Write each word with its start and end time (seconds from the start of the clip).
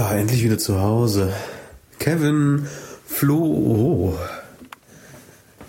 Ah, 0.00 0.14
endlich 0.14 0.44
wieder 0.44 0.58
zu 0.58 0.80
Hause. 0.80 1.32
Kevin, 1.98 2.68
Flo, 3.04 3.36
oh. 3.36 4.18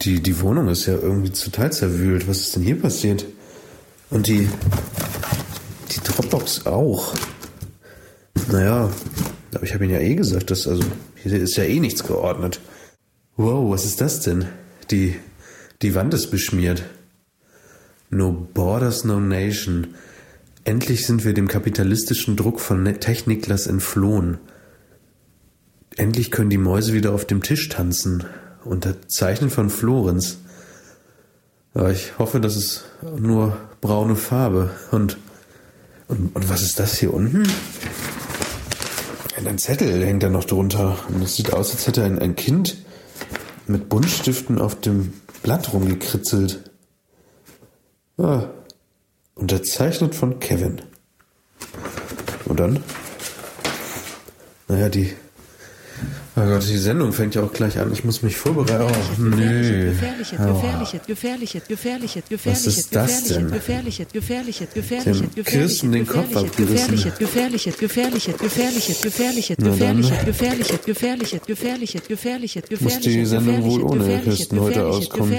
Die, 0.01 0.21
die 0.21 0.39
Wohnung 0.41 0.67
ist 0.67 0.85
ja 0.85 0.93
irgendwie 0.93 1.31
total 1.31 1.71
zerwühlt. 1.71 2.27
Was 2.27 2.41
ist 2.41 2.55
denn 2.55 2.61
hier 2.61 2.79
passiert? 2.79 3.25
Und 4.11 4.27
die, 4.27 4.47
die 5.89 5.99
Dropbox 6.01 6.67
auch. 6.67 7.15
Naja, 8.51 8.91
aber 9.55 9.63
ich 9.63 9.73
habe 9.73 9.85
Ihnen 9.85 9.95
ja 9.95 9.99
eh 9.99 10.13
gesagt, 10.13 10.51
dass, 10.51 10.67
also, 10.67 10.83
hier 11.15 11.33
ist 11.33 11.57
ja 11.57 11.63
eh 11.63 11.79
nichts 11.79 12.03
geordnet. 12.03 12.59
Wow, 13.35 13.71
was 13.71 13.83
ist 13.83 13.99
das 13.99 14.21
denn? 14.21 14.45
Die, 14.91 15.15
die 15.81 15.95
Wand 15.95 16.13
ist 16.13 16.29
beschmiert. 16.29 16.83
No 18.11 18.31
Borders, 18.31 19.03
no 19.05 19.19
Nation. 19.19 19.95
Endlich 20.63 21.05
sind 21.05 21.25
wir 21.25 21.33
dem 21.33 21.47
kapitalistischen 21.47 22.35
Druck 22.35 22.59
von 22.59 22.83
Ne- 22.83 22.99
Techniklas 22.99 23.67
entflohen. 23.67 24.37
Endlich 25.95 26.31
können 26.31 26.49
die 26.49 26.57
Mäuse 26.57 26.93
wieder 26.93 27.13
auf 27.13 27.25
dem 27.25 27.41
Tisch 27.41 27.69
tanzen. 27.69 28.25
Unterzeichnet 28.63 29.51
von 29.51 29.69
Florenz. 29.69 30.37
Aber 31.73 31.91
ich 31.91 32.17
hoffe, 32.19 32.39
das 32.39 32.55
ist 32.55 32.85
nur 33.17 33.57
braune 33.81 34.15
Farbe. 34.15 34.71
Und, 34.91 35.17
und, 36.07 36.35
und 36.35 36.49
was 36.49 36.61
ist 36.61 36.79
das 36.79 36.97
hier 36.97 37.13
unten? 37.13 37.47
Ein 39.45 39.57
Zettel 39.57 40.05
hängt 40.05 40.23
da 40.23 40.29
noch 40.29 40.43
drunter. 40.43 40.97
Und 41.07 41.23
es 41.23 41.35
sieht 41.35 41.53
aus, 41.53 41.71
als 41.71 41.87
hätte 41.87 42.03
ein, 42.03 42.19
ein 42.19 42.35
Kind 42.35 42.77
mit 43.67 43.87
Buntstiften 43.87 44.59
auf 44.59 44.79
dem 44.79 45.13
Blatt 45.41 45.71
rumgekritzelt. 45.71 46.69
Ah, 48.17 48.47
unterzeichnet 49.39 50.15
von 50.15 50.39
Kevin. 50.39 50.81
Und 52.45 52.59
dann? 52.59 52.83
Naja, 54.67 54.89
die. 54.89 55.13
Oh 56.35 56.41
Gott, 56.45 56.63
die 56.69 56.77
Sendung 56.77 57.11
fängt 57.11 57.35
ja 57.35 57.43
auch 57.43 57.51
gleich 57.51 57.77
an. 57.79 57.91
Ich 57.91 58.05
muss 58.05 58.21
mich 58.21 58.37
vorbereiten. 58.37 58.85
Oh, 58.87 59.21
nö. 59.21 59.89
Gefährliches, 59.91 60.39
Oh. 60.39 60.53
gefährliches, 60.53 61.01
gefährliches, 61.05 61.63
gefährliches, 61.67 62.23
gefährliches, 62.29 62.67
Was 62.67 62.77
ist 62.77 62.95
das 62.95 63.23
denn? 63.25 63.51
gefährliches, 63.51 64.07
gefährliches, 64.13 64.69
Dem 64.69 64.83
gefährliches, 64.83 65.43
Kirsten 65.45 65.91
den 65.91 66.07
Kopf 66.07 66.33
abgerissen. 66.37 66.95
gefährliches, 67.19 67.77
gefährliches, 67.77 69.57
Na 69.59 69.75
dann. 69.75 69.97
gefährliches, 70.01 70.23
gefährliches, 70.25 70.79
gefährliches, 70.85 71.41
gefährliches, 71.45 72.07
gefährliches, 72.07 72.63
gefährliches, 72.63 72.81
Muss 72.81 72.99
die 73.01 73.25
Sendung 73.25 73.63
wohl 73.63 73.81
ohne 73.83 74.19
Kirsten 74.21 74.59
heute 74.61 74.85
auskommen. 74.85 75.35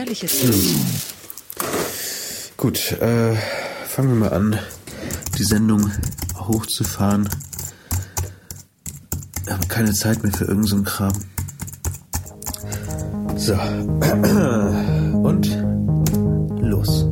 Gut, 2.59 2.93
äh, 3.01 3.37
fangen 3.91 4.11
wir 4.11 4.31
mal 4.31 4.33
an, 4.33 4.57
die 5.37 5.43
Sendung 5.43 5.91
hochzufahren. 6.39 7.29
Ich 9.45 9.51
habe 9.51 9.67
keine 9.67 9.93
Zeit 9.93 10.23
mehr 10.23 10.31
für 10.33 10.45
irgendeinen 10.45 10.85
so 10.87 10.91
Kram. 10.91 11.13
So. 13.37 13.55
Und 15.29 15.49
los. 16.63 17.09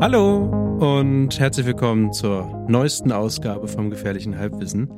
Hallo 0.00 0.76
und 0.78 1.38
herzlich 1.38 1.66
willkommen 1.66 2.12
zur 2.12 2.64
neuesten 2.68 3.10
Ausgabe 3.12 3.66
vom 3.68 3.90
gefährlichen 3.90 4.38
Halbwissen. 4.38 4.92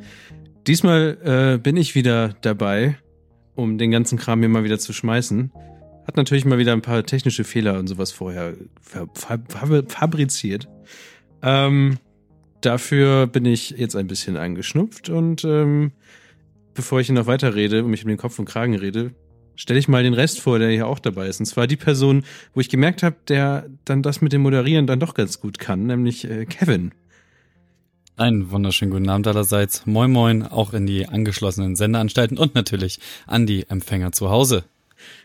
Diesmal 0.67 1.19
äh, 1.25 1.59
bin 1.59 1.77
ich 1.77 1.95
wieder 1.95 2.35
dabei, 2.43 2.99
um 3.57 3.79
den 3.79 3.91
ganzen 3.91 4.19
Kram 4.19 4.41
hier 4.41 4.51
mal 4.51 4.63
wieder 4.63 4.79
zu 4.79 4.93
schmeißen. 4.93 5.51
Hat 6.07 6.17
natürlich 6.17 6.45
mal 6.45 6.59
wieder 6.59 6.73
ein 6.73 6.83
paar 6.83 7.05
technische 7.05 7.45
Fehler 7.45 7.79
und 7.79 7.87
sowas 7.87 8.11
vorher 8.11 8.55
fa 8.81 9.07
fa 9.15 9.39
fa 9.49 9.83
fabriziert. 9.87 10.69
Ähm, 11.43 11.99
dafür 12.61 13.27
bin 13.27 13.45
ich 13.45 13.71
jetzt 13.71 13.97
ein 13.97 14.07
bisschen 14.07 14.37
angeschnupft 14.37 15.11
und 15.11 15.45
ähm, 15.45 15.93
bevor 16.75 17.01
ich 17.01 17.07
hier 17.07 17.15
noch 17.15 17.27
weiter 17.27 17.55
rede 17.55 17.85
und 17.85 17.91
mich 17.91 18.03
um 18.03 18.09
den 18.09 18.17
Kopf 18.17 18.39
und 18.39 18.47
Kragen 18.47 18.75
rede, 18.75 19.13
stelle 19.55 19.79
ich 19.79 19.89
mal 19.89 20.03
den 20.03 20.15
Rest 20.15 20.41
vor, 20.41 20.59
der 20.59 20.71
hier 20.71 20.87
auch 20.87 20.99
dabei 20.99 21.29
ist. 21.29 21.41
Und 21.41 21.47
zwar 21.47 21.67
die 21.67 21.77
Person, 21.77 22.25
wo 22.55 22.61
ich 22.61 22.69
gemerkt 22.69 23.03
habe, 23.03 23.17
der 23.29 23.69
dann 23.85 24.03
das 24.03 24.21
mit 24.21 24.33
dem 24.33 24.43
Moderieren 24.43 24.87
dann 24.87 25.01
doch 25.01 25.15
ganz 25.15 25.41
gut 25.41 25.59
kann, 25.59 25.87
nämlich 25.87 26.29
äh, 26.29 26.47
Kevin. 26.47 26.93
Einen 28.17 28.51
wunderschönen 28.51 28.91
guten 28.91 29.09
Abend 29.09 29.27
allerseits. 29.27 29.87
Moin 29.87 30.11
Moin, 30.11 30.43
auch 30.43 30.75
in 30.75 30.87
die 30.87 31.09
angeschlossenen 31.09 31.77
Sendeanstalten 31.77 32.39
und 32.39 32.55
natürlich 32.55 33.01
an 33.27 33.47
die 33.47 33.69
Empfänger 33.69 34.13
zu 34.13 34.31
Hause. 34.31 34.65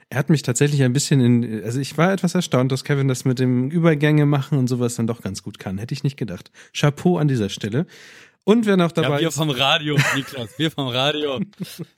Er 0.09 0.19
hat 0.19 0.29
mich 0.29 0.41
tatsächlich 0.41 0.83
ein 0.83 0.93
bisschen 0.93 1.19
in, 1.19 1.63
also 1.63 1.79
ich 1.79 1.97
war 1.97 2.13
etwas 2.13 2.33
erstaunt, 2.33 2.71
dass 2.71 2.85
Kevin 2.85 3.09
das 3.09 3.25
mit 3.25 3.39
dem 3.39 3.69
Übergänge 3.69 4.25
machen 4.25 4.57
und 4.57 4.67
sowas 4.67 4.95
dann 4.95 5.07
doch 5.07 5.21
ganz 5.21 5.43
gut 5.43 5.59
kann. 5.59 5.77
Hätte 5.77 5.93
ich 5.93 6.03
nicht 6.03 6.15
gedacht. 6.15 6.51
Chapeau 6.73 7.17
an 7.17 7.27
dieser 7.27 7.49
Stelle. 7.49 7.85
Und 8.45 8.65
wer 8.65 8.77
noch 8.77 8.93
dabei 8.93 9.15
ja, 9.15 9.19
wir 9.19 9.27
ist, 9.27 9.35
vom 9.35 9.49
Radio, 9.49 9.97
Niklas, 10.15 10.57
wir 10.57 10.71
vom 10.71 10.87
Radio. 10.87 11.41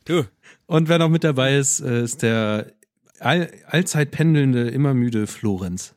Du, 0.05 0.25
und 0.65 0.89
wer 0.89 0.97
noch 0.97 1.09
mit 1.09 1.23
dabei 1.23 1.57
ist, 1.57 1.79
äh, 1.81 2.01
ist 2.01 2.23
der 2.23 2.73
all, 3.19 3.51
allzeit 3.67 4.09
pendelnde, 4.09 4.69
immer 4.69 4.95
müde 4.95 5.27
Florenz. 5.27 5.93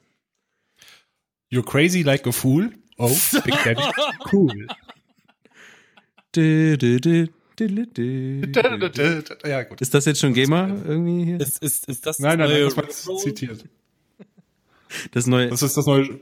You're 1.50 1.64
crazy 1.64 2.02
like 2.02 2.26
a 2.26 2.32
fool. 2.32 2.70
Oh, 2.98 3.16
Big 3.44 3.54
Daddy. 3.64 3.82
Cool. 4.30 4.66
Dü, 6.34 6.76
dü, 6.76 7.00
dü. 7.00 7.28
Ja, 9.44 9.62
gut. 9.64 9.80
Ist 9.80 9.94
das 9.94 10.04
jetzt 10.04 10.20
schon 10.20 10.32
GEMA 10.34 10.68
irgendwie 10.86 11.24
hier? 11.24 11.40
ist, 11.40 11.62
ist, 11.62 11.88
ist 11.88 12.06
das 12.06 12.18
Nein, 12.18 12.38
nein, 12.38 12.48
nein, 12.48 12.60
neue 12.60 12.86
das 12.86 13.06
war 13.06 13.16
zitiert. 13.18 13.64
Das 15.12 15.26
neue. 15.26 15.48
Das 15.48 15.62
ist 15.62 15.76
das 15.76 15.86
neue, 15.86 16.20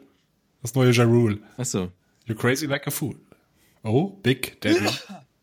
das 0.63 0.75
neue 0.75 0.93
Ja 0.93 1.05
Rule. 1.05 1.39
Achso. 1.57 1.91
You're 2.27 2.37
crazy 2.37 2.67
like 2.67 2.87
a 2.87 2.91
fool. 2.91 3.17
Oh, 3.83 4.11
Big 4.23 4.61
Daddy. 4.61 4.87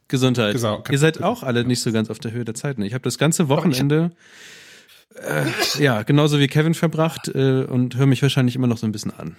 Gesundheit. 0.07 0.55
Genau. 0.55 0.83
Ihr 0.89 0.97
seid 0.97 1.21
auch 1.21 1.43
alle 1.43 1.65
nicht 1.65 1.81
so 1.81 1.91
ganz 1.91 2.09
auf 2.09 2.19
der 2.19 2.31
Höhe 2.31 2.45
der 2.45 2.55
Zeit. 2.55 2.79
Ich 2.79 2.93
habe 2.93 3.03
das 3.03 3.17
ganze 3.17 3.49
Wochenende 3.49 4.11
äh, 5.15 5.45
ja 5.79 6.03
genauso 6.03 6.39
wie 6.39 6.47
Kevin 6.47 6.73
verbracht 6.73 7.27
äh, 7.29 7.63
und 7.63 7.97
höre 7.97 8.05
mich 8.05 8.21
wahrscheinlich 8.21 8.55
immer 8.55 8.67
noch 8.67 8.77
so 8.77 8.85
ein 8.85 8.91
bisschen 8.91 9.11
an. 9.11 9.35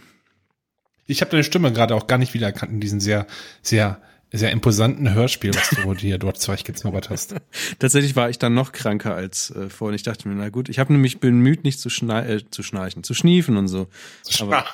Ich 1.07 1.23
habe 1.23 1.31
deine 1.31 1.45
Stimme 1.45 1.73
gerade 1.73 1.95
auch 1.95 2.07
gar 2.07 2.19
nicht 2.19 2.35
wiedererkannt 2.35 2.73
in 2.73 2.81
diesem 2.81 3.01
sehr, 3.01 3.27
sehr, 3.63 4.03
sehr 4.33 4.51
imposanten 4.53 5.15
Hörspiel, 5.15 5.55
was 5.55 5.71
du 5.71 5.95
dir 5.95 6.19
dort 6.19 6.39
zurechtgezaubert 6.39 7.11
hast. 7.11 7.35
Tatsächlich 7.79 8.17
war 8.17 8.29
ich 8.29 8.39
dann 8.39 8.55
noch 8.55 8.73
kranker 8.73 9.15
als 9.15 9.51
äh, 9.51 9.71
vorhin. 9.71 9.95
Ich 9.95 10.03
dachte 10.03 10.29
mir, 10.29 10.35
na 10.35 10.51
gut, 10.51 10.69
ich 10.69 10.79
habe 10.79 10.93
nämlich 10.93 11.21
bemüht, 11.21 11.65
nicht 11.65 11.81
zu, 11.81 11.89
schna 11.89 12.27
äh, 12.27 12.43
zu 12.51 12.63
schnarchen, 12.63 13.05
zu 13.05 13.15
schniefen 13.15 13.57
und 13.57 13.69
so. 13.69 13.89
Aber 14.41 14.65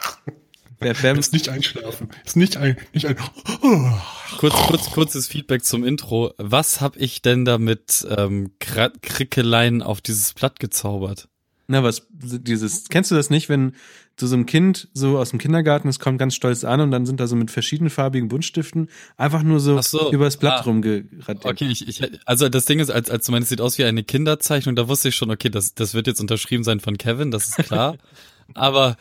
wer, 0.81 1.03
wer, 1.03 1.17
Ist 1.17 1.33
nicht 1.33 1.49
einschlafen. 1.49 2.09
Ist 2.25 2.37
nicht 2.37 2.57
ein, 2.57 2.77
nicht 2.93 3.07
ein. 3.07 3.17
Oh. 3.63 3.91
Kurz, 4.39 4.55
kurz, 4.67 4.91
kurzes 4.91 5.29
Feedback 5.29 5.65
zum 5.65 5.85
Intro. 5.85 6.35
Was 6.39 6.81
hab 6.81 6.97
ich 6.97 7.23
denn 7.23 7.45
da 7.45 7.57
mit 7.57 8.05
ähm, 8.11 8.51
Krickeleien 8.59 9.81
auf 9.81 10.01
dieses 10.01 10.35
Blatt 10.35 10.59
gezaubert? 10.59 11.29
Na 11.67 11.83
was, 11.83 12.07
dieses, 12.11 12.89
kennst 12.89 13.11
du 13.11 13.15
das 13.15 13.31
nicht, 13.31 13.49
wenn 13.49 13.73
du 14.17 14.27
so 14.27 14.37
ein 14.37 14.47
Kind 14.47 14.89
so 14.93 15.19
aus 15.19 15.31
dem 15.31 15.39
Kindergarten, 15.39 15.89
es 15.89 15.99
kommt 15.99 16.19
ganz 16.19 16.35
stolz 16.35 16.65
an 16.65 16.81
und 16.81 16.91
dann 16.91 17.07
sind 17.07 17.21
da 17.21 17.27
so 17.27 17.37
mit 17.37 17.51
verschiedenfarbigen 17.51 18.29
Buntstiften 18.29 18.89
einfach 19.17 19.43
nur 19.43 19.61
so, 19.61 19.81
so, 19.81 20.13
übers 20.13 20.37
Blatt 20.37 20.61
ah. 20.61 20.63
rumgeradiert. 20.63 21.45
Okay, 21.45 21.67
ich, 21.67 21.89
ich, 21.89 22.03
also 22.27 22.49
das 22.49 22.67
Ding 22.67 22.81
ist, 22.81 22.91
als, 22.91 23.11
als 23.11 23.27
du 23.27 23.33
meinst, 23.33 23.47
es 23.47 23.51
sieht 23.51 23.61
aus 23.61 23.79
wie 23.79 23.85
eine 23.85 24.05
Kinderzeichnung, 24.05 24.77
da 24.77 24.89
wusste 24.89 25.09
ich 25.09 25.17
schon, 25.17 25.31
okay, 25.31 25.49
das, 25.49 25.75
das 25.75 25.95
wird 25.95 26.07
jetzt 26.07 26.21
unterschrieben 26.21 26.65
sein 26.65 26.81
von 26.81 26.99
Kevin, 26.99 27.31
das 27.31 27.49
ist 27.49 27.57
klar. 27.67 27.97
Aber 28.55 28.97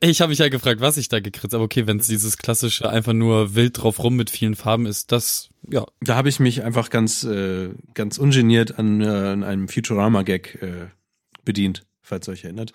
ich 0.00 0.20
habe 0.20 0.30
mich 0.30 0.38
ja 0.38 0.48
gefragt, 0.48 0.80
was 0.80 0.98
ich 0.98 1.08
da 1.08 1.20
gekritzt 1.20 1.54
habe. 1.54 1.64
Okay, 1.64 1.86
wenn 1.86 1.98
es 1.98 2.06
dieses 2.06 2.36
klassische 2.36 2.88
einfach 2.88 3.14
nur 3.14 3.54
wild 3.54 3.82
drauf 3.82 4.02
rum 4.02 4.16
mit 4.16 4.30
vielen 4.30 4.54
Farben 4.54 4.86
ist, 4.86 5.12
das, 5.12 5.48
ja. 5.68 5.86
Da 6.00 6.14
habe 6.14 6.28
ich 6.28 6.40
mich 6.40 6.62
einfach 6.62 6.90
ganz, 6.90 7.24
äh, 7.24 7.70
ganz 7.94 8.18
ungeniert 8.18 8.78
an, 8.78 9.00
äh, 9.00 9.06
an 9.06 9.44
einem 9.44 9.68
Futurama-Gag 9.68 10.62
äh, 10.62 10.86
bedient, 11.44 11.86
falls 12.08 12.28
ihr 12.28 12.32
euch 12.32 12.44
erinnert. 12.44 12.72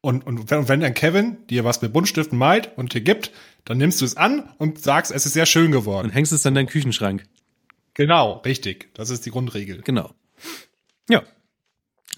Und, 0.00 0.26
und 0.26 0.50
wenn, 0.50 0.68
wenn 0.68 0.80
dann 0.80 0.92
Kevin 0.94 1.38
dir 1.48 1.64
was 1.64 1.80
mit 1.80 1.92
Buntstiften 1.92 2.36
malt 2.38 2.70
und 2.76 2.92
dir 2.92 3.00
gibt, 3.00 3.30
dann 3.64 3.78
nimmst 3.78 4.00
du 4.00 4.04
es 4.04 4.16
an 4.16 4.50
und 4.58 4.78
sagst, 4.78 5.10
es 5.10 5.24
ist 5.24 5.32
sehr 5.32 5.46
schön 5.46 5.66
Und 5.66 5.72
geworden. 5.72 6.10
hängst 6.10 6.30
es 6.32 6.42
dann 6.42 6.50
in 6.52 6.56
deinen 6.56 6.66
Küchenschrank. 6.66 7.24
Genau, 7.94 8.42
richtig. 8.44 8.92
Das 8.94 9.08
ist 9.08 9.24
die 9.24 9.30
Grundregel. 9.30 9.80
Genau. 9.82 10.12
Ja. 11.08 11.22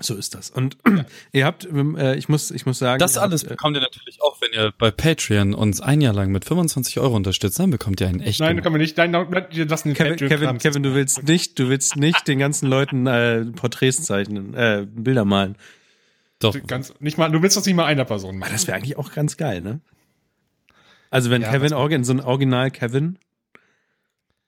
So 0.01 0.15
ist 0.15 0.35
das. 0.35 0.51
Und 0.51 0.77
ihr 1.33 1.47
habt, 1.47 1.65
äh, 1.65 2.17
ich 2.17 2.29
muss, 2.29 2.51
ich 2.51 2.67
muss 2.67 2.79
sagen, 2.79 2.99
Das 2.99 3.17
alles 3.17 3.43
habt, 3.43 3.53
äh, 3.53 3.55
bekommt 3.55 3.77
ihr 3.77 3.81
natürlich 3.81 4.21
auch, 4.21 4.41
wenn 4.41 4.53
ihr 4.53 4.73
bei 4.77 4.91
Patreon 4.91 5.55
uns 5.55 5.81
ein 5.81 6.01
Jahr 6.01 6.13
lang 6.13 6.33
mit 6.33 6.45
25 6.45 6.99
Euro 6.99 7.15
unterstützt, 7.17 7.59
dann 7.59 7.71
bekommt 7.71 8.01
ihr 8.01 8.09
einen 8.09 8.21
echten. 8.21 8.43
Nein, 8.43 8.63
kann 8.63 8.73
man 8.73 8.81
nicht. 8.81 8.97
Nein, 8.97 9.13
wir 9.13 9.67
lassen 9.67 9.89
den 9.89 9.95
Kevin, 9.95 10.17
Kevin, 10.17 10.59
Kevin, 10.59 10.83
du 10.83 10.95
willst 10.95 11.23
nicht, 11.23 11.59
du 11.59 11.69
willst 11.69 11.97
nicht 11.97 12.29
den 12.29 12.39
ganzen 12.39 12.67
Leuten 12.67 13.07
äh, 13.07 13.45
Porträts 13.45 14.03
zeichnen, 14.03 14.55
äh, 14.55 14.87
Bilder 14.91 15.25
malen. 15.25 15.57
Doch. 16.39 16.55
Ganz, 16.67 16.93
nicht 17.01 17.17
mal, 17.19 17.31
du 17.31 17.41
willst 17.43 17.57
das 17.57 17.65
nicht 17.67 17.75
mal 17.77 17.87
einer 17.87 18.05
Person 18.05 18.31
Aber 18.31 18.39
machen. 18.41 18.53
das 18.53 18.67
wäre 18.67 18.77
eigentlich 18.77 18.97
auch 18.99 19.13
ganz 19.13 19.37
geil, 19.37 19.61
ne? 19.63 19.81
Also 21.11 21.31
wenn 21.31 21.43
Ja, 21.43 21.51
Kevin 21.51 21.73
Organ, 21.73 22.05
so 22.05 22.13
ein 22.13 22.21
Original 22.21 22.71
Kevin 22.71 23.19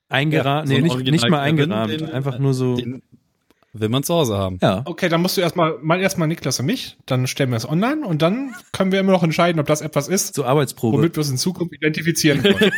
eingerahmt, 0.09 0.67
so 0.67 0.73
nee, 0.73 0.81
nicht, 0.81 0.97
nicht 0.97 1.29
mal 1.29 1.45
Kevin, 1.49 1.71
eingerahmt, 1.71 1.91
den- 2.01 2.11
einfach 2.11 2.39
nur 2.39 2.53
so. 2.53 2.75
Den, 2.75 3.01
will 3.71 3.87
man 3.89 4.01
zu 4.01 4.15
Hause 4.15 4.35
haben. 4.35 4.57
Ja. 4.63 4.81
Okay, 4.85 5.09
dann 5.09 5.21
musst 5.21 5.37
du 5.37 5.41
erstmal, 5.41 5.77
mal 5.83 6.01
erstmal 6.01 6.27
Niklas 6.27 6.59
und 6.59 6.65
mich, 6.65 6.97
dann 7.05 7.27
stellen 7.27 7.51
wir 7.51 7.55
es 7.57 7.69
online 7.69 8.03
und 8.05 8.23
dann 8.23 8.55
können 8.71 8.91
wir 8.91 8.99
immer 8.99 9.11
noch 9.11 9.21
entscheiden, 9.21 9.59
ob 9.59 9.67
das 9.67 9.81
etwas 9.81 10.07
ist, 10.07 10.33
So 10.33 10.43
Arbeitsprobe. 10.43 10.97
womit 10.97 11.15
wir 11.15 11.19
uns 11.19 11.29
in 11.29 11.37
Zukunft 11.37 11.75
identifizieren 11.75 12.41
können. 12.41 12.71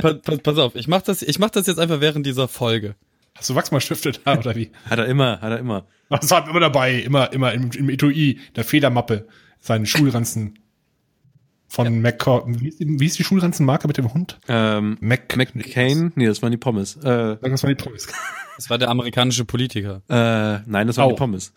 pass, 0.00 0.16
pass, 0.22 0.38
pass 0.40 0.58
auf, 0.58 0.74
ich 0.74 0.88
mach 0.88 1.02
das, 1.02 1.22
ich 1.22 1.38
mach 1.38 1.50
das 1.50 1.68
jetzt 1.68 1.78
einfach 1.78 2.00
während 2.00 2.26
dieser 2.26 2.48
Folge. 2.48 2.96
Hast 3.38 3.48
du 3.50 3.54
Wachsmalstifte 3.54 4.12
da 4.12 4.36
oder 4.38 4.54
wie? 4.54 4.70
Hat 4.90 4.98
er 4.98 5.06
immer, 5.06 5.40
hat 5.40 5.52
er 5.52 5.58
immer. 5.58 5.86
Das 6.10 6.30
hat 6.30 6.48
immer 6.48 6.60
dabei, 6.60 6.94
immer, 6.94 7.32
immer 7.32 7.52
im, 7.52 7.70
im 7.70 7.88
Etui, 7.90 8.40
der 8.56 8.64
Federmappe, 8.64 9.26
seinen 9.60 9.86
Schulranzen 9.86 10.58
von 11.68 12.00
Mac, 12.00 12.26
wie 12.46 12.68
ist, 12.68 12.80
die, 12.80 12.98
wie 12.98 13.04
ist 13.06 13.18
die 13.18 13.24
Schulranzenmarke 13.24 13.86
mit 13.86 13.98
dem 13.98 14.12
Hund? 14.14 14.38
Ähm, 14.48 14.96
Mac, 15.00 15.36
McCain? 15.36 16.12
Nee, 16.14 16.26
das 16.26 16.40
waren 16.40 16.50
die 16.50 16.56
Pommes. 16.56 16.96
Äh, 16.96 17.36
Das 17.42 17.62
war 17.62 17.68
die 17.68 17.74
Pommes. 17.74 18.08
Das 18.56 18.70
war 18.70 18.78
der 18.78 18.88
amerikanische 18.88 19.44
Politiker. 19.44 20.00
äh, 20.08 20.62
nein, 20.66 20.86
das 20.86 20.96
waren 20.96 21.06
Au. 21.06 21.10
die 21.10 21.16
Pommes. 21.16 21.52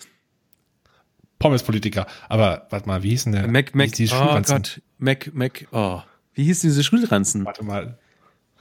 Pommes-Politiker. 1.39 2.05
Aber, 2.29 2.67
warte 2.69 2.87
mal, 2.87 3.01
wie 3.03 3.09
hieß 3.09 3.23
denn 3.23 3.33
der? 3.33 3.47
Mac, 3.47 3.73
wie 3.73 3.77
Mac, 3.77 3.87
hieß 3.87 3.95
die 3.95 4.05
oh 4.13 4.17
Schulranzen? 4.17 4.55
Gott. 4.57 4.81
Mac, 4.97 5.31
Mac, 5.33 5.67
oh. 5.71 6.01
Wie 6.33 6.43
hieß 6.43 6.59
diese 6.59 6.83
Schulranzen? 6.83 7.45
Warte 7.45 7.63
mal. 7.63 7.97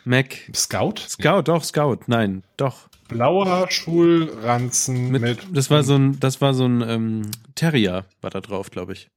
Mac, 0.04 0.36
Scout? 0.54 0.94
Scout, 1.08 1.42
doch, 1.42 1.62
Scout, 1.64 1.98
nein, 2.06 2.42
doch. 2.56 2.88
Blauer 3.10 3.70
Schulranzen 3.70 5.10
Mit, 5.10 5.22
mit, 5.22 5.38
das 5.52 5.70
war 5.70 5.82
so 5.82 5.96
ein, 5.96 6.18
das 6.20 6.40
war 6.40 6.54
so 6.54 6.64
ein 6.66 6.82
ähm, 6.86 7.22
Terrier, 7.54 8.06
war 8.20 8.30
da 8.30 8.40
drauf, 8.40 8.70
glaube 8.70 8.92
ich. 8.92 9.10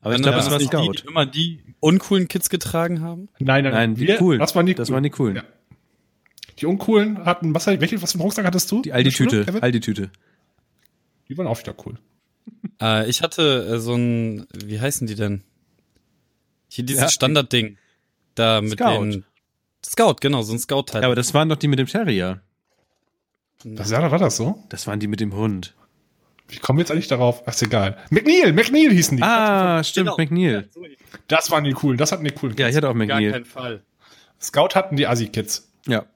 Aber 0.00 0.12
ich 0.12 0.18
Wenn 0.18 0.22
glaube, 0.22 0.36
das 0.38 0.46
es 0.46 0.52
war 0.52 0.60
Scout. 0.60 0.92
Die, 0.92 1.02
die 1.02 1.08
immer 1.08 1.26
die 1.26 1.60
uncoolen 1.80 2.28
Kids 2.28 2.50
getragen 2.50 3.00
haben. 3.00 3.28
Nein, 3.40 3.64
nein, 3.64 3.72
Nein, 3.72 3.94
die 3.96 4.06
wir- 4.06 4.16
coolen. 4.18 4.38
Das 4.38 4.54
waren 4.54 4.66
die, 4.66 4.74
das 4.74 4.88
coolen. 4.88 4.94
waren 4.94 5.02
die 5.02 5.10
coolen. 5.10 5.36
Ja. 5.36 5.42
Die 6.60 6.66
uncoolen 6.66 7.24
hatten, 7.24 7.54
was, 7.54 7.66
welche, 7.66 8.00
was 8.02 8.12
für 8.12 8.16
einen 8.16 8.22
Rucksack 8.22 8.44
hattest 8.46 8.70
du? 8.70 8.82
Die 8.82 8.92
Aldi-Tüte? 8.92 9.46
Aldi-Tüte. 9.60 10.10
Die 11.28 11.36
waren 11.38 11.46
auch 11.46 11.58
wieder 11.58 11.74
cool. 11.86 11.94
Äh, 12.80 13.08
ich 13.08 13.22
hatte 13.22 13.66
äh, 13.74 13.78
so 13.78 13.94
ein, 13.94 14.46
wie 14.64 14.80
heißen 14.80 15.06
die 15.06 15.14
denn? 15.14 15.42
Hier 16.68 16.84
dieses 16.84 17.02
Ja. 17.02 17.08
Standardding. 17.08 17.76
Da 18.34 18.60
mit 18.60 18.72
Scout. 18.72 19.00
den 19.02 19.24
Scout, 19.84 20.16
genau, 20.20 20.42
so 20.42 20.52
ein 20.52 20.58
Scout-Teil. 20.58 21.02
Ja, 21.02 21.08
aber 21.08 21.14
das 21.16 21.34
waren 21.34 21.48
doch 21.48 21.56
die 21.56 21.68
mit 21.68 21.78
dem 21.78 21.86
Terrier. 21.86 22.40
Das, 23.64 23.90
ja, 23.90 24.10
war 24.10 24.18
das 24.18 24.36
so? 24.36 24.62
Das 24.68 24.86
waren 24.86 25.00
die 25.00 25.08
mit 25.08 25.20
dem 25.20 25.34
Hund. 25.34 25.74
Wie 26.48 26.58
kommen 26.58 26.78
wir 26.78 26.82
jetzt 26.82 26.90
eigentlich 26.92 27.08
darauf? 27.08 27.42
Ach, 27.46 27.52
ist 27.52 27.62
egal. 27.62 27.98
McNeil, 28.10 28.52
McNeil 28.52 28.90
hießen 28.90 29.16
die. 29.16 29.22
Ah, 29.22 29.82
stimmt, 29.84 30.06
Genau. 30.06 30.16
McNeil. 30.16 30.68
Das 31.26 31.50
waren 31.50 31.64
die 31.64 31.72
coolen, 31.72 31.98
das 31.98 32.12
hatten 32.12 32.24
die 32.24 32.30
coolen. 32.30 32.56
Ja, 32.56 32.68
ich 32.68 32.76
hatte 32.76 32.86
auch 32.88 32.92
Gar 32.94 32.98
McNeil. 33.06 33.32
keinen 33.32 33.44
Fall. 33.44 33.82
Scout 34.40 34.70
hatten 34.74 34.96
die 34.96 35.06
Assi-Kids. 35.06 35.68
Ja. 35.86 36.06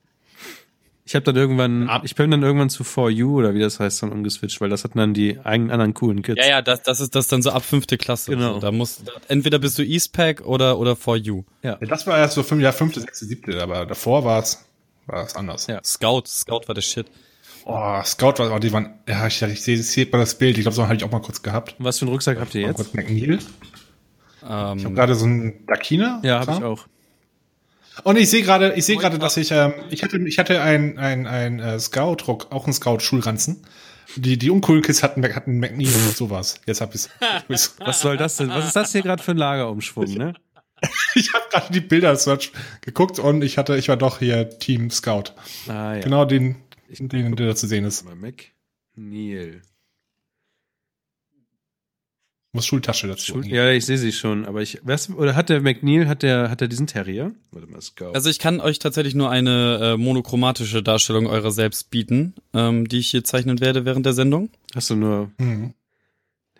Ich 1.04 1.16
habe 1.16 1.24
dann 1.24 1.36
irgendwann, 1.36 1.88
Ab- 1.88 2.02
ich 2.04 2.14
bin 2.14 2.30
dann 2.30 2.42
irgendwann 2.44 2.70
zu 2.70 2.84
For 2.84 3.10
You 3.10 3.36
oder 3.38 3.54
wie 3.54 3.58
das 3.58 3.80
heißt 3.80 4.02
dann 4.04 4.12
umgeswitcht, 4.12 4.60
weil 4.60 4.70
das 4.70 4.84
hatten 4.84 4.96
dann 4.98 5.12
die 5.12 5.38
eigenen 5.44 5.70
anderen 5.72 5.92
coolen 5.94 6.22
Kids. 6.22 6.38
Ja, 6.40 6.48
ja, 6.48 6.62
das, 6.62 6.82
das 6.82 7.00
ist 7.00 7.14
das 7.16 7.26
dann 7.26 7.42
so 7.42 7.50
ab 7.50 7.64
fünfte 7.64 7.98
Klasse. 7.98 8.30
Genau. 8.30 8.54
So, 8.54 8.60
da 8.60 8.70
muss, 8.70 9.02
entweder 9.28 9.58
bist 9.58 9.76
du 9.78 9.82
Eastpack 9.82 10.42
oder, 10.46 10.78
oder 10.78 10.94
For 10.94 11.16
You. 11.16 11.42
Ja, 11.62 11.74
das 11.76 12.06
war 12.06 12.16
erst 12.18 12.34
so 12.34 12.42
fünf, 12.44 12.62
ja, 12.62 12.70
fünfte, 12.72 13.00
sechste, 13.00 13.26
siebte, 13.26 13.60
aber 13.60 13.84
davor 13.84 14.24
war 14.24 14.38
es, 14.40 14.64
war 15.06 15.26
es 15.26 15.34
anders. 15.34 15.66
Ja. 15.66 15.80
Scout, 15.84 16.22
Scout 16.28 16.62
war 16.68 16.74
der 16.76 16.82
Shit. 16.82 17.06
Oh, 17.64 18.00
Scout 18.04 18.34
war, 18.38 18.52
oh, 18.52 18.58
die 18.58 18.72
waren, 18.72 18.94
ja, 19.08 19.26
ich, 19.26 19.40
ich 19.42 19.62
sehe, 19.62 19.76
sehe 19.82 20.06
mal 20.10 20.18
das 20.18 20.36
Bild, 20.36 20.56
ich 20.58 20.62
glaube, 20.64 20.74
so 20.74 20.84
hatte 20.84 20.96
ich 20.96 21.04
auch 21.04 21.10
mal 21.10 21.20
kurz 21.20 21.42
gehabt. 21.42 21.74
Was 21.78 21.98
für 21.98 22.06
einen 22.06 22.12
Rucksack 22.12 22.38
habt 22.40 22.54
ihr 22.54 22.62
jetzt? 22.62 22.76
kurz 22.76 22.92
McNeil. 22.94 23.38
Ich 24.40 24.48
habe 24.48 24.80
Ähm, 24.80 24.94
gerade 24.94 25.14
so 25.14 25.26
ein 25.26 25.64
Dakina. 25.66 26.20
Ja, 26.24 26.40
habe 26.40 26.52
ich 26.52 26.64
auch. 26.64 26.86
Und 28.04 28.16
ich 28.16 28.30
sehe 28.30 28.42
gerade, 28.42 28.72
ich 28.74 28.84
sehe 28.84 28.96
gerade, 28.96 29.18
dass 29.18 29.36
ich, 29.36 29.50
ähm, 29.52 29.74
ich 29.90 30.02
hatte, 30.02 30.16
ich 30.26 30.38
hatte 30.38 30.60
ein, 30.62 30.98
ein, 30.98 31.26
ein 31.26 31.60
äh, 31.60 31.78
Scout-Rock, 31.78 32.50
auch 32.50 32.66
ein 32.66 32.72
Scout-Schulranzen. 32.72 33.64
Die, 34.16 34.36
die 34.36 34.50
uncoolen 34.50 34.82
Kids 34.82 35.02
hatten, 35.02 35.22
hatten 35.22 35.58
McNeil 35.58 35.86
und 35.94 36.16
sowas. 36.16 36.60
Jetzt 36.66 36.80
hab 36.80 36.94
ich's. 36.94 37.08
Was 37.48 38.00
soll 38.00 38.16
das 38.16 38.36
denn? 38.36 38.48
Was 38.48 38.66
ist 38.66 38.76
das 38.76 38.92
hier 38.92 39.02
gerade 39.02 39.22
für 39.22 39.30
ein 39.32 39.36
Lagerumschwung, 39.36 40.12
ne? 40.14 40.34
ich 41.14 41.32
habe 41.32 41.44
gerade 41.50 41.72
die 41.72 41.80
Bilder-Search 41.80 42.50
geguckt 42.80 43.18
und 43.20 43.42
ich 43.44 43.56
hatte, 43.56 43.76
ich 43.76 43.88
war 43.88 43.96
doch 43.96 44.18
hier 44.18 44.58
Team 44.58 44.90
Scout. 44.90 45.32
Ah 45.68 45.94
ja. 45.94 46.00
Genau 46.00 46.24
den, 46.24 46.56
den, 46.98 47.36
der 47.36 47.46
da 47.48 47.54
zu 47.54 47.66
sehen 47.66 47.84
ist. 47.84 48.04
McNeil. 48.04 49.62
Muss 52.54 52.66
Schultasche 52.66 53.08
dazu. 53.08 53.32
Schul 53.32 53.46
ja, 53.46 53.70
ich 53.70 53.86
sehe 53.86 53.96
sie 53.96 54.12
schon, 54.12 54.44
aber 54.44 54.60
ich, 54.60 54.78
was, 54.82 55.08
oder 55.08 55.34
hat 55.34 55.48
der 55.48 55.62
McNeil, 55.62 56.06
hat 56.06 56.22
der, 56.22 56.50
hat 56.50 56.60
der 56.60 56.68
diesen 56.68 56.86
Terrier? 56.86 57.34
Warte 57.50 57.66
mal, 57.66 57.80
Scout. 57.80 58.12
also 58.12 58.28
ich 58.28 58.38
kann 58.38 58.60
euch 58.60 58.78
tatsächlich 58.78 59.14
nur 59.14 59.30
eine 59.30 59.78
äh, 59.94 59.96
monochromatische 59.96 60.82
Darstellung 60.82 61.26
eurer 61.26 61.50
selbst 61.50 61.88
bieten, 61.88 62.34
ähm, 62.52 62.86
die 62.88 62.98
ich 62.98 63.10
hier 63.10 63.24
zeichnen 63.24 63.60
werde 63.60 63.86
während 63.86 64.04
der 64.04 64.12
Sendung. 64.12 64.50
Hast 64.74 64.90
du 64.90 64.96
nur, 64.96 65.30
Mhm. 65.38 65.72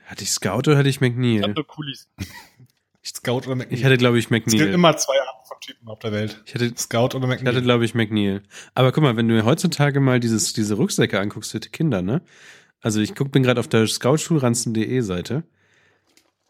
hatte 0.06 0.22
ich 0.24 0.30
Scout 0.30 0.60
oder 0.60 0.78
hatte 0.78 0.88
ich 0.88 1.02
McNeil? 1.02 1.52
Coolies. 1.66 2.08
Scout 3.04 3.38
oder 3.46 3.56
McNeil. 3.56 3.78
Ich 3.78 3.84
hatte, 3.84 3.98
glaube 3.98 4.18
ich, 4.18 4.26
es 4.26 4.30
gibt 4.30 4.46
McNeil. 4.46 4.72
immer 4.72 4.96
zwei 4.96 5.14
Arten 5.20 5.46
von 5.46 5.56
Typen 5.60 5.88
auf 5.88 5.98
der 5.98 6.12
Welt. 6.12 6.42
Ich 6.46 6.54
hatte, 6.54 6.72
Scout 6.76 7.16
oder 7.16 7.16
ich 7.16 7.22
hatte, 7.22 7.44
McNeil. 7.44 7.62
glaube 7.62 7.84
ich, 7.84 7.94
McNeil. 7.94 8.42
Aber 8.74 8.92
guck 8.92 9.02
mal, 9.02 9.16
wenn 9.16 9.26
du 9.28 9.34
mir 9.34 9.44
heutzutage 9.44 9.98
mal 10.00 10.20
dieses, 10.20 10.52
diese 10.52 10.74
Rucksäcke 10.74 11.18
anguckst 11.18 11.50
für 11.52 11.60
die 11.60 11.68
Kinder, 11.70 12.02
ne? 12.02 12.22
Also 12.80 13.00
ich 13.00 13.14
guck, 13.14 13.30
bin 13.32 13.42
gerade 13.42 13.60
auf 13.60 13.68
der 13.68 13.86
scoutschulranzen.de 13.86 15.00
Seite, 15.00 15.44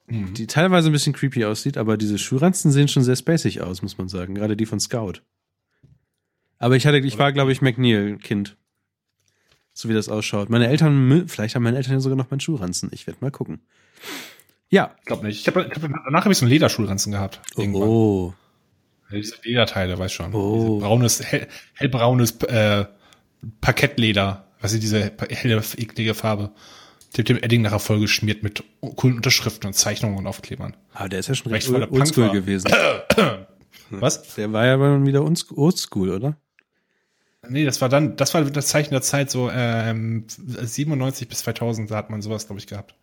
Mhm. 0.06 0.34
die 0.34 0.46
teilweise 0.46 0.90
ein 0.90 0.92
bisschen 0.92 1.12
creepy 1.12 1.44
aussieht, 1.44 1.76
aber 1.78 1.96
diese 1.96 2.18
Schulranzen 2.18 2.70
sehen 2.72 2.88
schon 2.88 3.04
sehr 3.04 3.16
spacig 3.16 3.60
aus, 3.62 3.82
muss 3.82 3.98
man 3.98 4.08
sagen. 4.08 4.34
Gerade 4.34 4.56
die 4.56 4.66
von 4.66 4.80
Scout. 4.80 5.20
Aber 6.58 6.76
ich 6.76 6.86
hatte, 6.86 6.98
ich 6.98 7.18
war, 7.18 7.32
glaube 7.32 7.52
ich, 7.52 7.62
McNeil-Kind. 7.62 8.56
So 9.72 9.88
wie 9.88 9.94
das 9.94 10.08
ausschaut. 10.08 10.50
Meine 10.50 10.68
Eltern, 10.68 11.28
vielleicht 11.28 11.54
haben 11.54 11.62
meine 11.62 11.76
Eltern 11.78 11.94
ja 11.94 12.00
sogar 12.00 12.16
noch 12.16 12.30
meinen 12.30 12.40
Schulranzen. 12.40 12.90
Ich 12.92 13.06
werde 13.06 13.18
mal 13.22 13.30
gucken. 13.30 13.60
Ja. 14.72 14.94
Ich 15.00 15.04
glaube 15.04 15.26
nicht. 15.26 15.40
Ich 15.40 15.46
hab, 15.54 15.56
ich 15.66 15.82
hab, 15.82 15.82
danach 16.06 16.24
habe 16.24 16.32
ich 16.32 16.38
so 16.38 16.46
einen 16.46 16.50
Lederschulranzen 16.50 17.12
gehabt. 17.12 17.40
Irgendwann. 17.56 17.82
Oh. 17.88 18.34
Ja, 19.10 19.18
Diese 19.18 19.34
Lederteile, 19.42 19.98
weiß 19.98 20.10
schon. 20.10 20.34
Oh. 20.34 20.56
Diese 20.56 20.78
braunes, 20.80 21.22
hell, 21.22 21.46
hellbraunes 21.74 22.30
äh, 22.44 22.86
Parkettleder. 23.60 24.46
Was 24.62 24.72
ist 24.72 24.82
diese 24.82 25.12
helle, 25.28 25.62
eklige 25.76 26.14
Farbe? 26.14 26.52
Die 27.14 27.20
hab 27.20 27.26
dem 27.26 27.36
Edding 27.36 27.60
nachher 27.60 27.80
voll 27.80 28.00
geschmiert 28.00 28.42
mit 28.42 28.64
coolen 28.96 29.16
Unterschriften 29.16 29.66
und 29.66 29.74
Zeichnungen 29.74 30.16
und 30.16 30.26
Aufklebern. 30.26 30.74
Ah, 30.94 31.06
der 31.08 31.18
ist 31.18 31.28
ja 31.28 31.34
schon 31.34 31.52
recht 31.52 31.68
ich 31.68 31.74
oldschool 31.74 32.28
war. 32.28 32.32
gewesen. 32.32 32.70
Was? 33.90 34.34
Der 34.36 34.50
war 34.54 34.64
ja 34.64 34.78
dann 34.78 35.04
wieder 35.04 35.22
uns- 35.22 35.52
oldschool, 35.54 36.08
oder? 36.10 36.38
Nee, 37.46 37.66
das 37.66 37.82
war 37.82 37.90
dann, 37.90 38.16
das 38.16 38.32
war 38.32 38.42
das 38.42 38.68
Zeichen 38.68 38.92
der 38.92 39.02
Zeit, 39.02 39.30
so 39.30 39.50
ähm, 39.52 40.24
97 40.28 41.28
bis 41.28 41.40
2000, 41.40 41.90
da 41.90 41.96
hat 41.96 42.08
man 42.08 42.22
sowas, 42.22 42.46
glaube 42.46 42.60
ich, 42.60 42.66
gehabt. 42.66 42.94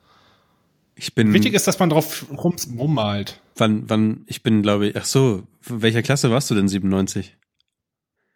Ich 1.01 1.15
bin. 1.15 1.33
Wichtig 1.33 1.53
ist, 1.53 1.65
dass 1.67 1.79
man 1.79 1.89
drauf 1.89 2.25
rum, 2.29 2.55
rummalt. 2.77 3.41
Wann, 3.55 3.89
wann, 3.89 4.23
ich 4.27 4.43
bin, 4.43 4.61
glaube 4.61 4.87
ich, 4.87 4.95
ach 4.97 5.05
so, 5.05 5.47
welcher 5.65 6.01
Klasse 6.01 6.29
warst 6.29 6.51
du 6.51 6.55
denn 6.55 6.67
97? 6.67 7.37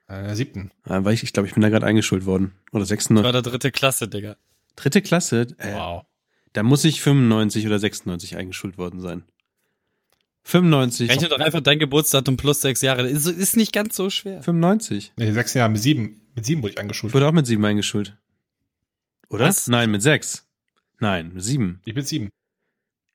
Äh, 0.07 0.33
siebten. 0.35 0.71
Ah, 0.83 1.03
war 1.03 1.11
ich, 1.13 1.23
ich 1.23 1.33
glaube, 1.33 1.47
ich 1.47 1.53
bin 1.53 1.61
da 1.61 1.69
gerade 1.69 1.85
eingeschult 1.85 2.25
worden. 2.25 2.53
Oder 2.71 2.81
War 2.81 2.85
96. 2.87 3.31
der 3.31 3.41
dritte 3.41 3.71
Klasse, 3.71 4.07
Digga. 4.07 4.37
Dritte 4.75 5.01
Klasse? 5.01 5.47
Äh, 5.57 5.73
Wow. 5.73 6.05
Da 6.53 6.61
muss 6.63 6.85
ich 6.85 7.01
95 7.01 7.65
oder 7.65 7.79
96 7.79 8.35
eingeschult 8.37 8.77
worden 8.77 9.01
sein. 9.01 9.23
95. 10.43 11.09
Rechne 11.09 11.29
doch 11.29 11.39
einfach 11.39 11.61
dein 11.61 11.79
Geburtsdatum 11.79 12.37
plus 12.37 12.61
sechs 12.61 12.81
Jahre. 12.81 13.07
Ist, 13.07 13.25
ist 13.27 13.55
nicht 13.57 13.73
ganz 13.73 13.95
so 13.95 14.09
schwer. 14.09 14.41
95. 14.43 15.13
Nee, 15.17 15.31
sechs 15.31 15.53
Jahre 15.53 15.71
mit 15.71 15.81
sieben. 15.81 16.21
Mit 16.35 16.45
sieben 16.45 16.61
wurde 16.61 16.71
ich 16.71 16.75
Ich 16.75 16.81
eingeschult. 16.81 17.13
wurde 17.13 17.27
auch 17.27 17.31
mit 17.31 17.47
sieben 17.47 17.63
eingeschult. 17.65 18.17
Oder? 19.29 19.45
Was? 19.45 19.67
Nein, 19.67 19.89
mit 19.89 20.01
sechs. 20.01 20.45
Nein, 20.99 21.31
mit 21.33 21.43
sieben. 21.43 21.81
Ich 21.85 21.93
bin 21.93 22.03
sieben. 22.05 22.29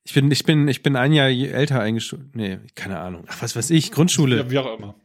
Ich 0.09 0.15
bin, 0.15 0.31
ich 0.31 0.43
bin, 0.43 0.67
ich 0.67 0.81
bin 0.81 0.95
ein 0.95 1.13
Jahr 1.13 1.27
älter 1.27 1.81
eingeschult. 1.81 2.35
Nee, 2.35 2.57
keine 2.73 2.97
Ahnung. 2.97 3.25
Ach, 3.27 3.43
was 3.43 3.55
weiß 3.55 3.69
ich, 3.69 3.91
Grundschule. 3.91 4.37
Ja, 4.37 4.49
wie 4.49 4.57
auch 4.57 4.75
immer. 4.75 4.95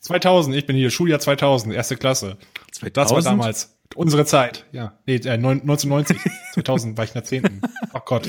2000, 0.00 0.56
ich 0.56 0.64
bin 0.64 0.74
hier, 0.74 0.88
Schuljahr 0.88 1.20
2000, 1.20 1.74
erste 1.74 1.98
Klasse. 1.98 2.38
2000? 2.72 2.96
Das 2.96 3.12
war 3.26 3.30
damals. 3.30 3.76
Unsere 3.94 4.24
Zeit. 4.24 4.64
Ja. 4.72 4.98
Nee, 5.04 5.16
äh, 5.16 5.36
neun- 5.36 5.60
1990. 5.60 6.16
2000 6.54 6.96
war 6.96 7.04
ich 7.04 7.10
in 7.10 7.14
der 7.14 7.24
zehnten. 7.24 7.60
Oh 7.92 8.00
Gott. 8.06 8.26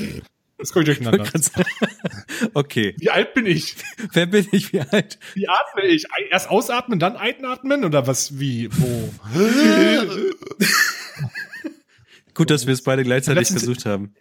Das 0.58 0.72
komme 0.74 0.82
ich 0.82 0.98
durcheinander. 0.98 1.24
Okay. 2.52 2.94
Wie 2.98 3.08
alt 3.08 3.32
bin 3.32 3.46
ich? 3.46 3.74
Wer 4.12 4.26
bin 4.26 4.46
ich? 4.52 4.74
Wie 4.74 4.80
alt? 4.80 5.18
Wie 5.32 5.48
atme 5.48 5.86
ich? 5.86 6.04
Erst 6.30 6.50
ausatmen, 6.50 6.98
dann 6.98 7.16
einatmen? 7.16 7.82
Oder 7.82 8.06
was, 8.06 8.38
wie, 8.38 8.68
wo? 8.72 9.08
Gut, 12.34 12.50
dass 12.50 12.66
wir 12.66 12.74
es 12.74 12.82
beide 12.82 13.04
gleichzeitig 13.04 13.48
versucht 13.48 13.86
haben. 13.86 14.14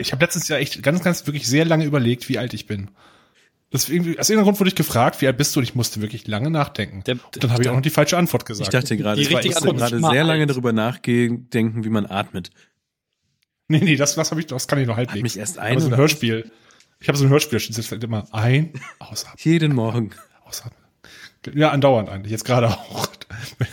Ich 0.00 0.12
habe 0.12 0.24
letztens 0.24 0.48
ja 0.48 0.56
echt 0.56 0.82
ganz, 0.82 1.02
ganz 1.02 1.26
wirklich 1.26 1.46
sehr 1.46 1.64
lange 1.64 1.84
überlegt, 1.84 2.28
wie 2.28 2.38
alt 2.38 2.54
ich 2.54 2.66
bin. 2.66 2.90
Das 3.70 3.88
irgendwie, 3.88 4.18
aus 4.18 4.28
irgendeinem 4.28 4.46
Grund 4.46 4.58
wurde 4.60 4.68
ich 4.68 4.74
gefragt, 4.74 5.20
wie 5.20 5.28
alt 5.28 5.36
bist 5.36 5.54
du? 5.54 5.60
Und 5.60 5.64
ich 5.64 5.74
musste 5.76 6.00
wirklich 6.00 6.26
lange 6.26 6.50
nachdenken. 6.50 7.04
Der- 7.04 7.14
Und 7.14 7.44
dann 7.44 7.52
habe 7.52 7.62
ich 7.62 7.68
auch 7.68 7.74
noch 7.74 7.82
die 7.82 7.90
falsche 7.90 8.16
Antwort 8.18 8.44
gesagt. 8.44 8.66
Ich 8.66 8.80
dachte 8.80 8.96
gerade, 8.96 9.20
ich 9.20 9.30
musste 9.30 9.48
gerade 9.50 10.00
sehr 10.00 10.24
lange 10.24 10.40
alt. 10.42 10.50
darüber 10.50 10.72
nachdenken, 10.72 11.84
wie 11.84 11.88
man 11.88 12.06
atmet. 12.06 12.50
nee, 13.68 13.78
nee, 13.78 13.94
das, 13.96 14.16
das 14.16 14.30
habe 14.32 14.40
ich, 14.40 14.46
das 14.48 14.66
kann 14.66 14.80
ich 14.80 14.88
noch 14.88 14.96
halbwegs. 14.96 15.22
mich 15.22 15.36
erst 15.38 15.58
Aber 15.58 15.68
ein 15.68 15.78
so 15.80 15.86
ein 15.86 15.96
Hörspiel. 15.96 16.50
Ich 16.98 17.06
habe 17.08 17.16
so 17.16 17.24
ein 17.24 17.30
Hörspiel, 17.30 17.60
das 17.60 17.86
steht 17.86 18.02
immer 18.02 18.26
ein, 18.32 18.72
ausatmen, 18.98 19.36
Jeden 19.38 19.74
Morgen. 19.74 20.10
ausatmen. 20.44 20.79
Ja, 21.54 21.70
andauernd 21.70 22.08
eigentlich, 22.08 22.30
jetzt 22.32 22.44
gerade 22.44 22.68
auch. 22.68 23.08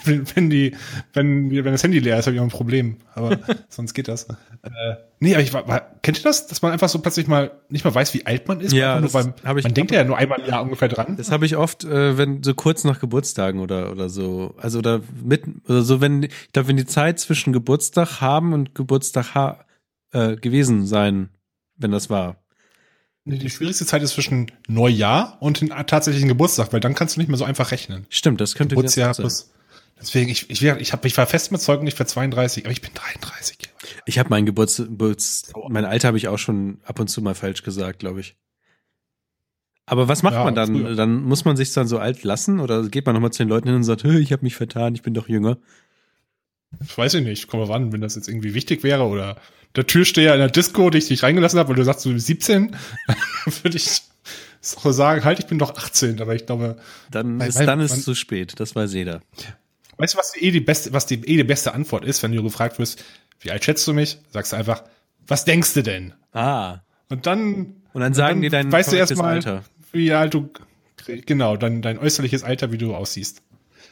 Wenn, 0.05 0.25
wenn 0.35 0.49
die, 0.49 0.75
wenn, 1.13 1.51
wenn 1.51 1.65
das 1.73 1.83
Handy 1.83 1.99
leer 1.99 2.17
ist, 2.17 2.25
habe 2.25 2.35
ich 2.35 2.39
auch 2.39 2.45
ein 2.45 2.49
Problem. 2.51 2.97
Aber 3.15 3.37
sonst 3.69 3.93
geht 3.93 4.07
das. 4.07 4.23
Äh, 4.63 4.95
nee, 5.19 5.33
aber 5.33 5.43
ich 5.43 5.53
war, 5.53 5.67
war, 5.67 5.81
kennt 6.01 6.19
ihr 6.19 6.23
das? 6.23 6.47
Dass 6.47 6.61
man 6.61 6.71
einfach 6.71 6.87
so 6.87 6.99
plötzlich 6.99 7.27
mal 7.27 7.51
nicht 7.67 7.83
mal 7.83 7.93
weiß, 7.93 8.13
wie 8.13 8.25
alt 8.25 8.47
man 8.47 8.61
ist? 8.61 8.71
Ja, 8.71 9.01
weil 9.13 9.33
hab 9.43 9.57
ich- 9.57 9.63
man 9.65 9.73
denkt 9.73 9.91
ja 9.91 10.03
nur 10.05 10.17
einmal 10.17 10.39
im 10.39 10.45
Jahr 10.47 10.61
ungefähr 10.63 10.87
dran. 10.87 11.17
Das 11.17 11.31
habe 11.31 11.45
ich 11.45 11.57
oft, 11.57 11.83
äh, 11.83 12.17
wenn 12.17 12.43
so 12.43 12.53
kurz 12.53 12.85
nach 12.85 12.99
Geburtstagen 13.01 13.59
oder 13.59 13.91
oder 13.91 14.07
so, 14.07 14.55
also 14.57 14.79
oder 14.79 15.01
mit 15.23 15.43
oder 15.67 15.81
so, 15.81 15.99
wenn 15.99 16.23
ich 16.23 16.51
glaube, 16.53 16.69
wenn 16.69 16.77
die 16.77 16.85
Zeit 16.85 17.19
zwischen 17.19 17.51
Geburtstag 17.51 18.21
haben 18.21 18.53
und 18.53 18.73
Geburtstag 18.75 19.35
ha 19.35 19.65
äh, 20.13 20.37
gewesen 20.37 20.85
sein, 20.85 21.29
wenn 21.75 21.91
das 21.91 22.09
war. 22.09 22.37
Die 23.29 23.49
schwierigste 23.49 23.85
Zeit 23.85 24.01
ist 24.03 24.11
zwischen 24.13 24.51
Neujahr 24.67 25.37
und 25.41 25.59
den 25.61 25.69
tatsächlichen 25.69 26.29
Geburtstag, 26.29 26.71
weil 26.71 26.79
dann 26.79 26.95
kannst 26.95 27.15
du 27.15 27.19
nicht 27.19 27.27
mehr 27.27 27.37
so 27.37 27.43
einfach 27.45 27.71
rechnen. 27.71 28.05
Stimmt, 28.09 28.39
das 28.39 28.55
könnte 28.55 28.75
Geburtsjahr 28.75 29.09
gut 29.09 29.17
plus. 29.21 29.51
Deswegen, 29.99 30.29
ich, 30.29 30.49
ich, 30.49 30.63
ich, 30.63 30.93
hab, 30.93 31.05
ich 31.05 31.17
war 31.17 31.25
fest 31.25 31.51
mit 31.51 31.59
Zeugen, 31.59 31.87
ich 31.87 31.99
war 31.99 32.05
32, 32.05 32.65
aber 32.65 32.71
ich 32.71 32.81
bin 32.81 32.91
33. 32.93 33.57
Ich 34.05 34.19
habe 34.19 34.29
mein 34.29 34.45
Geburts, 34.45 34.77
Geburts 34.77 35.51
mein 35.69 35.85
Alter 35.85 36.07
habe 36.09 36.17
ich 36.17 36.27
auch 36.27 36.37
schon 36.37 36.79
ab 36.83 36.99
und 36.99 37.07
zu 37.09 37.21
mal 37.21 37.35
falsch 37.35 37.63
gesagt, 37.63 37.99
glaube 37.99 38.21
ich. 38.21 38.35
Aber 39.85 40.07
was 40.07 40.21
macht 40.21 40.35
Ja, 40.35 40.43
man 40.43 40.53
dann? 40.55 40.67
früher. 40.75 40.95
Dann 40.95 41.23
muss 41.23 41.45
man 41.45 41.57
sich 41.57 41.73
dann 41.73 41.87
so 41.87 41.97
alt 41.97 42.23
lassen 42.23 42.59
oder 42.59 42.87
geht 42.89 43.05
man 43.05 43.15
nochmal 43.15 43.31
zu 43.31 43.43
den 43.43 43.49
Leuten 43.49 43.67
hin 43.69 43.75
und 43.77 43.83
sagt, 43.83 44.03
"Hö, 44.03 44.19
ich 44.19 44.31
habe 44.31 44.43
mich 44.43 44.55
vertan, 44.55 44.93
ich 44.95 45.01
bin 45.01 45.13
doch 45.13 45.27
jünger. 45.29 45.57
Ich 46.83 46.97
weiß 46.97 47.13
ich 47.15 47.23
nicht, 47.23 47.47
komm 47.47 47.61
mal 47.61 47.67
ran, 47.71 47.91
wenn 47.93 48.01
das 48.01 48.15
jetzt 48.15 48.27
irgendwie 48.27 48.53
wichtig 48.53 48.83
wäre 48.83 49.03
oder 49.03 49.37
der 49.77 49.87
Türsteher 49.87 50.33
in 50.33 50.39
der 50.39 50.49
Disco, 50.49 50.89
die 50.89 50.97
ich 50.97 51.07
dich 51.07 51.23
reingelassen 51.23 51.59
habe, 51.59 51.69
weil 51.69 51.75
du 51.75 51.83
sagst, 51.83 52.03
du 52.05 52.13
bist 52.13 52.27
17, 52.27 52.75
würde 53.63 53.77
ich 53.77 54.01
so 54.59 54.91
sagen, 54.91 55.23
halt, 55.23 55.39
ich 55.39 55.45
bin 55.47 55.59
doch 55.59 55.75
18, 55.77 56.19
aber 56.21 56.35
ich 56.35 56.45
glaube, 56.45 56.77
Dann 57.11 57.39
Weil- 57.39 57.49
ist 57.49 57.59
weil 57.59 57.65
dann 57.65 57.79
ist 57.79 57.91
man- 57.91 57.99
es 57.99 58.05
zu 58.05 58.15
spät. 58.15 58.59
Das 58.59 58.75
weiß 58.75 58.93
jeder. 58.93 59.21
weißt 59.97 60.13
du, 60.15 60.17
was 60.17 60.33
eh 60.35 60.51
die 60.51 60.59
beste, 60.59 60.91
was 60.93 61.05
die, 61.05 61.15
eh 61.15 61.37
die 61.37 61.43
beste 61.43 61.73
Antwort 61.73 62.03
ist, 62.03 62.21
wenn 62.23 62.31
du 62.33 62.43
gefragt 62.43 62.77
wirst, 62.79 63.03
wie 63.39 63.51
alt 63.51 63.63
schätzt 63.63 63.87
du 63.87 63.93
mich? 63.93 64.17
Sagst 64.31 64.51
du 64.51 64.57
einfach, 64.57 64.83
was 65.27 65.45
denkst 65.45 65.73
du 65.75 65.83
denn? 65.83 66.13
Ah. 66.33 66.79
Und 67.09 67.25
dann, 67.25 67.75
Und 67.93 68.01
dann 68.01 68.13
sagen 68.13 68.37
dann 68.37 68.41
die 68.41 68.49
dein 68.49 68.71
weißt 68.71 68.91
du 68.91 68.95
erstmal, 68.97 69.35
Alter. 69.35 69.63
wie 69.93 70.11
alt 70.11 70.33
du, 70.33 70.49
genau, 71.25 71.55
dein, 71.55 71.81
dein 71.81 71.99
äußerliches 71.99 72.43
Alter, 72.43 72.71
wie 72.71 72.77
du 72.77 72.93
aussiehst. 72.95 73.41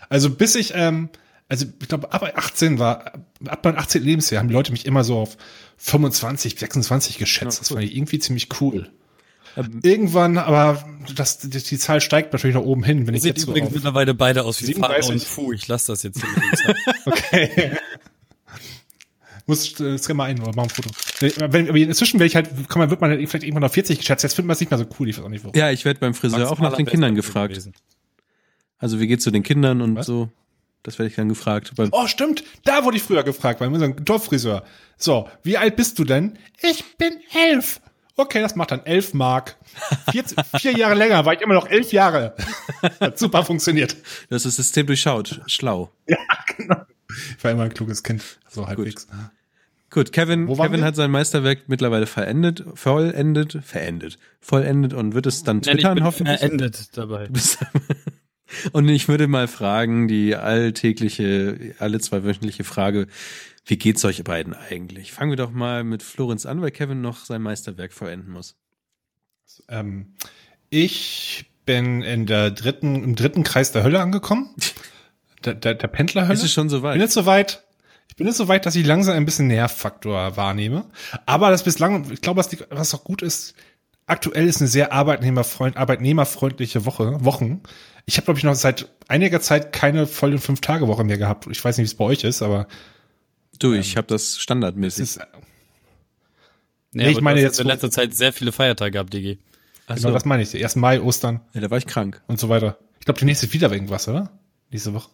Also 0.10 0.30
bis 0.30 0.56
ich, 0.56 0.74
ähm, 0.76 1.10
also 1.48 1.66
ich 1.80 1.88
glaube, 1.88 2.12
ab 2.12 2.24
18 2.36 2.80
war, 2.80 3.14
ab 3.48 3.64
meinem 3.64 3.78
18. 3.78 4.04
Lebensjahr 4.04 4.40
haben 4.42 4.48
die 4.50 4.54
Leute 4.54 4.72
mich 4.72 4.86
immer 4.86 5.04
so 5.04 5.20
auf 5.20 5.38
25, 5.78 6.58
26 6.58 7.18
geschätzt. 7.18 7.62
Das 7.62 7.70
fand 7.70 7.84
ich 7.84 7.96
irgendwie 7.96 8.20
ziemlich 8.20 8.50
cool. 8.62 8.90
Ähm, 9.58 9.80
Irgendwann, 9.84 10.38
aber 10.38 10.84
das, 11.16 11.40
die, 11.40 11.50
die 11.50 11.78
Zahl 11.78 12.02
steigt 12.02 12.34
natürlich 12.34 12.56
nach 12.56 12.64
oben 12.64 12.84
hin, 12.84 13.08
wenn 13.08 13.14
ich 13.14 13.22
Sieht 13.22 13.38
jetzt 13.38 13.46
so 13.46 13.52
übrigens 13.52 13.70
auf, 13.70 13.76
mittlerweile 13.76 14.14
beide 14.14 14.44
aus 14.44 14.62
wie 14.62 14.74
Fahrer 14.74 15.02
37. 15.02 15.12
und 15.12 15.24
Fu. 15.24 15.54
Ich 15.54 15.68
lasse 15.68 15.92
das 15.92 16.04
jetzt. 16.04 16.22
Okay. 17.06 17.72
Muss, 19.48 19.80
äh, 19.80 19.98
scan 20.00 20.18
mal 20.18 20.26
ein 20.26 20.42
oder 20.42 20.54
mach 20.56 20.64
ein 20.64 20.70
Foto. 20.70 20.90
Nee, 21.22 21.32
Wenn, 21.38 21.70
aber 21.70 21.78
inzwischen 21.78 22.20
werde 22.20 22.28
ich 22.28 22.36
halt, 22.36 22.50
kann 22.68 22.80
man, 22.80 22.90
wird 22.90 23.00
man 23.00 23.12
halt 23.12 23.20
vielleicht 23.30 23.44
irgendwann 23.44 23.64
auf 23.64 23.74
40 23.74 24.00
geschätzt. 24.00 24.24
Jetzt 24.24 24.34
findet 24.34 24.48
man 24.48 24.54
es 24.56 24.60
nicht 24.60 24.72
mehr 24.72 24.80
so 24.80 24.88
cool. 25.00 25.08
Ich 25.08 25.18
weiß 25.18 25.24
auch 25.24 25.30
nicht, 25.30 25.44
warum. 25.44 25.56
Ja, 25.56 25.70
ich 25.70 25.86
werde 25.86 26.00
beim 26.00 26.16
Friseur 26.16 26.52
auch 26.52 26.60
nach 26.60 26.76
den 26.76 26.88
Kindern 26.88 27.14
gefragt. 27.14 27.70
Also 28.80 29.00
wie 29.00 29.08
geht's 29.08 29.24
zu 29.24 29.32
den 29.32 29.44
Kindern 29.44 29.82
und 29.82 29.96
Was? 29.96 30.08
so. 30.08 30.30
Das 30.86 31.00
werde 31.00 31.10
ich 31.10 31.16
dann 31.16 31.30
gefragt. 31.30 31.72
Beim 31.76 31.90
Oh, 31.92 32.06
stimmt. 32.06 32.44
Da 32.64 32.84
wurde 32.86 32.98
ich 32.98 33.04
früher 33.04 33.24
gefragt, 33.24 33.60
bei 33.60 33.68
unserem 33.68 34.06
Dorffriseur. 34.06 34.64
So, 34.98 35.28
wie 35.44 35.58
alt 35.58 35.76
bist 35.76 35.98
du 35.98 36.04
denn? 36.04 36.38
Ich 36.62 36.98
bin 36.98 37.18
elf. 37.34 37.82
Okay, 38.18 38.40
das 38.40 38.56
macht 38.56 38.70
dann 38.72 38.86
elf 38.86 39.14
Mark. 39.16 39.58
Vier, 40.12 40.24
vier 40.60 40.72
Jahre 40.78 40.94
länger 40.94 41.26
war 41.26 41.34
ich 41.34 41.42
immer 41.42 41.56
noch 41.56 41.68
elf 41.68 41.92
Jahre. 41.92 42.36
Hat 43.02 43.18
super 43.18 43.44
funktioniert. 43.44 43.96
das 44.30 44.46
ist 44.46 44.58
das 44.60 44.68
System 44.68 44.86
durchschaut. 44.86 45.42
Schlau. 45.48 45.92
Ja, 46.08 46.18
genau. 46.56 46.82
Ich 47.38 47.44
war 47.44 47.52
immer 47.52 47.64
ein 47.64 47.74
kluges 47.74 48.04
Kind. 48.04 48.22
So 48.50 48.68
halbwegs. 48.68 49.08
Gut, 49.90 50.12
Kevin, 50.12 50.48
waren 50.48 50.68
Kevin 50.68 50.82
wir? 50.82 50.88
hat 50.88 50.96
sein 50.96 51.10
Meisterwerk 51.10 51.64
mittlerweile 51.68 52.06
verendet, 52.06 52.64
vollendet, 52.76 53.60
verendet, 53.64 54.20
vollendet 54.40 54.94
und 54.94 55.14
wird 55.16 55.26
es 55.26 55.44
dann 55.44 55.58
Nein, 55.58 55.64
ich 55.66 55.74
twittern 55.84 55.96
bin 55.96 56.04
hoffentlich. 56.04 56.40
verendet 56.40 56.98
dabei. 56.98 57.30
Und 58.72 58.88
ich 58.90 59.08
würde 59.08 59.28
mal 59.28 59.48
fragen, 59.48 60.08
die 60.08 60.36
alltägliche, 60.36 61.76
alle 61.80 62.00
zwei 62.00 62.24
wöchentliche 62.24 62.64
Frage, 62.64 63.08
wie 63.66 63.78
geht's 63.78 64.06
euch 64.06 64.24
beiden 64.24 64.54
eigentlich? 64.54 65.12
Fangen 65.12 65.32
wir 65.32 65.38
doch 65.38 65.52
mal 65.52 65.84
mit 65.84 66.04
Florenz 66.04 66.46
an, 66.46 66.62
weil 66.62 66.72
Kevin 66.72 67.02
noch 67.02 67.26
sein 67.26 67.42
Meisterwerk 67.42 67.94
vollenden 67.94 68.32
muss. 68.32 68.56
Ähm, 69.70 70.14
ich 70.70 71.46
bin 71.66 72.04
in 72.04 72.26
der 72.26 72.52
dritten, 72.52 73.04
im 73.04 73.16
dritten 73.16 73.44
Kreis 73.44 73.72
der 73.72 73.84
Hölle 73.84 74.02
angekommen. 74.02 74.50
Der, 75.44 75.54
der, 75.54 75.76
der 75.76 75.88
Pendlerhölle. 75.90 76.34
Ist 76.34 76.44
es 76.44 76.54
schon 76.54 76.70
bin 76.70 76.72
soweit? 76.72 77.00
jetzt 77.00 77.14
so 77.14 77.28
weit, 77.28 77.64
ich 78.10 78.16
bin 78.16 78.26
jetzt 78.26 78.38
so 78.38 78.48
weit, 78.48 78.66
dass 78.66 78.76
ich 78.76 78.84
langsam 78.84 79.14
ein 79.14 79.26
bisschen 79.26 79.46
Nervfaktor 79.46 80.38
wahrnehme. 80.38 80.86
Aber 81.28 81.52
das 81.52 81.62
bislang, 81.64 82.12
ich 82.12 82.22
glaube, 82.22 82.40
was, 82.40 82.50
die, 82.50 82.58
was 82.72 82.96
auch 82.96 83.04
gut 83.04 83.22
ist, 83.22 83.54
aktuell 84.08 84.48
ist 84.48 84.60
eine 84.62 84.68
sehr 84.68 84.92
arbeitnehmerfreund, 84.92 85.78
arbeitnehmerfreundliche 85.78 86.86
Woche, 86.86 87.24
Wochen. 87.24 87.62
Ich 88.06 88.18
habe, 88.18 88.26
glaube 88.26 88.38
ich, 88.38 88.44
noch 88.44 88.56
seit 88.56 88.88
einiger 89.08 89.42
Zeit 89.42 89.74
keine 89.74 90.06
vollen 90.08 90.38
Fünf-Tage-Woche 90.40 91.04
mehr 91.04 91.18
gehabt. 91.18 91.48
Ich 91.50 91.64
weiß 91.64 91.78
nicht, 91.78 91.86
wie 91.86 91.92
es 91.92 91.96
bei 91.96 92.06
euch 92.06 92.24
ist, 92.24 92.42
aber 92.42 92.68
Du, 93.60 93.74
ich 93.74 93.96
habe 93.98 94.08
das 94.08 94.38
standardmäßig. 94.38 95.02
ist, 95.04 95.20
Nee, 96.92 97.10
ich 97.10 97.18
aber 97.18 97.24
meine 97.24 97.42
jetzt 97.42 97.60
in 97.60 97.68
letzter 97.68 97.92
Zeit 97.92 98.14
sehr 98.16 98.32
viele 98.32 98.52
Feiertage 98.54 98.92
gehabt, 98.92 99.14
Digi. 99.14 99.40
Ach 99.88 99.96
genau 99.96 100.10
so. 100.10 100.14
das 100.14 100.26
meine 100.26 100.44
ich. 100.44 100.56
1. 100.56 100.78
Mai, 100.78 101.02
Ostern 101.02 101.42
ja, 101.54 101.62
da 101.62 101.70
war 101.70 101.78
ich 101.78 101.86
krank. 101.88 102.22
und 102.28 102.40
so 102.40 102.48
weiter. 102.50 102.78
Ich 103.00 103.06
glaube, 103.06 103.20
demnächst 103.20 103.44
ist 103.44 103.54
wieder 103.54 103.72
irgendwas, 103.72 104.08
oder? 104.08 104.32
Nächste 104.72 104.94
Woche. 104.94 105.10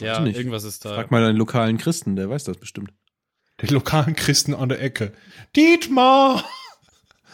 Ja, 0.00 0.20
nicht. 0.20 0.36
irgendwas 0.36 0.64
ist 0.64 0.84
da. 0.84 0.94
Frag 0.94 1.10
mal 1.10 1.22
einen 1.24 1.36
lokalen 1.36 1.76
Christen, 1.76 2.16
der 2.16 2.30
weiß 2.30 2.44
das 2.44 2.56
bestimmt. 2.56 2.92
Die 3.60 3.66
lokalen 3.66 4.16
Christen 4.16 4.54
an 4.54 4.68
der 4.70 4.80
Ecke. 4.82 5.12
Dietmar! 5.54 6.44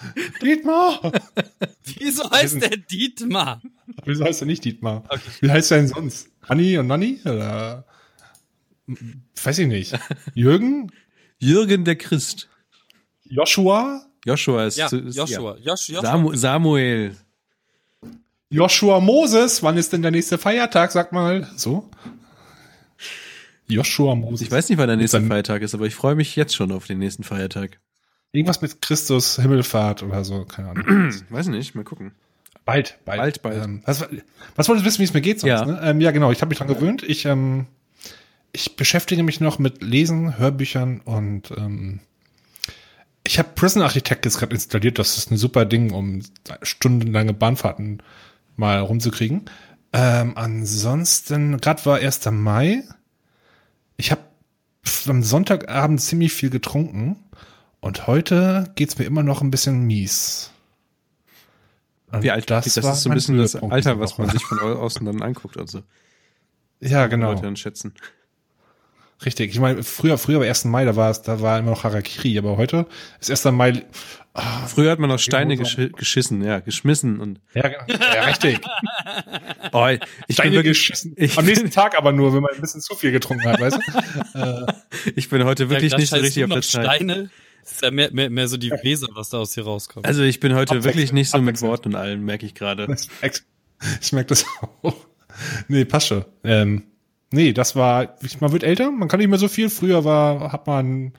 Dietmar! 0.43 1.13
Wieso 1.85 2.31
heißt 2.31 2.63
der 2.63 2.77
Dietmar? 2.77 3.63
Wieso 4.05 4.25
heißt 4.25 4.43
er 4.43 4.47
nicht 4.47 4.65
Dietmar? 4.65 5.05
Wie 5.41 5.51
heißt 5.51 5.73
er 5.73 5.79
denn 5.79 5.89
sonst? 5.89 6.29
Hanni 6.49 6.79
und 6.79 6.87
Nanni? 6.87 7.21
Oder? 7.25 7.85
Weiß 9.43 9.59
ich 9.59 9.67
nicht. 9.69 9.99
Jürgen? 10.35 10.93
Jürgen 11.39 11.85
der 11.85 11.97
Christ. 11.97 12.49
Joshua? 13.25 14.07
Joshua 14.25 14.67
ist, 14.67 14.77
Ja, 14.77 14.87
ist 14.87 15.17
Joshua. 15.17 15.57
Josh, 15.59 15.89
Joshua. 15.89 16.03
Samu 16.03 16.35
Samuel. 16.35 17.17
Joshua 18.51 19.01
Moses? 19.01 19.63
Wann 19.63 19.77
ist 19.77 19.93
denn 19.93 20.03
der 20.03 20.11
nächste 20.11 20.39
Feiertag? 20.39 20.91
Sag 20.93 21.13
mal. 21.13 21.49
So? 21.57 21.91
Joshua 23.67 24.15
Moses. 24.15 24.47
Ich 24.47 24.51
weiß 24.51 24.69
nicht, 24.71 24.79
wann 24.79 24.89
der 24.89 24.97
nächste 24.97 25.21
Feiertag 25.21 25.63
ist, 25.63 25.75
aber 25.75 25.87
ich 25.87 25.95
freue 25.95 26.15
mich 26.15 26.35
jetzt 26.37 26.55
schon 26.55 26.73
auf 26.73 26.87
den 26.87 26.99
nächsten 26.99 27.25
Feiertag. 27.25 27.79
Irgendwas 28.33 28.61
mit 28.61 28.83
Christus, 28.83 29.37
Himmelfahrt 29.41 30.03
oder 30.03 30.25
so. 30.25 30.45
Keine 30.45 30.71
Ahnung. 30.71 31.13
Weiß 31.31 31.47
nicht, 31.49 31.75
mal 31.75 31.85
gucken. 31.85 32.13
Bald, 32.65 32.99
bald. 33.07 33.19
Bald, 33.19 33.43
bald. 33.43 33.65
Ähm, 33.65 33.83
was, 33.87 34.07
was 34.55 34.69
wolltest 34.69 34.85
du 34.85 34.89
wissen, 34.89 34.99
wie 35.01 35.05
es 35.05 35.15
mir 35.15 35.23
geht 35.23 35.41
sonst? 35.41 35.51
Ja. 35.51 35.65
Ne? 35.65 35.81
Ähm, 35.83 36.01
ja, 36.01 36.11
genau. 36.11 36.31
Ich 36.31 36.43
habe 36.43 36.51
mich 36.51 36.59
dran 36.59 36.69
gewöhnt. 36.69 37.03
Ich, 37.03 37.25
ähm, 37.25 37.67
ich 38.53 38.77
beschäftige 38.77 39.23
mich 39.23 39.41
noch 39.41 39.59
mit 39.59 39.83
Lesen, 39.83 40.39
Hörbüchern 40.39 41.01
und 41.01 41.51
ähm, 41.57 42.01
ich 43.27 43.39
habe 43.39 43.49
Prison 43.55 43.83
Architect 43.83 44.27
jetzt 44.27 44.39
gerade 44.39 44.55
installiert. 44.55 44.99
Das 44.99 45.17
ist 45.17 45.31
ein 45.31 45.39
super 45.39 45.65
Ding, 45.65 45.93
um 45.93 46.23
stundenlange 46.63 47.33
Bahnfahrten 47.33 48.03
mal 48.57 48.81
rumzukriegen. 48.81 49.47
Ähm, 49.93 50.33
ansonsten, 50.37 51.59
gerade 51.59 51.85
war 51.87 51.99
1. 51.99 52.31
Mai. 52.31 52.85
Ich 53.97 54.11
habe 54.11 54.23
am 55.07 55.23
Sonntagabend 55.23 56.01
ziemlich 56.01 56.33
viel 56.33 56.51
getrunken 56.51 57.17
und 57.81 58.07
heute 58.07 58.71
geht's 58.75 58.99
mir 58.99 59.05
immer 59.05 59.23
noch 59.23 59.41
ein 59.43 59.51
bisschen 59.51 59.87
mies. 59.87 60.51
Und 62.11 62.23
Wie 62.23 62.31
alt 62.31 62.49
das, 62.51 62.65
das 62.73 62.77
ist 62.85 63.03
so 63.03 63.11
ein 63.11 63.15
bisschen 63.15 63.37
das 63.37 63.55
Alter, 63.57 64.01
was 64.01 64.17
man 64.19 64.31
sich 64.31 64.43
von 64.45 64.59
au- 64.61 64.77
außen 64.79 65.05
dann 65.05 65.21
anguckt 65.23 65.57
und 65.59 65.69
so. 65.69 65.83
Ja, 66.81 67.07
genau. 67.07 67.31
Leute 67.31 67.43
dann 67.43 67.57
schätzen. 67.57 67.93
Richtig. 69.25 69.51
Ich 69.51 69.59
meine, 69.61 69.83
früher, 69.83 70.17
früher 70.17 70.39
war 70.41 70.47
1. 70.47 70.65
Mai, 70.67 70.85
da 70.85 70.95
war 70.97 71.11
es, 71.11 71.23
da 71.23 71.41
war 71.41 71.59
immer 71.59 71.73
noch 71.73 71.83
Harakiri, 71.85 72.39
aber 72.39 72.57
heute 72.57 72.87
ist 73.21 73.31
1. 73.31 73.45
Mai. 73.55 73.85
Früher 74.69 74.93
hat 74.93 75.01
man 75.01 75.11
noch 75.11 75.19
Steine 75.19 75.57
gesch 75.57 75.77
geschissen, 75.97 76.43
ja, 76.45 76.61
geschmissen 76.61 77.19
und 77.19 77.41
Ja, 77.53 77.67
genau. 77.69 77.85
ja 78.15 78.23
richtig. 78.25 78.61
oh, 79.73 79.87
ich 79.89 79.99
bin 79.99 80.09
Steine 80.31 80.53
wirklich, 80.53 80.79
geschissen. 80.79 81.15
ich 81.17 81.37
Am 81.37 81.45
bin- 81.45 81.55
nächsten 81.55 81.71
Tag 81.73 81.99
aber 81.99 82.13
nur, 82.13 82.33
wenn 82.33 82.43
man 82.43 82.55
ein 82.55 82.61
bisschen 82.61 82.81
zu 82.81 82.95
viel 82.95 83.11
getrunken 83.11 83.45
hat, 83.49 83.61
weißt 83.61 83.79
du? 84.35 84.67
ich 85.17 85.29
bin 85.29 85.45
heute 85.45 85.69
wirklich 85.69 85.91
Da 85.93 85.99
nicht 85.99 86.11
so 86.11 86.17
richtig 86.17 86.45
auf 86.45 86.51
der 86.51 86.63
Zeit. 86.63 86.85
Steine. 86.85 87.29
Das 87.69 87.73
ist 87.75 87.83
ja 87.83 87.91
mehr, 87.91 88.11
mehr, 88.13 88.31
mehr 88.31 88.49
so 88.49 88.57
die 88.57 88.71
Weser, 88.71 89.09
was 89.15 89.29
da 89.31 89.39
aus 89.39 89.51
dir 89.53 89.65
rauskommt. 89.65 90.07
Also 90.07 90.23
ich 90.23 90.41
bin 90.41 90.55
heute 90.55 90.85
wirklich 90.85 91.13
nicht 91.13 91.31
so 91.31 91.41
mit. 91.41 91.61
Worten 91.61 91.89
und 91.91 91.95
allem, 91.97 92.25
merke 92.25 92.47
ich 92.47 92.55
gerade. 92.55 92.85
Ich 92.93 93.09
merk- 93.21 93.43
Ich 94.01 94.13
merke 94.13 94.29
das 94.29 94.45
auch. 94.83 94.95
Nee, 95.69 95.85
passt 95.85 96.09
schon. 96.09 96.25
Ähm, 96.45 96.83
nee, 97.31 97.53
das 97.53 97.77
war, 97.77 98.17
man 98.41 98.53
wird 98.53 98.65
älter, 98.65 98.91
man 98.91 99.07
kann 99.09 99.21
nicht 99.21 99.29
mehr 99.29 99.39
so 99.39 99.49
viel. 99.49 99.69
Früher 99.71 100.05
war, 100.05 100.51
hat 100.53 100.67
man 100.67 101.05
ein 101.07 101.13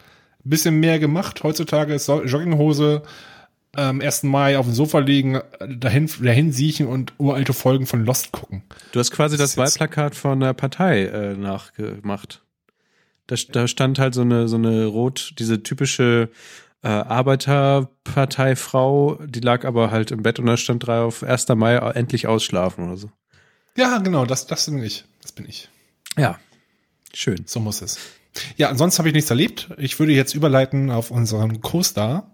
bisschen 0.44 0.80
mehr 0.80 1.00
gemacht. 1.00 1.44
Heutzutage 1.44 1.94
ist 1.94 2.08
Jogginghose, 2.08 3.04
am 3.74 4.02
1. 4.02 4.24
Mai 4.24 4.58
auf 4.58 4.66
dem 4.66 4.74
Sofa 4.74 5.00
liegen, 5.00 5.40
dahin, 5.70 6.10
dahin 6.22 6.52
siechen 6.52 6.88
und 6.88 7.14
uralte 7.20 7.54
Folgen 7.54 7.86
von 7.86 8.04
Lost 8.04 8.32
gucken. 8.32 8.64
Du 8.92 9.00
hast 9.00 9.12
quasi 9.12 9.38
das 9.38 9.52
Das 9.56 9.58
Wahlplakat 9.58 10.16
von 10.16 10.40
der 10.40 10.54
Partei 10.54 11.06
äh, 11.06 11.36
nachgemacht. 11.38 12.42
Da, 13.30 13.36
da 13.52 13.68
stand 13.68 14.00
halt 14.00 14.14
so 14.14 14.22
eine, 14.22 14.48
so 14.48 14.56
eine 14.56 14.86
rot, 14.86 15.34
diese 15.40 15.62
typische 15.64 16.30
äh, 16.82 16.88
Arbeiterparteifrau, 16.88 19.20
die 19.26 19.42
lag 19.42 19.66
aber 19.66 19.92
halt 19.92 20.12
im 20.12 20.24
Bett 20.24 20.40
und 20.40 20.46
da 20.46 20.56
stand 20.58 20.88
drauf 20.88 21.24
1. 21.24 21.50
Mai 21.50 21.76
endlich 21.76 22.28
ausschlafen 22.28 22.86
oder 22.86 22.96
so. 22.98 23.12
Ja, 23.76 23.98
genau, 24.00 24.26
das, 24.26 24.48
das 24.48 24.66
bin 24.66 24.84
ich. 24.84 25.06
Das 25.22 25.32
bin 25.32 25.48
ich. 25.48 25.70
Ja. 26.18 26.40
Schön. 27.14 27.44
So 27.46 27.60
muss 27.60 27.82
es. 27.82 28.00
Ja, 28.58 28.70
ansonsten 28.70 29.00
habe 29.00 29.10
ich 29.10 29.16
nichts 29.16 29.30
erlebt. 29.30 29.70
Ich 29.78 30.00
würde 30.00 30.14
jetzt 30.14 30.34
überleiten 30.36 30.92
auf 30.92 31.12
unseren 31.12 31.62
Co-Star, 31.62 32.32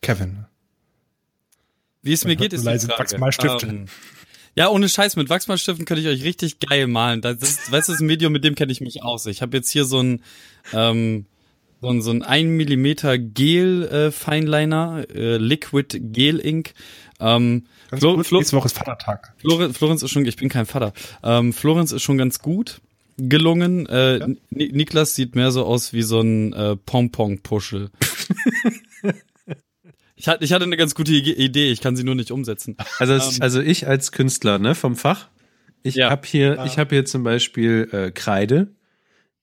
Kevin. 0.00 0.46
Wie 2.02 2.12
es 2.12 2.24
mir 2.24 2.36
geht, 2.36 2.52
ist 2.52 2.62
die 2.62 2.66
Leise 2.66 2.86
Frage. 2.88 3.00
Wachsmalstifte. 3.00 3.66
Ähm, 3.66 3.86
ja, 4.54 4.68
ohne 4.68 4.88
Scheiß, 4.88 5.16
mit 5.16 5.28
Wachsmalstiften 5.30 5.84
könnte 5.84 6.02
ich 6.02 6.08
euch 6.08 6.24
richtig 6.24 6.60
geil 6.60 6.86
malen. 6.86 7.20
Das 7.22 7.36
ist, 7.42 7.58
weißt 7.72 7.88
du, 7.88 7.92
das 7.92 7.96
ist 7.96 8.00
ein 8.00 8.06
Medium, 8.06 8.32
mit 8.32 8.44
dem 8.44 8.54
kenne 8.54 8.72
ich 8.72 8.80
mich 8.80 9.02
aus. 9.02 9.26
Ich 9.26 9.42
habe 9.42 9.56
jetzt 9.56 9.70
hier 9.70 9.84
so 9.84 10.00
ein, 10.02 10.22
ähm, 10.72 11.26
so 11.80 11.88
ein, 11.88 12.02
so 12.02 12.10
ein 12.10 12.22
1 12.22 12.48
Millimeter 12.48 13.18
Gel 13.18 13.84
äh, 13.84 14.10
Fineliner, 14.12 15.04
äh, 15.14 15.36
Liquid 15.38 15.98
Gel 16.12 16.38
Ink. 16.38 16.74
Ähm, 17.18 17.64
Ganz 17.90 18.00
Flo, 18.00 18.22
Flo, 18.22 18.38
nächste 18.38 18.56
Woche 18.56 18.66
ist 18.66 18.76
Vatertag. 18.78 19.34
Florenz, 19.38 19.76
Florenz 19.76 20.02
ist 20.02 20.10
schon, 20.10 20.24
ich 20.26 20.36
bin 20.36 20.48
kein 20.48 20.66
Vater. 20.66 20.92
Ähm, 21.22 21.52
Florenz 21.52 21.92
ist 21.92 22.02
schon 22.02 22.18
ganz 22.18 22.38
gut 22.38 22.80
gelungen. 23.18 23.86
Äh, 23.86 24.18
Ja. 24.18 24.26
Ni- 24.50 24.72
Niklas 24.72 25.14
sieht 25.14 25.34
mehr 25.34 25.50
so 25.50 25.64
aus 25.66 25.92
wie 25.92 26.02
so 26.02 26.20
ein 26.20 26.52
äh, 26.52 26.76
Pong-Pong-Puschel. 26.76 27.90
ich, 30.22 30.28
hatte, 30.28 30.44
ich 30.44 30.52
hatte 30.52 30.64
eine 30.64 30.76
ganz 30.76 30.94
gute 30.94 31.12
Idee, 31.12 31.70
ich 31.72 31.80
kann 31.80 31.96
sie 31.96 32.04
nur 32.04 32.14
nicht 32.14 32.30
umsetzen. 32.30 32.76
Also, 33.00 33.12
es, 33.14 33.36
Ähm. 33.36 33.42
also 33.42 33.60
ich 33.60 33.88
als 33.88 34.12
Künstler, 34.12 34.58
ne, 34.60 34.74
vom 34.76 34.94
Fach, 34.96 35.28
ich 35.82 35.96
Ja. 35.96 36.10
hab 36.10 36.24
hier, 36.26 36.54
Ja. 36.54 36.64
ich 36.64 36.78
habe 36.78 36.94
hier 36.94 37.04
zum 37.04 37.24
Beispiel 37.24 37.88
äh, 37.92 38.10
Kreide. 38.12 38.68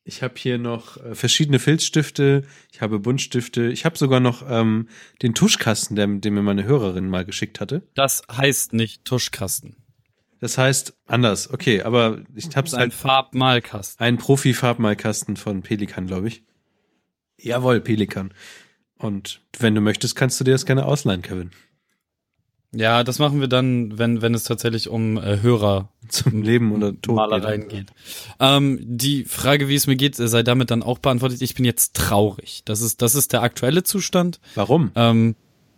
Ich 0.05 0.24
habe 0.24 0.33
hier 0.38 0.57
noch 0.57 0.95
äh, 1.03 1.13
verschiedene 1.15 1.59
Filzstifte, 1.59 2.43
ich 2.71 2.79
habe 2.81 2.98
Buntstifte, 3.00 3.67
ich 3.67 3.83
habe 3.83 3.98
sogar 3.98 4.19
noch 4.21 4.43
ähm, 4.50 4.88
den 5.21 5.36
Tuschkasten, 5.36 5.95
den, 5.98 6.21
den 6.21 6.33
mir 6.33 6.41
meine 6.41 6.63
Hörerin 6.63 7.09
mal 7.09 7.25
geschickt 7.25 7.59
hatte. 7.59 7.83
Das 7.93 8.24
heißt 8.31 8.71
nicht 8.74 9.03
Tuschkasten. 9.05 9.75
Das 10.39 10.57
heißt 10.57 10.93
anders, 11.05 11.51
okay, 11.51 11.81
aber 11.81 12.21
ich 12.33 12.55
habe 12.55 12.65
es 12.65 12.74
ein 12.74 12.79
halt 12.79 12.93
Farbmalkasten. 12.93 14.01
ein 14.03 14.17
Profi-Farbmalkasten 14.17 15.36
von 15.36 15.62
Pelikan, 15.62 16.07
glaube 16.07 16.29
ich. 16.29 16.43
Jawohl, 17.38 17.81
Pelikan. 17.81 18.33
Und 19.00 19.41
wenn 19.58 19.74
du 19.74 19.82
möchtest, 19.82 20.15
kannst 20.15 20.39
du 20.39 20.44
dir 20.44 20.51
das 20.51 20.65
gerne 20.65 20.86
ausleihen, 20.86 21.22
Kevin. 21.22 21.51
Ja, 22.72 23.03
das 23.03 23.18
machen 23.18 23.39
wir 23.39 23.48
dann, 23.48 23.98
wenn, 23.98 24.22
wenn 24.22 24.36
es 24.36 24.44
tatsächlich 24.44 24.89
um 24.89 25.18
äh, 25.18 25.41
Hörer 25.41 25.89
Zum 26.08 26.44
Leben 26.44 26.72
oder 26.72 26.94
Tod. 27.01 27.15
Malereien 27.15 27.68
geht. 27.68 27.88
Ähm, 28.39 28.79
die 28.84 29.25
Frage, 29.25 29.68
wie 29.68 29.75
es 29.75 29.88
mir 29.88 29.96
geht, 29.96 30.15
sei 30.15 30.44
damit 30.44 30.70
dann 30.70 30.84
auch 30.84 31.00
beantwortet. 31.00 31.41
Ich 31.41 31.56
bin 31.56 31.65
jetzt 31.65 31.96
traurig. 31.96 32.62
Das 32.65 32.82
ist, 32.82 33.01
das 33.01 33.15
ist 33.15 33.34
der 33.34 33.41
aktuelle 33.41 33.84
Zustand. 33.84 34.39
Warum? 34.53 34.91
Ähm, 34.94 35.36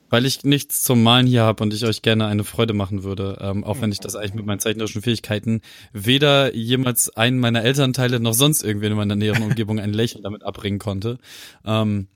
weil 0.10 0.25
ich 0.25 0.44
nichts 0.44 0.84
zum 0.84 1.01
Malen 1.01 1.25
hier 1.25 1.44
habe 1.44 1.63
und 1.63 1.74
ich 1.74 1.86
euch 1.86 2.01
gerne 2.01 2.25
eine 2.25 2.44
Freude 2.44 2.74
machen 2.74 3.04
würde, 3.04 3.38
ähm, 3.40 3.63
auch 3.63 3.80
wenn 3.80 3.94
ich 3.94 4.00
das 4.00 4.18
eigentlich 4.18 4.34
mit 4.34 4.46
meinen 4.46 4.60
zeichnerischen 4.60 5.01
Fähigkeiten 5.01 5.62
weder 5.94 6.54
jemals 6.54 7.16
einen 7.16 7.40
meiner 7.40 7.63
Elternteile 7.63 8.20
noch 8.20 8.34
sonst 8.34 8.63
irgendwen 8.63 8.92
in 8.92 8.98
meiner 8.98 9.16
näheren 9.16 9.44
Umgebung 9.44 9.80
ein 9.80 9.94
Lächeln 9.94 10.24
damit 10.24 10.44
abbringen 10.44 10.80
konnte. 10.80 11.18
Ähm, 11.66 12.10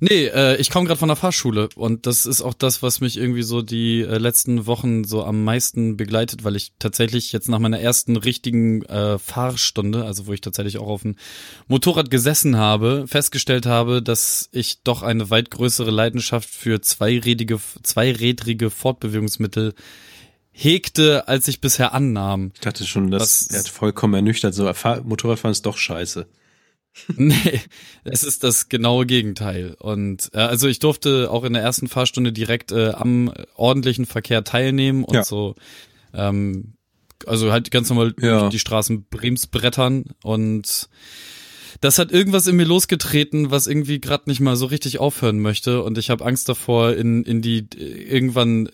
nee, 0.00 0.26
äh, 0.26 0.56
ich 0.56 0.70
komme 0.70 0.86
gerade 0.86 0.98
von 0.98 1.08
der 1.08 1.16
Fahrschule 1.16 1.68
und 1.74 2.06
das 2.06 2.26
ist 2.26 2.42
auch 2.42 2.54
das, 2.54 2.82
was 2.82 3.00
mich 3.00 3.16
irgendwie 3.16 3.42
so 3.42 3.62
die 3.62 4.00
äh, 4.02 4.18
letzten 4.18 4.66
Wochen 4.66 5.04
so 5.04 5.24
am 5.24 5.44
meisten 5.44 5.96
begleitet, 5.96 6.44
weil 6.44 6.56
ich 6.56 6.72
tatsächlich 6.78 7.32
jetzt 7.32 7.48
nach 7.48 7.58
meiner 7.58 7.80
ersten 7.80 8.16
richtigen 8.16 8.82
äh, 8.84 9.18
Fahrstunde, 9.18 10.04
also 10.04 10.26
wo 10.26 10.32
ich 10.32 10.40
tatsächlich 10.40 10.78
auch 10.78 10.88
auf 10.88 11.02
dem 11.02 11.16
Motorrad 11.68 12.10
gesessen 12.10 12.56
habe, 12.56 13.04
festgestellt 13.06 13.66
habe, 13.66 14.02
dass 14.02 14.48
ich 14.52 14.82
doch 14.82 15.02
eine 15.02 15.30
weit 15.30 15.50
größere 15.50 15.90
Leidenschaft 15.90 16.48
für 16.48 16.80
zweirädige, 16.80 17.58
zweirädrige 17.82 18.70
Fortbewegungsmittel 18.70 19.74
hegte, 20.52 21.28
als 21.28 21.48
ich 21.48 21.60
bisher 21.60 21.94
annahm. 21.94 22.52
Ich 22.54 22.60
dachte 22.60 22.84
schon, 22.84 23.10
dass 23.10 23.22
Was- 23.22 23.46
er 23.48 23.58
hat 23.60 23.68
vollkommen 23.68 24.14
ernüchtert. 24.14 24.54
So, 24.54 24.72
Fahr 24.74 25.02
Motorradfahren 25.02 25.52
ist 25.52 25.66
doch 25.66 25.78
scheiße. 25.78 26.26
Nee, 27.16 27.60
es 28.04 28.22
ist 28.22 28.44
das 28.44 28.68
genaue 28.68 29.06
Gegenteil. 29.06 29.74
Und 29.78 30.30
äh, 30.34 30.38
also 30.38 30.68
ich 30.68 30.78
durfte 30.78 31.30
auch 31.30 31.44
in 31.44 31.54
der 31.54 31.62
ersten 31.62 31.88
Fahrstunde 31.88 32.32
direkt 32.32 32.70
äh, 32.72 32.90
am 32.90 33.32
ordentlichen 33.54 34.06
Verkehr 34.06 34.44
teilnehmen 34.44 35.04
und 35.04 35.14
Ja. 35.14 35.24
so 35.24 35.54
ähm, 36.14 36.74
also 37.26 37.52
halt 37.52 37.70
ganz 37.70 37.88
normal 37.88 38.14
Ja. 38.20 38.48
die 38.48 38.58
Straßen 38.58 39.04
bremsbrettern 39.08 40.06
und 40.22 40.88
das 41.82 41.98
hat 41.98 42.12
irgendwas 42.12 42.46
in 42.46 42.54
mir 42.54 42.64
losgetreten, 42.64 43.50
was 43.50 43.66
irgendwie 43.66 44.00
gerade 44.00 44.30
nicht 44.30 44.38
mal 44.38 44.54
so 44.54 44.66
richtig 44.66 45.00
aufhören 45.00 45.40
möchte 45.40 45.82
und 45.82 45.98
ich 45.98 46.10
habe 46.10 46.24
Angst 46.24 46.48
davor, 46.48 46.92
in, 46.92 47.24
in 47.24 47.42
die 47.42 47.66
irgendwann 47.76 48.68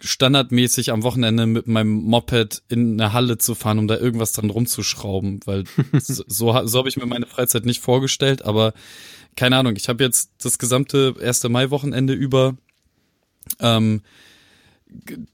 standardmäßig 0.00 0.92
am 0.92 1.02
Wochenende 1.02 1.46
mit 1.46 1.66
meinem 1.66 1.90
Moped 1.90 2.62
in 2.68 2.92
eine 2.92 3.12
Halle 3.12 3.38
zu 3.38 3.56
fahren, 3.56 3.80
um 3.80 3.88
da 3.88 3.98
irgendwas 3.98 4.30
dran 4.30 4.50
rumzuschrauben, 4.50 5.40
weil 5.46 5.64
so, 5.98 6.22
so, 6.28 6.64
so 6.64 6.78
habe 6.78 6.88
ich 6.88 6.96
mir 6.96 7.06
meine 7.06 7.26
Freizeit 7.26 7.66
nicht 7.66 7.82
vorgestellt, 7.82 8.44
aber 8.44 8.72
keine 9.34 9.56
Ahnung, 9.56 9.74
ich 9.76 9.88
habe 9.88 10.04
jetzt 10.04 10.30
das 10.40 10.60
gesamte 10.60 11.16
1. 11.20 11.42
Mai-Wochenende 11.48 12.12
über 12.12 12.56
ähm, 13.58 14.02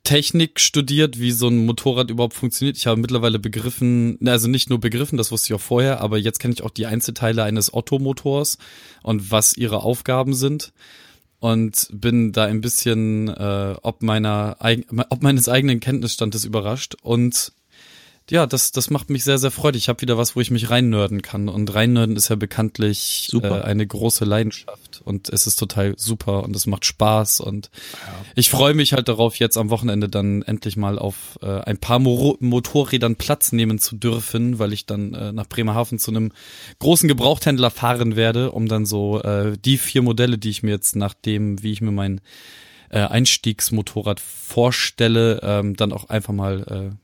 Technik 0.03 0.61
studiert, 0.61 1.19
wie 1.19 1.31
so 1.31 1.49
ein 1.49 1.65
Motorrad 1.65 2.11
überhaupt 2.11 2.35
funktioniert. 2.35 2.77
Ich 2.77 2.87
habe 2.87 3.01
mittlerweile 3.01 3.39
begriffen, 3.39 4.19
also 4.27 4.49
nicht 4.49 4.69
nur 4.69 4.81
begriffen, 4.81 5.17
das 5.17 5.31
wusste 5.31 5.47
ich 5.49 5.55
auch 5.55 5.61
vorher, 5.61 6.01
aber 6.01 6.19
jetzt 6.19 6.41
kenne 6.41 6.55
ich 6.55 6.63
auch 6.63 6.71
die 6.71 6.87
Einzelteile 6.87 7.45
eines 7.45 7.73
Ottomotors 7.73 8.59
und 9.03 9.31
was 9.31 9.57
ihre 9.57 9.83
Aufgaben 9.83 10.35
sind 10.35 10.73
und 11.39 11.89
bin 11.93 12.33
da 12.33 12.45
ein 12.45 12.61
bisschen 12.61 13.29
äh, 13.29 13.77
ob 13.83 14.03
meiner 14.03 14.57
ob 15.11 15.23
meines 15.23 15.49
eigenen 15.49 15.79
Kenntnisstandes 15.79 16.45
überrascht 16.45 16.97
und 17.03 17.53
ja, 18.31 18.47
das 18.47 18.73
das 18.73 18.89
macht 18.89 19.11
mich 19.11 19.23
sehr 19.23 19.37
sehr 19.37 19.51
freudig. 19.51 19.83
Ich 19.83 19.89
habe 19.91 20.01
wieder 20.01 20.17
was, 20.17 20.35
wo 20.35 20.41
ich 20.41 20.51
mich 20.51 20.71
reinnörden 20.71 21.21
kann. 21.21 21.51
Und 21.51 21.75
reinnörden 21.75 22.17
ist 22.17 22.31
ja 22.31 22.37
bekanntlich 22.37 23.29
Super. 23.31 23.61
Äh, 23.61 23.65
eine 23.65 23.87
große 23.87 24.25
Leidenschaft. 24.25 25.03
Und 25.05 25.29
es 25.29 25.47
ist 25.47 25.57
total 25.57 25.95
super. 25.99 26.43
Und 26.43 26.57
es 26.57 26.67
macht 26.67 26.87
Spaß. 26.87 27.41
Und 27.41 27.71
ich 28.35 28.49
freue 28.49 28.73
mich 28.73 28.95
halt 28.95 29.09
darauf, 29.09 29.39
jetzt 29.39 29.59
am 29.59 29.69
Wochenende 29.69 30.09
dann 30.09 30.41
endlich 30.43 30.77
mal 30.79 30.99
auf 30.99 31.39
äh, 31.43 31.61
ein 31.61 31.77
paar 31.77 31.99
Moro 31.99 32.39
Motorrädern 32.41 33.17
Platz 33.17 33.53
nehmen 33.53 33.79
zu 33.79 33.95
dürfen, 33.95 34.59
weil 34.59 34.73
ich 34.73 34.87
dann 34.87 35.13
äh, 35.13 35.33
nach 35.33 35.47
Bremerhaven 35.47 35.99
zu 35.99 36.11
einem 36.11 36.33
großen 36.79 37.09
Gebrauchthändler 37.09 37.71
fahren 37.71 38.17
werde, 38.17 38.53
um 38.53 38.69
dann 38.69 38.87
so 38.87 39.21
äh, 39.21 39.59
die 39.63 39.77
vier 39.77 40.01
Modelle, 40.01 40.39
die 40.39 40.51
ich 40.51 40.63
mir 40.63 40.71
jetzt 40.71 40.97
nach 40.97 41.13
dem, 41.13 41.63
wie 41.63 41.73
ich 41.73 41.83
mir 41.83 41.93
mein 41.93 42.23
äh, 42.89 43.01
Einstiegsmotorrad 43.01 44.21
vorstelle, 44.21 45.41
ähm, 45.43 45.77
dann 45.77 45.93
auch 45.93 46.09
einfach 46.09 46.33
mal 46.33 46.65
äh, 46.93 47.04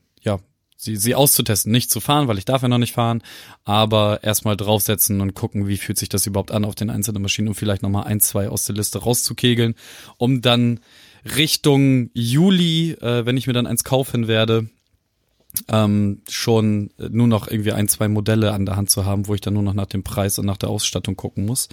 sie, 0.81 0.95
sie 0.95 1.15
auszutesten, 1.15 1.71
nicht 1.71 1.91
zu 1.91 1.99
fahren, 1.99 2.27
weil 2.27 2.39
ich 2.39 2.45
darf 2.45 2.63
ja 2.63 2.67
noch 2.67 2.79
nicht 2.79 2.93
fahren, 2.93 3.21
aber 3.63 4.23
erstmal 4.23 4.57
draufsetzen 4.57 5.21
und 5.21 5.35
gucken, 5.35 5.67
wie 5.67 5.77
fühlt 5.77 5.97
sich 5.97 6.09
das 6.09 6.25
überhaupt 6.25 6.51
an 6.51 6.65
auf 6.65 6.75
den 6.75 6.89
einzelnen 6.89 7.21
Maschinen 7.21 7.49
und 7.49 7.53
vielleicht 7.53 7.83
nochmal 7.83 8.05
ein, 8.05 8.19
zwei 8.19 8.49
aus 8.49 8.65
der 8.65 8.75
Liste 8.75 8.99
rauszukegeln, 8.99 9.75
um 10.17 10.41
dann 10.41 10.79
Richtung 11.23 12.09
Juli, 12.13 12.93
äh, 12.93 13.25
wenn 13.25 13.37
ich 13.37 13.45
mir 13.45 13.53
dann 13.53 13.67
eins 13.67 13.83
kaufen 13.83 14.27
werde, 14.27 14.69
ähm, 15.67 16.21
schon 16.27 16.89
nur 16.97 17.27
noch 17.27 17.47
irgendwie 17.47 17.73
ein, 17.73 17.87
zwei 17.87 18.07
Modelle 18.07 18.51
an 18.53 18.65
der 18.65 18.75
Hand 18.75 18.89
zu 18.89 19.05
haben, 19.05 19.27
wo 19.27 19.35
ich 19.35 19.41
dann 19.41 19.53
nur 19.53 19.63
noch 19.63 19.73
nach 19.73 19.85
dem 19.85 20.01
Preis 20.01 20.39
und 20.39 20.47
nach 20.47 20.57
der 20.57 20.69
Ausstattung 20.69 21.15
gucken 21.15 21.45
muss. 21.45 21.69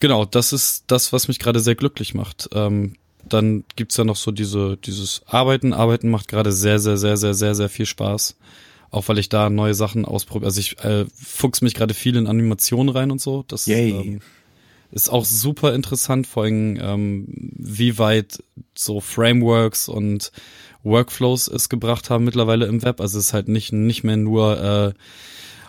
Genau, 0.00 0.24
das 0.24 0.54
ist 0.54 0.84
das, 0.86 1.12
was 1.12 1.28
mich 1.28 1.38
gerade 1.38 1.60
sehr 1.60 1.74
glücklich 1.74 2.14
macht. 2.14 2.48
Ähm, 2.52 2.94
dann 3.32 3.64
gibt's 3.76 3.96
ja 3.96 4.04
noch 4.04 4.16
so 4.16 4.30
diese, 4.30 4.76
dieses 4.76 5.22
Arbeiten. 5.26 5.72
Arbeiten 5.72 6.10
macht 6.10 6.28
gerade 6.28 6.52
sehr, 6.52 6.78
sehr, 6.78 6.96
sehr, 6.96 7.16
sehr, 7.16 7.34
sehr, 7.34 7.54
sehr 7.54 7.68
viel 7.68 7.86
Spaß. 7.86 8.36
Auch 8.90 9.08
weil 9.08 9.18
ich 9.18 9.28
da 9.28 9.50
neue 9.50 9.74
Sachen 9.74 10.04
ausprobiere. 10.04 10.46
Also 10.46 10.60
ich 10.60 10.78
äh, 10.82 11.04
fuchs 11.14 11.60
mich 11.60 11.74
gerade 11.74 11.94
viel 11.94 12.16
in 12.16 12.26
Animationen 12.26 12.88
rein 12.88 13.10
und 13.10 13.20
so. 13.20 13.44
Das 13.46 13.66
ähm, 13.68 14.20
ist 14.90 15.10
auch 15.10 15.24
super 15.24 15.74
interessant, 15.74 16.26
vor 16.26 16.44
allem 16.44 16.78
ähm, 16.80 17.26
wie 17.28 17.98
weit 17.98 18.42
so 18.74 19.00
Frameworks 19.00 19.88
und 19.88 20.32
Workflows 20.82 21.48
es 21.48 21.68
gebracht 21.68 22.08
haben 22.08 22.24
mittlerweile 22.24 22.66
im 22.66 22.82
Web. 22.82 23.00
Also 23.00 23.18
es 23.18 23.26
ist 23.26 23.32
halt 23.34 23.48
nicht, 23.48 23.72
nicht 23.72 24.04
mehr 24.04 24.16
nur 24.16 24.60
äh, 24.60 24.92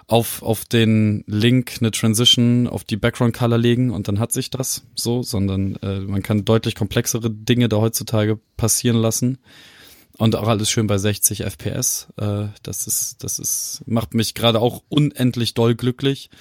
auf, 0.09 0.41
auf 0.41 0.65
den 0.65 1.23
Link 1.27 1.77
eine 1.79 1.91
Transition 1.91 2.67
auf 2.67 2.83
die 2.83 2.97
Background 2.97 3.35
Color 3.35 3.59
legen 3.59 3.91
und 3.91 4.07
dann 4.07 4.19
hat 4.19 4.31
sich 4.31 4.49
das 4.49 4.83
so, 4.95 5.21
sondern 5.21 5.75
äh, 5.77 5.99
man 5.99 6.23
kann 6.23 6.45
deutlich 6.45 6.73
komplexere 6.73 7.29
Dinge 7.29 7.69
da 7.69 7.77
heutzutage 7.77 8.39
passieren 8.57 8.97
lassen. 8.97 9.37
Und 10.17 10.35
auch 10.35 10.47
alles 10.47 10.69
schön 10.69 10.87
bei 10.87 10.97
60 10.97 11.43
FPS. 11.43 12.07
Äh, 12.17 12.47
das 12.63 12.87
ist, 12.87 13.23
das 13.23 13.37
ist, 13.37 13.83
macht 13.85 14.15
mich 14.15 14.33
gerade 14.33 14.59
auch 14.59 14.81
unendlich 14.89 15.53
doll 15.53 15.75
glücklich. 15.75 16.31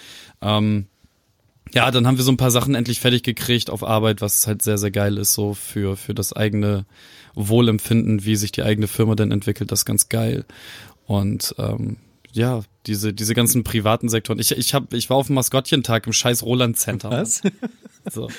Ähm, 0.40 0.86
ja, 1.74 1.90
dann 1.90 2.06
haben 2.06 2.16
wir 2.16 2.24
so 2.24 2.32
ein 2.32 2.38
paar 2.38 2.50
Sachen 2.50 2.74
endlich 2.74 3.00
fertig 3.00 3.22
gekriegt 3.22 3.68
auf 3.68 3.84
Arbeit, 3.84 4.22
was 4.22 4.46
halt 4.46 4.62
sehr, 4.62 4.78
sehr 4.78 4.90
geil 4.90 5.18
ist, 5.18 5.34
so 5.34 5.52
für, 5.52 5.96
für 5.96 6.14
das 6.14 6.32
eigene 6.32 6.86
Wohlempfinden, 7.34 8.24
wie 8.24 8.34
sich 8.34 8.50
die 8.50 8.62
eigene 8.62 8.88
Firma 8.88 9.14
denn 9.14 9.30
entwickelt, 9.30 9.70
das 9.70 9.80
ist 9.80 9.84
ganz 9.84 10.08
geil. 10.08 10.46
Und 11.06 11.54
ähm, 11.58 11.98
ja, 12.38 12.62
diese, 12.86 13.12
diese 13.12 13.34
ganzen 13.34 13.64
privaten 13.64 14.08
Sektoren. 14.08 14.38
Ich, 14.38 14.52
ich, 14.52 14.72
hab, 14.72 14.94
ich 14.94 15.10
war 15.10 15.16
auf 15.16 15.26
dem 15.26 15.34
Maskottchentag 15.34 16.06
im 16.06 16.12
scheiß 16.12 16.44
Roland 16.44 16.78
Center. 16.78 17.10
Was? 17.10 17.42
So. 18.10 18.30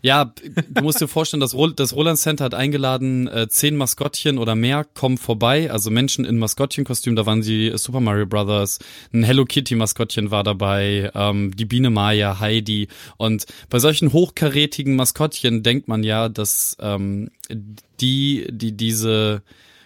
Ja, 0.00 0.32
du 0.70 0.82
musst 0.82 1.02
dir 1.02 1.08
vorstellen, 1.08 1.42
das, 1.42 1.54
das 1.76 1.94
Roland 1.94 2.18
Center 2.18 2.44
hat 2.44 2.54
eingeladen, 2.54 3.28
äh, 3.28 3.46
zehn 3.48 3.76
Maskottchen 3.76 4.38
oder 4.38 4.54
mehr 4.54 4.86
kommen 4.94 5.18
vorbei, 5.18 5.70
also 5.70 5.90
Menschen 5.90 6.24
in 6.24 6.38
Maskottchenkostüm, 6.38 7.16
da 7.16 7.26
waren 7.26 7.42
die 7.42 7.70
Super 7.76 8.00
Mario 8.00 8.24
Brothers, 8.24 8.78
ein 9.12 9.22
Hello 9.22 9.44
Kitty 9.44 9.74
Maskottchen 9.74 10.30
war 10.30 10.42
dabei, 10.42 11.10
ähm, 11.14 11.54
die 11.54 11.66
Biene 11.66 11.90
Maya, 11.90 12.40
Heidi 12.40 12.88
und 13.18 13.44
bei 13.68 13.78
solchen 13.78 14.14
hochkarätigen 14.14 14.96
Maskottchen 14.96 15.62
denkt 15.62 15.86
man 15.86 16.02
ja, 16.02 16.30
dass 16.30 16.78
ähm, 16.80 17.30
die, 18.00 18.46
die 18.50 18.72
diese 18.72 19.42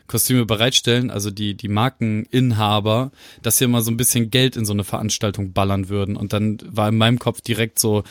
Kostüme 0.06 0.44
bereitstellen, 0.44 1.10
also 1.10 1.30
die, 1.30 1.54
die 1.54 1.68
Markeninhaber, 1.68 3.10
dass 3.42 3.58
sie 3.58 3.66
mal 3.66 3.82
so 3.82 3.90
ein 3.90 3.96
bisschen 3.96 4.30
Geld 4.30 4.56
in 4.56 4.64
so 4.64 4.72
eine 4.72 4.84
Veranstaltung 4.84 5.52
ballern 5.52 5.88
würden. 5.88 6.16
Und 6.16 6.32
dann 6.32 6.58
war 6.64 6.88
in 6.88 6.98
meinem 6.98 7.18
Kopf 7.18 7.40
direkt 7.40 7.78
so, 7.78 8.04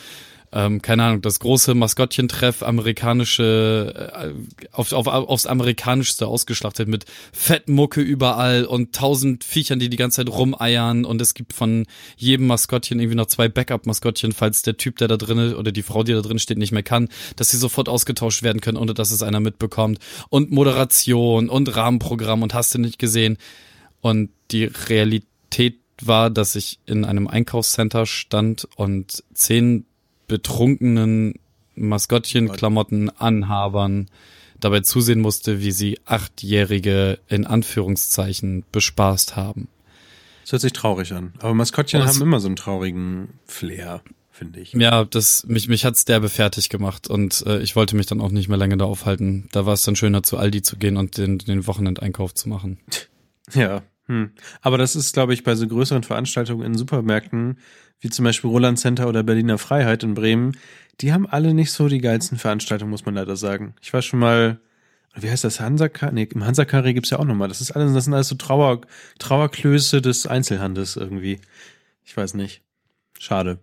ähm, 0.54 0.80
keine 0.80 1.02
Ahnung, 1.02 1.20
das 1.20 1.40
große 1.40 1.74
Maskottchentreff, 1.74 2.62
amerikanische, 2.62 4.12
äh, 4.14 4.66
auf, 4.70 4.92
auf, 4.92 5.08
aufs 5.08 5.46
amerikanischste 5.46 6.28
ausgeschlachtet 6.28 6.86
mit 6.86 7.06
Fettmucke 7.32 8.00
überall 8.00 8.64
und 8.64 8.94
tausend 8.94 9.42
Viechern, 9.42 9.80
die 9.80 9.90
die 9.90 9.96
ganze 9.96 10.24
Zeit 10.24 10.32
rumeiern 10.32 11.04
und 11.04 11.20
es 11.20 11.34
gibt 11.34 11.54
von 11.54 11.86
jedem 12.16 12.46
Maskottchen 12.46 13.00
irgendwie 13.00 13.16
noch 13.16 13.26
zwei 13.26 13.48
Backup-Maskottchen, 13.48 14.30
falls 14.30 14.62
der 14.62 14.76
Typ, 14.76 14.98
der 14.98 15.08
da 15.08 15.16
drin 15.16 15.54
oder 15.54 15.72
die 15.72 15.82
Frau, 15.82 16.04
die 16.04 16.12
da 16.12 16.20
drin 16.20 16.38
steht, 16.38 16.58
nicht 16.58 16.72
mehr 16.72 16.84
kann, 16.84 17.08
dass 17.34 17.50
sie 17.50 17.58
sofort 17.58 17.88
ausgetauscht 17.88 18.44
werden 18.44 18.60
können, 18.60 18.78
ohne 18.78 18.94
dass 18.94 19.10
es 19.10 19.24
einer 19.24 19.40
mitbekommt. 19.40 19.98
Und 20.28 20.52
Moderation 20.52 21.48
und 21.48 21.74
Rahmenprogramm 21.74 22.44
und 22.44 22.54
hast 22.54 22.72
du 22.74 22.78
nicht 22.78 23.00
gesehen. 23.00 23.38
Und 24.00 24.30
die 24.52 24.64
Realität 24.64 25.80
war, 26.00 26.30
dass 26.30 26.54
ich 26.54 26.78
in 26.86 27.04
einem 27.04 27.26
Einkaufscenter 27.26 28.06
stand 28.06 28.68
und 28.76 29.24
zehn 29.32 29.86
betrunkenen 30.26 31.34
Maskottchenklamotten 31.76 33.10
Anhabern 33.18 34.08
dabei 34.60 34.80
zusehen 34.80 35.20
musste, 35.20 35.60
wie 35.60 35.72
sie 35.72 35.98
Achtjährige 36.04 37.18
in 37.28 37.46
Anführungszeichen 37.46 38.64
bespaßt 38.72 39.36
haben. 39.36 39.68
Das 40.42 40.52
hört 40.52 40.62
sich 40.62 40.72
traurig 40.72 41.12
an. 41.12 41.32
Aber 41.38 41.54
Maskottchen 41.54 42.00
Oh, 42.00 42.04
es- 42.04 42.14
haben 42.14 42.22
immer 42.22 42.40
so 42.40 42.46
einen 42.48 42.56
traurigen 42.56 43.28
Flair, 43.46 44.02
finde 44.30 44.60
ich. 44.60 44.72
Ja, 44.74 45.04
das 45.04 45.44
mich 45.46 45.68
mich 45.68 45.84
hat's 45.84 46.04
derbe 46.04 46.28
fertig 46.28 46.68
gemacht 46.68 47.08
und 47.08 47.44
äh, 47.46 47.60
ich 47.60 47.76
wollte 47.76 47.96
mich 47.96 48.06
dann 48.06 48.20
auch 48.20 48.30
nicht 48.30 48.48
mehr 48.48 48.58
länger 48.58 48.76
da 48.76 48.84
aufhalten. 48.84 49.48
Da 49.52 49.66
war 49.66 49.74
es 49.74 49.82
dann 49.82 49.96
schöner 49.96 50.22
zu 50.22 50.36
Aldi 50.36 50.62
zu 50.62 50.76
gehen 50.76 50.96
und 50.96 51.16
den 51.18 51.38
den 51.38 51.66
Wochenendeinkauf 51.66 52.34
zu 52.34 52.48
machen. 52.48 52.78
Ja. 53.52 53.82
Hm. 54.06 54.32
Aber 54.60 54.78
das 54.78 54.96
ist, 54.96 55.14
glaube 55.14 55.34
ich, 55.34 55.44
bei 55.44 55.54
so 55.54 55.66
größeren 55.66 56.02
Veranstaltungen 56.02 56.64
in 56.64 56.76
Supermärkten, 56.76 57.58
wie 58.00 58.10
zum 58.10 58.24
Beispiel 58.24 58.50
Roland 58.50 58.78
Center 58.78 59.08
oder 59.08 59.22
Berliner 59.22 59.58
Freiheit 59.58 60.02
in 60.02 60.14
Bremen, 60.14 60.56
die 61.00 61.12
haben 61.12 61.26
alle 61.26 61.54
nicht 61.54 61.72
so 61.72 61.88
die 61.88 62.00
geilsten 62.00 62.38
Veranstaltungen, 62.38 62.90
muss 62.90 63.06
man 63.06 63.14
leider 63.14 63.36
sagen. 63.36 63.74
Ich 63.80 63.92
war 63.92 64.02
schon 64.02 64.20
mal, 64.20 64.60
wie 65.14 65.30
heißt 65.30 65.44
das, 65.44 65.60
Hansakar? 65.60 66.12
Nee, 66.12 66.28
im 66.32 66.44
Hansakari 66.44 66.94
gibt's 66.94 67.10
ja 67.10 67.18
auch 67.18 67.24
nochmal. 67.24 67.48
Das 67.48 67.60
ist 67.60 67.72
alles, 67.72 67.92
das 67.92 68.04
sind 68.04 68.14
alles 68.14 68.28
so 68.28 68.36
Trauer, 68.36 68.82
Trauerklöße 69.18 70.02
des 70.02 70.26
Einzelhandels 70.26 70.96
irgendwie. 70.96 71.40
Ich 72.04 72.16
weiß 72.16 72.34
nicht. 72.34 72.62
Schade. 73.18 73.58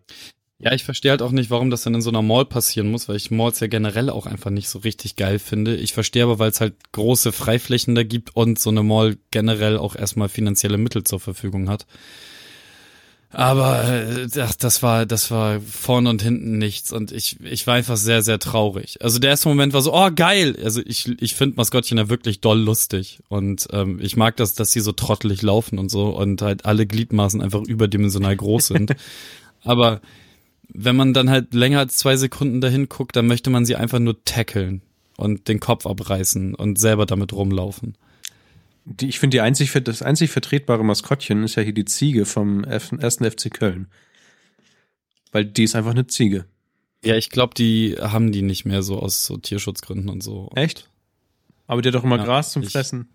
Ja, 0.63 0.74
ich 0.74 0.84
verstehe 0.84 1.10
halt 1.10 1.24
auch 1.24 1.32
nicht, 1.32 1.50
warum 1.50 1.71
das 1.71 1.82
dann 1.82 1.95
in 1.95 2.04
so 2.04 2.12
einer 2.12 2.21
Mall 2.21 2.45
passieren 2.45 2.91
muss, 2.91 3.10
weil 3.10 3.15
ich 3.15 3.32
Malls 3.32 3.60
ja 3.62 3.67
generell 3.67 4.12
auch 4.12 4.28
einfach 4.28 4.52
nicht 4.52 4.69
so 4.69 4.78
richtig 4.78 5.15
geil 5.15 5.39
finde. 5.39 5.76
Ich 5.76 5.93
verstehe 5.93 6.21
aber, 6.21 6.38
weil 6.38 6.52
es 6.52 6.62
halt 6.62 6.76
große 6.91 7.32
Freiflächen 7.32 7.95
da 7.95 8.04
gibt 8.04 8.36
und 8.36 8.60
so 8.60 8.69
eine 8.69 8.84
Mall 8.84 9.17
generell 9.32 9.78
auch 9.78 9.95
erstmal 9.95 10.30
finanzielle 10.30 10.78
Mittel 10.78 11.04
zur 11.04 11.19
Verfügung 11.19 11.67
hat. 11.67 11.88
Aber 13.32 13.86
äh, 13.86 14.28
das, 14.28 14.58
das 14.58 14.84
war 14.84 15.08
das 15.08 15.32
war 15.32 15.62
vorne 15.62 16.10
und 16.10 16.21
hinten 16.21 16.58
nichts 16.58 16.91
und 16.91 17.12
ich 17.12 17.39
ich 17.39 17.65
war 17.65 17.76
einfach 17.76 17.97
sehr 17.97 18.21
sehr 18.21 18.38
traurig. 18.39 19.02
Also 19.02 19.19
der 19.19 19.32
erste 19.32 19.50
Moment 19.50 19.74
war 19.74 19.82
so 19.82 19.93
oh 19.95 20.10
geil. 20.13 20.58
Also 20.63 20.82
ich 20.86 21.10
ich 21.19 21.34
finde 21.34 21.56
Maskottchen 21.56 21.97
ja 21.97 22.10
wirklich 22.10 22.41
doll 22.41 22.60
lustig 22.60 23.19
und 23.30 23.67
ähm, 23.71 24.00
ich 24.02 24.15
mag 24.15 24.36
das, 24.36 24.54
dass 24.54 24.71
sie 24.71 24.82
so 24.82 24.91
trottelig 24.91 25.41
laufen 25.41 25.80
und 25.80 25.89
so 25.89 26.10
und 26.10 26.41
halt 26.41 26.65
alle 26.65 26.86
Gliedmaßen 26.86 27.41
einfach 27.41 27.62
überdimensional 27.62 28.36
groß 28.36 28.67
sind. 28.67 28.95
Aber 29.63 30.02
wenn 30.73 30.95
man 30.95 31.13
dann 31.13 31.29
halt 31.29 31.53
länger 31.53 31.79
als 31.79 31.97
zwei 31.97 32.15
Sekunden 32.15 32.62
dahin 32.62 32.88
guckt, 32.89 33.15
dann 33.15 33.27
möchte 33.27 33.49
man 33.49 33.65
sie 33.65 33.75
einfach 33.75 33.99
nur 33.99 34.23
tackeln 34.25 34.81
und 35.17 35.47
den 35.47 35.60
Kopf 35.60 35.86
abreißen 35.86 36.55
und 36.55 36.79
selber 36.79 37.05
damit 37.05 37.34
rumlaufen. 37.34 37.95
Die, 38.86 39.10
ich 39.10 39.19
finde, 39.19 39.36
die 39.36 39.41
einzig, 39.41 39.71
das 39.84 40.01
einzig 40.01 40.31
vertretbare 40.31 40.84
Maskottchen 40.84 41.43
ist 41.43 41.55
ja 41.55 41.62
hier 41.63 41.73
die 41.73 41.86
Ziege 41.86 42.25
vom 42.25 42.63
ersten 42.63 43.29
FC 43.29 43.53
Köln. 43.53 43.88
Weil 45.31 45.45
die 45.45 45.63
ist 45.63 45.75
einfach 45.75 45.91
eine 45.91 46.07
Ziege. 46.07 46.45
Ja, 47.03 47.15
ich 47.15 47.29
glaube, 47.29 47.53
die 47.53 47.95
haben 47.99 48.31
die 48.31 48.41
nicht 48.41 48.65
mehr 48.65 48.81
so 48.84 48.99
aus 48.99 49.25
so 49.25 49.38
Tierschutzgründen 49.38 50.10
und 50.10 50.21
so. 50.21 50.49
Echt? 50.55 50.89
Aber 51.67 51.81
die 51.81 51.89
hat 51.89 51.95
doch 51.95 52.03
immer 52.03 52.17
Ja, 52.17 52.25
Gras 52.25 52.51
zum 52.53 52.63
ich- 52.63 52.71
Fressen. 52.71 53.07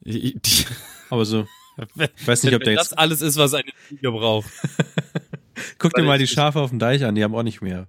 Die, 0.00 0.38
die, 0.38 0.64
Aber 1.10 1.24
so. 1.24 1.46
Ich 2.16 2.26
weiß 2.28 2.44
nicht, 2.44 2.54
ob 2.54 2.60
der 2.62 2.68
wenn 2.70 2.76
das 2.76 2.90
jetzt. 2.90 2.98
alles 2.98 3.20
ist, 3.20 3.36
was 3.36 3.52
eine 3.52 3.70
Ziege 3.88 4.12
braucht. 4.12 4.48
Guck 5.78 5.92
dir 5.94 6.02
mal 6.02 6.18
die 6.18 6.26
Schafe 6.26 6.60
auf 6.60 6.70
dem 6.70 6.78
Deich 6.78 7.04
an, 7.04 7.14
die 7.14 7.22
haben 7.24 7.34
auch 7.34 7.42
nicht 7.42 7.62
mehr. 7.62 7.86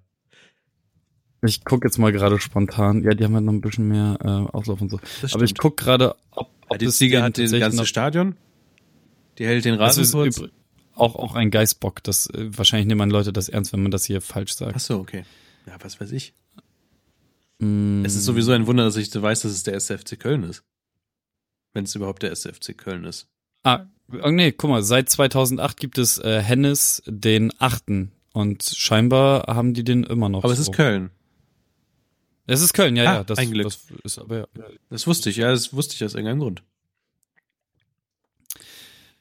Ich 1.46 1.64
guck 1.64 1.84
jetzt 1.84 1.98
mal 1.98 2.12
gerade 2.12 2.40
spontan. 2.40 3.04
Ja, 3.04 3.14
die 3.14 3.24
haben 3.24 3.36
halt 3.36 3.46
noch 3.46 3.54
ein 3.54 3.62
bisschen 3.62 3.88
mehr 3.88 4.18
äh, 4.22 4.28
Auslauf 4.56 4.82
und 4.82 4.90
so. 4.90 5.00
Aber 5.32 5.44
ich 5.44 5.54
guck 5.56 5.78
gerade, 5.78 6.16
ob, 6.32 6.48
Ja, 6.48 6.70
ob 6.70 6.80
die 6.80 6.88
Ziege 6.90 7.18
den 7.18 7.24
hat 7.24 7.38
das 7.38 7.52
ganze 7.52 7.86
Stadion. 7.86 8.36
Die 9.38 9.46
hält 9.46 9.66
den 9.66 9.78
Das 9.78 9.98
ist 9.98 10.16
Rasenputz. 10.16 10.40
übr- 10.40 10.52
auch, 10.96 11.16
auch 11.16 11.36
ein 11.36 11.52
Geißbock. 11.52 12.02
Das, 12.04 12.28
äh, 12.28 12.50
wahrscheinlich 12.58 12.88
nehmen 12.88 13.10
Leute 13.12 13.34
das 13.34 13.50
ernst, 13.50 13.74
wenn 13.74 13.82
man 13.84 13.92
das 13.92 14.06
hier 14.06 14.22
falsch 14.22 14.54
sagt. 14.56 14.74
Ach 14.76 14.80
so, 14.80 14.98
okay. 15.00 15.26
Ja, 15.68 15.76
was 15.82 16.00
weiß 16.00 16.12
ich. 16.14 16.34
Mm, 17.60 18.04
Es 18.06 18.16
ist 18.16 18.26
sowieso 18.26 18.52
ein 18.54 18.66
Wunder, 18.66 18.86
dass 18.86 18.96
ich 18.96 19.14
weiß, 19.14 19.42
dass 19.42 19.52
es 19.52 19.64
der 19.64 19.76
SFC 19.76 20.18
Köln 20.20 20.44
ist. 20.44 20.64
Wenn 21.74 21.84
es 21.84 21.94
überhaupt 21.96 22.24
der 22.24 22.32
SFC 22.32 22.74
Köln 22.78 23.04
ist. 23.04 23.28
Ah, 23.64 23.86
oh 24.24 24.32
nee, 24.32 24.52
guck 24.52 24.70
mal, 24.70 24.84
seit 24.84 25.10
2008 25.10 25.78
gibt 25.78 25.98
es 25.98 26.18
äh, 26.18 26.42
Hennes 26.42 27.04
den 27.06 27.52
achten 27.60 28.12
und 28.34 28.64
scheinbar 28.64 29.44
haben 29.48 29.74
die 29.74 29.84
den 29.84 30.04
immer 30.04 30.30
noch. 30.30 30.44
Aber 30.44 30.54
es 30.54 30.60
so. 30.64 30.72
ist 30.72 30.76
Köln. 30.76 31.12
Es 32.48 32.62
ist 32.62 32.74
Köln, 32.74 32.96
ja, 32.96 33.04
Ah, 33.04 33.16
ja. 33.16 33.24
Das, 33.24 33.40
ein 33.40 33.52
Glück. 33.52 33.66
das 33.66 33.86
ist 34.04 34.20
aber 34.20 34.38
ja. 34.40 34.48
Das 34.90 35.08
wusste 35.08 35.30
ich, 35.30 35.38
ja, 35.38 35.52
das 35.52 35.74
wusste 35.74 35.96
ich 35.96 36.04
aus 36.04 36.14
irgendeinem 36.14 36.40
Grund. 36.40 36.64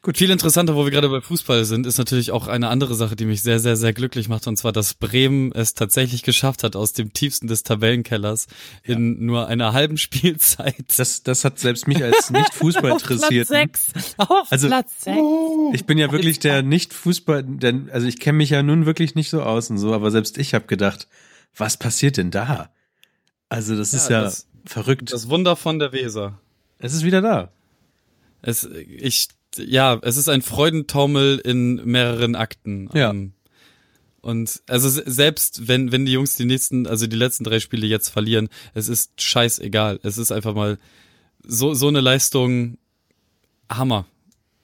Gut, 0.04 0.18
viel 0.18 0.28
interessanter, 0.28 0.76
wo 0.76 0.84
wir 0.84 0.90
gerade 0.90 1.08
bei 1.08 1.22
Fußball 1.22 1.64
sind, 1.64 1.86
ist 1.86 1.96
natürlich 1.96 2.30
auch 2.30 2.46
eine 2.46 2.68
andere 2.68 2.94
Sache, 2.94 3.16
die 3.16 3.24
mich 3.24 3.40
sehr, 3.42 3.58
sehr, 3.58 3.74
sehr 3.74 3.94
glücklich 3.94 4.28
macht, 4.28 4.46
und 4.46 4.58
zwar, 4.58 4.70
dass 4.70 4.92
Bremen 4.92 5.50
es 5.52 5.72
tatsächlich 5.72 6.22
geschafft 6.22 6.62
hat, 6.62 6.76
aus 6.76 6.92
dem 6.92 7.14
tiefsten 7.14 7.46
des 7.46 7.62
Tabellenkellers 7.62 8.46
in 8.82 9.24
nur 9.24 9.46
einer 9.46 9.72
halben 9.72 9.96
Spielzeit. 9.96 10.84
Das, 10.98 11.22
das 11.22 11.42
hat 11.46 11.58
selbst 11.58 11.88
mich 11.88 12.04
als 12.04 12.30
nicht 12.30 12.52
Fußball 12.52 12.90
interessiert. 13.00 13.48
Auf 14.18 14.52
Also- 14.52 14.66
Platz 14.68 14.90
sechs. 15.04 15.18
Ich 15.72 15.86
bin 15.86 15.96
ja 15.96 16.12
wirklich 16.12 16.38
der 16.38 16.62
nicht 16.62 16.92
Fußball, 16.92 17.42
denn 17.42 17.88
also 17.90 18.06
ich 18.06 18.20
kenne 18.20 18.36
mich 18.36 18.50
ja 18.50 18.62
nun 18.62 18.84
wirklich 18.84 19.14
nicht 19.14 19.30
so 19.30 19.42
aus 19.42 19.70
und 19.70 19.78
so, 19.78 19.94
aber 19.94 20.10
selbst 20.10 20.36
ich 20.36 20.52
habe 20.52 20.66
gedacht, 20.66 21.08
was 21.56 21.78
passiert 21.78 22.18
denn 22.18 22.30
da? 22.30 22.68
Also 23.48 23.74
das 23.74 23.94
ist 23.94 24.10
Ja, 24.10 24.18
ja 24.18 24.24
das- 24.24 24.48
verrückt. 24.66 25.14
Das 25.14 25.30
Wunder 25.30 25.56
von 25.56 25.78
der 25.78 25.92
Weser. 25.92 26.38
es 26.78 26.92
ist 26.92 27.04
wieder 27.04 27.22
da. 27.22 27.50
Es, 28.42 28.64
ich, 28.98 29.28
ja, 29.58 29.98
es 30.02 30.16
ist 30.16 30.28
ein 30.28 30.42
Freudentaumel 30.42 31.38
in 31.38 31.76
mehreren 31.84 32.34
Akten. 32.36 32.88
Ja. 32.94 33.10
Ähm, 33.10 33.32
Und 34.20 34.62
also 34.68 34.88
se- 34.88 35.04
selbst 35.06 35.68
wenn 35.68 35.92
wenn 35.92 36.06
die 36.06 36.12
Jungs 36.12 36.34
die 36.36 36.46
nächsten, 36.46 36.86
also 36.86 37.06
die 37.06 37.16
letzten 37.16 37.44
drei 37.44 37.60
Spiele 37.60 37.86
jetzt 37.86 38.08
verlieren, 38.08 38.48
es 38.72 38.88
ist 38.88 39.20
scheißegal. 39.20 40.00
Es 40.02 40.16
ist 40.18 40.32
einfach 40.32 40.54
mal 40.54 40.78
so 41.46 41.74
so 41.74 41.88
eine 41.88 42.00
Leistung 42.00 42.78
Hammer. 43.70 44.06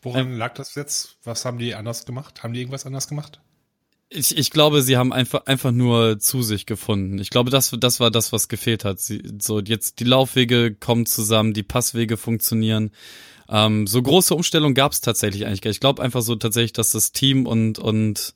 Woran 0.02 0.32
lag 0.38 0.54
das 0.54 0.74
jetzt? 0.76 1.18
Was 1.24 1.44
haben 1.44 1.58
die 1.58 1.74
anders 1.74 2.06
gemacht? 2.06 2.42
Haben 2.42 2.54
die 2.54 2.60
irgendwas 2.60 2.86
anders 2.86 3.06
gemacht? 3.06 3.40
Ich, 4.12 4.36
ich 4.36 4.50
glaube, 4.50 4.82
sie 4.82 4.96
haben 4.96 5.12
einfach 5.12 5.46
einfach 5.46 5.70
nur 5.70 6.18
zu 6.18 6.42
sich 6.42 6.66
gefunden. 6.66 7.18
Ich 7.18 7.30
glaube, 7.30 7.50
das 7.50 7.74
das 7.78 8.00
war 8.00 8.10
das, 8.10 8.32
was 8.32 8.48
gefehlt 8.48 8.84
hat. 8.84 8.98
Sie, 9.00 9.22
so 9.40 9.60
jetzt 9.60 10.00
die 10.00 10.04
Laufwege 10.04 10.74
kommen 10.74 11.06
zusammen, 11.06 11.52
die 11.52 11.62
Passwege 11.62 12.16
funktionieren. 12.16 12.90
Ähm, 13.48 13.86
so 13.86 14.02
große 14.02 14.34
Umstellung 14.34 14.74
gab 14.74 14.92
es 14.92 15.00
tatsächlich 15.00 15.46
eigentlich 15.46 15.60
gar 15.62 15.68
nicht. 15.70 15.76
Ich 15.76 15.80
glaube 15.80 16.02
einfach 16.02 16.22
so 16.22 16.34
tatsächlich, 16.34 16.72
dass 16.72 16.90
das 16.90 17.12
Team 17.12 17.46
und 17.46 17.78
und 17.78 18.34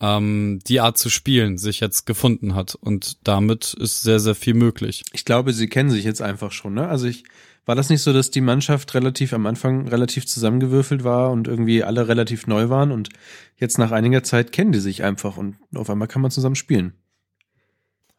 ähm, 0.00 0.60
die 0.66 0.80
Art 0.80 0.98
zu 0.98 1.10
spielen 1.10 1.58
sich 1.58 1.80
jetzt 1.80 2.06
gefunden 2.06 2.54
hat. 2.54 2.74
Und 2.74 3.18
damit 3.24 3.74
ist 3.74 4.02
sehr, 4.02 4.20
sehr 4.20 4.34
viel 4.34 4.54
möglich. 4.54 5.04
Ich 5.12 5.24
glaube, 5.24 5.52
sie 5.52 5.68
kennen 5.68 5.90
sich 5.90 6.04
jetzt 6.04 6.22
einfach 6.22 6.52
schon, 6.52 6.74
ne? 6.74 6.88
Also 6.88 7.06
ich, 7.06 7.24
war 7.70 7.76
das 7.76 7.88
nicht 7.88 8.02
so, 8.02 8.12
dass 8.12 8.32
die 8.32 8.40
Mannschaft 8.40 8.94
relativ 8.94 9.32
am 9.32 9.46
Anfang 9.46 9.86
relativ 9.86 10.26
zusammengewürfelt 10.26 11.04
war 11.04 11.30
und 11.30 11.46
irgendwie 11.46 11.84
alle 11.84 12.08
relativ 12.08 12.48
neu 12.48 12.68
waren 12.68 12.90
und 12.90 13.10
jetzt 13.58 13.78
nach 13.78 13.92
einiger 13.92 14.24
Zeit 14.24 14.50
kennen 14.50 14.72
die 14.72 14.80
sich 14.80 15.04
einfach 15.04 15.36
und 15.36 15.56
auf 15.76 15.88
einmal 15.88 16.08
kann 16.08 16.20
man 16.20 16.32
zusammen 16.32 16.56
spielen. 16.56 16.94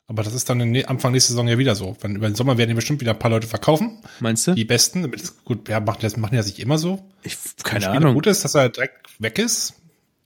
Aber 0.07 0.23
das 0.23 0.33
ist 0.33 0.49
dann 0.49 0.61
Anfang 0.85 1.11
nächste 1.11 1.33
Saison 1.33 1.49
ja 1.49 1.57
wieder 1.57 1.75
so. 1.75 1.97
Wenn, 1.99 2.15
über 2.15 2.29
den 2.29 2.35
Sommer 2.35 2.57
werden 2.57 2.69
die 2.69 2.75
bestimmt 2.75 3.01
wieder 3.01 3.11
ein 3.11 3.19
paar 3.19 3.29
Leute 3.29 3.45
verkaufen. 3.45 3.99
Meinst 4.21 4.47
du? 4.47 4.53
Die 4.53 4.63
Besten. 4.63 5.01
Damit 5.01 5.21
es 5.21 5.43
gut, 5.43 5.67
ja, 5.67 5.81
machen 5.81 5.99
das 5.99 6.15
machen 6.15 6.35
ja 6.35 6.43
sich 6.43 6.61
immer 6.61 6.77
so. 6.77 7.05
Ich, 7.23 7.35
keine 7.61 7.89
Ahnung. 7.89 8.13
gut 8.13 8.27
ist, 8.27 8.45
dass 8.45 8.55
er 8.55 8.69
direkt 8.69 9.21
weg 9.21 9.37
ist. 9.37 9.73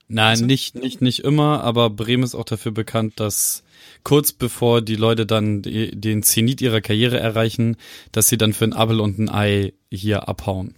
Nein, 0.08 0.42
nicht, 0.42 0.76
nicht, 0.76 1.02
nicht 1.02 1.24
immer, 1.24 1.64
aber 1.64 1.90
Bremen 1.90 2.22
ist 2.22 2.36
auch 2.36 2.46
dafür 2.46 2.74
bekannt, 2.74 3.20
dass 3.20 3.64
kurz 4.06 4.32
bevor 4.32 4.82
die 4.82 4.96
Leute 4.96 5.26
dann 5.26 5.62
den 5.64 6.24
Zenit 6.24 6.62
ihrer 6.62 6.80
Karriere 6.80 7.20
erreichen, 7.20 7.76
dass 8.14 8.30
sie 8.30 8.38
dann 8.38 8.54
für 8.54 8.64
ein 8.64 8.74
Abel 8.74 9.02
und 9.02 9.20
ein 9.20 9.30
Ei 9.30 9.74
hier 9.92 10.30
abhauen. 10.30 10.76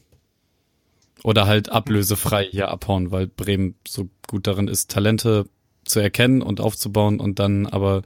Oder 1.24 1.46
halt 1.46 1.70
ablösefrei 1.70 2.48
hier 2.50 2.70
abhauen, 2.70 3.12
weil 3.12 3.28
Bremen 3.28 3.76
so 3.88 4.10
gut 4.28 4.48
darin 4.48 4.68
ist, 4.68 4.90
Talente 4.90 5.46
zu 5.84 6.00
erkennen 6.00 6.42
und 6.42 6.62
aufzubauen 6.62 7.20
und 7.20 7.38
dann 7.38 7.68
aber 7.68 8.02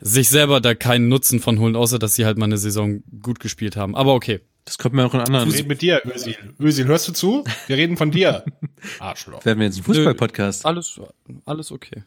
sich 0.00 0.28
selber 0.28 0.60
da 0.60 0.74
keinen 0.74 1.08
Nutzen 1.08 1.38
von 1.38 1.60
holen, 1.60 1.76
außer 1.76 1.98
dass 1.98 2.14
sie 2.14 2.26
halt 2.26 2.38
mal 2.38 2.46
eine 2.46 2.58
Saison 2.58 3.04
gut 3.22 3.38
gespielt 3.38 3.76
haben. 3.76 3.94
Aber 3.94 4.14
okay. 4.14 4.40
Das 4.64 4.78
kommt 4.78 4.94
mir 4.94 5.04
auch 5.04 5.14
in 5.14 5.20
Wir 5.20 5.26
anderen. 5.26 5.50
reden 5.50 5.68
mit 5.68 5.82
dir, 5.82 6.02
Özil. 6.04 6.36
Özil, 6.60 6.86
hörst 6.86 7.08
du 7.08 7.12
zu? 7.12 7.44
Wir 7.66 7.76
reden 7.76 7.96
von 7.96 8.12
dir. 8.12 8.44
Arschloch. 9.00 9.44
Werden 9.44 9.58
wir 9.58 9.66
jetzt 9.66 9.78
ein 9.78 9.82
Fußball-Podcast. 9.84 10.66
Alles, 10.66 11.00
alles 11.44 11.72
okay. 11.72 12.04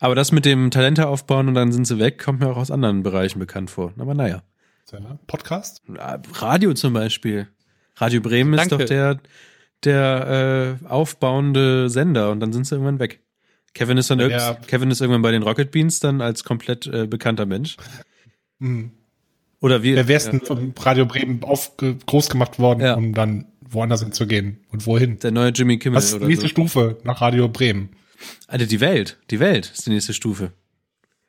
Aber 0.00 0.14
das 0.14 0.32
mit 0.32 0.44
dem 0.46 0.70
Talente 0.70 1.06
aufbauen 1.06 1.46
und 1.48 1.54
dann 1.54 1.72
sind 1.72 1.86
sie 1.86 1.98
weg, 1.98 2.22
kommt 2.22 2.40
mir 2.40 2.48
auch 2.48 2.56
aus 2.56 2.70
anderen 2.70 3.02
Bereichen 3.02 3.38
bekannt 3.38 3.70
vor. 3.70 3.92
Aber 3.98 4.14
naja. 4.14 4.42
Podcast? 5.28 5.82
Radio 6.40 6.74
zum 6.74 6.94
Beispiel. 6.94 7.46
Radio 7.96 8.20
Bremen 8.20 8.54
ist 8.54 8.72
Danke. 8.72 8.84
doch 8.84 8.88
der, 8.88 9.20
der 9.84 10.78
äh, 10.82 10.86
aufbauende 10.88 11.88
Sender 11.90 12.30
und 12.32 12.40
dann 12.40 12.52
sind 12.52 12.66
sie 12.66 12.74
irgendwann 12.74 12.98
weg. 12.98 13.20
Kevin 13.74 13.98
ist 13.98 14.10
dann 14.10 14.18
Ja. 14.18 14.54
Kevin 14.66 14.90
ist 14.90 15.00
irgendwann 15.00 15.22
bei 15.22 15.30
den 15.30 15.42
Rocket 15.44 15.70
Beans 15.70 16.00
dann 16.00 16.20
als 16.20 16.42
komplett 16.42 16.86
äh, 16.88 17.06
bekannter 17.06 17.46
Mensch. 17.46 17.76
Hm. 18.58 18.90
Oder 19.60 19.82
wie? 19.82 19.94
Wer 19.94 20.08
wär's 20.08 20.28
denn 20.28 20.40
vom 20.40 20.72
Radio 20.80 21.06
Bremen 21.06 21.44
auf, 21.44 21.76
groß 21.76 22.30
gemacht 22.30 22.58
worden, 22.58 22.80
Ja. 22.80 22.94
um 22.94 23.12
dann 23.14 23.46
woanders 23.60 24.02
hinzugehen? 24.02 24.64
Und 24.72 24.86
wohin? 24.86 25.18
Der 25.20 25.30
neue 25.30 25.50
Jimmy 25.50 25.78
Kimmel 25.78 25.98
Was 25.98 26.12
ist 26.12 26.20
die 26.20 26.26
nächste 26.26 26.46
so. 26.46 26.50
Stufe 26.50 26.98
nach 27.04 27.20
Radio 27.20 27.48
Bremen? 27.48 27.90
Alter, 28.46 28.66
die 28.66 28.80
Welt. 28.80 29.18
Die 29.30 29.40
Welt 29.40 29.70
ist 29.72 29.86
die 29.86 29.90
nächste 29.90 30.14
Stufe. 30.14 30.52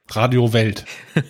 Radio 0.10 0.52
Welt. 0.54 0.86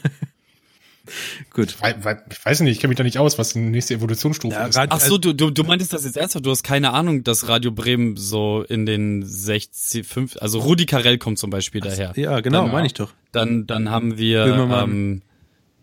Gut. 1.49 1.75
Ich 1.75 2.45
weiß 2.45 2.61
nicht, 2.61 2.71
ich 2.73 2.79
kenne 2.79 2.89
mich 2.89 2.97
da 2.97 3.03
nicht 3.03 3.17
aus, 3.17 3.37
was 3.37 3.53
die 3.53 3.59
nächste 3.59 3.95
Evolutionsstufe 3.95 4.53
Ja, 4.55 4.67
ist. 4.67 4.77
Ach 4.77 4.99
so, 4.99 5.17
du, 5.17 5.33
du, 5.33 5.49
du 5.49 5.63
meintest 5.63 5.91
das 5.93 6.05
jetzt 6.05 6.15
ernsthaft? 6.15 6.45
Du 6.45 6.51
hast 6.51 6.63
keine 6.63 6.93
Ahnung, 6.93 7.23
dass 7.23 7.47
Radio 7.47 7.71
Bremen 7.71 8.15
so 8.17 8.63
in 8.69 8.85
den 8.85 9.23
60, 9.25 10.05
5, 10.07 10.37
also 10.39 10.59
Rudi 10.59 10.85
Carell 10.85 11.17
kommt 11.17 11.39
zum 11.39 11.49
Beispiel 11.49 11.81
daher. 11.81 12.13
Ja, 12.15 12.39
genau, 12.39 12.63
Dann- 12.63 12.71
meine 12.71 12.87
ich 12.87 12.93
doch. 12.93 13.11
Dann, 13.31 13.65
dann 13.67 13.89
haben 13.89 14.17
wir 14.17 14.43
Böhmermann. 14.45 14.89
Ähm, 14.91 15.21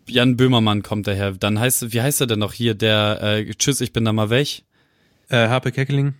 Jan 0.07 0.37
Böhmermann 0.37 0.81
kommt 0.83 1.05
daher. 1.05 1.33
Dann 1.33 1.59
heißt, 1.59 1.91
wie 1.93 2.01
heißt 2.01 2.21
er 2.21 2.27
denn 2.27 2.39
noch 2.39 2.53
hier? 2.53 2.73
Der 2.73 3.19
äh, 3.21 3.53
Tschüss, 3.53 3.81
ich 3.81 3.93
bin 3.93 4.05
da 4.05 4.13
mal 4.13 4.29
weg. 4.31 4.63
Äh, 5.29 5.47
Harpe 5.49 5.71
Keckeling. 5.71 6.15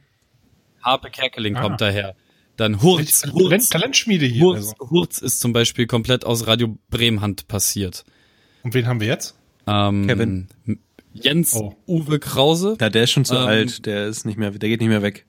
Harpe 0.84 1.10
Kerkeling 1.10 1.56
Ah. 1.56 1.62
kommt 1.62 1.82
daher. 1.82 2.16
Dann 2.60 2.82
Hurz. 2.82 3.22
Talent, 3.22 3.40
Hurz, 3.40 3.70
Talentschmiede 3.70 4.26
hier. 4.26 4.44
Hurz, 4.44 4.58
Also. 4.58 4.90
Hurz 4.90 5.18
ist 5.20 5.40
zum 5.40 5.54
Beispiel 5.54 5.88
komplett 5.88 6.26
aus 6.26 6.46
Radio 6.46 6.78
Bremen 6.90 7.22
Hand 7.22 7.48
passiert. 7.48 8.04
Und 8.64 8.74
wen 8.74 8.86
haben 8.86 9.00
wir 9.00 9.08
jetzt? 9.08 9.36
Ähm, 9.66 10.08
Kevin. 10.08 10.48
Jens 11.14 11.54
Oh. 11.56 11.74
Uwe 11.88 12.20
Krause. 12.20 12.76
Ja, 12.82 12.90
der 12.90 13.06
ist 13.06 13.12
schon 13.12 13.24
zu 13.24 13.36
Ähm, 13.36 13.48
alt. 13.48 13.86
Der 13.86 14.08
ist 14.08 14.26
nicht 14.26 14.38
mehr, 14.38 14.52
der 14.52 14.68
geht 14.70 14.82
nicht 14.82 14.90
mehr 14.90 15.02
weg. 15.02 15.26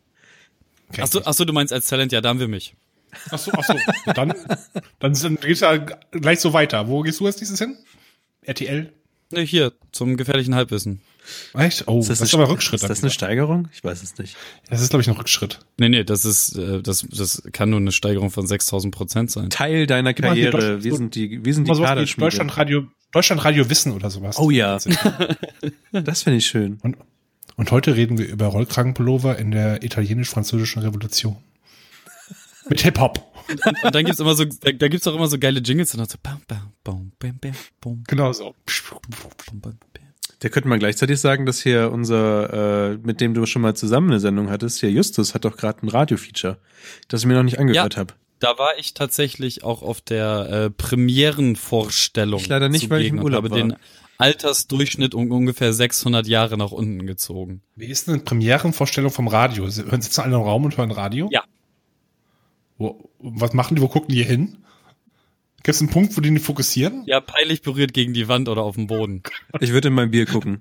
Okay. 0.89 1.03
Ach 1.05 1.07
so, 1.07 1.23
ach 1.25 1.33
so, 1.35 1.45
du 1.45 1.53
meinst 1.53 1.73
als 1.73 1.87
Talent, 1.87 2.11
ja, 2.11 2.21
da 2.21 2.31
haben 2.31 2.41
wir 2.41 2.49
mich. 2.49 2.75
Ach 3.31 3.39
so, 3.39 3.53
ach 3.57 3.65
so. 3.65 3.75
dann, 4.13 4.35
dann 4.99 5.15
sind- 5.15 5.41
geht's 5.41 5.61
ja 5.61 5.77
gleich 5.77 6.41
so 6.41 6.53
weiter. 6.53 6.89
Wo 6.89 7.03
gehst 7.03 7.21
du 7.21 7.27
jetzt 7.27 7.41
dieses 7.41 7.61
hin? 7.61 7.77
RTL? 8.43 8.93
Ne, 9.31 9.41
hier, 9.43 9.73
zum 9.93 10.17
gefährlichen 10.17 10.57
Halbwissen. 10.57 11.01
Echt? 11.55 11.87
Oh, 11.87 12.05
das, 12.07 12.21
ist 12.21 12.35
aber 12.35 12.49
Rückschritt. 12.49 12.83
Ist 12.83 12.89
das 12.89 13.03
eine 13.03 13.11
Steigerung? 13.11 13.69
Ich 13.73 13.85
weiß 13.85 14.03
es 14.03 14.17
nicht. 14.19 14.37
das 14.69 14.81
ist, 14.81 14.91
glaube 14.91 15.03
ich, 15.03 15.09
ein 15.09 15.15
Rückschritt. 15.17 15.61
Nee, 15.79 15.89
nee, 15.89 16.05
das 16.05 16.25
ist, 16.25 16.57
äh, 16.57 16.83
das, 16.83 17.07
das 17.11 17.43
kann 17.53 17.71
nur 17.71 17.79
eine 17.81 17.93
Steigerung 17.93 18.31
von 18.31 18.47
6000 18.47 18.95
Prozent 18.95 19.31
sein. 19.31 19.51
Teil 19.51 19.87
deiner 19.87 20.15
Karriere. 20.15 20.51
Deutschland- 20.53 20.85
Wir 20.85 20.95
sind 20.97 21.15
die, 21.15 21.45
wir 21.45 21.55
sind 21.55 21.69
die 21.69 21.73
Kaderschmiede. 21.73 22.27
Deutschlandradio, 22.27 22.87
Deutschlandradio 23.13 23.71
Wissen 23.71 23.93
oder 23.93 24.11
sowas. 24.11 24.39
Oh 24.39 24.51
ja. 24.51 24.79
Das 25.93 26.23
finde 26.23 26.39
ich 26.39 26.47
schön. 26.47 26.79
Und, 26.83 26.97
und 27.57 27.71
heute 27.71 27.97
reden 27.97 28.19
wir 28.19 28.27
über 28.29 28.47
Rollkragenpullover 28.47 29.39
in 29.39 29.51
der 29.51 29.83
italienisch-französischen 29.83 30.83
Revolution. 30.83 31.37
Mit 32.69 32.81
Hip-Hop. 32.83 33.27
Und 33.83 33.95
dann 33.95 34.05
gibt's 34.05 34.21
immer 34.21 34.35
so, 34.37 34.45
da, 34.45 34.71
da 34.73 34.89
gibt's 34.89 35.07
auch 35.09 35.15
immer 35.15 35.27
so 35.27 35.39
geile 35.39 35.61
Jingles 35.61 35.93
und 35.95 35.99
dann 35.99 36.09
so 36.09 36.19
bam, 36.23 36.41
bam, 36.47 36.73
bam, 36.85 37.13
bam, 37.19 37.39
bam, 37.41 37.53
bam, 37.81 38.05
Genau 38.07 38.33
so. 38.33 38.55
bam, 39.51 39.61
bam, 39.61 39.61
bam. 39.61 39.79
Da 40.41 40.49
könnte 40.49 40.69
man 40.69 40.79
gleichzeitig 40.79 41.21
sagen, 41.21 41.45
dass 41.47 41.61
hier 41.61 41.93
unser, 41.93 42.93
äh, 42.93 42.99
mit 43.03 43.21
dem 43.21 43.35
du 43.35 43.45
schon 43.47 43.63
mal 43.63 43.75
zusammen 43.77 44.11
eine 44.11 44.21
Sendung 44.21 44.51
hattest, 44.51 44.81
hier 44.81 44.91
Justus 44.91 45.35
hat 45.35 45.45
doch 45.45 45.57
gerade 45.57 45.85
ein 45.85 45.89
Radio-Feature, 45.89 46.59
das 47.09 47.21
ich 47.21 47.27
mir 47.27 47.35
noch 47.35 47.43
nicht 47.43 47.59
angehört 47.59 47.97
habe. 47.99 48.15
Da 48.39 48.57
war 48.59 48.79
ich 48.79 48.95
tatsächlich 48.95 49.65
auch 49.65 49.83
auf 49.83 50.01
der 50.01 50.49
äh, 50.51 50.71
Premierenvorstellung. 50.71 52.41
Ich 52.41 52.49
leider 52.49 52.71
nicht, 52.71 52.89
weil 52.89 53.03
ich 53.03 53.09
im 53.09 53.23
Urlaub 53.23 53.45
habe 53.45 53.51
war. 53.51 53.59
den 53.59 53.77
Altersdurchschnitt 54.17 55.15
um 55.15 55.31
ungefähr 55.31 55.73
600 55.75 56.27
Jahre 56.27 56.57
nach 56.57 56.73
unten 56.73 57.07
gezogen. 57.07 57.61
Wie 57.77 57.87
ist 57.87 58.07
denn 58.07 58.15
eine 58.15 58.23
Premierenvorstellung 58.23 59.11
vom 59.11 59.29
Radio? 59.29 59.69
Sie- 59.69 59.85
Hören 59.85 60.01
sitzen 60.01 60.23
alle 60.23 60.37
im 60.37 60.43
Raum 60.43 60.65
und 60.65 60.77
hören 60.77 60.91
Radio? 60.91 61.29
Ja. 61.31 61.45
Wo, 62.79 63.11
was 63.19 63.53
machen 63.53 63.77
die? 63.77 63.83
Wo 63.83 63.89
gucken 63.89 64.15
die 64.15 64.23
hin? 64.25 64.57
Gibt 65.63 65.75
es 65.75 65.81
einen 65.81 65.91
Punkt, 65.91 66.17
wo 66.17 66.21
die 66.21 66.31
nicht 66.31 66.45
fokussieren? 66.45 67.05
Ja, 67.07 67.21
peinlich 67.21 67.63
berührt 67.63 67.93
gegen 67.93 68.15
die 68.15 68.29
Wand 68.29 68.49
oder 68.49 68.63
auf 68.63 68.77
dem 68.77 68.87
Boden. 68.87 69.23
Ich 69.61 69.73
würde 69.73 69.89
in 69.89 69.95
mein 69.95 70.11
Bier 70.11 70.27
gucken. 70.27 70.59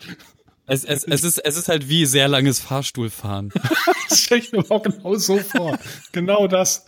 Es, 0.72 0.84
es, 0.84 1.04
es, 1.04 1.24
ist, 1.24 1.40
es 1.40 1.58
ist 1.58 1.68
halt 1.68 1.90
wie 1.90 2.06
sehr 2.06 2.28
langes 2.28 2.60
Fahrstuhlfahren. 2.60 3.52
Das 4.10 4.22
stelle 4.22 4.42
ich 4.42 4.52
mir 4.52 4.64
auch 4.72 4.82
genau 4.82 5.14
so 5.16 5.38
vor. 5.38 5.78
genau 6.12 6.48
das. 6.48 6.88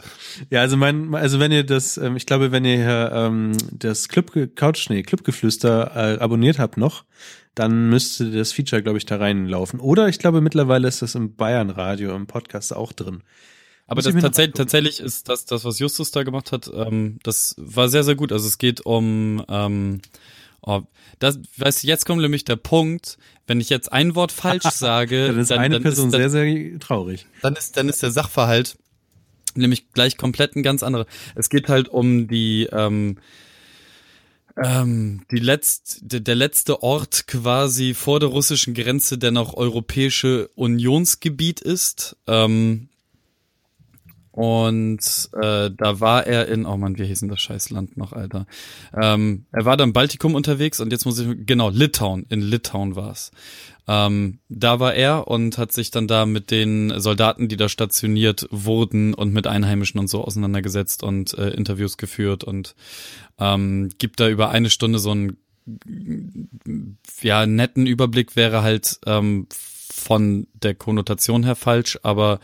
Ja, 0.49 0.61
also 0.61 0.75
mein, 0.75 1.13
also 1.13 1.39
wenn 1.39 1.51
ihr 1.51 1.63
das, 1.63 1.97
ähm, 1.97 2.15
ich 2.15 2.25
glaube, 2.25 2.51
wenn 2.51 2.65
ihr 2.65 2.77
hier, 2.77 3.11
ähm, 3.13 3.51
das 3.71 4.09
Club 4.09 4.31
Couch, 4.55 4.89
nee, 4.89 5.03
Clubgeflüster 5.03 5.91
äh, 5.95 6.19
abonniert 6.19 6.57
habt 6.57 6.77
noch, 6.77 7.05
dann 7.53 7.91
müsste 7.91 8.31
das 8.31 8.53
Feature, 8.53 8.81
glaube 8.81 8.97
ich, 8.97 9.05
da 9.05 9.17
reinlaufen. 9.17 9.79
Oder 9.79 10.07
ich 10.07 10.17
glaube, 10.17 10.41
mittlerweile 10.41 10.87
ist 10.87 11.03
das 11.03 11.13
im 11.13 11.35
Bayern 11.35 11.69
Radio 11.69 12.15
im 12.15 12.25
Podcast 12.25 12.75
auch 12.75 12.91
drin. 12.91 13.21
Aber 13.87 14.01
das 14.01 14.13
tatsächlich, 14.15 14.55
tatsächlich 14.55 14.99
ist 14.99 15.27
das, 15.27 15.45
das, 15.45 15.65
was 15.65 15.79
Justus 15.79 16.11
da 16.11 16.23
gemacht 16.23 16.51
hat, 16.51 16.71
ähm, 16.73 17.19
das 17.23 17.55
war 17.57 17.89
sehr, 17.89 18.03
sehr 18.03 18.15
gut. 18.15 18.31
Also 18.31 18.47
es 18.47 18.57
geht 18.57 18.85
um, 18.85 19.43
ähm, 19.49 20.01
oh, 20.61 20.81
das, 21.19 21.39
weißt 21.57 21.83
du, 21.83 21.87
jetzt 21.87 22.05
kommt 22.05 22.21
nämlich 22.21 22.45
der 22.45 22.55
Punkt, 22.55 23.17
wenn 23.47 23.59
ich 23.59 23.69
jetzt 23.69 23.91
ein 23.91 24.15
Wort 24.15 24.31
falsch 24.31 24.63
sage, 24.71 25.27
Dann 25.27 25.39
ist 25.39 25.51
eine 25.51 25.79
Person 25.81 26.07
ist, 26.07 26.13
dann, 26.13 26.29
sehr, 26.29 26.45
sehr 26.45 26.79
traurig. 26.79 27.25
dann 27.41 27.55
ist, 27.55 27.75
dann 27.75 27.89
ist 27.89 28.01
der 28.01 28.11
Sachverhalt 28.11 28.77
nämlich 29.55 29.91
gleich 29.91 30.17
komplett 30.17 30.55
ein 30.55 30.63
ganz 30.63 30.83
anderer. 30.83 31.05
Es 31.35 31.49
geht 31.49 31.67
halt 31.69 31.89
um 31.89 32.27
die, 32.27 32.69
ähm, 32.71 33.17
ähm, 34.61 35.25
die 35.31 35.37
letzt, 35.37 35.99
der, 36.01 36.19
der 36.19 36.35
letzte 36.35 36.83
Ort 36.83 37.27
quasi 37.27 37.93
vor 37.93 38.19
der 38.19 38.29
russischen 38.29 38.73
Grenze, 38.73 39.17
der 39.17 39.31
noch 39.31 39.53
europäische 39.53 40.49
Unionsgebiet 40.55 41.61
ist. 41.61 42.17
Ähm, 42.27 42.89
und 44.31 45.29
äh, 45.41 45.69
da 45.75 45.99
war 45.99 46.25
er 46.25 46.47
in, 46.47 46.65
oh 46.65 46.77
man, 46.77 46.97
wie 46.97 47.05
hieß 47.05 47.19
denn 47.19 47.29
das 47.29 47.41
Scheißland 47.41 47.97
noch, 47.97 48.13
Alter? 48.13 48.45
Ähm, 48.99 49.45
er 49.51 49.65
war 49.65 49.75
da 49.75 49.83
im 49.83 49.93
Baltikum 49.93 50.35
unterwegs 50.35 50.79
und 50.79 50.91
jetzt 50.91 51.05
muss 51.05 51.19
ich, 51.19 51.27
genau, 51.45 51.69
Litauen, 51.69 52.25
in 52.29 52.41
Litauen 52.41 52.95
war's. 52.95 53.31
Ähm, 53.87 54.39
da 54.47 54.79
war 54.79 54.93
er 54.93 55.27
und 55.27 55.57
hat 55.57 55.73
sich 55.73 55.91
dann 55.91 56.07
da 56.07 56.25
mit 56.25 56.49
den 56.49 56.99
Soldaten, 56.99 57.49
die 57.49 57.57
da 57.57 57.67
stationiert 57.67 58.47
wurden 58.51 59.13
und 59.13 59.33
mit 59.33 59.47
Einheimischen 59.47 59.99
und 59.99 60.07
so 60.07 60.23
auseinandergesetzt 60.23 61.03
und 61.03 61.33
äh, 61.37 61.49
Interviews 61.49 61.97
geführt 61.97 62.43
und 62.43 62.75
ähm, 63.37 63.89
gibt 63.97 64.19
da 64.19 64.29
über 64.29 64.49
eine 64.49 64.69
Stunde 64.69 64.99
so 64.99 65.11
einen 65.11 65.37
ja 67.21 67.45
netten 67.45 67.85
Überblick 67.85 68.35
wäre 68.35 68.63
halt 68.63 68.99
ähm, 69.05 69.47
von 69.51 70.47
der 70.53 70.73
Konnotation 70.73 71.43
her 71.43 71.55
falsch, 71.55 71.99
aber 72.01 72.39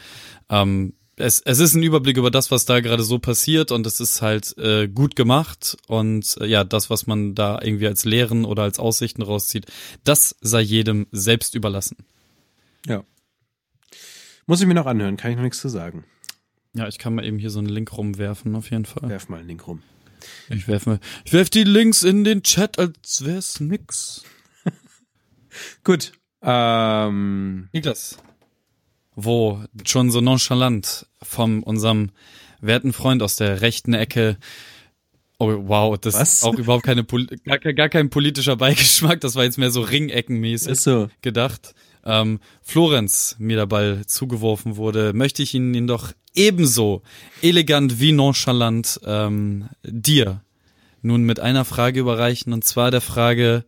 ähm, 0.49 0.93
es, 1.17 1.41
es 1.41 1.59
ist 1.59 1.73
ein 1.73 1.83
Überblick 1.83 2.17
über 2.17 2.31
das, 2.31 2.51
was 2.51 2.65
da 2.65 2.79
gerade 2.79 3.03
so 3.03 3.19
passiert 3.19 3.71
und 3.71 3.85
es 3.87 3.99
ist 3.99 4.21
halt 4.21 4.55
äh, 4.57 4.87
gut 4.87 5.15
gemacht 5.15 5.77
und 5.87 6.37
äh, 6.39 6.45
ja, 6.45 6.63
das, 6.63 6.89
was 6.89 7.07
man 7.07 7.33
da 7.35 7.59
irgendwie 7.61 7.87
als 7.87 8.05
Lehren 8.05 8.45
oder 8.45 8.63
als 8.63 8.79
Aussichten 8.79 9.23
rauszieht, 9.23 9.65
das 10.03 10.35
sei 10.41 10.61
jedem 10.61 11.07
selbst 11.11 11.55
überlassen. 11.55 11.97
Ja. 12.85 13.03
Muss 14.45 14.61
ich 14.61 14.67
mir 14.67 14.75
noch 14.75 14.85
anhören, 14.85 15.17
kann 15.17 15.31
ich 15.31 15.37
noch 15.37 15.43
nichts 15.43 15.59
zu 15.59 15.69
sagen. 15.69 16.05
Ja, 16.73 16.87
ich 16.87 16.99
kann 16.99 17.15
mal 17.15 17.25
eben 17.25 17.39
hier 17.39 17.49
so 17.49 17.59
einen 17.59 17.69
Link 17.69 17.97
rumwerfen, 17.97 18.55
auf 18.55 18.69
jeden 18.69 18.85
Fall. 18.85 19.09
Werf 19.09 19.29
mal 19.29 19.39
einen 19.39 19.47
Link 19.47 19.67
rum. 19.67 19.81
Ich 20.49 20.67
werf 20.67 20.85
mal, 20.85 20.99
ich 21.25 21.33
werf 21.33 21.49
die 21.49 21.63
Links 21.63 22.03
in 22.03 22.23
den 22.23 22.43
Chat, 22.43 22.77
als 22.77 23.25
wär's 23.25 23.59
nix. 23.59 24.23
Gut. 25.83 26.11
Ähm, 26.41 27.69
Niklas. 27.73 28.17
Wo 29.19 29.63
schon 29.83 30.11
so 30.11 30.21
nonchalant 30.21 31.07
von 31.23 31.63
unserem 31.63 32.11
werten 32.61 32.93
Freund 32.93 33.23
aus 33.23 33.35
der 33.35 33.61
rechten 33.61 33.95
Ecke. 33.95 34.37
Oh, 35.39 35.51
wow, 35.67 35.97
das 35.99 36.13
Was? 36.13 36.33
ist 36.35 36.43
auch 36.43 36.53
überhaupt 36.53 36.85
keine, 36.85 37.03
gar, 37.03 37.57
kein- 37.57 37.75
gar 37.75 37.89
kein 37.89 38.09
politischer 38.11 38.55
Beigeschmack. 38.57 39.19
Das 39.21 39.35
war 39.35 39.43
jetzt 39.43 39.57
mehr 39.57 39.71
so 39.71 39.81
Ringeckenmäßig 39.81 40.71
ist 40.71 40.83
so. 40.83 41.09
gedacht. 41.21 41.73
Ähm, 42.05 42.39
Florenz 42.61 43.35
mir 43.39 43.57
der 43.57 43.65
Ball 43.65 44.05
zugeworfen 44.05 44.77
wurde, 44.77 45.13
möchte 45.13 45.41
ich 45.41 45.53
ihn, 45.55 45.73
ihn 45.73 45.87
doch 45.87 46.13
ebenso 46.35 47.01
elegant 47.41 47.99
wie 47.99 48.11
nonchalant 48.11 48.99
ähm, 49.03 49.67
dir 49.83 50.41
nun 51.01 51.23
mit 51.23 51.39
einer 51.39 51.65
Frage 51.65 51.99
überreichen 51.99 52.53
und 52.53 52.63
zwar 52.65 52.91
der 52.91 53.01
Frage 53.01 53.65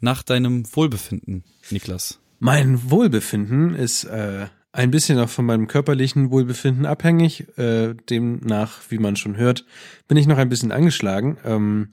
nach 0.00 0.22
deinem 0.22 0.64
Wohlbefinden, 0.76 1.42
Niklas. 1.70 2.20
Mein 2.38 2.90
Wohlbefinden 2.90 3.74
ist 3.74 4.04
äh, 4.04 4.46
ein 4.74 4.90
bisschen 4.90 5.20
auch 5.20 5.28
von 5.28 5.46
meinem 5.46 5.68
körperlichen 5.68 6.32
Wohlbefinden 6.32 6.84
abhängig. 6.84 7.46
Äh, 7.56 7.94
demnach, 8.10 8.80
wie 8.88 8.98
man 8.98 9.14
schon 9.14 9.36
hört, 9.36 9.64
bin 10.08 10.16
ich 10.16 10.26
noch 10.26 10.36
ein 10.36 10.48
bisschen 10.48 10.72
angeschlagen. 10.72 11.38
Ähm, 11.44 11.90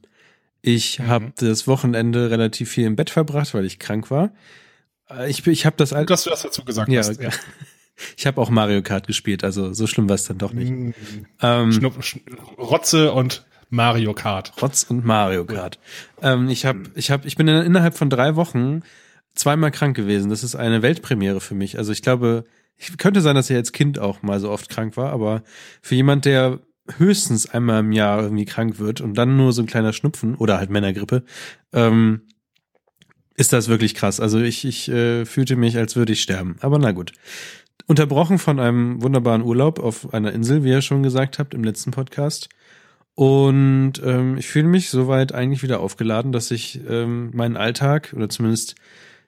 ich 0.63 0.99
habe 0.99 1.31
das 1.37 1.67
Wochenende 1.67 2.31
relativ 2.31 2.71
viel 2.71 2.87
im 2.87 2.95
Bett 2.95 3.11
verbracht, 3.11 3.53
weil 3.53 3.65
ich 3.65 3.77
krank 3.77 4.09
war. 4.09 4.31
Äh, 5.11 5.29
Ich, 5.29 5.45
ich 5.45 5.65
habe 5.67 5.75
das 5.77 5.91
Gut, 5.91 6.09
dass 6.09 6.23
du 6.23 6.31
das 6.31 6.41
dazu 6.41 6.65
gesagt 6.65 6.89
ja, 6.89 7.01
hast. 7.01 7.19
ich 8.17 8.25
habe 8.25 8.41
auch 8.41 8.49
Mario 8.49 8.81
Kart 8.81 9.05
gespielt, 9.05 9.43
also 9.43 9.73
so 9.73 9.85
schlimm 9.85 10.09
war 10.09 10.15
es 10.15 10.23
dann 10.23 10.39
doch 10.39 10.53
nicht. 10.53 10.71
Mm, 10.71 10.91
Ähm, 11.39 11.71
Schnupp, 11.71 11.99
Rotze 12.57 13.11
und 13.11 13.45
Mario 13.69 14.15
Kart. 14.15 14.53
Rotz 14.59 14.83
und 14.89 15.05
Mario 15.05 15.45
Kart. 15.45 15.77
Ähm, 16.23 16.49
ich 16.49 16.65
habe, 16.65 16.81
ich 16.95 17.11
habe, 17.11 17.27
ich 17.27 17.35
bin 17.35 17.47
in, 17.47 17.63
innerhalb 17.63 17.95
von 17.95 18.09
drei 18.09 18.35
Wochen 18.35 18.81
zweimal 19.35 19.69
krank 19.69 19.95
gewesen. 19.95 20.31
Das 20.31 20.43
ist 20.43 20.55
eine 20.55 20.81
Weltpremiere 20.81 21.41
für 21.41 21.53
mich. 21.53 21.77
Also 21.77 21.91
ich 21.91 22.01
glaube, 22.01 22.43
ich 22.81 22.97
könnte 22.97 23.21
sein, 23.21 23.35
dass 23.35 23.49
ich 23.49 23.55
als 23.55 23.71
Kind 23.71 23.99
auch 23.99 24.23
mal 24.23 24.39
so 24.39 24.49
oft 24.49 24.69
krank 24.69 24.97
war, 24.97 25.11
aber 25.11 25.43
für 25.81 25.95
jemand, 25.95 26.25
der 26.25 26.59
höchstens 26.97 27.49
einmal 27.49 27.81
im 27.81 27.91
Jahr 27.91 28.23
irgendwie 28.23 28.45
krank 28.45 28.79
wird 28.79 29.01
und 29.01 29.13
dann 29.13 29.37
nur 29.37 29.53
so 29.53 29.61
ein 29.61 29.67
kleiner 29.67 29.93
Schnupfen 29.93 30.35
oder 30.35 30.57
halt 30.57 30.71
Männergrippe, 30.71 31.23
ähm, 31.73 32.21
ist 33.35 33.53
das 33.53 33.67
wirklich 33.67 33.95
krass. 33.95 34.19
Also 34.19 34.39
ich, 34.39 34.65
ich 34.65 34.89
äh, 34.89 35.25
fühlte 35.25 35.55
mich, 35.55 35.77
als 35.77 35.95
würde 35.95 36.13
ich 36.13 36.21
sterben. 36.21 36.57
Aber 36.59 36.79
na 36.79 36.91
gut. 36.91 37.13
Unterbrochen 37.87 38.39
von 38.39 38.59
einem 38.59 39.01
wunderbaren 39.01 39.41
Urlaub 39.41 39.79
auf 39.79 40.13
einer 40.13 40.31
Insel, 40.31 40.63
wie 40.63 40.69
ihr 40.69 40.81
schon 40.81 41.03
gesagt 41.03 41.39
habt 41.39 41.53
im 41.53 41.63
letzten 41.63 41.91
Podcast. 41.91 42.49
Und 43.15 43.93
ähm, 44.03 44.37
ich 44.37 44.47
fühle 44.47 44.67
mich 44.67 44.89
soweit 44.89 45.33
eigentlich 45.33 45.63
wieder 45.63 45.81
aufgeladen, 45.81 46.31
dass 46.31 46.51
ich 46.51 46.79
ähm, 46.87 47.31
meinen 47.33 47.57
Alltag 47.57 48.13
oder 48.15 48.29
zumindest 48.29 48.75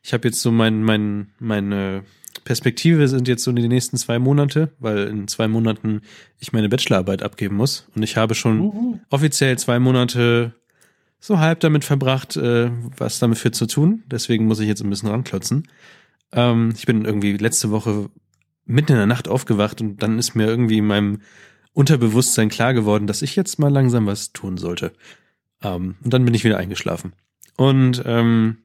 ich 0.02 0.14
habe 0.14 0.28
jetzt 0.28 0.42
so 0.42 0.52
mein, 0.52 0.84
mein, 0.84 1.32
meine 1.40 2.04
Perspektive 2.44 3.08
sind 3.08 3.28
jetzt 3.28 3.44
so 3.44 3.52
die 3.52 3.68
nächsten 3.68 3.98
zwei 3.98 4.20
Monate, 4.20 4.72
weil 4.80 5.08
in 5.08 5.28
zwei 5.28 5.48
Monaten 5.48 6.02
ich 6.40 6.52
meine 6.52 6.70
Bachelorarbeit 6.70 7.24
abgeben 7.24 7.56
muss. 7.56 7.88
Und 7.96 8.04
ich 8.04 8.18
habe 8.18 8.36
schon 8.36 9.00
offiziell 9.10 9.58
zwei 9.58 9.80
Monate 9.80 10.54
so 11.20 11.40
halb 11.40 11.62
damit 11.62 11.86
verbracht, 11.86 12.36
äh, 12.36 12.70
was 12.98 13.20
damit 13.20 13.38
für 13.38 13.52
zu 13.52 13.66
tun. 13.66 14.04
Deswegen 14.08 14.46
muss 14.46 14.60
ich 14.60 14.68
jetzt 14.68 14.84
ein 14.84 14.90
bisschen 14.90 15.10
ranklotzen. 15.10 15.68
Ähm, 16.34 16.74
ich 16.76 16.86
bin 16.86 17.06
irgendwie 17.06 17.38
letzte 17.38 17.72
Woche 17.72 18.10
mitten 18.66 18.92
in 18.92 18.98
der 18.98 19.08
Nacht 19.08 19.28
aufgewacht 19.28 19.80
und 19.82 20.04
dann 20.04 20.20
ist 20.20 20.36
mir 20.36 20.48
irgendwie 20.48 20.80
in 20.80 20.88
meinem 20.88 21.22
Unterbewusstsein 21.74 22.50
klar 22.50 22.74
geworden, 22.74 23.08
dass 23.08 23.22
ich 23.22 23.36
jetzt 23.36 23.58
mal 23.58 23.72
langsam 23.72 24.06
was 24.06 24.34
tun 24.34 24.58
sollte. 24.58 24.92
Ähm, 25.62 25.96
und 26.04 26.14
dann 26.14 26.26
bin 26.26 26.34
ich 26.34 26.44
wieder 26.44 26.58
eingeschlafen. 26.58 27.14
Und 27.56 28.04
ähm, 28.06 28.58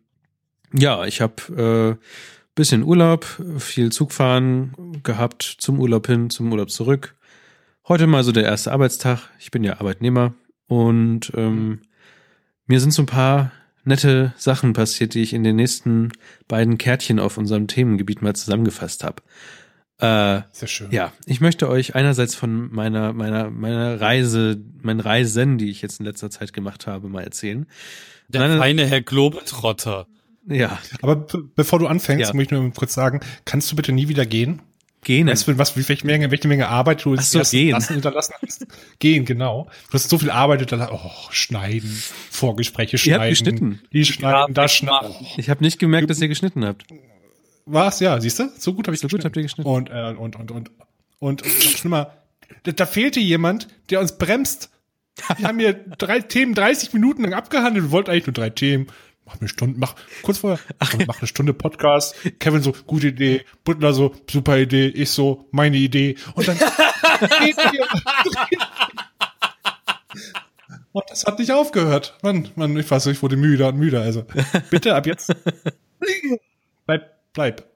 ja, 0.72 1.04
ich 1.04 1.20
habe 1.20 1.98
äh, 2.00 2.04
bisschen 2.58 2.82
Urlaub, 2.82 3.24
viel 3.58 3.92
Zugfahren 3.92 5.00
gehabt, 5.04 5.44
zum 5.58 5.78
Urlaub 5.78 6.08
hin, 6.08 6.28
zum 6.28 6.50
Urlaub 6.50 6.70
zurück. 6.70 7.14
Heute 7.86 8.08
mal 8.08 8.24
so 8.24 8.32
der 8.32 8.44
erste 8.44 8.72
Arbeitstag. 8.72 9.30
Ich 9.38 9.52
bin 9.52 9.62
ja 9.62 9.74
Arbeitnehmer 9.74 10.34
und 10.66 11.30
ähm, 11.36 11.82
mir 12.66 12.80
sind 12.80 12.90
so 12.90 13.02
ein 13.02 13.06
paar 13.06 13.52
nette 13.84 14.34
Sachen 14.36 14.72
passiert, 14.72 15.14
die 15.14 15.22
ich 15.22 15.34
in 15.34 15.44
den 15.44 15.54
nächsten 15.54 16.10
beiden 16.48 16.78
Kärtchen 16.78 17.20
auf 17.20 17.38
unserem 17.38 17.68
Themengebiet 17.68 18.22
mal 18.22 18.34
zusammengefasst 18.34 19.04
habe. 19.04 19.22
Äh, 20.00 20.42
Sehr 20.50 20.66
schön. 20.68 20.90
ja, 20.90 21.12
ich 21.26 21.40
möchte 21.40 21.68
euch 21.68 21.94
einerseits 21.94 22.34
von 22.34 22.72
meiner, 22.72 23.12
meiner, 23.12 23.50
meiner 23.50 24.00
Reise, 24.00 24.60
meinen 24.82 25.00
Reisen, 25.00 25.58
die 25.58 25.70
ich 25.70 25.80
jetzt 25.80 26.00
in 26.00 26.06
letzter 26.06 26.28
Zeit 26.28 26.52
gemacht 26.52 26.88
habe, 26.88 27.08
mal 27.08 27.22
erzählen. 27.22 27.66
Der 28.26 28.48
Nein, 28.48 28.58
feine 28.58 28.84
Herr 28.84 29.00
Globetrotter. 29.00 30.08
Ja, 30.48 30.78
Aber 31.02 31.16
be 31.16 31.44
bevor 31.54 31.78
du 31.78 31.86
anfängst, 31.86 32.28
Ja. 32.28 32.34
muss 32.34 32.44
ich 32.44 32.50
nur 32.50 32.72
kurz 32.72 32.94
sagen, 32.94 33.20
kannst 33.44 33.70
du 33.70 33.76
bitte 33.76 33.92
nie 33.92 34.08
wieder 34.08 34.26
gehen? 34.26 34.60
gehen. 35.04 35.28
Weißt 35.28 35.46
du, 35.46 35.56
was, 35.58 35.76
wie, 35.76 35.88
welche 35.88 36.04
Menge, 36.06 36.30
welche 36.30 36.48
Menge 36.48 36.68
Arbeit 36.68 37.04
du 37.04 37.14
so, 37.16 37.40
gehen. 37.40 37.70
lassen, 37.70 37.92
hinterlassen 37.94 38.34
hast? 38.44 38.66
Gehen, 38.98 39.24
genau. 39.24 39.68
Du 39.90 39.94
hast 39.94 40.08
so 40.10 40.18
viel 40.18 40.30
Arbeit 40.30 40.58
hinterlassen. 40.60 40.92
Oh, 40.94 41.10
schneiden, 41.30 41.90
Vorgespräche 42.30 42.96
Ihr 42.96 43.14
habt 43.14 43.24
schneiden. 43.24 43.30
geschnitten. 43.30 43.80
Die 43.92 44.04
schneiden, 44.04 44.54
da 44.54 44.66
schneiden. 44.68 45.14
Ich 45.36 45.48
habe 45.50 45.62
nicht 45.62 45.78
gemerkt, 45.78 46.10
dass 46.10 46.20
ihr 46.20 46.28
geschnitten 46.28 46.64
habt. 46.64 46.84
Was? 47.64 48.00
Ja, 48.00 48.20
siehst 48.20 48.38
du? 48.40 48.50
So 48.58 48.74
gut 48.74 48.86
habe 48.88 48.94
ich 48.96 49.00
So 49.00 49.08
gut 49.08 49.24
habt 49.24 49.36
ihr 49.36 49.42
geschnitten. 49.42 49.68
Und, 49.70 49.88
äh, 49.90 50.14
und, 50.18 50.34
und, 50.36 50.50
und, 50.50 50.70
und, 51.20 51.44
noch 51.44 51.52
schlimmer, 51.52 52.12
da, 52.64 52.72
da 52.72 52.84
fehlte 52.86 53.20
jemand, 53.20 53.68
der 53.90 54.00
uns 54.00 54.18
bremst. 54.18 54.70
Wir 55.38 55.48
haben 55.48 55.58
hier 55.58 55.74
drei 55.74 56.20
Themen 56.20 56.54
30 56.54 56.92
Minuten 56.92 57.22
lang 57.22 57.34
abgehandelt. 57.34 57.84
Wir 57.86 57.90
wollten 57.92 58.10
eigentlich 58.10 58.26
nur 58.26 58.34
drei 58.34 58.50
Themen. 58.50 58.86
Mach 59.28 59.40
eine 59.40 59.48
Stunde, 59.48 59.78
mach, 59.78 59.94
kurz 60.22 60.38
vorher, 60.38 60.58
mach 61.06 61.18
eine 61.18 61.26
Stunde 61.26 61.52
Podcast. 61.52 62.14
Kevin 62.38 62.62
so, 62.62 62.72
gute 62.86 63.08
Idee. 63.08 63.44
Butler 63.62 63.92
so, 63.92 64.14
super 64.30 64.56
Idee. 64.56 64.86
Ich 64.86 65.10
so, 65.10 65.46
meine 65.50 65.76
Idee. 65.76 66.16
Und 66.34 66.48
dann, 66.48 66.56
und 70.92 71.04
das 71.10 71.26
hat 71.26 71.38
nicht 71.38 71.52
aufgehört. 71.52 72.16
Mann, 72.22 72.48
Mann, 72.56 72.74
ich 72.78 72.90
weiß, 72.90 73.04
ich 73.08 73.22
wurde 73.22 73.36
müder 73.36 73.68
und 73.68 73.76
müder. 73.76 74.00
Also, 74.00 74.24
bitte 74.70 74.94
ab 74.94 75.06
jetzt. 75.06 75.30
Bleib, 76.86 77.10
bleib. 77.34 77.66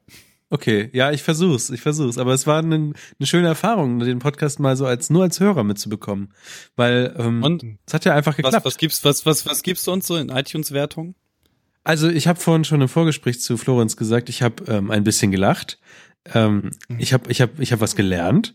Okay, 0.48 0.88
ja, 0.94 1.10
ich 1.10 1.22
versuch's, 1.22 1.68
ich 1.68 1.82
versuch's. 1.82 2.16
Aber 2.16 2.32
es 2.32 2.46
war 2.46 2.60
eine, 2.60 2.74
eine 2.76 3.26
schöne 3.26 3.48
Erfahrung, 3.48 3.98
den 3.98 4.20
Podcast 4.20 4.58
mal 4.58 4.74
so 4.74 4.86
als 4.86 5.10
nur 5.10 5.22
als 5.22 5.38
Hörer 5.38 5.64
mitzubekommen, 5.64 6.32
weil 6.76 7.14
ähm, 7.18 7.42
Und 7.42 7.64
es 7.86 7.92
hat 7.92 8.06
ja 8.06 8.14
einfach 8.14 8.32
was, 8.32 8.36
geklappt. 8.36 8.64
was 8.64 8.78
gibst, 8.78 9.04
was, 9.04 9.26
was, 9.26 9.44
was 9.44 9.62
gibst 9.62 9.86
du 9.86 9.92
uns 9.92 10.06
so 10.06 10.16
in 10.16 10.30
iTunes-Wertung? 10.30 11.14
Also 11.84 12.08
ich 12.08 12.28
habe 12.28 12.38
vorhin 12.38 12.64
schon 12.64 12.80
im 12.80 12.88
Vorgespräch 12.88 13.40
zu 13.40 13.56
Florenz 13.56 13.96
gesagt, 13.96 14.28
ich 14.28 14.42
habe 14.42 14.64
ähm, 14.68 14.90
ein 14.90 15.04
bisschen 15.04 15.30
gelacht. 15.32 15.78
Ähm, 16.32 16.70
ich 16.98 17.12
habe 17.12 17.30
ich 17.30 17.40
hab, 17.40 17.58
ich 17.58 17.72
hab 17.72 17.80
was 17.80 17.96
gelernt. 17.96 18.54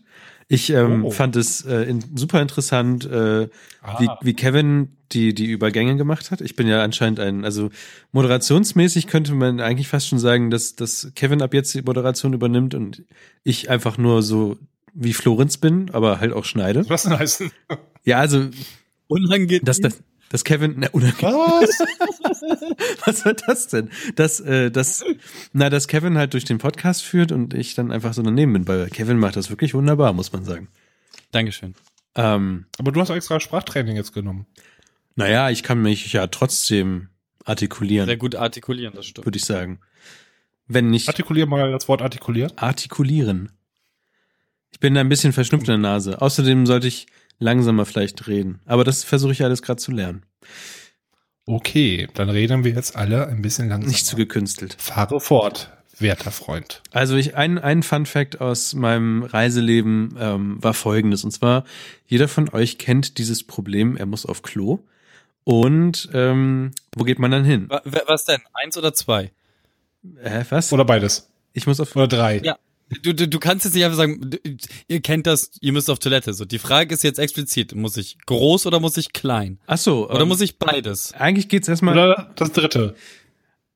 Ich 0.50 0.70
ähm, 0.70 1.04
Oh. 1.04 1.10
fand 1.10 1.36
es 1.36 1.62
äh, 1.66 1.82
in, 1.82 2.02
super 2.16 2.40
interessant, 2.40 3.04
äh, 3.04 3.48
Ah. 3.82 4.00
wie, 4.00 4.08
wie 4.22 4.32
Kevin 4.34 4.96
die, 5.12 5.34
die 5.34 5.44
Übergänge 5.46 5.96
gemacht 5.96 6.30
hat. 6.30 6.40
Ich 6.40 6.56
bin 6.56 6.66
ja 6.66 6.82
anscheinend 6.82 7.20
ein, 7.20 7.44
also 7.44 7.68
moderationsmäßig 8.12 9.06
könnte 9.08 9.34
man 9.34 9.60
eigentlich 9.60 9.88
fast 9.88 10.08
schon 10.08 10.18
sagen, 10.18 10.50
dass, 10.50 10.74
dass 10.74 11.12
Kevin 11.14 11.42
ab 11.42 11.52
jetzt 11.52 11.74
die 11.74 11.82
Moderation 11.82 12.32
übernimmt 12.32 12.74
und 12.74 13.02
ich 13.44 13.68
einfach 13.70 13.98
nur 13.98 14.22
so 14.22 14.56
wie 14.94 15.12
Florenz 15.12 15.58
bin, 15.58 15.90
aber 15.92 16.18
halt 16.20 16.32
auch 16.32 16.44
schneide. 16.46 16.88
Was 16.88 17.02
denn 17.04 17.18
heißen? 17.18 17.50
Ja, 18.04 18.18
also 18.18 18.48
Unangenehm. 19.06 19.60
dass, 19.64 19.80
dass, 19.80 20.02
dass 20.30 20.44
Kevin, 20.44 20.74
na. 20.78 20.88
Was? 20.92 21.70
Was 23.06 23.24
war 23.24 23.34
das 23.34 23.68
denn? 23.68 23.90
Dass, 24.16 24.40
äh, 24.40 24.70
dass, 24.70 25.04
na, 25.52 25.70
dass 25.70 25.88
Kevin 25.88 26.18
halt 26.18 26.34
durch 26.34 26.44
den 26.44 26.58
Podcast 26.58 27.02
führt 27.02 27.32
und 27.32 27.54
ich 27.54 27.74
dann 27.74 27.90
einfach 27.92 28.12
so 28.14 28.22
daneben 28.22 28.52
bin, 28.52 28.68
weil 28.68 28.88
Kevin 28.90 29.18
macht 29.18 29.36
das 29.36 29.50
wirklich 29.50 29.74
wunderbar, 29.74 30.12
muss 30.12 30.32
man 30.32 30.44
sagen. 30.44 30.68
Dankeschön. 31.32 31.74
Ähm, 32.14 32.66
Aber 32.78 32.92
du 32.92 33.00
hast 33.00 33.10
extra 33.10 33.38
Sprachtraining 33.40 33.96
jetzt 33.96 34.12
genommen. 34.12 34.46
naja, 35.14 35.50
ich 35.50 35.62
kann 35.62 35.80
mich 35.82 36.12
ja 36.12 36.26
trotzdem 36.26 37.08
artikulieren, 37.44 38.06
Sehr 38.06 38.16
gut 38.16 38.34
artikulieren, 38.34 38.94
das 38.94 39.06
stimmt. 39.06 39.26
würde 39.26 39.38
ich 39.38 39.44
sagen. 39.44 39.80
Wenn 40.66 40.90
nicht 40.90 41.08
Artikulier 41.08 41.46
mal 41.46 41.70
das 41.72 41.88
Wort 41.88 42.02
artikulieren. 42.02 42.52
artikulieren. 42.56 43.52
Ich 44.70 44.80
bin 44.80 44.96
ein 44.98 45.08
bisschen 45.08 45.32
verschnupft 45.32 45.66
in 45.68 45.80
der 45.80 45.90
Nase. 45.92 46.20
Außerdem 46.20 46.66
sollte 46.66 46.88
ich 46.88 47.06
langsamer 47.38 47.84
vielleicht 47.86 48.26
reden. 48.26 48.60
Aber 48.66 48.84
das 48.84 49.04
versuche 49.04 49.32
ich 49.32 49.42
alles 49.44 49.62
gerade 49.62 49.80
zu 49.80 49.92
lernen. 49.92 50.22
Okay, 51.46 52.08
dann 52.14 52.28
reden 52.28 52.64
wir 52.64 52.72
jetzt 52.72 52.94
alle 52.96 53.26
ein 53.28 53.40
bisschen 53.42 53.68
langsam. 53.68 53.88
Nicht 53.90 54.04
zu 54.06 54.16
gekünstelt. 54.16 54.76
Fahre 54.78 55.18
fort, 55.18 55.70
werter 55.98 56.30
Freund. 56.30 56.82
Also 56.92 57.16
ich 57.16 57.36
ein, 57.36 57.58
ein 57.58 57.82
Fun 57.82 58.04
Fact 58.04 58.40
aus 58.40 58.74
meinem 58.74 59.22
Reiseleben 59.22 60.14
ähm, 60.18 60.62
war 60.62 60.74
folgendes. 60.74 61.24
Und 61.24 61.30
zwar, 61.30 61.64
jeder 62.06 62.28
von 62.28 62.50
euch 62.50 62.76
kennt 62.78 63.16
dieses 63.18 63.44
Problem, 63.44 63.96
er 63.96 64.06
muss 64.06 64.26
auf 64.26 64.42
Klo. 64.42 64.80
Und 65.44 66.10
ähm, 66.12 66.72
wo 66.94 67.04
geht 67.04 67.18
man 67.18 67.30
dann 67.30 67.44
hin? 67.44 67.70
Wa- 67.70 67.80
wa- 67.84 68.02
Was 68.06 68.26
denn? 68.26 68.40
Eins 68.52 68.76
oder 68.76 68.92
zwei? 68.92 69.32
Hä, 70.22 70.44
was? 70.50 70.70
Oder 70.74 70.84
beides. 70.84 71.30
Ich 71.54 71.66
muss 71.66 71.80
auf 71.80 71.96
Oder 71.96 72.08
drei. 72.08 72.38
Ja. 72.40 72.58
Du, 73.02 73.12
du, 73.14 73.28
du 73.28 73.38
kannst 73.38 73.64
jetzt 73.66 73.74
nicht 73.74 73.84
einfach 73.84 73.98
sagen, 73.98 74.30
du- 74.30 74.38
ihr 74.88 75.00
kennt 75.00 75.26
das, 75.26 75.50
ihr 75.60 75.72
müsst 75.72 75.90
auf 75.90 75.98
Toilette. 75.98 76.32
So, 76.32 76.44
die 76.46 76.58
Frage 76.58 76.94
ist 76.94 77.02
jetzt 77.04 77.18
explizit, 77.18 77.74
muss 77.74 77.96
ich 77.96 78.16
groß 78.26 78.66
oder 78.66 78.80
muss 78.80 78.96
ich 78.96 79.12
klein? 79.12 79.58
Ach 79.66 79.76
so. 79.78 80.08
Oder 80.08 80.22
ähm, 80.22 80.28
muss 80.28 80.40
ich 80.40 80.58
beides? 80.58 81.12
Eigentlich 81.12 81.48
geht's 81.48 81.68
erstmal. 81.68 81.94
Oder 81.94 82.30
das 82.36 82.52
dritte. 82.52 82.94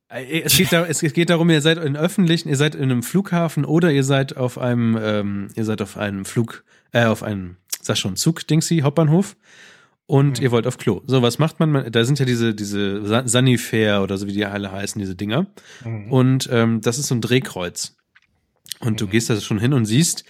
Äh, 0.08 0.40
Es 0.42 0.56
geht, 0.56 0.72
da, 0.72 0.86
es 0.86 1.00
geht 1.00 1.28
darum, 1.30 1.50
ihr 1.50 1.60
seid 1.60 1.78
in 1.78 1.96
öffentlichen, 1.96 2.48
ihr 2.48 2.56
seid 2.56 2.74
in 2.74 2.84
einem 2.84 3.02
Flughafen 3.02 3.64
oder 3.64 3.90
ihr 3.92 4.04
seid 4.04 4.36
auf 4.36 4.56
einem, 4.58 4.98
ähm, 5.00 5.48
ihr 5.56 5.64
seid 5.64 5.82
auf 5.82 5.96
einem 5.98 6.24
Flug, 6.24 6.64
äh, 6.92 7.04
auf 7.04 7.22
einem, 7.22 7.56
sag 7.82 7.98
schon, 7.98 8.16
Zug, 8.16 8.46
Dingsy, 8.46 8.78
Hauptbahnhof 8.78 9.36
und 10.06 10.40
ihr 10.40 10.50
wollt 10.52 10.66
auf 10.66 10.78
Klo. 10.78 11.02
So, 11.06 11.20
was 11.22 11.38
macht 11.38 11.60
man? 11.60 11.90
Da 11.92 12.04
sind 12.04 12.18
ja 12.18 12.24
diese, 12.24 12.54
diese 12.54 13.04
Sa- 13.06 13.26
Sanifair 13.28 14.02
oder 14.02 14.16
so 14.18 14.26
wie 14.26 14.32
die 14.32 14.44
alle 14.44 14.72
heißen, 14.72 14.98
diese 14.98 15.14
Dinger. 15.16 15.46
Und 16.10 16.48
ähm, 16.50 16.80
das 16.80 16.98
ist 16.98 17.08
so 17.08 17.14
ein 17.14 17.20
Drehkreuz. 17.20 17.96
Und 18.84 19.00
du 19.00 19.06
gehst 19.06 19.30
da 19.30 19.40
schon 19.40 19.58
hin 19.58 19.72
und 19.72 19.86
siehst, 19.86 20.24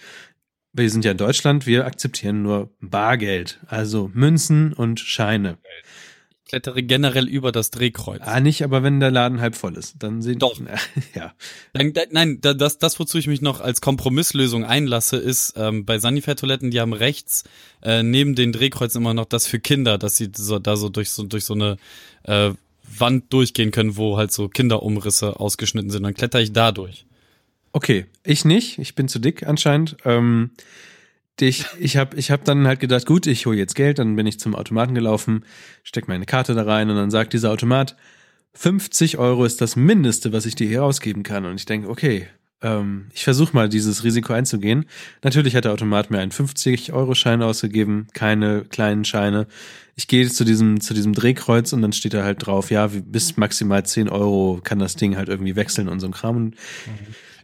wir 0.73 0.89
sind 0.89 1.05
ja 1.05 1.11
in 1.11 1.17
Deutschland, 1.17 1.65
wir 1.67 1.85
akzeptieren 1.85 2.41
nur 2.43 2.71
Bargeld, 2.81 3.59
also 3.67 4.09
Münzen 4.13 4.73
und 4.73 4.99
Scheine. 4.99 5.57
Ich 6.45 6.49
klettere 6.49 6.83
generell 6.83 7.27
über 7.27 7.51
das 7.51 7.71
Drehkreuz. 7.71 8.21
Ah, 8.23 8.39
nicht, 8.39 8.63
aber 8.63 8.83
wenn 8.83 8.99
der 8.99 9.09
Laden 9.11 9.41
halb 9.41 9.55
voll 9.55 9.75
ist, 9.75 9.95
dann 9.99 10.21
sehen 10.21 10.37
Doch. 10.39 10.59
ja. 11.15 11.33
Nein, 11.73 11.93
nein, 12.11 12.37
da- 12.41 12.53
das, 12.53 12.77
das, 12.77 12.99
wozu 12.99 13.17
ich 13.17 13.27
mich 13.27 13.41
noch 13.41 13.59
als 13.61 13.81
Kompromisslösung 13.81 14.63
einlasse, 14.63 15.17
ist 15.17 15.53
ähm, 15.57 15.85
bei 15.85 15.97
Sanifair-Toiletten, 15.97 16.69
die 16.69 16.79
haben 16.79 16.93
rechts 16.93 17.43
äh, 17.81 18.03
neben 18.03 18.35
den 18.35 18.51
Drehkreuzen 18.51 19.01
immer 19.01 19.13
noch 19.15 19.25
das 19.25 19.47
für 19.47 19.59
Kinder, 19.59 19.97
dass 19.97 20.15
sie 20.15 20.29
so, 20.35 20.59
da 20.59 20.75
so 20.75 20.89
durch 20.89 21.09
so 21.11 21.23
durch 21.23 21.45
so 21.45 21.53
eine 21.55 21.77
äh, 22.23 22.51
Wand 22.97 23.31
durchgehen 23.33 23.71
können, 23.71 23.95
wo 23.97 24.17
halt 24.17 24.31
so 24.31 24.47
Kinderumrisse 24.49 25.39
ausgeschnitten 25.39 25.89
sind. 25.89 26.03
Dann 26.03 26.13
kletter 26.13 26.41
ich 26.41 26.51
da 26.51 26.71
durch. 26.71 27.05
Okay, 27.73 28.05
ich 28.23 28.45
nicht. 28.45 28.77
Ich 28.77 28.93
bin 28.93 29.07
zu 29.07 29.19
dick 29.19 29.45
anscheinend. 29.47 29.97
Ähm, 30.05 30.51
ich 31.39 31.65
ich 31.79 31.97
habe 31.97 32.15
ich 32.15 32.29
hab 32.29 32.45
dann 32.45 32.67
halt 32.67 32.79
gedacht, 32.79 33.07
gut, 33.07 33.25
ich 33.25 33.45
hole 33.47 33.57
jetzt 33.57 33.75
Geld. 33.75 33.99
Dann 33.99 34.15
bin 34.15 34.27
ich 34.27 34.39
zum 34.39 34.55
Automaten 34.55 34.93
gelaufen, 34.93 35.43
steck 35.83 36.07
meine 36.07 36.25
Karte 36.25 36.53
da 36.53 36.63
rein 36.63 36.89
und 36.89 36.95
dann 36.95 37.11
sagt 37.11 37.33
dieser 37.33 37.51
Automat, 37.51 37.95
50 38.53 39.17
Euro 39.17 39.43
ist 39.43 39.59
das 39.59 39.75
Mindeste, 39.75 40.31
was 40.31 40.45
ich 40.45 40.53
dir 40.53 40.67
hier 40.67 40.83
ausgeben 40.83 41.23
kann. 41.23 41.45
Und 41.45 41.55
ich 41.55 41.65
denke, 41.65 41.89
okay, 41.89 42.27
ähm, 42.61 43.07
ich 43.13 43.23
versuche 43.23 43.55
mal 43.55 43.67
dieses 43.67 44.03
Risiko 44.03 44.33
einzugehen. 44.33 44.85
Natürlich 45.23 45.55
hat 45.55 45.65
der 45.65 45.73
Automat 45.73 46.11
mir 46.11 46.19
einen 46.19 46.31
50-Euro-Schein 46.31 47.41
ausgegeben, 47.41 48.07
keine 48.13 48.65
kleinen 48.65 49.03
Scheine. 49.03 49.47
Ich 49.95 50.07
gehe 50.07 50.29
zu 50.29 50.43
diesem, 50.43 50.79
zu 50.79 50.93
diesem 50.93 51.13
Drehkreuz 51.13 51.73
und 51.73 51.81
dann 51.81 51.93
steht 51.93 52.13
da 52.13 52.23
halt 52.23 52.45
drauf, 52.45 52.69
ja, 52.69 52.87
bis 52.87 53.37
maximal 53.37 53.83
10 53.83 54.09
Euro 54.09 54.59
kann 54.63 54.77
das 54.77 54.95
Ding 54.95 55.17
halt 55.17 55.29
irgendwie 55.29 55.55
wechseln 55.55 55.89
und 55.89 55.99
so 55.99 56.07
ein 56.07 56.13
Kram. 56.13 56.37
Und 56.37 56.55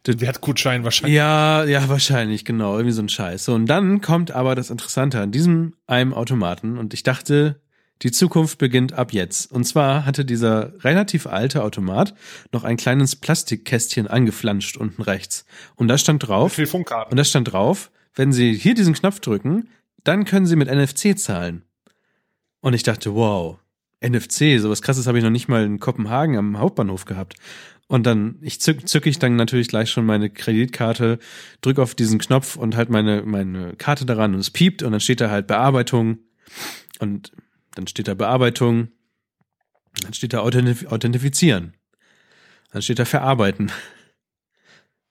Der 0.06 0.28
hat 0.28 0.42
Gutschein 0.42 0.84
wahrscheinlich. 0.84 1.16
ja, 1.16 1.64
ja, 1.66 1.90
wahrscheinlich, 1.90 2.46
genau, 2.46 2.78
irgendwie 2.78 2.94
so 2.94 3.02
ein 3.02 3.10
Scheiß. 3.10 3.46
So, 3.46 3.54
und 3.54 3.66
dann 3.66 4.02
kommt 4.02 4.32
aber 4.32 4.56
das 4.56 4.70
Interessante 4.70 5.20
an 5.20 5.32
diesem 5.32 5.74
einem 5.88 6.14
Automaten 6.14 6.78
und 6.78 6.94
ich 6.94 7.04
dachte, 7.04 7.62
die 8.02 8.12
Zukunft 8.12 8.58
beginnt 8.60 8.94
ab 8.94 9.12
jetzt. 9.12 9.52
Und 9.52 9.66
zwar 9.66 10.06
hatte 10.06 10.24
dieser 10.24 10.74
relativ 10.84 11.28
alte 11.28 11.64
Automat 11.64 12.14
noch 12.54 12.64
ein 12.64 12.78
kleines 12.78 13.18
Plastikkästchen 13.18 14.08
angeflanscht 14.08 14.78
unten 14.78 15.02
rechts. 15.02 15.46
Und 15.76 15.90
da 15.90 15.98
stand 15.98 16.26
drauf, 16.28 16.56
Telefonkarten. 16.56 17.12
und 17.12 17.18
da 17.18 17.24
stand 17.26 17.52
drauf, 17.52 17.92
wenn 18.16 18.32
Sie 18.32 18.54
hier 18.54 18.74
diesen 18.74 18.94
Knopf 18.94 19.20
drücken, 19.20 19.68
dann 20.04 20.24
können 20.24 20.46
Sie 20.46 20.56
mit 20.56 20.70
NFC 20.70 21.18
zahlen. 21.20 21.64
Und 22.62 22.74
ich 22.74 22.84
dachte, 22.84 23.16
wow, 23.16 23.58
NFC, 24.02 24.60
sowas 24.60 24.82
krasses 24.82 25.08
habe 25.08 25.18
ich 25.18 25.24
noch 25.24 25.30
nicht 25.30 25.50
mal 25.50 25.66
in 25.66 25.80
Kopenhagen 25.80 26.38
am 26.38 26.58
Hauptbahnhof 26.58 27.04
gehabt. 27.04 27.36
Und 27.90 28.06
dann, 28.06 28.38
ich 28.42 28.62
zück, 28.62 28.88
zücke 28.88 29.10
ich 29.10 29.18
dann 29.18 29.36
natürlich 29.36 29.68
gleich 29.68 29.90
schon 29.90 30.06
meine 30.06 30.30
Kreditkarte, 30.30 31.18
drück 31.62 31.80
auf 31.80 31.96
diesen 31.96 32.20
Knopf 32.20 32.56
und 32.56 32.76
halt 32.78 32.92
meine, 32.92 33.24
meine 33.24 33.76
Karte 33.78 34.06
daran 34.06 34.36
und 34.36 34.40
es 34.40 34.52
piept 34.52 34.84
und 34.84 34.92
dann 34.92 35.02
steht 35.02 35.22
da 35.22 35.32
halt 35.32 35.48
Bearbeitung. 35.48 36.20
Und 37.00 37.32
dann 37.74 37.88
steht 37.88 38.08
da 38.08 38.14
Bearbeitung, 38.14 38.90
dann 40.04 40.14
steht 40.14 40.34
da 40.34 40.40
Authentif 40.42 40.86
Authentifizieren, 40.86 41.74
dann 42.72 42.84
steht 42.84 43.00
da 43.00 43.06
Verarbeiten. 43.06 43.72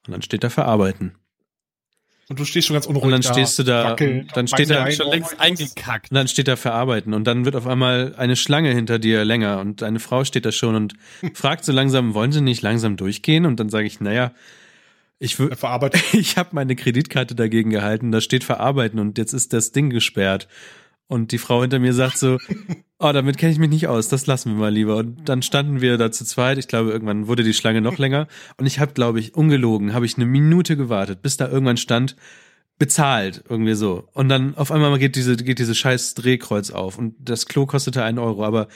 Und 0.07 0.13
dann 0.13 0.23
steht 0.23 0.45
da 0.45 0.49
Verarbeiten. 0.49 1.17
Und 2.29 2.39
du 2.39 2.45
stehst 2.45 2.67
schon 2.67 2.75
ganz 2.75 2.85
unruhig 2.87 3.05
Und 3.05 3.11
dann 3.13 3.21
da. 3.23 3.33
stehst 3.33 3.59
du 3.59 3.63
da, 3.63 3.85
wackelt, 3.85 4.37
dann 4.37 4.49
steht 4.49 4.69
da 4.69 4.91
Schon 4.91 5.11
längst 5.11 5.41
eingekackt. 5.41 6.11
Und 6.11 6.15
dann 6.15 6.29
steht 6.29 6.47
da 6.47 6.57
verarbeiten 6.57 7.15
und 7.15 7.25
dann 7.25 7.47
wird 7.47 7.57
auf 7.57 7.67
einmal 7.67 8.15
eine 8.17 8.37
Schlange 8.37 8.73
hinter 8.75 8.99
dir 8.99 9.25
länger 9.25 9.61
und 9.61 9.83
eine 9.83 9.99
Frau 9.99 10.25
steht 10.25 10.45
da 10.45 10.53
schon 10.53 10.75
und 10.75 10.95
fragt 11.35 11.65
so 11.65 11.73
langsam, 11.73 12.13
wollen 12.13 12.33
Sie 12.33 12.43
nicht 12.43 12.61
langsam 12.61 12.97
durchgehen? 12.97 13.47
Und 13.47 13.59
dann 13.61 13.71
sage 13.71 13.87
ich, 13.87 14.01
naja, 14.01 14.33
ich 15.19 15.39
würde, 15.39 15.57
ich 16.13 16.37
habe 16.37 16.51
meine 16.53 16.77
Kreditkarte 16.77 17.35
dagegen 17.35 17.71
gehalten, 17.71 18.13
da 18.13 18.21
steht 18.21 18.45
verarbeiten 18.45 18.99
und 19.01 19.17
jetzt 19.17 19.33
ist 19.33 19.55
das 19.55 19.73
Ding 19.73 19.89
gesperrt. 19.89 20.49
Und 21.07 21.33
die 21.33 21.39
Frau 21.39 21.63
hinter 21.63 21.79
mir 21.79 21.95
sagt 21.95 22.19
so, 22.19 22.37
oh, 22.99 23.13
damit 23.13 23.39
kenne 23.39 23.53
ich 23.53 23.59
mich 23.59 23.71
nicht 23.71 23.89
aus, 23.89 24.09
das 24.09 24.27
lassen 24.27 24.53
wir 24.53 24.59
mal 24.59 24.73
lieber. 24.73 24.97
Und 24.97 25.29
dann 25.29 25.43
standen 25.43 25.81
wir 25.81 25.97
da 25.99 26.11
zu 26.11 26.25
zweit, 26.25 26.59
ich 26.59 26.69
glaube, 26.69 26.91
irgendwann 26.91 27.27
wurde 27.29 27.45
die 27.45 27.55
Schlange 27.55 27.81
noch 27.81 27.99
länger 27.99 28.27
und 28.57 28.67
ich 28.67 28.81
habe, 28.81 28.93
glaube 28.93 29.21
ich, 29.21 29.35
ungelogen, 29.35 29.95
habe 29.95 30.07
ich 30.07 30.17
eine 30.17 30.27
Minute 30.27 30.77
gewartet, 30.77 31.23
bis 31.23 31.37
da 31.37 31.49
irgendwann 31.49 31.77
stand, 31.77 32.17
bezahlt, 32.79 33.45
irgendwie 33.49 33.75
so. 33.75 34.09
Und 34.13 34.29
dann 34.29 34.57
auf 34.57 34.71
einmal 34.71 34.99
geht 34.99 35.17
diese, 35.17 35.37
geht 35.37 35.59
diese 35.59 35.75
scheiß 35.75 36.15
Drehkreuz 36.15 36.71
auf 36.71 36.99
und 36.99 37.15
das 37.19 37.47
Klo 37.47 37.67
kostete 37.67 38.05
einen 38.05 38.19
Euro, 38.19 38.45
aber 38.45 38.69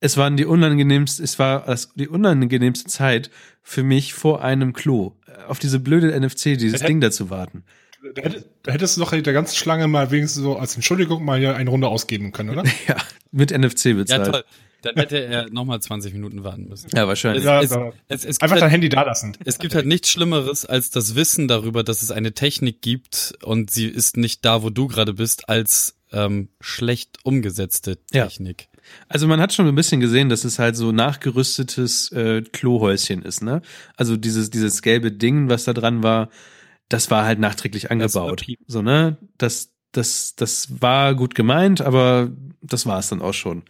es 0.00 0.16
waren 0.16 0.36
die 0.36 0.44
unangenehmste, 0.44 1.22
es 1.22 1.38
war 1.38 1.64
das, 1.66 1.92
die 1.94 2.08
unangenehmste 2.08 2.88
Zeit 2.88 3.30
für 3.62 3.84
mich 3.84 4.14
vor 4.14 4.42
einem 4.42 4.72
Klo, 4.72 5.16
auf 5.46 5.60
diese 5.60 5.78
blöde 5.78 6.18
NFC, 6.18 6.58
dieses 6.58 6.80
Ding 6.86 7.00
da 7.00 7.10
zu 7.10 7.30
warten. 7.30 7.64
Da, 8.14 8.22
hätte, 8.22 8.44
da 8.62 8.72
hättest 8.72 8.96
du 8.96 9.00
doch 9.00 9.10
der 9.12 9.32
ganzen 9.32 9.54
Schlange 9.56 9.86
mal 9.88 10.10
wenigstens 10.10 10.42
so 10.42 10.56
als 10.56 10.74
Entschuldigung 10.74 11.24
mal 11.24 11.38
hier 11.38 11.54
eine 11.56 11.70
Runde 11.70 11.88
ausgeben 11.88 12.32
können, 12.32 12.50
oder? 12.50 12.64
Ja, 12.88 12.96
mit 13.30 13.50
NFC 13.56 13.86
Ja, 13.86 13.94
bezahlt. 13.94 14.26
toll. 14.32 14.44
Dann 14.82 14.96
hätte 14.96 15.18
er 15.24 15.48
nochmal 15.50 15.80
20 15.80 16.12
Minuten 16.12 16.42
warten 16.42 16.68
müssen. 16.68 16.90
Ja, 16.92 17.06
wahrscheinlich. 17.06 17.44
Es, 17.44 17.70
Ja, 17.70 17.92
es, 18.08 18.24
es, 18.24 18.40
Einfach 18.40 18.56
dein 18.56 18.62
halt, 18.62 18.72
Handy 18.72 18.88
da 18.88 19.02
lassen. 19.02 19.36
es 19.44 19.58
gibt 19.60 19.76
halt 19.76 19.86
nichts 19.86 20.10
Schlimmeres 20.10 20.66
als 20.66 20.90
das 20.90 21.14
Wissen 21.14 21.46
darüber, 21.46 21.84
dass 21.84 22.02
es 22.02 22.10
eine 22.10 22.32
Technik 22.32 22.82
gibt 22.82 23.34
und 23.44 23.70
sie 23.70 23.86
ist 23.86 24.16
nicht 24.16 24.44
da, 24.44 24.64
wo 24.64 24.70
du 24.70 24.88
gerade 24.88 25.14
bist, 25.14 25.48
als 25.48 25.94
ähm, 26.10 26.48
schlecht 26.60 27.18
umgesetzte 27.22 27.98
Ja. 28.12 28.26
Technik. 28.26 28.68
Also 29.08 29.28
man 29.28 29.40
hat 29.40 29.52
schon 29.52 29.68
ein 29.68 29.74
bisschen 29.76 30.00
gesehen, 30.00 30.28
dass 30.28 30.42
es 30.42 30.58
halt 30.58 30.74
so 30.74 30.90
nachgerüstetes 30.90 32.10
äh, 32.10 32.42
Klohäuschen 32.42 33.22
ist, 33.22 33.40
ne? 33.42 33.62
Also 33.96 34.16
dieses 34.16 34.50
dieses 34.50 34.82
gelbe 34.82 35.12
Ding, 35.12 35.48
was 35.48 35.62
da 35.64 35.72
dran 35.72 36.02
war, 36.02 36.28
das 36.92 37.10
war 37.10 37.24
halt 37.24 37.38
nachträglich 37.38 37.90
angebaut. 37.90 38.44
So, 38.66 38.82
ne? 38.82 39.16
Das 39.38 39.72
das 39.92 40.34
das 40.36 40.80
war 40.80 41.14
gut 41.14 41.34
gemeint, 41.34 41.80
aber 41.80 42.30
das 42.60 42.86
war 42.86 42.98
es 42.98 43.08
dann 43.08 43.22
auch 43.22 43.34
schon. 43.34 43.62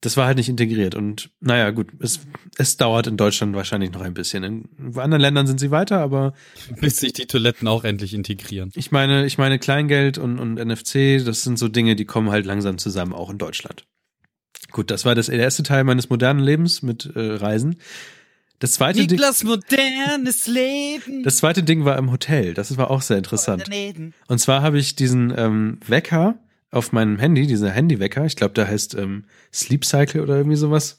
Das 0.00 0.18
war 0.18 0.26
halt 0.26 0.36
nicht 0.36 0.50
integriert 0.50 0.94
und 0.94 1.30
naja, 1.40 1.70
gut, 1.70 1.88
es, 1.98 2.20
es 2.58 2.76
dauert 2.76 3.06
in 3.06 3.16
Deutschland 3.16 3.54
wahrscheinlich 3.56 3.90
noch 3.90 4.02
ein 4.02 4.12
bisschen. 4.12 4.44
In 4.44 4.98
anderen 4.98 5.20
Ländern 5.22 5.46
sind 5.46 5.58
sie 5.58 5.70
weiter, 5.70 6.00
aber 6.00 6.34
Bis 6.78 6.98
sich 6.98 7.14
die 7.14 7.24
Toiletten 7.24 7.66
auch 7.68 7.84
endlich 7.84 8.12
integrieren. 8.12 8.70
ich 8.74 8.92
meine, 8.92 9.24
ich 9.24 9.38
meine 9.38 9.58
Kleingeld 9.58 10.18
und, 10.18 10.38
und 10.38 10.54
NFC, 10.62 11.24
das 11.24 11.42
sind 11.42 11.58
so 11.58 11.68
Dinge, 11.68 11.96
die 11.96 12.04
kommen 12.04 12.30
halt 12.30 12.44
langsam 12.44 12.76
zusammen, 12.76 13.14
auch 13.14 13.30
in 13.30 13.38
Deutschland. 13.38 13.86
Gut, 14.72 14.90
das 14.90 15.06
war 15.06 15.14
das 15.14 15.26
der 15.26 15.38
erste 15.38 15.62
Teil 15.62 15.84
meines 15.84 16.10
modernen 16.10 16.40
Lebens 16.40 16.82
mit 16.82 17.06
äh, 17.14 17.36
Reisen. 17.36 17.76
Das 18.64 18.72
zweite, 18.72 19.00
Ding, 19.00 19.10
Niklas 19.10 19.44
modernes 19.44 20.46
Leben. 20.46 21.22
das 21.22 21.36
zweite 21.36 21.62
Ding 21.62 21.84
war 21.84 21.98
im 21.98 22.10
Hotel. 22.10 22.54
Das 22.54 22.74
war 22.78 22.90
auch 22.90 23.02
sehr 23.02 23.18
interessant. 23.18 23.68
Und 24.26 24.38
zwar 24.38 24.62
habe 24.62 24.78
ich 24.78 24.96
diesen 24.96 25.34
ähm, 25.36 25.78
Wecker 25.86 26.38
auf 26.70 26.90
meinem 26.90 27.18
Handy, 27.18 27.46
dieser 27.46 27.70
Handywecker. 27.70 28.24
Ich 28.24 28.36
glaube, 28.36 28.54
der 28.54 28.66
heißt 28.66 28.94
ähm, 28.94 29.26
Sleep 29.52 29.84
Cycle 29.84 30.22
oder 30.22 30.38
irgendwie 30.38 30.56
sowas. 30.56 30.98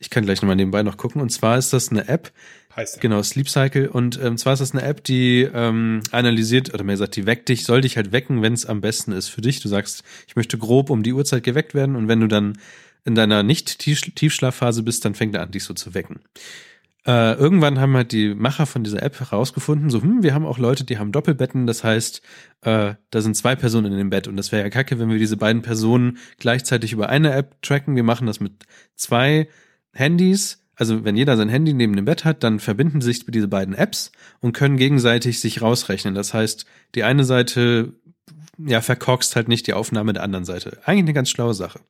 Ich 0.00 0.10
kann 0.10 0.24
gleich 0.24 0.42
nochmal 0.42 0.56
nebenbei 0.56 0.82
noch 0.82 0.96
gucken. 0.96 1.22
Und 1.22 1.30
zwar 1.30 1.56
ist 1.56 1.72
das 1.72 1.92
eine 1.92 2.08
App, 2.08 2.32
Heißt 2.74 3.00
Genau, 3.00 3.22
Sleep 3.22 3.48
Cycle. 3.48 3.88
Und 3.90 4.20
ähm, 4.20 4.36
zwar 4.36 4.54
ist 4.54 4.58
das 4.58 4.72
eine 4.72 4.82
App, 4.82 5.04
die 5.04 5.48
ähm, 5.54 6.00
analysiert, 6.10 6.74
oder 6.74 6.82
mehr 6.82 6.94
gesagt, 6.94 7.14
die 7.14 7.26
weckt 7.26 7.48
dich, 7.48 7.62
soll 7.62 7.82
dich 7.82 7.96
halt 7.96 8.10
wecken, 8.10 8.42
wenn 8.42 8.54
es 8.54 8.66
am 8.66 8.80
besten 8.80 9.12
ist 9.12 9.28
für 9.28 9.40
dich. 9.40 9.60
Du 9.60 9.68
sagst, 9.68 10.02
ich 10.26 10.34
möchte 10.34 10.58
grob 10.58 10.90
um 10.90 11.04
die 11.04 11.12
Uhrzeit 11.12 11.44
geweckt 11.44 11.74
werden 11.74 11.94
und 11.94 12.08
wenn 12.08 12.18
du 12.18 12.26
dann 12.26 12.58
in 13.04 13.14
deiner 13.14 13.44
Nicht-Tiefschlafphase 13.44 14.82
bist, 14.82 15.04
dann 15.04 15.14
fängt 15.14 15.36
er 15.36 15.42
an, 15.42 15.52
dich 15.52 15.62
so 15.62 15.74
zu 15.74 15.94
wecken. 15.94 16.18
Äh, 17.06 17.34
irgendwann 17.34 17.80
haben 17.80 17.94
halt 17.94 18.12
die 18.12 18.34
Macher 18.34 18.64
von 18.64 18.82
dieser 18.82 19.02
App 19.02 19.20
herausgefunden, 19.20 19.90
so, 19.90 20.00
hm, 20.00 20.22
wir 20.22 20.32
haben 20.32 20.46
auch 20.46 20.58
Leute, 20.58 20.84
die 20.84 20.98
haben 20.98 21.12
Doppelbetten, 21.12 21.66
das 21.66 21.84
heißt, 21.84 22.22
äh, 22.62 22.94
da 23.10 23.20
sind 23.20 23.36
zwei 23.36 23.56
Personen 23.56 23.92
in 23.92 23.98
dem 23.98 24.08
Bett 24.08 24.26
und 24.26 24.36
das 24.36 24.52
wäre 24.52 24.62
ja 24.62 24.70
kacke, 24.70 24.98
wenn 24.98 25.10
wir 25.10 25.18
diese 25.18 25.36
beiden 25.36 25.60
Personen 25.60 26.16
gleichzeitig 26.38 26.92
über 26.92 27.10
eine 27.10 27.32
App 27.34 27.60
tracken. 27.60 27.94
Wir 27.94 28.04
machen 28.04 28.26
das 28.26 28.40
mit 28.40 28.64
zwei 28.96 29.48
Handys, 29.92 30.64
also 30.76 31.04
wenn 31.04 31.16
jeder 31.16 31.36
sein 31.36 31.50
Handy 31.50 31.74
neben 31.74 31.94
dem 31.94 32.06
Bett 32.06 32.24
hat, 32.24 32.42
dann 32.42 32.58
verbinden 32.58 33.02
sich 33.02 33.26
diese 33.26 33.48
beiden 33.48 33.74
Apps 33.74 34.10
und 34.40 34.52
können 34.52 34.78
gegenseitig 34.78 35.40
sich 35.40 35.60
rausrechnen. 35.60 36.14
Das 36.14 36.32
heißt, 36.32 36.64
die 36.94 37.04
eine 37.04 37.24
Seite 37.24 37.92
ja 38.58 38.80
verkorkst 38.80 39.36
halt 39.36 39.48
nicht 39.48 39.66
die 39.66 39.74
Aufnahme 39.74 40.12
der 40.12 40.22
anderen 40.22 40.44
Seite. 40.44 40.78
Eigentlich 40.84 41.04
eine 41.04 41.12
ganz 41.12 41.30
schlaue 41.30 41.54
Sache. 41.54 41.80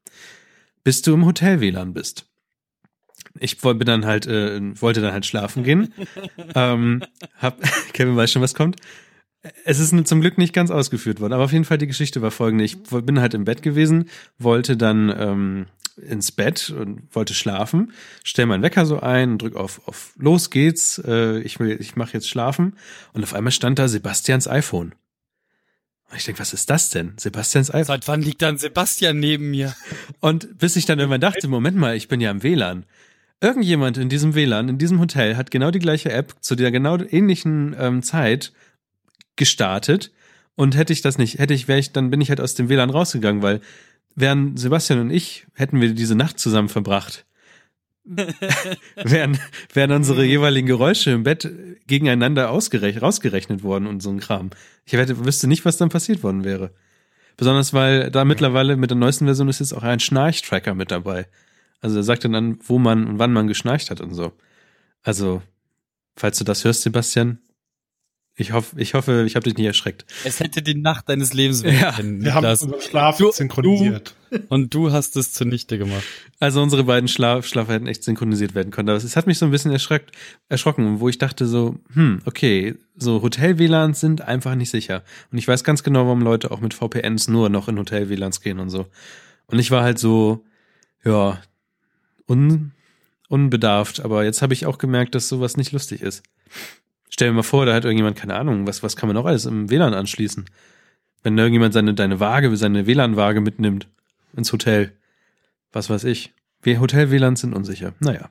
Bis 0.83 1.03
du 1.03 1.15
im 1.15 1.25
Hotel 1.25 1.61
WLAN 1.61 1.95
bist. 1.95 2.27
Ich 3.39 3.59
bin 3.59 3.79
dann 3.81 4.07
halt, 4.07 4.27
äh, 4.27 4.61
wollte 4.81 5.01
dann 5.01 5.13
halt 5.13 5.27
schlafen 5.27 5.65
gehen. 5.65 5.93
ähm, 6.55 7.03
hab, 7.39 7.61
Kevin 7.93 8.17
weiß 8.17 8.31
schon, 8.31 8.43
was 8.43 8.55
kommt. 8.55 8.77
Es 9.65 9.79
ist 9.79 10.09
zum 10.09 10.21
Glück 10.23 10.39
nicht 10.39 10.55
ganz 10.55 10.71
ausgeführt 10.71 11.21
worden, 11.21 11.35
aber 11.35 11.45
auf 11.45 11.53
jeden 11.53 11.67
Fall 11.67 11.77
die 11.77 11.87
Geschichte 11.87 12.23
war 12.23 12.31
folgende. 12.31 12.65
Ich 12.65 12.83
bin 12.83 13.21
halt 13.21 13.35
im 13.35 13.45
Bett 13.45 13.61
gewesen, 13.61 14.09
wollte 14.39 14.77
dann 14.79 15.15
ähm, 15.19 15.67
ins 15.97 16.33
Bett 16.33 16.71
und 16.71 17.15
wollte 17.15 17.35
schlafen, 17.35 17.93
stell 18.23 18.47
meinen 18.47 18.63
Wecker 18.63 18.87
so 18.87 19.01
ein 19.01 19.33
und 19.33 19.43
drück 19.43 19.57
auf, 19.57 19.87
auf 19.87 20.15
Los 20.17 20.51
geht's, 20.51 20.99
äh, 21.05 21.41
ich 21.41 21.61
will, 21.61 21.77
ich 21.81 21.97
mache 21.97 22.15
jetzt 22.15 22.29
schlafen 22.29 22.77
und 23.13 23.23
auf 23.23 23.35
einmal 23.35 23.53
stand 23.53 23.79
da 23.79 23.87
Sebastians 23.87 24.49
iPhone. 24.49 24.95
Und 26.11 26.17
ich 26.17 26.25
denk, 26.25 26.39
was 26.39 26.53
ist 26.53 26.71
das 26.71 26.91
denn? 26.91 27.15
Sebastians 27.19 27.71
iPhone. 27.71 27.87
Seit 27.87 28.09
wann 28.09 28.23
liegt 28.23 28.43
dann 28.43 28.59
Sebastian 28.59 29.19
neben 29.19 29.51
mir? 29.51 29.75
Und 30.21 30.59
bis 30.59 30.77
ich 30.77 30.87
dann 30.87 30.99
irgendwann 30.99 31.21
dachte, 31.21 31.49
Moment 31.49 31.77
mal, 31.77 31.97
ich 31.97 32.09
bin 32.09 32.21
ja 32.21 32.31
im 32.31 32.43
WLAN. 32.43 32.87
Irgendjemand 33.41 33.99
in 33.99 34.09
diesem 34.09 34.35
WLAN, 34.35 34.69
in 34.69 34.79
diesem 34.79 35.01
Hotel, 35.01 35.37
hat 35.37 35.51
genau 35.51 35.71
die 35.71 35.79
gleiche 35.79 36.11
App 36.13 36.35
zu 36.41 36.55
der 36.55 36.71
genau 36.71 36.99
ähnlichen 36.99 37.77
ähm, 37.79 38.03
Zeit 38.03 38.53
gestartet. 39.37 40.13
Und 40.57 40.77
hätte 40.77 40.93
ich 40.93 41.03
das 41.03 41.19
nicht, 41.19 41.39
hätte 41.39 41.53
ich, 41.53 41.67
wäre 41.69 41.81
ich, 41.81 41.93
dann 41.93 42.11
bin 42.11 42.21
ich 42.21 42.29
halt 42.29 42.41
aus 42.41 42.55
dem 42.55 42.69
WLAN 42.69 42.91
rausgegangen, 42.91 43.43
weil 43.43 43.61
wären 44.15 44.57
Sebastian 44.57 45.01
und 45.01 45.11
ich, 45.11 45.47
hätten 45.55 45.81
wir 45.81 45.93
diese 45.93 46.15
Nacht 46.15 46.39
zusammen 46.39 46.69
verbracht, 46.69 47.27
wären, 48.97 49.39
wären 49.73 49.93
unsere 49.93 50.25
jeweiligen 50.25 50.67
Geräusche 50.67 51.11
im 51.11 51.23
Bett 51.23 51.51
gegeneinander 51.87 52.51
ausgerechnet, 52.51 53.03
rausgerechnet 53.03 53.63
worden 53.63 53.87
und 53.87 54.03
so 54.03 54.11
ein 54.11 54.21
Kram. 54.21 54.51
Ich 54.85 54.93
hätte, 54.93 55.25
wüsste 55.25 55.49
nicht, 55.49 55.65
was 55.65 55.79
dann 55.79 55.89
passiert 55.89 56.23
worden 56.23 56.45
wäre. 56.45 56.71
Besonders 57.37 57.73
weil 57.73 58.11
da 58.11 58.25
mittlerweile 58.25 58.77
mit 58.77 58.91
der 58.91 58.97
neuesten 58.97 59.25
Version 59.25 59.49
ist 59.49 59.61
jetzt 59.61 59.73
auch 59.73 59.83
ein 59.83 60.01
Schnarchtracker 60.01 60.75
mit 60.75 60.91
dabei. 60.91 61.27
Also 61.85 61.99
er 61.99 62.03
sagt 62.03 62.25
dann 62.25 62.35
an, 62.35 62.59
wo 62.65 62.79
man 62.79 63.07
und 63.07 63.19
wann 63.19 63.33
man 63.33 63.47
geschnarcht 63.47 63.91
hat 63.91 64.01
und 64.01 64.15
so. 64.15 64.33
Also, 65.03 65.43
falls 66.17 66.39
du 66.39 66.45
das 66.45 66.65
hörst, 66.65 66.83
Sebastian, 66.83 67.39
ich 68.37 68.53
hoffe, 68.53 68.81
ich 68.81 68.95
hoffe, 68.95 69.25
ich 69.27 69.37
habe 69.37 69.45
dich 69.45 69.57
nicht 69.57 69.67
erschreckt. 69.67 70.07
Es 70.25 70.41
hätte 70.41 70.61
die 70.63 70.75
Nacht 70.75 71.09
deines 71.09 71.35
Lebens 71.35 71.63
werden 71.63 71.79
Ja, 71.79 71.93
können, 71.93 72.25
Wir 72.25 72.35
haben 72.35 72.47
unseren 72.47 72.81
Schlaf 72.81 73.19
Du- 73.19 73.31
synchronisiert. 73.31 74.15
Und 74.49 74.75
du 74.75 74.91
hast 74.91 75.15
es 75.17 75.33
zunichte 75.33 75.79
gemacht. 75.79 76.03
Also 76.41 76.61
unsere 76.61 76.83
beiden 76.85 77.07
Schlaf 77.07 77.47
Schlafe 77.47 77.73
hätten 77.75 77.87
echt 77.87 78.03
synchronisiert 78.03 78.55
werden 78.57 78.73
können. 78.73 78.89
Aber 78.89 78.97
es 78.99 79.15
hat 79.17 79.27
mich 79.29 79.39
so 79.39 79.45
ein 79.45 79.53
bisschen 79.53 79.71
erschreckt, 79.71 80.11
erschrocken, 80.49 80.99
wo 80.99 81.09
ich 81.09 81.19
dachte 81.19 81.47
so, 81.47 81.79
hm, 81.93 82.23
okay, 82.25 82.75
so 82.97 83.23
Hotel-WLANs 83.23 84.01
sind 84.01 84.23
einfach 84.23 84.55
nicht 84.57 84.71
sicher. 84.71 85.05
Und 85.31 85.39
ich 85.39 85.47
weiß 85.47 85.63
ganz 85.63 85.85
genau, 85.85 86.07
warum 86.07 86.23
Leute 86.23 86.51
auch 86.51 86.61
mit 86.61 86.75
VPNs 86.75 87.29
nur 87.29 87.51
noch 87.51 87.69
in 87.69 87.79
Hotel-WLANs 87.79 88.41
gehen 88.41 88.59
und 88.59 88.71
so. 88.71 88.87
Und 89.47 89.59
ich 89.61 89.71
war 89.71 89.85
halt 89.85 90.01
so, 90.01 90.45
ja, 91.05 91.41
un, 92.29 92.73
unbedarft. 93.29 94.05
Aber 94.05 94.25
jetzt 94.25 94.43
habe 94.43 94.53
ich 94.53 94.67
auch 94.67 94.79
gemerkt, 94.79 95.15
dass 95.15 95.29
sowas 95.29 95.57
nicht 95.57 95.73
lustig 95.73 96.03
ist. 96.03 96.23
Stell 97.09 97.29
dir 97.29 97.35
mal 97.35 97.43
vor, 97.43 97.67
da 97.67 97.75
hat 97.75 97.85
irgendjemand, 97.85 98.17
keine 98.17 98.35
Ahnung, 98.35 98.67
was, 98.67 98.83
was 98.83 98.97
kann 98.97 99.09
man 99.09 99.15
noch 99.15 99.27
alles 99.27 99.47
im 99.47 99.71
WLAN 99.71 99.95
anschließen? 99.95 100.47
Wenn 101.23 101.37
da 101.37 101.45
irgendjemand 101.45 101.73
seine, 101.73 101.95
deine 101.95 102.21
Waage, 102.21 102.55
seine 102.57 102.87
WLAN-Waage 102.87 103.41
mitnimmt 103.41 103.89
ins 104.37 104.53
Hotel. 104.53 104.93
Was 105.73 105.89
weiß 105.91 106.05
ich. 106.05 106.35
Hotel-WLANs 106.67 107.41
sind 107.41 107.55
unsicher. 107.55 107.95
Naja. 108.01 108.31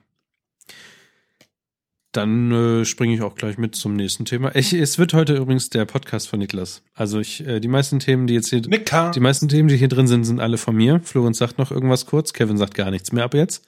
Dann 2.14 2.52
äh, 2.52 2.84
springe 2.84 3.12
ich 3.12 3.22
auch 3.22 3.34
gleich 3.34 3.58
mit 3.58 3.74
zum 3.74 3.96
nächsten 3.96 4.24
Thema. 4.24 4.54
Ich, 4.54 4.72
es 4.72 4.98
wird 5.00 5.14
heute 5.14 5.34
übrigens 5.34 5.68
der 5.68 5.84
Podcast 5.84 6.28
von 6.28 6.38
Niklas. 6.38 6.82
Also 6.94 7.18
ich, 7.18 7.44
äh, 7.44 7.58
die 7.58 7.66
meisten 7.66 7.98
Themen, 7.98 8.28
die 8.28 8.34
jetzt 8.34 8.50
hier, 8.50 8.60
Nicker. 8.60 9.10
die 9.12 9.18
meisten 9.18 9.48
Themen, 9.48 9.68
die 9.68 9.76
hier 9.76 9.88
drin 9.88 10.06
sind, 10.06 10.22
sind 10.22 10.38
alle 10.38 10.56
von 10.56 10.76
mir. 10.76 11.00
Florenz 11.02 11.38
sagt 11.38 11.58
noch 11.58 11.72
irgendwas 11.72 12.06
kurz. 12.06 12.32
Kevin 12.32 12.56
sagt 12.56 12.76
gar 12.76 12.92
nichts 12.92 13.10
mehr 13.10 13.24
ab 13.24 13.34
jetzt. 13.34 13.64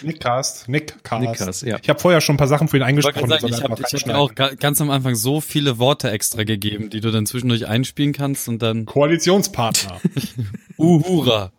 Nickcast. 0.00 0.66
Nickcast. 0.66 1.20
Nickcast, 1.20 1.62
ja. 1.62 1.76
Ich 1.82 1.90
habe 1.90 2.00
vorher 2.00 2.22
schon 2.22 2.36
ein 2.36 2.38
paar 2.38 2.48
Sachen 2.48 2.68
für 2.68 2.78
ihn 2.78 2.84
eingesprochen. 2.84 3.28
sagen, 3.28 3.46
ich 3.46 3.62
habe 3.62 3.72
hab 3.72 3.76
dir 3.76 3.84
reinschneiden. 3.84 4.18
auch 4.18 4.34
ga, 4.34 4.54
ganz 4.54 4.80
am 4.80 4.88
Anfang 4.88 5.14
so 5.14 5.42
viele 5.42 5.78
Worte 5.78 6.10
extra 6.10 6.44
gegeben, 6.44 6.88
die 6.88 7.00
du 7.00 7.10
dann 7.10 7.26
zwischendurch 7.26 7.66
einspielen 7.66 8.14
kannst 8.14 8.48
und 8.48 8.62
dann 8.62 8.86
Koalitionspartner. 8.86 10.00
Uhura. 10.78 11.52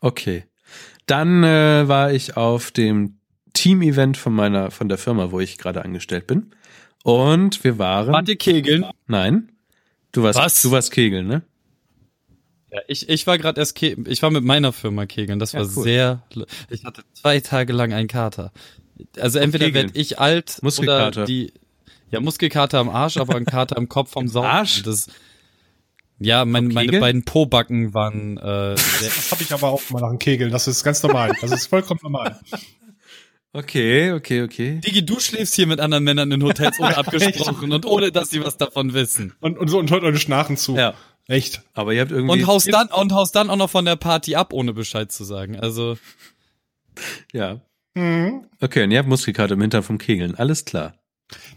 Okay. 0.00 0.44
Dann 1.06 1.42
äh, 1.42 1.88
war 1.88 2.12
ich 2.12 2.36
auf 2.36 2.70
dem 2.70 3.18
Team-Event 3.54 4.16
von 4.16 4.32
meiner, 4.34 4.70
von 4.70 4.88
der 4.88 4.98
Firma, 4.98 5.30
wo 5.30 5.40
ich 5.40 5.58
gerade 5.58 5.84
angestellt 5.84 6.26
bin. 6.26 6.50
Und 7.04 7.62
wir 7.64 7.78
waren. 7.78 8.12
Wart 8.12 8.28
ihr 8.28 8.36
Kegeln? 8.36 8.86
Nein. 9.06 9.50
Du 10.12 10.22
warst, 10.22 10.38
Was? 10.38 10.62
du 10.62 10.70
warst 10.70 10.90
Kegeln, 10.92 11.26
ne? 11.26 11.42
Ja, 12.70 12.80
ich, 12.88 13.08
ich 13.08 13.26
war 13.26 13.36
gerade 13.38 13.60
erst 13.60 13.74
Ke 13.74 13.96
ich 14.06 14.22
war 14.22 14.30
mit 14.30 14.44
meiner 14.44 14.72
Firma 14.72 15.04
kegeln. 15.06 15.38
Das 15.38 15.52
Ja, 15.52 15.60
war 15.60 15.66
cool. 15.76 15.82
sehr. 15.82 16.22
Ich 16.70 16.84
hatte 16.84 17.02
zwei 17.12 17.40
Tage 17.40 17.72
lang 17.72 17.92
einen 17.92 18.08
Kater. 18.08 18.52
Also 19.18 19.38
entweder 19.38 19.66
Kegeln. 19.66 19.88
werd 19.88 19.96
ich 19.96 20.18
alt 20.18 20.58
Muskelkater. 20.62 21.20
oder 21.22 21.26
die. 21.26 21.52
Ja, 22.10 22.20
Muskelkater 22.20 22.78
am 22.78 22.88
Arsch, 22.88 23.16
aber 23.16 23.36
ein 23.36 23.44
Kater 23.46 23.76
am 23.76 23.88
Kopf 23.88 24.10
vom 24.12 24.28
Saufen. 24.28 24.48
Arsch? 24.50 24.82
Das, 24.82 25.06
ja, 26.18 26.44
mein, 26.44 26.68
meine 26.68 27.00
beiden 27.00 27.24
Pobacken 27.24 27.94
waren 27.94 28.36
äh, 28.36 28.76
sehr, 28.76 29.08
Das 29.08 29.32
habe 29.32 29.42
ich 29.42 29.52
aber 29.52 29.68
auch 29.70 29.82
mal 29.90 30.00
nach 30.00 30.10
dem 30.10 30.18
Kegeln. 30.18 30.50
Das 30.52 30.68
ist 30.68 30.84
ganz 30.84 31.02
normal. 31.02 31.32
Das 31.40 31.50
ist 31.50 31.66
vollkommen 31.66 32.00
normal. 32.02 32.38
Okay, 33.54 34.12
okay, 34.12 34.42
okay. 34.42 34.80
Digi, 34.80 35.04
du 35.04 35.20
schläfst 35.20 35.54
hier 35.54 35.66
mit 35.66 35.78
anderen 35.78 36.04
Männern 36.04 36.32
in 36.32 36.42
Hotels 36.42 36.78
unabgesprochen 36.78 37.72
und 37.74 37.84
ohne, 37.84 38.10
dass 38.10 38.30
sie 38.30 38.42
was 38.42 38.56
davon 38.56 38.94
wissen. 38.94 39.34
Und, 39.40 39.58
und 39.58 39.68
so 39.68 39.78
und 39.78 39.90
hört 39.90 40.04
eure 40.04 40.16
Schnarchen 40.16 40.56
zu. 40.56 40.74
Ja. 40.76 40.94
Echt. 41.28 41.62
Aber 41.74 41.92
ihr 41.92 42.00
habt 42.00 42.10
irgendwie. 42.10 42.32
Und 42.32 42.46
haust 42.46 42.72
dann, 42.72 42.88
und 42.88 43.12
haust 43.12 43.36
dann 43.36 43.50
auch 43.50 43.56
noch 43.56 43.70
von 43.70 43.84
der 43.84 43.96
Party 43.96 44.34
ab, 44.34 44.52
ohne 44.52 44.72
Bescheid 44.72 45.12
zu 45.12 45.24
sagen. 45.24 45.58
Also, 45.60 45.96
Ja. 47.32 47.60
Mhm. 47.94 48.46
Okay, 48.60 48.84
und 48.84 48.90
ihr 48.90 48.98
habt 48.98 49.08
Muskelkater 49.08 49.54
im 49.54 49.60
Hintern 49.60 49.82
vom 49.82 49.98
Kegeln. 49.98 50.34
Alles 50.34 50.64
klar. 50.64 50.94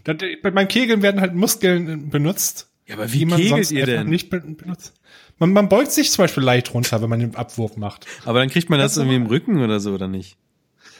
Das, 0.04 0.16
bei 0.42 0.50
meinem 0.50 0.68
Kegeln 0.68 1.02
werden 1.02 1.20
halt 1.20 1.34
Muskeln 1.34 1.88
äh, 1.88 1.96
benutzt, 1.96 2.70
Ja, 2.86 2.94
aber 2.96 3.06
die 3.06 3.24
man 3.24 3.42
sonst 3.42 3.74
einfach 3.74 4.04
nicht 4.04 4.30
be 4.30 4.40
benutzt. 4.40 4.94
Man, 5.38 5.52
man 5.52 5.68
beugt 5.68 5.92
sich 5.92 6.10
zum 6.10 6.24
Beispiel 6.24 6.42
leicht 6.42 6.72
runter, 6.72 7.02
wenn 7.02 7.10
man 7.10 7.20
den 7.20 7.36
Abwurf 7.36 7.76
macht. 7.76 8.06
Aber 8.24 8.38
dann 8.38 8.48
kriegt 8.48 8.70
man 8.70 8.78
das, 8.78 8.92
Das 8.94 8.98
irgendwie 8.98 9.16
im. 9.16 9.26
Rücken 9.26 9.62
oder 9.62 9.80
so, 9.80 9.92
oder 9.92 10.08
nicht? 10.08 10.36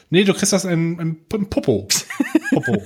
Nee, 0.09 0.23
du 0.23 0.33
kriegst 0.33 0.53
das 0.53 0.65
im, 0.65 0.99
im, 0.99 1.17
im 1.33 1.49
Popo. 1.49 1.87
Popo. 2.51 2.83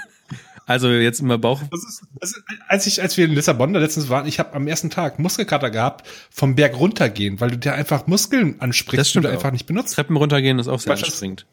Also 0.65 0.89
jetzt 0.89 1.19
immer 1.19 1.37
Bauch. 1.37 1.61
Ist, 1.73 2.03
ist, 2.21 2.43
als 2.67 2.87
ich, 2.87 3.01
als 3.01 3.17
wir 3.17 3.25
in 3.25 3.31
Lissabon 3.31 3.73
da 3.73 3.79
letztens 3.79 4.09
waren, 4.09 4.25
ich 4.27 4.39
habe 4.39 4.53
am 4.53 4.67
ersten 4.67 4.89
Tag 4.89 5.19
Muskelkater 5.19 5.69
gehabt 5.69 6.07
vom 6.29 6.55
Berg 6.55 6.79
runtergehen, 6.79 7.39
weil 7.41 7.51
du 7.51 7.57
dir 7.57 7.73
einfach 7.73 8.07
Muskeln 8.07 8.55
ansprichst, 8.61 8.99
Das 8.99 9.09
stimmt 9.09 9.25
die 9.25 9.27
du 9.27 9.33
auch. 9.33 9.37
einfach 9.39 9.51
nicht 9.51 9.65
benutzt. 9.65 9.95
Treppen 9.95 10.15
runtergehen 10.17 10.59
ist 10.59 10.67
auch 10.67 10.79
sehr 10.79 10.93
Beispiel- 10.93 11.09
anstrengend. 11.09 11.45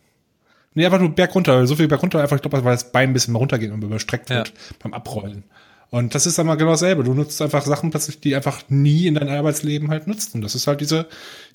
Nee, 0.74 0.84
einfach 0.86 1.00
nur 1.00 1.10
Berg 1.10 1.34
runter, 1.34 1.66
so 1.66 1.74
viel 1.74 1.88
Berg 1.88 2.02
runter, 2.02 2.20
einfach, 2.20 2.36
ich 2.36 2.42
glaube, 2.42 2.62
weil 2.62 2.72
das 2.74 2.92
Bein 2.92 3.10
ein 3.10 3.12
bisschen 3.12 3.34
runtergeht 3.34 3.72
und 3.72 3.82
überstreckt 3.82 4.30
Ja. 4.30 4.36
wird 4.36 4.52
beim 4.80 4.94
Abrollen. 4.94 5.42
Und 5.90 6.14
das 6.14 6.26
ist 6.26 6.38
einmal 6.38 6.58
genau 6.58 6.72
dasselbe. 6.72 7.02
Du 7.02 7.14
nutzt 7.14 7.40
einfach 7.42 7.64
Sachen 7.64 7.90
plötzlich, 7.90 8.20
die 8.20 8.36
einfach 8.36 8.60
nie 8.68 9.06
in 9.06 9.14
deinem 9.14 9.30
Arbeitsleben 9.30 9.88
halt 9.90 10.06
nutzt. 10.06 10.34
Und 10.34 10.42
das 10.42 10.54
ist 10.54 10.66
halt 10.66 10.82
diese 10.82 11.08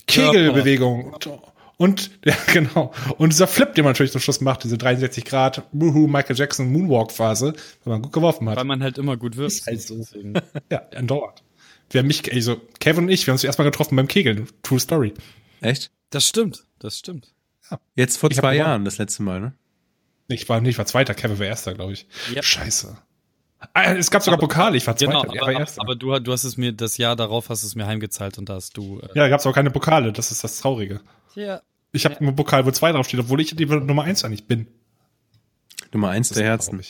Kegelbewegung. 0.07 1.13
Und, 1.13 1.29
und, 1.77 2.11
ja, 2.25 2.35
genau. 2.51 2.93
Und 3.17 3.31
dieser 3.33 3.47
Flip, 3.47 3.73
den 3.73 3.83
man 3.83 3.91
natürlich 3.93 4.11
zum 4.11 4.21
Schluss 4.21 4.41
macht, 4.41 4.63
diese 4.63 4.77
63 4.77 5.25
Grad, 5.25 5.63
Woohoo, 5.71 6.07
Michael 6.07 6.35
Jackson 6.35 6.71
Moonwalk-Phase, 6.71 7.53
wenn 7.83 7.91
man 7.93 8.01
gut 8.01 8.13
geworfen 8.13 8.49
hat. 8.49 8.57
weil 8.57 8.63
man 8.65 8.83
halt 8.83 8.97
immer 8.97 9.17
gut 9.17 9.37
wirft. 9.37 9.65
halt 9.65 9.81
so. 9.81 10.05
Ja, 10.71 10.81
andauert. 10.95 11.43
Wir 11.89 11.99
haben 11.99 12.07
mich, 12.07 12.31
also 12.31 12.59
Kevin 12.79 13.05
und 13.05 13.09
ich, 13.09 13.25
wir 13.27 13.31
haben 13.31 13.35
uns 13.35 13.43
erstmal 13.43 13.69
getroffen 13.69 13.95
beim 13.95 14.07
Kegeln. 14.07 14.47
True 14.63 14.79
Story. 14.79 15.13
Echt? 15.61 15.91
Das 16.09 16.27
stimmt, 16.27 16.63
das 16.79 16.97
stimmt. 16.99 17.33
Jetzt 17.95 18.17
vor 18.17 18.29
Ich 18.31 18.37
zwei 18.37 18.53
gewonnen. 18.53 18.67
Jahren, 18.67 18.85
das 18.85 18.97
letzte 18.97 19.23
Mal, 19.23 19.39
ne? 19.39 19.53
Ich 20.27 20.47
war, 20.49 20.61
nee, 20.61 20.69
ich 20.69 20.77
war 20.77 20.85
Zweiter, 20.85 21.13
Kevin 21.13 21.37
war 21.39 21.45
Erster, 21.45 21.73
glaube 21.73 21.93
ich. 21.93 22.07
Ja. 22.33 22.41
Scheiße. 22.41 22.97
Ah, 23.73 23.93
es 23.93 24.09
gab 24.11 24.23
sogar 24.23 24.39
Pokale, 24.39 24.77
ich 24.77 24.85
war 24.87 24.95
Zweiter, 24.95 25.11
Genau, 25.21 25.33
er 25.33 25.41
aber, 25.43 25.53
war 25.53 25.61
aber, 25.61 25.71
aber 25.81 25.95
du, 25.95 26.19
du 26.19 26.31
hast 26.31 26.43
es 26.43 26.57
mir, 26.57 26.73
das 26.73 26.97
Jahr 26.97 27.15
darauf 27.15 27.49
hast 27.49 27.63
du 27.63 27.67
es 27.67 27.75
mir 27.75 27.85
heimgezahlt 27.87 28.37
und 28.37 28.49
da 28.49 28.55
hast 28.55 28.75
du. 28.77 28.99
Äh, 28.99 29.07
ja, 29.15 29.23
da 29.23 29.29
gab's 29.29 29.45
auch 29.45 29.53
keine 29.53 29.71
Pokale, 29.71 30.11
das 30.11 30.31
ist 30.31 30.43
das 30.43 30.57
Traurige. 30.59 31.01
ja. 31.35 31.61
Ich 31.95 32.05
habe 32.05 32.17
einen 32.19 32.35
Pokal, 32.35 32.65
wo 32.65 32.71
zwei 32.71 32.91
draufsteht, 32.91 33.19
obwohl 33.19 33.39
ich 33.39 33.55
die 33.55 33.65
Nummer 33.67 34.01
eins 34.03 34.23
eigentlich 34.25 34.47
bin. 34.47 34.65
Nummer 35.91 36.09
eins 36.09 36.29
Das 36.29 36.39
der 36.39 36.47
Herzen. 36.47 36.81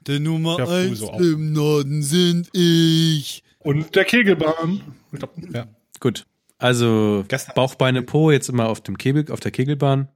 Der 0.00 0.20
Nummer 0.20 0.58
Ja, 0.58 0.66
früh 0.66 0.88
eins 0.88 0.98
so 0.98 1.10
im 1.12 1.54
Norden 1.54 2.02
sind 2.02 2.50
ich. 2.52 3.42
Und 3.58 3.94
der 3.94 4.04
Kegelbahn. 4.04 4.82
Ich 5.12 5.18
glaub, 5.18 5.30
ja. 5.54 5.66
Gut. 5.98 6.26
Also 6.58 7.24
Gestern- 7.26 7.54
Bauch, 7.54 7.74
Beine, 7.76 8.02
Po 8.02 8.30
jetzt 8.30 8.50
immer 8.50 8.68
auf 8.68 8.82
dem 8.82 8.98
Kegel, 8.98 9.32
auf 9.32 9.40
der 9.40 9.50
Kegelbahn. 9.50 10.08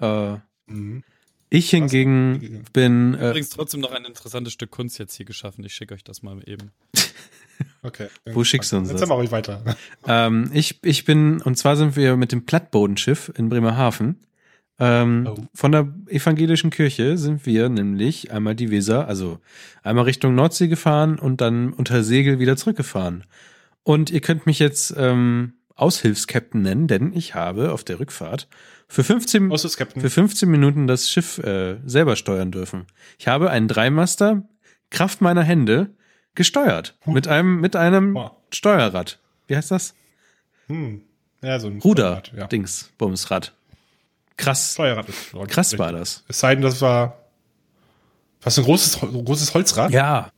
Äh, 0.00 0.36
Mhm. 0.66 1.02
Ich 1.52 1.70
hingegen 1.70 2.64
bin 2.72 3.14
äh, 3.14 3.30
Übrigens 3.30 3.50
trotzdem 3.50 3.80
noch 3.80 3.92
ein 3.92 4.04
interessantes 4.04 4.52
Stück 4.52 4.70
Kunst 4.70 4.98
jetzt 4.98 5.14
hier 5.14 5.26
geschaffen. 5.26 5.64
Ich 5.64 5.74
schicke 5.74 5.94
euch 5.94 6.04
das 6.04 6.22
mal 6.22 6.40
eben. 6.46 6.70
Okay. 7.84 8.08
Wo 8.32 8.42
schickst 8.42 8.72
du 8.72 8.76
uns 8.78 8.90
Jetzt 8.90 9.00
das? 9.02 9.08
mache 9.08 9.22
ich 9.24 9.30
weiter. 9.30 9.62
Ähm, 10.06 10.50
ich, 10.52 10.80
ich 10.82 11.04
bin, 11.04 11.40
und 11.42 11.56
zwar 11.56 11.76
sind 11.76 11.94
wir 11.94 12.16
mit 12.16 12.32
dem 12.32 12.44
Plattbodenschiff 12.44 13.32
in 13.36 13.48
Bremerhaven. 13.48 14.18
Ähm, 14.80 15.28
Oh. 15.30 15.36
Von 15.54 15.70
der 15.72 15.92
evangelischen 16.08 16.70
Kirche 16.70 17.16
sind 17.18 17.46
wir 17.46 17.68
nämlich 17.68 18.32
einmal 18.32 18.56
die 18.56 18.70
Weser, 18.70 19.06
also 19.06 19.38
einmal 19.84 20.04
Richtung 20.04 20.34
Nordsee 20.34 20.66
gefahren 20.66 21.18
und 21.20 21.40
dann 21.40 21.72
unter 21.72 22.02
Segel 22.02 22.40
wieder 22.40 22.56
zurückgefahren. 22.56 23.24
Und 23.84 24.10
ihr 24.10 24.20
könnt 24.20 24.46
mich 24.46 24.58
jetzt 24.58 24.94
ähm, 24.96 25.52
Aushilfskapitän 25.76 26.62
nennen, 26.62 26.86
denn 26.88 27.12
ich 27.12 27.34
habe 27.34 27.72
auf 27.72 27.84
der 27.84 28.00
Rückfahrt 28.00 28.48
für 28.92 29.04
15, 29.04 29.50
Was 29.50 29.64
ist 29.64 29.76
Captain? 29.78 30.02
für 30.02 30.10
15 30.10 30.48
Minuten 30.50 30.86
das 30.86 31.08
Schiff 31.10 31.38
äh, 31.38 31.78
selber 31.86 32.14
steuern 32.16 32.50
dürfen. 32.52 32.86
Ich 33.18 33.26
habe 33.26 33.50
einen 33.50 33.66
Dreimaster, 33.66 34.42
Kraft 34.90 35.22
meiner 35.22 35.42
Hände, 35.42 35.90
gesteuert. 36.34 36.94
Mit 37.06 37.26
einem, 37.26 37.60
mit 37.60 37.74
einem 37.74 38.14
Wow. 38.14 38.32
Steuerrad. 38.50 39.18
Wie 39.46 39.56
heißt 39.56 39.70
das? 39.70 39.94
Hm. 40.66 41.02
Ja, 41.42 41.58
so 41.58 41.68
ein 41.68 41.80
Ruder. 41.80 42.22
Ja. 42.36 42.46
Dings. 42.46 42.90
Bumsrad. 42.98 43.54
Krass. 44.36 44.74
Steuerrad 44.74 45.08
ist 45.08 45.32
Krass 45.48 45.78
war 45.78 45.92
das. 45.92 46.24
Es 46.28 46.40
sei 46.40 46.54
denn, 46.54 46.62
das 46.62 46.80
war. 46.82 47.18
Was 48.42 48.58
ein 48.58 48.64
großes, 48.64 49.00
großes 49.00 49.54
Holzrad? 49.54 49.90
Ja. 49.90 50.30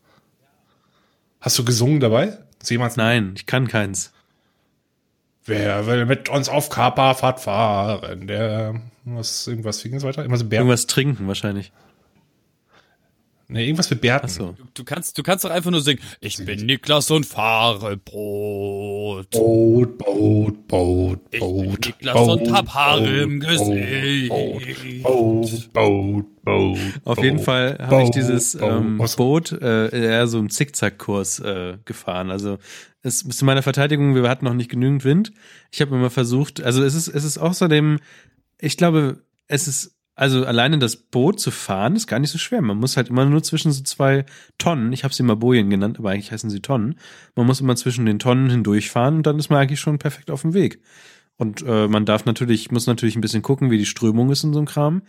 Hast 1.40 1.58
du 1.58 1.64
gesungen 1.64 2.00
dabei? 2.00 2.38
Seemanns 2.62 2.96
Nein, 2.96 3.34
ich 3.36 3.46
kann 3.46 3.66
keins. 3.68 4.12
Wer 5.46 5.86
will 5.86 6.06
mit 6.06 6.28
uns 6.28 6.48
auf 6.48 6.70
Kaperfahrt 6.70 7.40
fahren? 7.40 8.26
Der 8.26 8.80
was 9.04 9.46
irgendwas 9.46 9.84
wie 9.84 9.90
ging's 9.90 10.02
weiter? 10.02 10.22
Irgendwas 10.22 10.40
mit 10.40 10.50
Bär. 10.50 10.60
Irgendwas 10.60 10.86
trinken 10.86 11.28
wahrscheinlich. 11.28 11.72
Nee, 13.48 13.64
irgendwas 13.66 13.90
mit 13.90 14.00
Bärten. 14.00 14.26
Ach 14.26 14.30
so. 14.34 14.54
Du 14.74 14.84
kannst, 14.84 15.18
du 15.18 15.22
kannst 15.22 15.44
doch 15.44 15.50
einfach 15.50 15.70
nur 15.70 15.80
singen, 15.82 16.00
ich 16.20 16.36
bin 16.44 16.64
Niklas 16.66 17.10
und 17.10 17.26
fahre 17.26 17.96
Brot. 17.96 19.30
Boot, 19.30 19.98
Boot, 19.98 20.68
Boot, 20.68 21.20
Ich 21.30 21.40
Boot. 21.40 21.80
bin 21.80 21.90
Niklas 21.92 22.14
Boot, 22.14 22.40
und 22.40 22.52
hab 22.52 22.68
Haare 22.74 23.22
im 23.22 23.38
Boot, 23.40 23.48
Gesicht. 23.48 25.02
Boot, 25.02 25.72
Boot, 25.72 26.44
Boot. 26.44 26.78
Auf 27.04 27.22
jeden 27.22 27.38
Fall 27.38 27.78
habe 27.80 28.02
ich 28.02 28.10
dieses 28.10 28.56
Boot. 28.56 28.70
ähm, 28.70 28.98
Boot 29.16 29.52
äh, 29.52 29.88
eher 30.04 30.26
so 30.26 30.38
im 30.38 30.50
Zickzackkurs 30.50 31.40
äh, 31.40 31.78
gefahren. 31.84 32.30
Also 32.30 32.58
es 33.02 33.22
ist 33.22 33.38
zu 33.38 33.44
meiner 33.44 33.62
Verteidigung, 33.62 34.14
wir 34.14 34.28
hatten 34.28 34.46
noch 34.46 34.54
nicht 34.54 34.70
genügend 34.70 35.04
Wind. 35.04 35.32
Ich 35.70 35.80
habe 35.80 35.94
immer 35.94 36.10
versucht, 36.10 36.62
also 36.62 36.82
es 36.82 36.94
ist, 36.94 37.08
es 37.08 37.24
ist 37.24 37.38
außerdem, 37.38 37.98
ich 38.58 38.76
glaube, 38.78 39.22
es 39.46 39.68
ist, 39.68 39.94
also 40.14 40.44
alleine 40.44 40.78
das 40.78 40.96
Boot 40.96 41.40
zu 41.40 41.50
fahren, 41.50 41.96
ist 41.96 42.06
gar 42.06 42.18
nicht 42.18 42.30
so 42.30 42.38
schwer. 42.38 42.62
Man 42.62 42.78
muss 42.78 42.96
halt 42.96 43.08
immer 43.08 43.24
nur 43.24 43.42
zwischen 43.42 43.72
so 43.72 43.82
zwei 43.82 44.24
Tonnen, 44.58 44.92
ich 44.92 45.04
habe 45.04 45.12
sie 45.14 45.22
immer 45.22 45.36
Bojen 45.36 45.70
genannt, 45.70 45.98
aber 45.98 46.10
eigentlich 46.10 46.32
heißen 46.32 46.50
sie 46.50 46.60
Tonnen. 46.60 46.96
Man 47.34 47.46
muss 47.46 47.60
immer 47.60 47.76
zwischen 47.76 48.06
den 48.06 48.18
Tonnen 48.18 48.50
hindurchfahren 48.50 49.16
und 49.16 49.26
dann 49.26 49.38
ist 49.38 49.50
man 49.50 49.60
eigentlich 49.60 49.80
schon 49.80 49.98
perfekt 49.98 50.30
auf 50.30 50.42
dem 50.42 50.54
Weg. 50.54 50.80
Und 51.36 51.64
äh, 51.66 51.88
man 51.88 52.04
darf 52.04 52.24
natürlich, 52.26 52.70
muss 52.70 52.86
natürlich 52.86 53.16
ein 53.16 53.20
bisschen 53.20 53.42
gucken, 53.42 53.70
wie 53.70 53.78
die 53.78 53.86
Strömung 53.86 54.30
ist 54.30 54.44
in 54.44 54.52
so 54.52 54.60
einem 54.60 54.66
Kram 54.66 55.02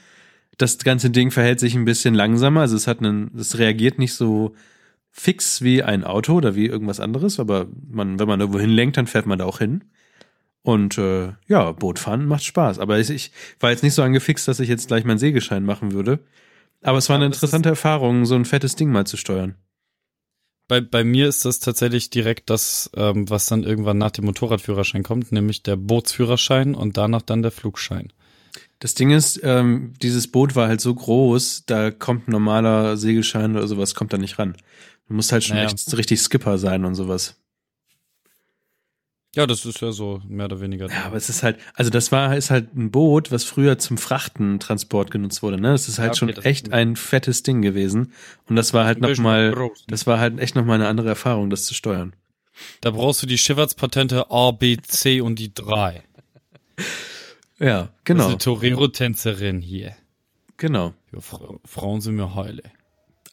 das 0.58 0.78
ganze 0.80 1.10
Ding 1.10 1.32
verhält 1.32 1.60
sich 1.60 1.76
ein 1.76 1.86
bisschen 1.86 2.14
langsamer. 2.14 2.62
Also 2.62 2.76
es 2.76 2.88
hat 2.88 3.00
einen, 3.00 3.32
es 3.38 3.58
reagiert 3.58 4.00
nicht 4.00 4.14
so 4.14 4.54
fix 5.12 5.62
wie 5.62 5.84
ein 5.84 6.04
Auto 6.04 6.34
oder 6.34 6.56
wie 6.56 6.66
irgendwas 6.66 7.00
anderes, 7.00 7.40
aber 7.40 7.68
man, 7.90 8.20
wenn 8.20 8.28
man 8.28 8.40
irgendwo 8.40 8.60
hinlenkt, 8.60 8.98
dann 8.98 9.08
fährt 9.08 9.26
man 9.26 9.40
da 9.40 9.46
auch 9.46 9.60
hin. 9.60 9.86
Und 10.66 10.98
äh, 10.98 11.34
ja, 11.48 11.72
Bootfahren 11.74 12.26
macht 12.26 12.44
Spaß. 12.44 12.80
Aber 12.80 12.98
ich, 12.98 13.12
ich 13.12 13.32
war 13.60 13.70
jetzt 13.70 13.84
nicht 13.84 13.94
so 13.94 14.02
angefixt, 14.02 14.48
dass 14.48 14.60
ich 14.60 14.68
jetzt 14.68 14.88
gleich 14.88 15.06
meinen 15.06 15.20
Segelschein 15.20 15.64
machen 15.64 15.92
würde. 15.92 16.20
Aber 16.82 16.98
es 16.98 17.08
war 17.08 17.18
eine 17.18 17.28
interessante 17.28 17.70
Erfahrung, 17.70 18.26
so 18.26 18.34
ein 18.34 18.46
fettes 18.46 18.76
Ding 18.76 18.92
mal 18.92 19.06
zu 19.06 19.16
steuern. 19.16 19.54
Bei, 20.68 20.82
bei 20.82 21.04
mir 21.04 21.28
ist 21.28 21.46
das 21.46 21.60
tatsächlich 21.60 22.10
direkt 22.10 22.50
das, 22.50 22.90
ähm, 22.96 23.30
was 23.30 23.46
dann 23.46 23.64
irgendwann 23.64 24.00
nach 24.00 24.10
dem 24.10 24.26
Motorradführerschein 24.26 25.04
kommt, 25.04 25.32
nämlich 25.32 25.62
der 25.62 25.76
Bootsführerschein 25.76 26.74
und 26.74 26.98
danach 26.98 27.22
dann 27.22 27.44
der 27.44 27.52
Flugschein. 27.52 28.12
Das 28.80 28.96
Ding 28.96 29.12
ist, 29.12 29.40
ähm, 29.44 29.94
dieses 30.02 30.32
Boot 30.32 30.56
war 30.56 30.68
halt 30.68 30.82
so 30.82 30.96
groß, 30.96 31.66
da 31.68 31.92
kommt 31.92 32.28
ein 32.28 32.32
normaler 32.32 32.98
Segelschein 32.98 33.56
oder 33.56 33.68
sowas, 33.68 33.94
kommt 33.94 34.14
da 34.14 34.18
nicht 34.18 34.40
ran. 34.40 34.58
Du 35.08 35.14
musst 35.14 35.32
halt 35.32 35.44
schon 35.44 35.58
Naja. 35.58 35.70
echt 35.70 35.96
richtig 35.96 36.20
Skipper 36.22 36.58
sein 36.58 36.86
und 36.86 36.96
sowas. 36.96 37.36
Ja, 39.36 39.46
das 39.46 39.66
ist 39.66 39.82
ja 39.82 39.92
so 39.92 40.22
mehr 40.28 40.46
oder 40.46 40.62
weniger. 40.62 40.90
Ja, 40.90 41.06
aber 41.06 41.18
es 41.18 41.30
ist 41.30 41.44
halt, 41.44 41.58
also 41.74 41.92
das 41.92 42.12
war, 42.12 42.36
ist 42.38 42.50
halt 42.52 42.74
ein 42.76 42.90
Boot, 42.92 43.32
was 43.32 43.44
früher 43.44 43.78
zum 43.78 43.98
Frachtentransport 43.98 45.12
genutzt 45.12 45.44
wurde, 45.44 45.60
ne? 45.60 45.72
Das 45.72 45.88
ist 45.90 46.00
halt 46.00 46.08
Ja, 46.08 46.12
okay, 46.12 46.20
schon 46.20 46.28
das 46.36 46.46
echt 46.46 46.72
ein 46.74 46.96
fettes 46.96 47.44
Ding 47.44 47.62
gewesen. 47.62 48.14
Und 48.48 48.56
das 48.56 48.74
war 48.74 48.86
halt 48.86 49.00
bisschen 49.02 49.24
nochmal, 49.24 49.52
groß, 49.52 49.86
das 49.88 50.08
war 50.08 50.20
halt 50.20 50.40
echt 50.40 50.56
nochmal 50.56 50.76
eine 50.76 50.88
andere 50.88 51.10
Erfahrung, 51.10 51.50
das 51.50 51.66
zu 51.66 51.74
steuern. 51.74 52.16
Da 52.82 52.92
brauchst 52.92 53.22
du 53.22 53.28
die 53.28 53.38
Schifffahrtspatente 53.38 54.32
A, 54.32 54.52
B, 54.52 54.78
C 54.78 55.20
und 55.20 55.38
die 55.38 55.54
3. 55.54 56.02
Ja, 57.60 57.82
Das 57.84 57.90
genau, 58.06 58.24
ist 58.24 58.30
eine 58.30 58.38
Torero-Tänzerin 58.38 59.62
hier. 59.62 59.96
genau. 60.58 60.94
Ja, 61.14 61.20
Fra 61.22 61.40
Frauen 61.66 62.02
sind 62.02 62.16
mir 62.16 62.36
heile. 62.36 62.64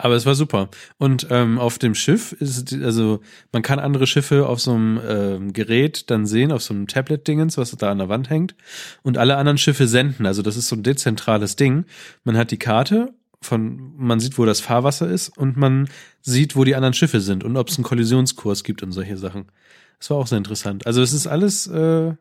Aber 0.03 0.17
es 0.17 0.27
war 0.27 0.35
super. 0.35 0.69
Und 0.99 1.29
ähm, 1.31 1.61
auf 1.61 1.79
dem 1.79 1.95
Schiff 1.95 2.33
ist, 2.33 2.73
also 2.83 3.21
man 3.53 3.63
kann 3.63 3.79
andere 3.79 4.09
Schiffe 4.09 4.49
auf 4.49 4.61
so 4.61 4.73
einem 4.73 5.01
ähm, 5.09 5.53
Gerät 5.53 6.11
dann 6.11 6.27
sehen, 6.27 6.51
auf 6.51 6.61
so 6.61 6.75
einem 6.75 6.89
Tablet-Dingens, 6.89 7.57
was 7.57 7.71
da 7.71 7.93
an 7.93 7.99
der 7.99 8.09
Wand 8.09 8.29
hängt. 8.29 8.57
Und 9.05 9.17
alle 9.17 9.37
anderen 9.37 9.59
Schiffe 9.59 9.87
senden. 9.87 10.27
Also 10.27 10.43
das 10.43 10.57
ist 10.57 10.67
so 10.67 10.75
ein 10.75 10.83
dezentrales 10.83 11.55
Ding. 11.55 11.85
Man 12.25 12.37
hat 12.37 12.51
die 12.51 12.59
Karte 12.59 13.15
von, 13.41 13.93
man 13.97 14.19
sieht, 14.19 14.39
wo 14.39 14.45
das 14.45 14.59
Fahrwasser 14.59 15.09
ist 15.09 15.29
und 15.39 15.57
man 15.57 15.89
sieht, 16.21 16.57
wo 16.57 16.65
die 16.65 16.75
anderen 16.75 16.95
Schiffe 16.95 17.21
sind 17.21 17.45
und 17.45 17.57
ob 17.57 17.69
es 17.69 17.77
einen 17.77 17.85
Kollisionskurs 17.85 18.65
gibt 18.65 18.83
und 18.83 18.91
solche 18.91 19.17
Sachen. 19.17 19.53
Das 20.01 20.11
war 20.11 20.17
auch 20.17 20.27
sehr 20.27 20.39
interessant. 20.39 20.85
Also 20.85 21.01
es 21.01 21.13
ist 21.13 21.29
alles 21.29 21.69
äh, 21.69 22.13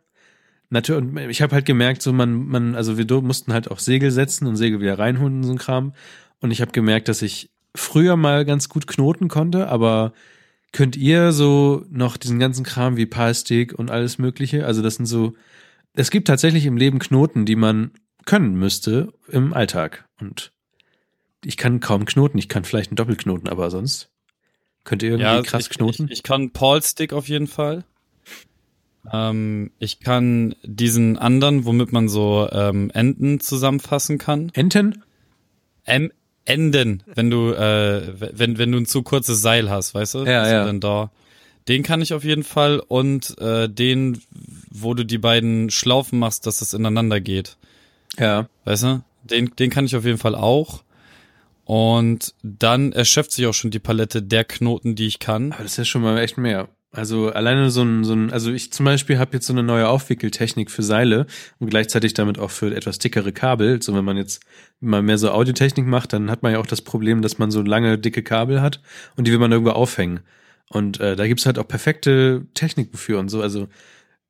natürlich. 0.70 1.30
Ich 1.30 1.42
habe 1.42 1.56
halt 1.56 1.66
gemerkt, 1.66 2.04
so 2.04 2.14
man, 2.14 2.46
man, 2.46 2.76
also 2.76 3.00
wir 3.00 3.22
mussten 3.22 3.54
halt 3.54 3.72
auch 3.72 3.80
Segel 3.80 4.12
setzen 4.12 4.46
und 4.46 4.56
Segel 4.56 4.82
wieder 4.82 5.00
reinholen 5.00 5.38
und 5.38 5.44
so 5.46 5.52
ein 5.54 5.58
Kram. 5.58 5.94
Und 6.42 6.52
ich 6.52 6.62
habe 6.62 6.74
gemerkt, 6.74 7.08
dass 7.08 7.24
ich 7.24 7.50
früher 7.76 8.16
mal 8.16 8.46
ganz 8.46 8.70
gut 8.70 8.88
knoten 8.88 9.28
konnte, 9.28 9.68
aber 9.68 10.14
könnt 10.72 10.96
ihr 10.96 11.32
so 11.32 11.86
noch 11.90 12.18
diesen 12.18 12.40
ganzen 12.40 12.64
Kram 12.64 12.98
wie 12.98 13.06
Palstick 13.06 13.74
und 13.78 13.92
alles 13.92 14.18
Mögliche? 14.18 14.66
Also 14.66 14.82
das 14.82 14.96
sind 14.96 15.06
so, 15.06 15.34
es 15.94 16.12
gibt 16.12 16.28
tatsächlich 16.28 16.66
im 16.66 16.78
Leben 16.78 17.00
Knoten, 17.00 17.46
die 17.46 17.56
man 17.56 17.92
können 18.26 18.56
müsste 18.56 19.14
im 19.30 19.54
Alltag. 19.54 20.06
Und 20.20 20.52
ich 21.44 21.58
kann 21.58 21.80
kaum 21.80 22.06
knoten. 22.06 22.38
Ich 22.38 22.50
kann 22.50 22.64
vielleicht 22.64 22.92
einen 22.92 22.98
Doppelknoten, 22.98 23.50
aber 23.50 23.72
sonst 23.72 24.10
könnt 24.84 25.04
ihr 25.04 25.12
irgendwie 25.12 25.48
krass 25.48 25.64
ich, 25.64 25.70
knoten? 25.70 26.06
Ich, 26.06 26.20
ich 26.20 26.24
kann 26.24 26.52
Paul 26.52 26.82
Stick 26.82 27.14
auf 27.14 27.28
jeden 27.28 27.48
Fall. 27.48 27.84
Ähm, 29.12 29.72
ich 29.80 30.00
kann 30.00 30.56
diesen 30.64 31.18
anderen, 31.18 31.66
womit 31.66 31.92
man 31.92 32.08
so 32.08 32.48
ähm, 32.52 32.92
Enden 32.92 33.40
zusammenfassen 33.40 34.18
kann. 34.18 34.52
Enten? 35.84 36.21
Enden, 36.46 37.04
wenn 37.06 37.30
du 37.30 37.52
äh, 37.52 38.14
wenn 38.38 38.58
wenn 38.58 38.72
du 38.72 38.80
ein 38.80 38.86
zu 38.86 39.04
kurzes 39.04 39.42
Seil 39.42 39.70
hast, 39.70 39.94
weißt 39.94 40.16
du? 40.16 40.20
Ja, 40.20 40.44
du 40.44 40.52
ja. 40.52 40.66
Dann 40.66 40.80
da. 40.80 41.12
Den 41.68 41.84
kann 41.84 42.02
ich 42.02 42.14
auf 42.14 42.24
jeden 42.24 42.44
Fall 42.44 42.80
und 42.80 43.38
äh, 43.40 43.70
den, 43.70 44.22
wo 44.72 44.94
du 44.96 45.06
die 45.06 45.20
beiden 45.20 45.70
Schlaufen 45.70 46.18
machst, 46.18 46.48
dass 46.48 46.62
es 46.62 46.74
ineinander 46.74 47.22
geht. 47.22 47.58
Ja. 48.18 48.48
Weißt 48.66 48.84
du? 48.84 49.04
Den, 49.24 49.52
den 49.58 49.70
kann 49.70 49.86
ich 49.86 49.96
auf 49.96 50.04
jeden 50.04 50.18
Fall 50.18 50.36
auch. 50.36 50.84
Und 51.64 52.34
dann 52.42 52.92
erschöpft 52.92 53.32
sich 53.32 53.46
auch 53.46 53.54
schon 53.54 53.72
die 53.72 53.80
Palette 53.80 54.24
der 54.24 54.44
Knoten, 54.44 54.96
die 54.96 55.06
ich 55.06 55.20
kann. 55.20 55.52
Aber 55.52 55.64
das 55.64 55.74
ist 55.74 55.78
ja 55.78 55.86
schon 55.86 56.02
mal 56.02 56.18
echt 56.18 56.38
mehr. 56.38 56.68
Also 56.94 57.30
alleine 57.30 57.70
so 57.70 57.84
ein, 57.84 58.04
so 58.04 58.14
ein, 58.14 58.32
also 58.34 58.52
ich 58.52 58.74
zum 58.74 58.86
Beispiel 58.86 59.18
habe 59.18 59.34
jetzt 59.34 59.48
so 59.48 59.54
eine 59.54 59.64
neue 59.64 59.88
Aufwickeltechnik 59.88 60.70
für 60.70 60.84
Seile 60.84 61.26
und 61.60 61.70
gleichzeitig 61.70 62.14
damit 62.14 62.38
auch 62.38 62.52
für 62.52 62.76
etwas 62.76 63.00
dickere 63.00 63.32
Kabel. 63.32 63.82
So 63.82 63.96
wenn 63.96 64.04
man 64.04 64.18
jetzt 64.18 64.44
mal 64.82 65.02
mehr 65.02 65.18
so 65.18 65.32
Audiotechnik 65.32 65.86
macht, 65.86 66.12
dann 66.12 66.30
hat 66.30 66.44
man 66.44 66.52
ja 66.52 66.60
auch 66.60 66.66
das 66.66 66.82
Problem, 66.82 67.22
dass 67.22 67.38
man 67.38 67.50
so 67.50 67.62
lange 67.62 67.98
dicke 67.98 68.24
Kabel 68.24 68.62
hat 68.62 68.82
und 69.16 69.26
die 69.26 69.32
will 69.32 69.40
man 69.40 69.54
irgendwo 69.54 69.72
aufhängen. 69.72 70.20
Und 70.68 71.00
äh, 71.00 71.16
da 71.16 71.28
gibt's 71.28 71.46
halt 71.46 71.60
auch 71.60 71.68
perfekte 71.68 72.46
Techniken 72.54 72.98
für 72.98 73.20
und 73.20 73.30
so. 73.30 73.42
Also 73.42 73.70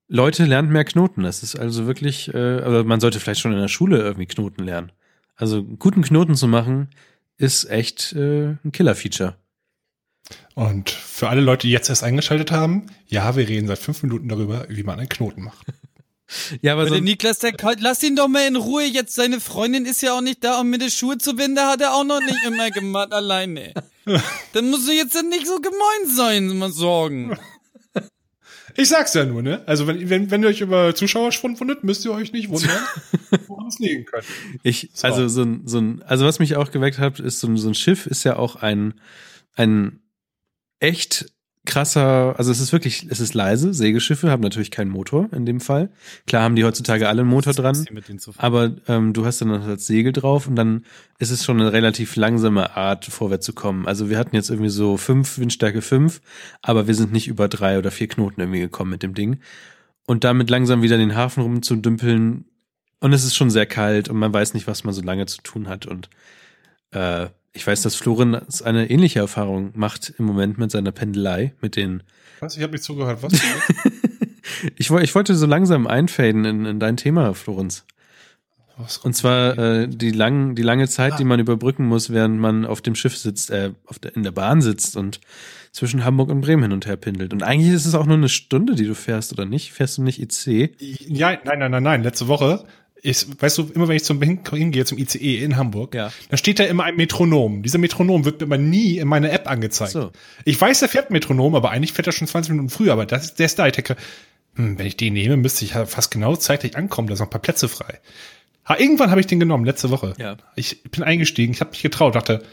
Leute 0.07 0.45
lernt 0.45 0.69
mehr 0.69 0.85
Knoten. 0.85 1.23
Das 1.23 1.41
ist 1.41 1.55
also 1.57 1.87
wirklich, 1.87 2.31
äh, 2.33 2.61
aber 2.61 2.83
man 2.83 2.99
sollte 2.99 3.19
vielleicht 3.19 3.41
schon 3.41 3.53
in 3.53 3.59
der 3.59 3.69
Schule 3.69 3.99
irgendwie 3.99 4.27
Knoten 4.27 4.63
lernen. 4.63 4.91
Also 5.35 5.63
guten 5.63 6.03
Knoten 6.03 6.35
zu 6.35 6.47
machen, 6.47 6.89
ist 7.37 7.67
echt 7.71 8.13
äh, 8.13 8.55
ein 8.63 8.71
Killer-Feature. 8.71 9.35
Und 10.55 10.89
für 10.89 11.29
alle 11.29 11.41
Leute, 11.41 11.67
die 11.67 11.73
jetzt 11.73 11.89
erst 11.89 12.03
eingeschaltet 12.03 12.51
haben, 12.51 12.87
ja, 13.07 13.35
wir 13.35 13.47
reden 13.47 13.67
seit 13.67 13.79
fünf 13.79 14.03
Minuten 14.03 14.27
darüber, 14.29 14.65
wie 14.69 14.83
man 14.83 14.99
einen 14.99 15.09
Knoten 15.09 15.43
macht. 15.43 15.67
Ja, 16.61 16.73
aber 16.73 16.87
so, 16.87 16.93
der 16.93 17.01
Niklas, 17.01 17.39
der 17.39 17.53
lass 17.79 18.03
ihn 18.03 18.15
doch 18.15 18.27
mal 18.27 18.47
in 18.47 18.55
Ruhe. 18.55 18.85
Jetzt 18.85 19.15
seine 19.15 19.39
Freundin 19.39 19.85
ist 19.85 20.01
ja 20.01 20.13
auch 20.13 20.21
nicht 20.21 20.43
da, 20.43 20.61
um 20.61 20.69
mir 20.69 20.77
die 20.77 20.91
Schuhe 20.91 21.17
zu 21.17 21.35
binden. 21.35 21.59
Hat 21.59 21.81
er 21.81 21.93
auch 21.93 22.05
noch 22.05 22.21
nicht 22.21 22.45
immer 22.45 22.71
gemacht 22.71 23.11
alleine. 23.11 23.73
Dann 24.53 24.69
musst 24.69 24.87
du 24.87 24.93
jetzt 24.93 25.13
nicht 25.29 25.45
so 25.45 25.59
gemein 25.59 26.15
sein, 26.15 26.57
mal 26.57 26.71
sorgen. 26.71 27.37
Ich 28.77 28.89
sag's 28.89 29.13
ja 29.13 29.25
nur, 29.25 29.41
ne? 29.41 29.61
Also 29.65 29.85
wenn, 29.87 30.09
wenn, 30.09 30.31
wenn 30.31 30.43
ihr 30.43 30.49
euch 30.49 30.61
über 30.61 30.95
Zuschauerschwund 30.95 31.59
wundert, 31.59 31.83
müsst 31.83 32.05
ihr 32.05 32.11
euch 32.11 32.31
nicht 32.31 32.49
wundern, 32.49 32.77
woran 33.47 33.67
es 33.67 33.79
liegen 33.79 34.05
könnte. 34.05 34.27
Ich, 34.63 34.89
So. 34.93 35.07
also 35.07 35.27
so 35.27 35.43
ein, 35.43 35.63
so 35.65 35.79
ein, 35.79 36.01
also 36.03 36.25
was 36.25 36.39
mich 36.39 36.55
auch 36.55 36.71
geweckt 36.71 36.97
hat, 36.97 37.19
ist 37.19 37.39
so 37.39 37.47
ein, 37.47 37.57
so 37.57 37.67
ein 37.67 37.75
Schiff 37.75 38.05
ist 38.07 38.23
ja 38.23 38.37
auch 38.37 38.55
ein, 38.55 38.93
ein 39.55 39.99
echt 40.81 41.31
krasser, 41.65 42.33
also 42.37 42.51
es 42.51 42.59
ist 42.59 42.73
wirklich, 42.73 43.05
es 43.09 43.19
ist 43.19 43.33
leise. 43.35 43.73
Segelschiffe 43.73 44.31
haben 44.31 44.41
natürlich 44.41 44.71
keinen 44.71 44.89
Motor 44.89 45.29
in 45.31 45.45
dem 45.45 45.59
Fall. 45.59 45.91
Klar 46.25 46.43
haben 46.43 46.55
die 46.55 46.65
heutzutage 46.65 47.07
alle 47.07 47.21
einen 47.21 47.29
Motor 47.29 47.53
dran, 47.53 47.85
aber 48.37 48.75
ähm, 48.87 49.13
du 49.13 49.25
hast 49.25 49.41
dann 49.41 49.49
noch 49.49 49.65
das 49.65 49.85
Segel 49.85 50.11
drauf 50.11 50.47
und 50.47 50.55
dann 50.55 50.85
ist 51.19 51.29
es 51.29 51.45
schon 51.45 51.61
eine 51.61 51.71
relativ 51.71 52.15
langsame 52.15 52.75
Art, 52.75 53.05
vorwärts 53.05 53.45
zu 53.45 53.53
kommen. 53.53 53.87
Also 53.87 54.09
wir 54.09 54.17
hatten 54.17 54.35
jetzt 54.35 54.49
irgendwie 54.49 54.71
so 54.71 54.97
fünf, 54.97 55.37
Windstärke 55.37 55.83
fünf, 55.83 56.21
aber 56.63 56.87
wir 56.87 56.95
sind 56.95 57.11
nicht 57.11 57.27
über 57.27 57.47
drei 57.47 57.77
oder 57.77 57.91
vier 57.91 58.07
Knoten 58.07 58.41
irgendwie 58.41 58.59
gekommen 58.59 58.89
mit 58.89 59.03
dem 59.03 59.13
Ding. 59.13 59.39
Und 60.07 60.23
damit 60.23 60.49
langsam 60.49 60.81
wieder 60.81 60.95
in 60.95 61.09
den 61.09 61.15
Hafen 61.15 61.43
rumzudümpeln. 61.43 62.45
Und 62.99 63.13
es 63.13 63.23
ist 63.23 63.35
schon 63.35 63.49
sehr 63.49 63.65
kalt 63.65 64.09
und 64.09 64.17
man 64.17 64.33
weiß 64.33 64.53
nicht, 64.55 64.67
was 64.67 64.83
man 64.83 64.93
so 64.93 65.01
lange 65.01 65.25
zu 65.27 65.41
tun 65.41 65.67
hat. 65.67 65.85
Und 65.85 66.09
äh, 66.91 67.27
Ich 67.53 67.67
weiß, 67.67 67.81
dass 67.81 67.95
Florenz 67.95 68.61
eine 68.61 68.89
ähnliche 68.89 69.19
Erfahrung 69.19 69.71
macht 69.75 70.13
im 70.17 70.25
Moment 70.25 70.57
mit 70.57 70.71
seiner 70.71 70.91
Pendelei, 70.91 71.53
mit 71.61 71.75
den. 71.75 72.03
Was? 72.39 72.55
Ich 72.55 72.63
habe 72.63 72.73
nicht 72.73 72.83
zugehört. 72.83 73.21
Was? 73.23 73.33
Ich, 74.77 74.91
ich 74.91 75.15
wollte 75.15 75.35
so 75.35 75.45
langsam 75.45 75.87
einfaden 75.87 76.45
in, 76.45 76.65
in 76.65 76.79
dein 76.79 76.97
Thema, 76.97 77.33
Florenz. 77.33 77.85
Was? 78.77 78.97
Und 78.97 79.15
zwar 79.15 79.57
äh, 79.57 79.87
die, 79.87 80.11
lang, 80.11 80.55
die 80.55 80.61
lange 80.61 80.87
Zeit, 80.87 81.19
die 81.19 81.23
man 81.23 81.39
überbrücken 81.39 81.85
muss, 81.85 82.11
während 82.11 82.39
man 82.39 82.65
auf 82.65 82.81
dem 82.81 82.95
Schiff 82.95 83.17
sitzt, 83.17 83.51
äh, 83.51 83.71
auf 83.85 83.99
der, 83.99 84.15
in 84.15 84.23
der 84.23 84.31
Bahn 84.31 84.61
sitzt 84.61 84.97
und 84.97 85.19
zwischen 85.71 86.03
Hamburg 86.03 86.29
und 86.29 86.41
Bremen 86.41 86.63
hin 86.63 86.71
und 86.73 86.85
her 86.85 86.97
pendelt. 86.97 87.33
Und 87.33 87.43
eigentlich 87.43 87.73
ist 87.73 87.85
es 87.85 87.95
auch 87.95 88.05
nur 88.05 88.17
eine 88.17 88.29
Stunde, 88.29 88.75
die 88.75 88.85
du 88.85 88.95
fährst, 88.95 89.31
oder 89.31 89.45
nicht? 89.45 89.71
Fährst 89.71 89.97
du 89.97 90.03
nicht 90.03 90.21
IC? 90.21 90.75
Ja, 90.79 91.37
nein, 91.43 91.59
nein, 91.59 91.71
nein, 91.71 91.83
nein. 91.83 92.03
Letzte 92.03 92.27
Woche 92.27 92.65
ist, 93.01 93.41
weißt 93.41 93.57
du, 93.57 93.71
immer 93.73 93.87
wenn 93.87 93.95
ich 93.95 94.03
zum 94.03 94.21
hin- 94.21 94.39
hingehe 94.51 94.85
zum 94.85 94.97
ICE 94.97 95.43
in 95.43 95.57
Hamburg, 95.57 95.95
Ja. 95.95 96.11
da 96.29 96.37
steht 96.37 96.59
da 96.59 96.63
immer 96.65 96.83
ein 96.83 96.95
Metronom. 96.95 97.63
Dieser 97.63 97.79
Metronom 97.79 98.25
wird 98.25 98.39
mir 98.41 98.45
aber 98.47 98.57
nie 98.57 98.97
in 98.99 99.07
meiner 99.07 99.31
App 99.31 99.49
angezeigt. 99.49 99.91
So. 99.91 100.11
Ich 100.45 100.59
weiß, 100.61 100.79
der 100.79 100.89
fährt 100.89 101.09
Metronom, 101.09 101.55
aber 101.55 101.71
eigentlich 101.71 101.93
fährt 101.93 102.07
er 102.07 102.13
schon 102.13 102.27
20 102.27 102.51
Minuten 102.51 102.69
früher. 102.69 102.93
Aber 102.93 103.05
das, 103.05 103.33
der 103.35 103.47
ist 103.47 103.57
da. 103.57 103.65
Ich 103.67 103.73
denke, 103.73 103.95
hm, 104.55 104.77
wenn 104.77 104.85
ich 104.85 104.97
den 104.97 105.13
nehme, 105.13 105.37
müsste 105.37 105.65
ich 105.65 105.71
ja 105.73 105.85
fast 105.85 106.11
genau 106.11 106.35
zeitlich 106.35 106.77
ankommen. 106.77 107.07
Da 107.07 107.15
sind 107.15 107.23
noch 107.23 107.27
ein 107.27 107.31
paar 107.31 107.41
Plätze 107.41 107.67
frei. 107.69 107.99
Ha, 108.67 108.77
irgendwann 108.77 109.09
habe 109.09 109.19
ich 109.19 109.27
den 109.27 109.39
genommen, 109.39 109.65
letzte 109.65 109.89
Woche. 109.89 110.13
Ja. 110.19 110.37
Ich 110.55 110.83
bin 110.83 111.03
eingestiegen, 111.03 111.53
ich 111.53 111.61
habe 111.61 111.71
mich 111.71 111.81
getraut, 111.81 112.13
dachte, 112.15 112.43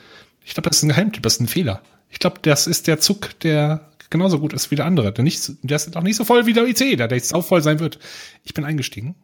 ich 0.44 0.55
glaube, 0.55 0.70
das 0.70 0.78
ist 0.78 0.82
ein 0.84 0.88
Geheimtipp, 0.88 1.22
das 1.22 1.34
ist 1.34 1.40
ein 1.40 1.49
Fehler. 1.49 1.82
Ich 2.09 2.18
glaube, 2.20 2.38
das 2.40 2.66
ist 2.66 2.86
der 2.86 2.99
Zug, 3.01 3.38
der 3.40 3.90
genauso 4.09 4.38
gut 4.38 4.55
ist 4.55 4.70
wie 4.70 4.76
der 4.76 4.86
andere. 4.86 5.12
Der, 5.12 5.22
nicht, 5.22 5.51
der 5.62 5.76
ist 5.76 5.94
auch 5.94 6.03
nicht 6.03 6.16
so 6.16 6.24
voll 6.24 6.46
wie 6.46 6.55
der 6.55 6.66
ICE, 6.66 6.96
der, 6.96 7.09
der 7.09 7.18
jetzt 7.18 7.34
auch 7.34 7.44
voll 7.44 7.61
sein 7.62 7.80
wird. 7.80 7.99
Ich 8.44 8.55
bin 8.55 8.64
eingestiegen. 8.64 9.14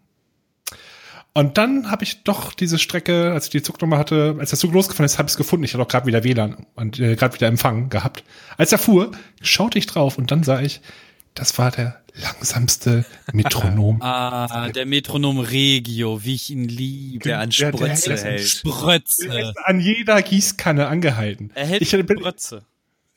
Und 1.37 1.59
dann 1.59 1.91
habe 1.91 2.05
ich 2.05 2.23
doch 2.23 2.55
diese 2.55 2.79
Strecke, 2.79 3.33
als 3.33 3.47
ich 3.47 3.51
die 3.51 3.63
Zugnummer 3.63 3.99
hatte, 3.99 4.37
als 4.39 4.51
der 4.51 4.59
Zug 4.59 4.73
losgefahren 4.73 5.05
ist, 5.05 5.19
habe 5.19 5.27
ich 5.27 5.33
es 5.33 5.37
gefunden. 5.37 5.65
Ich 5.65 5.75
hatte 5.75 5.83
auch 5.83 5.89
gerade 5.89 6.07
wieder 6.07 6.23
WLAN 6.23 6.65
und 6.77 7.01
äh, 7.01 7.17
gerade 7.17 7.35
wieder 7.35 7.49
Empfang 7.49 7.89
gehabt. 7.89 8.23
Als 8.57 8.71
er 8.71 8.79
fuhr, 8.79 9.11
schaute 9.43 9.79
ich 9.79 9.87
drauf 9.87 10.17
und 10.17 10.31
dann 10.31 10.45
sah 10.45 10.61
ich, 10.61 10.81
das 11.35 11.59
war 11.59 11.73
der 11.73 12.01
langsamste 12.15 13.05
Metronom. 13.33 13.99
Ah, 14.01 14.69
der 14.69 14.87
Metronom 14.87 15.41
Regio, 15.41 16.23
wie 16.25 16.35
ich 16.37 16.51
ihn 16.51 16.69
liebe. 16.69 17.25
Der 17.25 17.41
an 17.41 17.51
Der- 17.51 17.73
der 17.73 17.79
Sprötze 17.79 18.17
hält-. 18.17 18.39
Der 18.41 18.47
Sprötze. 18.47 19.41
ist 19.41 19.59
an 19.65 19.81
jeder 19.81 20.23
Gießkanne 20.23 20.87
angehalten. 20.87 21.51
Er 21.57 21.67
hält 21.67 21.83
ich, 21.83 21.91
Sprötze. 21.91 22.65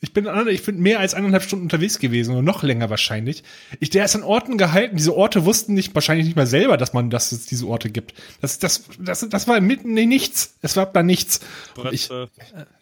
Ich, 0.00 0.12
bin, 0.12 0.28
ich 0.48 0.62
bin 0.64 0.78
mehr 0.78 1.00
als 1.00 1.14
eineinhalb 1.14 1.42
Stunden 1.42 1.64
unterwegs 1.64 1.98
gewesen 1.98 2.36
und 2.36 2.44
noch 2.44 2.62
länger 2.62 2.88
wahrscheinlich. 2.88 3.42
Ich, 3.80 3.90
der 3.90 4.04
ist 4.04 4.14
an 4.14 4.22
Orten 4.22 4.56
gehalten. 4.56 4.96
Diese 4.96 5.14
Orte 5.16 5.44
wussten 5.44 5.74
nicht, 5.74 5.94
wahrscheinlich 5.94 6.26
nicht 6.26 6.36
mal 6.36 6.46
selber, 6.46 6.76
dass 6.76 6.92
man, 6.92 7.10
dass 7.10 7.32
es 7.32 7.46
diese 7.46 7.66
Orte 7.66 7.90
gibt. 7.90 8.14
Das, 8.40 8.60
das, 8.60 8.84
das, 8.98 9.28
das 9.28 9.48
war 9.48 9.60
mitten 9.60 9.96
in 9.96 10.08
nichts. 10.08 10.54
Es 10.62 10.76
war 10.76 10.86
da 10.86 11.02
nichts. 11.02 11.40
Und 11.76 11.92
Ich, 11.92 12.04
Sprötze. 12.04 12.30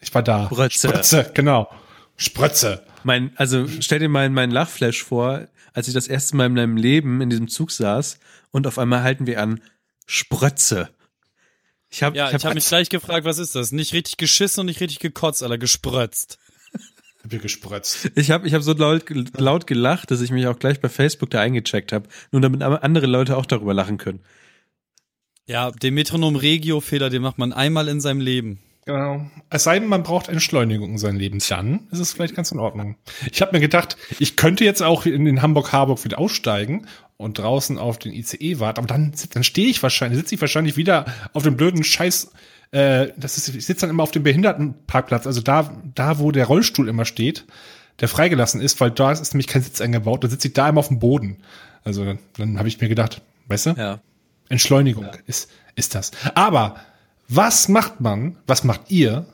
ich 0.02 0.14
war 0.14 0.22
da. 0.22 0.46
Sprötze. 0.46 0.88
Sprötze, 0.88 1.30
genau. 1.32 1.70
Sprötze. 2.18 2.82
Mein, 3.02 3.30
also 3.36 3.66
stell 3.80 3.98
dir 3.98 4.08
mal 4.08 4.28
meinen 4.28 4.50
Lachflash 4.50 5.02
vor, 5.02 5.48
als 5.72 5.88
ich 5.88 5.94
das 5.94 6.08
erste 6.08 6.36
Mal 6.36 6.46
in 6.46 6.54
meinem 6.54 6.76
Leben 6.76 7.20
in 7.20 7.30
diesem 7.30 7.48
Zug 7.48 7.70
saß 7.70 8.18
und 8.50 8.66
auf 8.66 8.78
einmal 8.78 9.02
halten 9.02 9.26
wir 9.26 9.40
an 9.40 9.62
Sprötze. 10.06 10.90
Ich 11.88 12.02
habe 12.02 12.16
Ja, 12.16 12.24
ich 12.24 12.30
ich 12.30 12.34
hab, 12.34 12.44
habe 12.44 12.54
mich 12.54 12.66
gleich 12.66 12.88
gefragt, 12.88 13.24
was 13.24 13.38
ist 13.38 13.54
das? 13.54 13.72
Nicht 13.72 13.92
richtig 13.94 14.16
geschissen 14.16 14.60
und 14.60 14.66
nicht 14.66 14.80
richtig 14.80 14.98
gekotzt, 14.98 15.42
Alter, 15.42 15.58
gesprötzt. 15.58 16.38
Hab 17.26 17.32
ich 17.32 17.42
gesprötzt. 17.42 18.12
ich 18.14 18.30
hab, 18.30 18.44
ich 18.44 18.54
hab 18.54 18.62
so 18.62 18.72
laut, 18.72 19.04
laut 19.36 19.66
gelacht, 19.66 20.12
dass 20.12 20.20
ich 20.20 20.30
mich 20.30 20.46
auch 20.46 20.60
gleich 20.60 20.80
bei 20.80 20.88
Facebook 20.88 21.28
da 21.30 21.40
eingecheckt 21.40 21.90
habe, 21.90 22.08
nur 22.30 22.40
damit 22.40 22.62
andere 22.62 23.06
Leute 23.06 23.36
auch 23.36 23.46
darüber 23.46 23.74
lachen 23.74 23.98
können. 23.98 24.20
Ja, 25.44 25.72
den 25.72 25.94
Metronom 25.94 26.36
Regio 26.36 26.80
Fehler, 26.80 27.10
den 27.10 27.22
macht 27.22 27.38
man 27.38 27.52
einmal 27.52 27.88
in 27.88 28.00
seinem 28.00 28.20
Leben. 28.20 28.60
Genau. 28.84 29.28
Es 29.50 29.64
sei 29.64 29.80
denn, 29.80 29.88
man 29.88 30.04
braucht 30.04 30.28
Entschleunigung 30.28 30.90
in 30.92 30.98
seinem 30.98 31.18
Leben. 31.18 31.40
Dann 31.48 31.88
ist 31.90 31.98
es 31.98 32.12
vielleicht 32.12 32.36
ganz 32.36 32.52
in 32.52 32.60
Ordnung. 32.60 32.94
Ich 33.32 33.42
habe 33.42 33.50
mir 33.52 33.60
gedacht, 33.60 33.96
ich 34.20 34.36
könnte 34.36 34.64
jetzt 34.64 34.82
auch 34.82 35.04
in 35.04 35.24
den 35.24 35.42
Hamburg-Harburg 35.42 36.04
wieder 36.04 36.20
aussteigen 36.20 36.86
und 37.16 37.38
draußen 37.38 37.76
auf 37.76 37.98
den 37.98 38.12
ICE 38.12 38.60
warten, 38.60 38.78
aber 38.78 38.86
dann, 38.86 39.12
dann 39.32 39.42
stehe 39.42 39.66
ich 39.66 39.82
wahrscheinlich, 39.82 40.20
sitze 40.20 40.36
ich 40.36 40.40
wahrscheinlich 40.40 40.76
wieder 40.76 41.06
auf 41.32 41.42
dem 41.42 41.56
blöden 41.56 41.82
Scheiß, 41.82 42.30
äh, 42.70 43.08
das 43.16 43.38
ist, 43.38 43.48
ich 43.48 43.66
sitze 43.66 43.82
dann 43.82 43.90
immer 43.90 44.02
auf 44.02 44.10
dem 44.10 44.22
Behindertenparkplatz, 44.22 45.26
also 45.26 45.40
da, 45.40 45.72
da, 45.94 46.18
wo 46.18 46.32
der 46.32 46.46
Rollstuhl 46.46 46.88
immer 46.88 47.04
steht, 47.04 47.44
der 48.00 48.08
freigelassen 48.08 48.60
ist, 48.60 48.80
weil 48.80 48.90
da 48.90 49.12
ist 49.12 49.32
nämlich 49.32 49.46
kein 49.46 49.62
Sitz 49.62 49.80
eingebaut, 49.80 50.22
dann 50.24 50.30
sitze 50.30 50.48
ich 50.48 50.54
da 50.54 50.68
immer 50.68 50.80
auf 50.80 50.88
dem 50.88 50.98
Boden. 50.98 51.38
Also 51.84 52.04
dann, 52.04 52.18
dann 52.36 52.58
habe 52.58 52.68
ich 52.68 52.80
mir 52.80 52.88
gedacht, 52.88 53.22
weißt 53.46 53.66
du? 53.66 53.70
Ja. 53.70 54.00
Entschleunigung 54.48 55.08
ist, 55.26 55.50
ist 55.74 55.94
das. 55.94 56.10
Aber 56.34 56.76
was 57.28 57.68
macht 57.68 58.00
man, 58.00 58.36
was 58.46 58.64
macht 58.64 58.90
ihr 58.90 59.26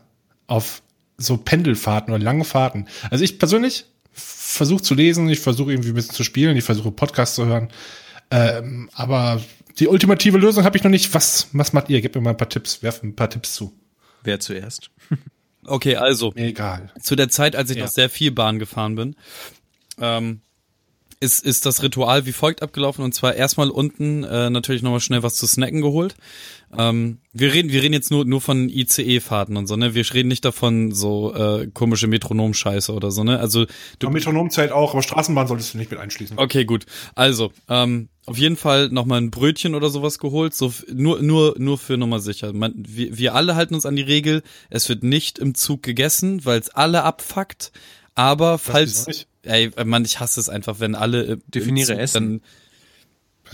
auf 0.47 0.83
so 1.19 1.37
Pendelfahrten 1.37 2.13
oder 2.15 2.23
lange 2.23 2.45
Fahrten? 2.45 2.87
Also 3.11 3.25
ich 3.25 3.39
persönlich 3.39 3.87
versuche 4.13 4.83
zu 4.83 4.95
lesen, 4.95 5.29
ich 5.29 5.41
versuche 5.41 5.73
irgendwie 5.73 5.91
ein 5.91 5.95
bisschen 5.95 6.15
zu 6.15 6.25
spielen, 6.25 6.57
ich 6.57 6.65
versuche 6.65 6.91
Podcasts 6.91 7.35
zu 7.35 7.47
hören. 7.47 7.69
Ähm, 8.31 8.89
aber 8.95 9.41
die 9.79 9.89
ultimative 9.89 10.39
Lösung 10.39 10.65
habe 10.65 10.77
ich 10.77 10.83
noch 10.85 10.91
nicht. 10.91 11.13
Was, 11.15 11.49
was 11.53 11.73
macht 11.73 11.89
ihr? 11.91 12.01
Gebt 12.01 12.15
mir 12.15 12.21
mal 12.21 12.31
ein 12.31 12.37
paar 12.37 12.49
Tipps, 12.49 12.83
werft 12.83 13.03
ein 13.05 13.17
paar 13.17 13.31
Tipps 13.31 13.55
zu. 13.55 13.73
Wer 14.23 14.41
zuerst? 14.41 14.91
Okay, 15.65 15.95
also, 15.95 16.33
egal. 16.35 16.91
zu 17.01 17.15
der 17.15 17.29
Zeit, 17.29 17.55
als 17.55 17.71
ich 17.71 17.77
Ja. 17.77 17.85
noch 17.85 17.91
sehr 17.93 18.11
viel 18.11 18.33
Bahn 18.33 18.59
gefahren 18.59 18.97
bin, 18.97 19.15
ähm, 20.01 20.41
ist, 21.21 21.45
ist 21.45 21.67
das 21.67 21.85
Ritual 21.85 22.27
wie 22.27 22.33
folgt 22.33 22.63
abgelaufen. 22.63 23.05
Und 23.05 23.15
zwar 23.15 23.35
erstmal 23.37 23.71
unten 23.71 24.25
äh, 24.25 24.51
natürlich 24.51 24.83
nochmal 24.83 24.99
schnell 24.99 25.23
was 25.23 25.37
zu 25.37 25.47
snacken 25.47 25.81
geholt. 25.81 26.17
Ähm, 26.77 27.19
wir 27.33 27.53
reden, 27.53 27.71
wir 27.71 27.83
reden 27.83 27.93
jetzt 27.93 28.11
nur, 28.11 28.25
nur 28.25 28.41
von 28.41 28.69
ICE-Fahrten 28.69 29.57
und 29.57 29.67
so, 29.67 29.77
ne? 29.77 29.95
Wir 29.95 30.05
reden 30.15 30.29
nicht 30.29 30.45
davon 30.45 30.93
so 30.93 31.35
äh, 31.35 31.67
komische 31.73 32.07
Metronom-Scheiße 32.07 32.93
oder 32.93 33.11
so, 33.11 33.25
ne? 33.25 33.39
Also 33.39 33.65
du, 33.65 33.71
Du 33.99 34.11
Metronom 34.11 34.51
zählt 34.51 34.73
auch, 34.73 34.93
aber 34.93 35.03
Straßenbahn 35.03 35.47
solltest 35.47 35.75
du 35.75 35.79
nicht 35.79 35.91
mit 35.91 36.01
einschließen. 36.01 36.39
Okay, 36.39 36.65
gut. 36.65 36.87
Also, 37.15 37.53
ähm, 37.69 38.09
auf 38.25 38.39
jeden 38.39 38.57
Fall 38.57 38.89
nochmal 38.89 39.21
ein 39.21 39.31
Brötchen 39.31 39.75
oder 39.75 39.91
sowas 39.91 40.19
geholt, 40.19 40.55
so 40.55 40.73
nur 40.93 41.21
nur 41.23 41.55
nur 41.59 41.77
für 41.77 41.97
Nummer 41.97 42.21
sicher. 42.21 42.53
Man, 42.53 42.73
wir, 42.77 43.19
wir 43.19 43.35
alle 43.35 43.57
halten 43.57 43.75
uns 43.75 43.85
an 43.85 43.97
die 43.97 44.03
Regel, 44.03 44.43
es 44.71 44.89
wird 44.89 45.03
nicht 45.03 45.39
im 45.39 45.55
Zug 45.55 45.83
gegessen, 45.83 46.45
weil 46.45 46.61
es 46.61 46.71
alle 46.71 47.03
abfuckt. 47.03 47.73
Aber 48.15 48.59
falls, 48.59 49.07
nicht? 49.07 49.27
ey, 49.43 49.71
Mann, 49.85 50.05
ich 50.05 50.21
hasse 50.21 50.39
es 50.39 50.49
einfach, 50.49 50.81
wenn 50.81 50.95
alle 50.95 51.23
im 51.23 51.43
Definiere 51.49 51.93
Zug 51.93 51.99
Essen. 51.99 52.43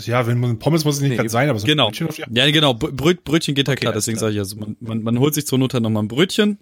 Ja, 0.07 0.27
wenn 0.27 0.39
man 0.41 0.59
Pommes 0.59 0.85
muss 0.85 0.97
es 0.97 1.01
nicht 1.01 1.11
Nee, 1.11 1.17
ganz 1.17 1.33
sein, 1.33 1.49
aber 1.49 1.59
so 1.59 1.65
ein 1.65 1.69
Genau. 1.69 1.87
Brötchen 1.89 2.09
auf 2.09 2.17
die- 2.17 2.25
Ja, 2.33 2.51
genau. 2.51 2.75
Brö 2.75 3.15
Brötchen 3.15 3.55
geht 3.55 3.69
ja 3.69 3.75
klar, 3.77 3.93
alles 3.93 4.05
deswegen 4.05 4.19
klar. 4.19 4.29
sage 4.31 4.35
ich 4.35 4.41
also, 4.41 4.57
man, 4.57 4.77
man, 4.81 5.03
man 5.03 5.19
holt 5.19 5.35
sich 5.35 5.47
zur 5.47 5.59
Not 5.59 5.75
halt 5.75 5.83
nochmal 5.83 6.03
ein 6.05 6.09
Brötchen. 6.09 6.59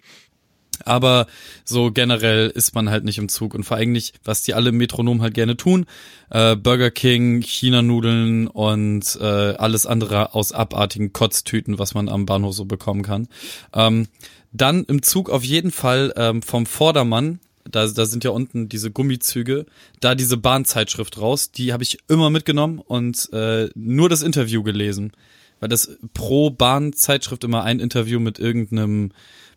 Aber 0.85 1.25
so 1.65 1.91
generell 1.91 2.49
ist 2.53 2.75
man 2.75 2.89
halt 2.91 3.03
nicht 3.03 3.17
im 3.17 3.29
Zug. 3.29 3.55
Und 3.55 3.63
vor 3.63 3.77
allem 3.77 3.91
nicht, 3.91 4.13
was 4.23 4.43
die 4.43 4.53
alle 4.53 4.69
im 4.69 4.77
Metronom 4.77 5.23
halt 5.23 5.33
gerne 5.33 5.57
tun, 5.57 5.87
äh, 6.29 6.55
Burger 6.55 6.91
King, 6.91 7.41
China-Nudeln 7.41 8.45
und 8.47 9.17
äh, 9.19 9.23
alles 9.25 9.87
andere 9.87 10.35
aus 10.35 10.51
abartigen 10.51 11.13
Kotztüten, 11.13 11.79
was 11.79 11.95
man 11.95 12.09
am 12.09 12.27
Bahnhof 12.27 12.53
so 12.53 12.65
bekommen 12.65 13.01
kann. 13.01 13.27
Ähm, 13.73 14.07
dann 14.51 14.83
im 14.83 15.01
Zug 15.01 15.29
auf 15.31 15.43
jeden 15.43 15.71
Fall 15.71 16.13
ähm, 16.15 16.41
vom 16.43 16.65
Vordermann, 16.67 17.39
da, 17.71 17.87
da 17.87 18.05
sind 18.05 18.23
ja 18.23 18.31
unten 18.31 18.69
diese 18.69 18.91
Gummizüge, 18.91 19.65
da 19.99 20.15
diese 20.15 20.37
Bahnzeitschrift 20.37 21.19
raus, 21.19 21.51
die 21.51 21.73
habe 21.73 21.83
ich 21.83 21.99
immer 22.07 22.29
mitgenommen 22.29 22.79
und 22.79 23.31
äh, 23.33 23.69
nur 23.75 24.09
das 24.09 24.21
Interview 24.21 24.63
gelesen. 24.63 25.11
Weil 25.59 25.69
das 25.69 25.97
pro 26.13 26.51
Bahnzeitschrift 26.51 27.43
immer 27.43 27.63
ein 27.63 27.79
Interview 27.79 28.19
mit 28.19 28.37
irgendeinem 28.37 29.11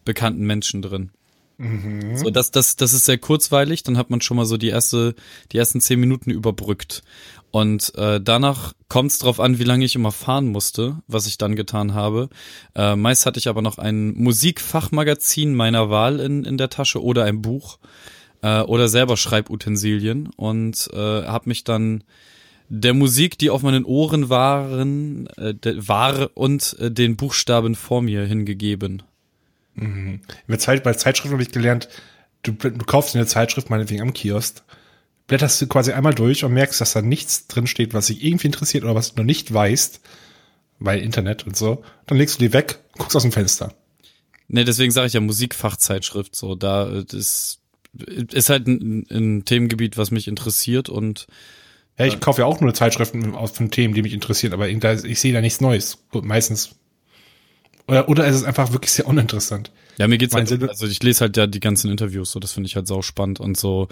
bekannten 0.05 0.47
Menschen 0.47 0.81
drin. 0.81 1.11
So, 2.17 2.31
das, 2.31 2.51
das, 2.51 2.77
das 2.77 2.95
ist 2.95 3.05
sehr 3.05 3.19
kurzweilig, 3.19 3.83
dann 3.83 3.99
hat 3.99 4.09
man 4.09 4.23
schon 4.23 4.39
mal 4.39 4.47
so 4.47 4.57
die 4.57 4.69
erste, 4.69 5.15
die 5.53 5.59
ersten 5.59 5.83
zehn 5.83 6.01
Minuten 6.01 6.31
überbrückt. 6.31 7.03
Und 7.51 7.95
äh, 7.97 8.21
danach 8.21 8.75
kommt 8.89 9.11
es 9.11 9.19
drauf 9.19 9.41
an, 9.41 9.59
wie 9.59 9.65
lange 9.65 9.85
ich 9.85 9.97
immer 9.97 10.13
fahren 10.13 10.49
musste, 10.49 10.99
was 11.09 11.27
ich 11.27 11.37
dann 11.37 11.57
getan 11.57 11.95
habe. 11.95 12.29
Äh, 12.77 12.95
meist 12.95 13.27
hatte 13.27 13.39
ich 13.39 13.49
aber 13.49 13.63
noch 13.63 13.79
ein 13.79 14.15
Musikfachmagazin 14.15 15.55
meiner 15.55 15.91
Wahl 15.91 16.21
in, 16.21 16.45
in 16.45 16.59
der 16.59 16.71
Tasche 16.71 17.03
oder 17.03 17.25
ein 17.25 17.43
Buch 17.43 17.79
äh, 18.43 18.61
oder 18.61 18.89
selber 18.89 19.17
Schreibutensilien 19.17 20.31
und 20.37 20.89
äh, 20.93 20.97
habe 20.97 21.49
mich 21.49 21.65
dann 21.65 22.05
der 22.69 22.95
Musik, 22.95 23.37
die 23.37 23.51
auf 23.51 23.63
meinen 23.63 23.85
Ohren 23.85 24.29
waren, 24.29 25.27
äh, 25.37 25.55
war 25.77 26.31
und 26.35 26.77
äh, 26.79 26.91
den 26.91 27.17
Buchstaben 27.17 27.75
vor 27.75 28.01
mir 28.01 28.25
hingegeben. 28.25 29.03
In 29.75 30.21
der 30.47 30.59
Zeit, 30.59 30.85
bei 30.85 30.95
Zeitschriften 30.95 31.33
habe 31.33 31.43
ich 31.43 31.51
gelernt, 31.51 31.89
du, 32.43 32.53
du 32.53 32.85
kaufst 32.85 33.17
eine 33.17 33.27
Zeitschrift 33.27 33.71
meinetwegen 33.71 34.03
am 34.03 34.13
Kiosk, 34.13 34.63
blätterst 35.31 35.63
du 35.63 35.69
quasi 35.69 35.93
einmal 35.93 36.13
durch 36.13 36.43
und 36.43 36.53
merkst, 36.53 36.81
dass 36.81 36.93
da 36.93 37.03
nichts 37.03 37.47
drin 37.47 37.69
steht, 37.69 37.95
was 37.95 38.09
dich 38.09 38.25
irgendwie 38.25 38.49
interessiert 38.49 38.83
oder 38.83 38.97
was 38.97 39.15
du 39.15 39.21
noch 39.21 39.25
nicht 39.25 39.55
weißt, 39.55 40.01
weil 40.81 40.99
Internet 40.99 41.47
und 41.47 41.57
so. 41.57 41.85
Dann 42.07 42.19
legst 42.19 42.35
du 42.35 42.41
die 42.41 42.53
weg, 42.53 42.81
guckst 42.99 43.15
aus 43.15 43.23
dem 43.23 43.31
Fenster. 43.31 43.73
Ne, 44.49 44.65
deswegen 44.65 44.91
sage 44.91 45.07
ich 45.07 45.13
ja 45.13 45.21
Musikfachzeitschrift. 45.21 46.35
So, 46.35 46.57
da 46.57 47.03
das 47.07 47.61
ist 47.93 48.49
halt 48.51 48.67
ein, 48.67 49.07
ein 49.09 49.45
Themengebiet, 49.45 49.97
was 49.97 50.11
mich 50.11 50.27
interessiert 50.27 50.89
und 50.89 51.29
Ja, 51.97 52.07
ich 52.07 52.19
kaufe 52.19 52.41
ja 52.41 52.47
auch 52.47 52.61
nur 52.61 52.75
Zeitschriften 52.75 53.37
aus- 53.37 53.53
von 53.53 53.71
Themen, 53.71 53.95
die 53.95 54.03
mich 54.03 54.13
interessieren, 54.13 54.53
aber 54.53 54.69
ich 54.69 55.21
sehe 55.21 55.33
da 55.33 55.41
nichts 55.41 55.61
Neues. 55.61 55.99
Gut, 56.11 56.25
meistens. 56.25 56.71
Oder, 57.87 58.09
oder 58.09 58.27
ist 58.27 58.35
es 58.35 58.43
einfach 58.45 58.73
wirklich 58.73 58.91
sehr 58.91 59.07
uninteressant? 59.07 59.71
Ja, 59.99 60.09
mir 60.09 60.19
geht's 60.19 60.35
halt, 60.35 60.51
also 60.69 60.87
ich 60.87 61.03
lese 61.03 61.21
halt 61.23 61.37
ja 61.37 61.47
die 61.47 61.61
ganzen 61.61 61.91
Interviews, 61.91 62.33
so 62.33 62.41
das 62.41 62.53
finde 62.53 62.69
ich 62.69 62.77
halt 62.77 62.87
sau 62.87 63.03
spannend 63.03 63.41
und 63.41 63.57
so. 63.57 63.89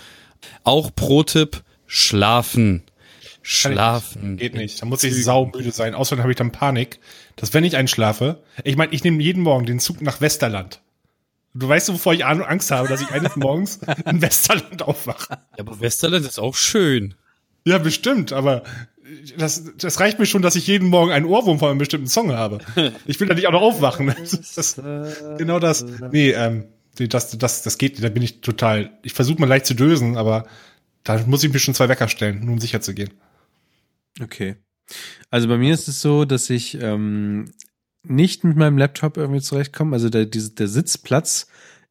Auch 0.65 0.91
Pro-Tipp, 0.95 1.63
schlafen. 1.87 2.83
Schlafen. 3.43 4.37
Geht 4.37 4.55
nicht. 4.55 4.81
Da 4.83 4.87
muss 4.87 5.03
ich 5.05 5.25
saumüde 5.25 5.71
sein. 5.73 5.95
Außerdem 5.95 6.23
habe 6.23 6.33
ich 6.33 6.37
dann 6.39 6.53
Panik, 6.53 6.99
dass 7.37 7.55
wenn 7.55 7.65
ich 7.65 7.77
einschlafe, 7.77 8.43
ich 8.65 8.77
meine, 8.77 8.93
ich 8.93 9.05
nehme 9.05 9.23
jeden 9.23 9.43
Morgen 9.43 9.65
den 9.67 9.81
Zug 9.81 10.03
nach 10.03 10.21
Westerland. 10.21 10.81
Du 11.55 11.67
weißt, 11.69 11.89
wovor 11.93 12.13
ich 12.15 12.25
An- 12.25 12.43
Angst 12.43 12.71
habe, 12.71 12.89
dass 12.89 13.01
ich 13.01 13.11
eines 13.11 13.37
Morgens 13.37 13.81
in 14.05 14.21
Westerland 14.21 14.83
aufwache. 14.83 15.31
Ja, 15.31 15.39
aber 15.59 15.81
Westerland 15.81 16.27
ist 16.27 16.39
auch 16.39 16.55
schön. 16.55 17.15
Ja, 17.65 17.79
bestimmt, 17.79 18.33
aber 18.33 18.65
das, 19.37 19.65
das 19.77 20.01
reicht 20.01 20.19
mir 20.19 20.27
schon, 20.27 20.43
dass 20.43 20.57
ich 20.57 20.67
jeden 20.67 20.89
Morgen 20.89 21.13
einen 21.13 21.27
Ohrwurm 21.27 21.59
von 21.59 21.71
einem 21.71 21.79
bestimmten 21.79 22.09
Song 22.09 22.33
habe. 22.33 22.59
Ich 23.07 23.19
will 23.21 23.29
da 23.29 23.35
nicht 23.35 23.47
auch 23.47 23.53
noch 23.53 23.63
aufwachen. 23.63 24.15
Das, 24.19 24.75
das, 24.75 25.23
genau 25.39 25.59
das. 25.59 25.85
Nee, 26.13 26.31
ähm, 26.31 26.65
nee, 26.99 27.09
das, 27.09 27.37
das, 27.37 27.63
das 27.63 27.79
geht 27.79 27.93
nicht. 27.93 28.05
Da 28.05 28.09
bin 28.09 28.23
ich 28.23 28.41
total. 28.41 28.91
Ich 29.03 29.13
versuche 29.13 29.41
mal 29.41 29.49
leicht 29.49 29.67
zu 29.67 29.75
dösen, 29.75 30.17
aber 30.17 30.47
da 31.05 31.19
muss 31.27 31.45
ich 31.45 31.53
mir 31.53 31.59
schon 31.59 31.75
zwei 31.75 31.89
Wecker 31.89 32.09
stellen, 32.09 32.45
nur 32.45 32.55
um 32.55 32.61
sicher 32.61 32.81
zu 32.81 32.95
gehen. 32.95 33.11
Okay. 34.21 34.57
Also 35.31 35.49
bei 35.49 35.59
mir 35.59 35.75
ist 35.75 35.89
es 35.89 36.01
so, 36.01 36.25
dass 36.25 36.51
ich 36.51 36.81
ähm, 36.81 37.53
nicht 38.03 38.45
mit 38.45 38.57
meinem 38.57 38.79
Laptop 38.79 39.17
irgendwie 39.17 39.41
zurechtkomme. 39.41 39.95
Also 39.95 40.09
der, 40.09 40.27
der 40.27 40.69
Sitzplatz 40.69 41.48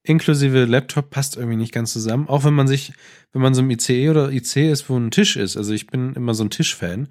inklusive 0.07 0.65
Laptop 0.65 1.09
passt 1.09 1.35
irgendwie 1.37 1.57
nicht 1.57 1.73
ganz 1.73 1.93
zusammen. 1.93 2.27
Auch 2.27 2.43
wenn 2.43 2.53
man 2.53 2.67
sich, 2.67 2.93
wenn 3.33 3.41
man 3.41 3.53
so 3.53 3.61
im 3.61 3.69
ICE 3.69 4.09
oder 4.09 4.31
IC 4.31 4.55
ist, 4.57 4.89
wo 4.89 4.97
ein 4.97 5.11
Tisch 5.11 5.35
ist. 5.35 5.57
Also 5.57 5.73
ich 5.73 5.87
bin 5.87 6.13
immer 6.13 6.33
so 6.33 6.43
ein 6.43 6.49
Tischfan. 6.49 7.09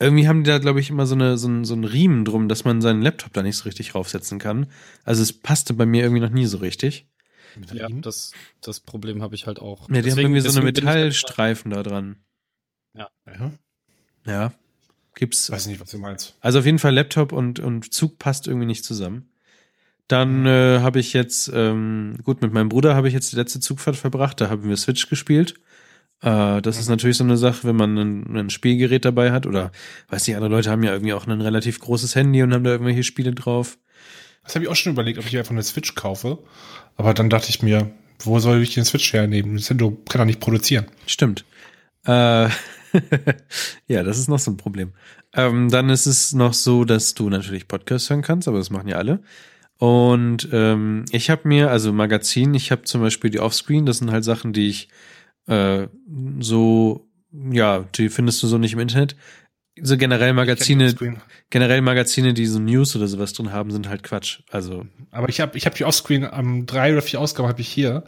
Irgendwie 0.00 0.26
haben 0.26 0.42
die 0.44 0.50
da, 0.50 0.58
glaube 0.58 0.80
ich, 0.80 0.90
immer 0.90 1.06
so, 1.06 1.14
eine, 1.14 1.38
so, 1.38 1.48
ein, 1.48 1.64
so 1.64 1.74
einen 1.74 1.84
Riemen 1.84 2.24
drum, 2.24 2.48
dass 2.48 2.64
man 2.64 2.82
seinen 2.82 3.00
Laptop 3.00 3.32
da 3.32 3.42
nicht 3.42 3.56
so 3.56 3.64
richtig 3.64 3.94
raufsetzen 3.94 4.38
kann. 4.38 4.66
Also 5.04 5.22
es 5.22 5.32
passte 5.32 5.72
bei 5.74 5.86
mir 5.86 6.02
irgendwie 6.02 6.20
noch 6.20 6.30
nie 6.30 6.46
so 6.46 6.58
richtig. 6.58 7.06
Ja, 7.72 7.88
das, 7.88 8.32
das 8.60 8.80
Problem 8.80 9.22
habe 9.22 9.36
ich 9.36 9.46
halt 9.46 9.60
auch. 9.60 9.88
Ja, 9.88 10.02
die 10.02 10.10
haben 10.10 10.18
irgendwie 10.18 10.40
so 10.40 10.48
eine 10.60 10.72
deswegen 10.72 10.88
halt- 10.88 10.96
Metallstreifen 10.96 11.70
da 11.70 11.82
dran. 11.84 12.16
Ja. 12.94 13.08
Ja. 14.26 14.52
Gibt's. 15.14 15.50
Weiß 15.50 15.66
nicht, 15.66 15.80
was 15.80 15.90
du 15.90 15.98
meinst. 15.98 16.36
Also 16.40 16.58
auf 16.58 16.66
jeden 16.66 16.80
Fall 16.80 16.92
Laptop 16.94 17.32
und, 17.32 17.60
und 17.60 17.92
Zug 17.94 18.18
passt 18.18 18.48
irgendwie 18.48 18.66
nicht 18.66 18.84
zusammen. 18.84 19.28
Dann 20.08 20.44
äh, 20.46 20.80
habe 20.80 21.00
ich 21.00 21.12
jetzt, 21.14 21.50
ähm, 21.54 22.16
gut, 22.24 22.42
mit 22.42 22.52
meinem 22.52 22.68
Bruder 22.68 22.94
habe 22.94 23.08
ich 23.08 23.14
jetzt 23.14 23.32
die 23.32 23.36
letzte 23.36 23.60
Zugfahrt 23.60 23.96
verbracht, 23.96 24.40
da 24.40 24.50
haben 24.50 24.68
wir 24.68 24.76
Switch 24.76 25.08
gespielt. 25.08 25.54
Äh, 26.20 26.60
das 26.60 26.78
ist 26.78 26.88
natürlich 26.88 27.16
so 27.16 27.24
eine 27.24 27.36
Sache, 27.36 27.64
wenn 27.64 27.76
man 27.76 27.96
ein, 27.96 28.36
ein 28.36 28.50
Spielgerät 28.50 29.04
dabei 29.04 29.32
hat 29.32 29.46
oder, 29.46 29.72
weiß 30.08 30.26
nicht, 30.26 30.36
andere 30.36 30.50
Leute 30.50 30.70
haben 30.70 30.82
ja 30.82 30.92
irgendwie 30.92 31.14
auch 31.14 31.26
ein 31.26 31.40
relativ 31.40 31.80
großes 31.80 32.14
Handy 32.14 32.42
und 32.42 32.52
haben 32.52 32.64
da 32.64 32.70
irgendwelche 32.70 33.02
Spiele 33.02 33.32
drauf. 33.32 33.78
Das 34.42 34.54
habe 34.54 34.64
ich 34.64 34.70
auch 34.70 34.76
schon 34.76 34.92
überlegt, 34.92 35.18
ob 35.18 35.26
ich 35.26 35.38
einfach 35.38 35.52
eine 35.52 35.62
Switch 35.62 35.94
kaufe. 35.94 36.38
Aber 36.96 37.14
dann 37.14 37.30
dachte 37.30 37.48
ich 37.48 37.62
mir, 37.62 37.90
wo 38.18 38.38
soll 38.38 38.62
ich 38.62 38.74
den 38.74 38.84
Switch 38.84 39.12
hernehmen? 39.12 39.54
Nintendo 39.54 39.90
kann 40.08 40.20
doch 40.20 40.26
nicht 40.26 40.40
produzieren. 40.40 40.86
Stimmt. 41.06 41.44
Äh, 42.06 42.48
ja, 43.86 44.02
das 44.02 44.18
ist 44.18 44.28
noch 44.28 44.38
so 44.38 44.50
ein 44.50 44.56
Problem. 44.56 44.92
Ähm, 45.34 45.70
dann 45.70 45.90
ist 45.90 46.06
es 46.06 46.32
noch 46.32 46.54
so, 46.54 46.84
dass 46.84 47.14
du 47.14 47.28
natürlich 47.28 47.66
Podcasts 47.66 48.10
hören 48.10 48.22
kannst, 48.22 48.46
aber 48.46 48.58
das 48.58 48.70
machen 48.70 48.88
ja 48.88 48.96
alle. 48.96 49.20
Und 49.78 50.48
ähm, 50.52 51.04
ich 51.10 51.30
habe 51.30 51.48
mir, 51.48 51.70
also 51.70 51.92
Magazin, 51.92 52.54
ich 52.54 52.70
habe 52.70 52.82
zum 52.82 53.00
Beispiel 53.00 53.30
die 53.30 53.40
Offscreen, 53.40 53.86
das 53.86 53.98
sind 53.98 54.10
halt 54.12 54.24
Sachen, 54.24 54.52
die 54.52 54.68
ich 54.68 54.88
äh, 55.46 55.88
so, 56.40 57.08
ja, 57.32 57.84
die 57.94 58.08
findest 58.08 58.42
du 58.42 58.46
so 58.46 58.58
nicht 58.58 58.74
im 58.74 58.78
Internet. 58.80 59.16
So 59.80 59.96
generell 59.96 60.32
Magazine, 60.32 60.94
generell 61.50 61.80
Magazine, 61.80 62.32
die 62.32 62.46
so 62.46 62.60
News 62.60 62.94
oder 62.94 63.08
sowas 63.08 63.32
drin 63.32 63.50
haben, 63.52 63.72
sind 63.72 63.88
halt 63.88 64.04
Quatsch. 64.04 64.40
Also, 64.50 64.86
Aber 65.10 65.28
ich 65.28 65.40
habe 65.40 65.58
ich 65.58 65.66
hab 65.66 65.74
die 65.74 65.84
Offscreen 65.84 66.24
am 66.24 66.64
drei 66.66 66.92
oder 66.92 67.02
vier 67.02 67.20
Ausgaben 67.20 67.48
habe 67.48 67.60
ich 67.60 67.68
hier. 67.68 68.04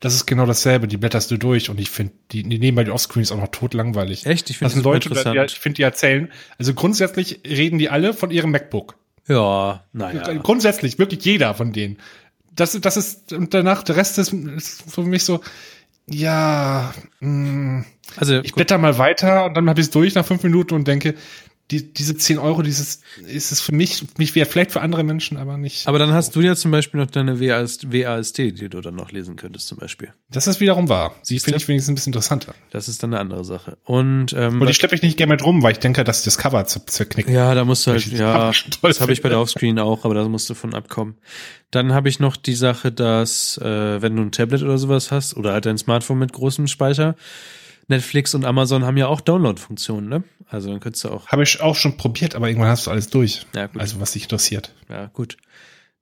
Das 0.00 0.14
ist 0.14 0.26
genau 0.26 0.44
dasselbe. 0.44 0.86
Die 0.86 0.98
blätterst 0.98 1.30
du 1.30 1.38
durch 1.38 1.70
und 1.70 1.80
ich 1.80 1.88
finde, 1.88 2.12
die, 2.30 2.42
die 2.42 2.58
nebenbei 2.58 2.84
die 2.84 2.90
Offscreens 2.90 3.32
auch 3.32 3.38
noch 3.38 3.48
tot 3.48 3.72
langweilig. 3.72 4.26
echt, 4.26 4.50
ich 4.50 4.58
Das 4.58 4.74
finde 4.74 4.74
sind 4.74 4.80
das 4.80 4.84
Leute, 4.84 5.08
interessant. 5.08 5.36
die, 5.38 5.44
ich 5.54 5.58
finde, 5.58 5.76
die 5.76 5.82
erzählen. 5.82 6.30
Also 6.58 6.74
grundsätzlich 6.74 7.40
reden 7.46 7.78
die 7.78 7.88
alle 7.88 8.12
von 8.12 8.30
ihrem 8.30 8.50
MacBook. 8.50 8.97
Ja, 9.28 9.84
naja. 9.92 10.34
Grundsätzlich, 10.42 10.98
wirklich 10.98 11.24
jeder 11.24 11.54
von 11.54 11.72
denen. 11.72 11.98
Das, 12.54 12.72
das 12.80 12.96
ist, 12.96 13.32
und 13.32 13.54
danach, 13.54 13.82
der 13.84 13.96
Rest 13.96 14.18
ist, 14.18 14.32
ist 14.32 14.90
für 14.90 15.02
mich 15.02 15.24
so, 15.24 15.40
ja, 16.06 16.92
mh, 17.20 17.84
Also, 18.16 18.40
ich 18.40 18.54
blätter 18.54 18.78
mal 18.78 18.98
weiter 18.98 19.44
und 19.44 19.54
dann 19.54 19.68
habe 19.68 19.80
ich 19.80 19.86
es 19.86 19.90
durch 19.90 20.14
nach 20.14 20.24
fünf 20.24 20.42
Minuten 20.42 20.74
und 20.74 20.88
denke, 20.88 21.14
die, 21.70 21.92
diese 21.92 22.16
10 22.16 22.38
Euro, 22.38 22.62
dieses, 22.62 23.02
ist 23.26 23.52
es 23.52 23.60
für 23.60 23.72
mich, 23.72 24.02
mich 24.16 24.34
wäre 24.34 24.48
vielleicht 24.48 24.72
für 24.72 24.80
andere 24.80 25.04
Menschen, 25.04 25.36
aber 25.36 25.58
nicht. 25.58 25.86
Aber 25.86 25.98
dann 25.98 26.12
hast 26.12 26.34
du 26.34 26.40
ja 26.40 26.56
zum 26.56 26.70
Beispiel 26.70 26.98
noch 26.98 27.10
deine 27.10 27.40
WAS 27.40 27.80
WASD, 27.92 28.52
die 28.52 28.70
du 28.70 28.80
dann 28.80 28.94
noch 28.94 29.12
lesen 29.12 29.36
könntest, 29.36 29.68
zum 29.68 29.76
Beispiel. 29.76 30.08
das 30.30 30.46
ist 30.46 30.60
wiederum 30.60 30.88
wahr. 30.88 31.14
Siehst 31.22 31.44
Finde 31.44 31.58
ich 31.58 31.68
wenigstens 31.68 31.92
ein 31.92 31.94
bisschen 31.96 32.10
interessanter. 32.12 32.54
Das 32.70 32.88
ist 32.88 33.02
dann 33.02 33.12
eine 33.12 33.20
andere 33.20 33.44
Sache. 33.44 33.76
Und, 33.84 34.32
ähm, 34.32 34.60
Und 34.60 34.66
die 34.66 34.74
schleppe 34.74 34.94
ich 34.94 35.02
nicht 35.02 35.18
gerne 35.18 35.34
mit 35.34 35.44
rum, 35.44 35.62
weil 35.62 35.72
ich 35.72 35.78
denke, 35.78 36.04
dass 36.04 36.24
das 36.24 36.38
Cover 36.38 36.64
zu, 36.64 36.80
zerknickt. 36.86 37.28
ja, 37.28 37.54
da 37.54 37.66
musst 37.66 37.86
du 37.86 37.90
halt, 37.90 38.06
ja, 38.06 38.50
das 38.82 39.00
habe 39.02 39.12
ich 39.12 39.20
bei 39.20 39.28
der 39.28 39.38
Offscreen 39.38 39.78
auch, 39.78 40.06
aber 40.06 40.14
da 40.14 40.26
musst 40.26 40.48
du 40.48 40.54
von 40.54 40.74
abkommen. 40.74 41.16
Dann 41.70 41.92
habe 41.92 42.08
ich 42.08 42.18
noch 42.18 42.36
die 42.36 42.54
Sache, 42.54 42.92
dass, 42.92 43.58
äh, 43.58 44.00
wenn 44.00 44.16
du 44.16 44.22
ein 44.22 44.32
Tablet 44.32 44.62
oder 44.62 44.78
sowas 44.78 45.10
hast, 45.10 45.36
oder 45.36 45.52
halt 45.52 45.66
ein 45.66 45.76
Smartphone 45.76 46.18
mit 46.18 46.32
großem 46.32 46.66
Speicher, 46.66 47.14
Netflix 47.88 48.34
und 48.34 48.44
Amazon 48.44 48.84
haben 48.84 48.96
ja 48.96 49.06
auch 49.06 49.20
Download-Funktionen, 49.20 50.08
ne? 50.08 50.24
Also 50.46 50.70
dann 50.70 50.80
könntest 50.80 51.04
du 51.04 51.08
auch, 51.08 51.26
Habe 51.28 51.42
ich 51.42 51.60
auch 51.60 51.74
schon 51.74 51.96
probiert, 51.96 52.34
aber 52.34 52.48
irgendwann 52.48 52.70
hast 52.70 52.86
du 52.86 52.90
alles 52.90 53.08
durch. 53.08 53.46
Ja, 53.54 53.66
gut. 53.66 53.80
Also 53.80 54.00
was 54.00 54.12
dich 54.12 54.24
interessiert. 54.24 54.74
ja, 54.88 55.06
gut. 55.06 55.36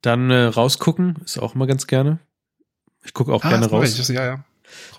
Dann 0.01 0.29
äh, 0.29 0.43
rausgucken, 0.43 1.15
ist 1.25 1.39
auch 1.39 1.55
immer 1.55 1.65
ganz 1.65 1.87
gerne. 1.87 2.19
Ich 3.03 3.13
gucke 3.13 3.33
auch 3.33 3.41
gerne 3.41 3.61
das 3.61 3.71
mache 3.71 3.81
raus. 3.81 3.99
Ich, 3.99 4.07
ja, 4.09 4.25
ja. 4.25 4.43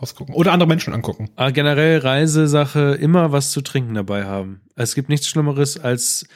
Rausgucken. 0.00 0.34
Oder 0.34 0.52
andere 0.52 0.66
Menschen 0.66 0.94
angucken. 0.94 1.30
Aber 1.36 1.52
generell 1.52 1.98
Reisesache 1.98 2.94
immer 2.94 3.32
was 3.32 3.50
zu 3.50 3.60
trinken 3.60 3.94
dabei 3.94 4.24
haben. 4.24 4.62
Es 4.74 4.94
gibt 4.94 5.08
nichts 5.08 5.28
Schlimmeres 5.28 5.78
als 5.78 6.26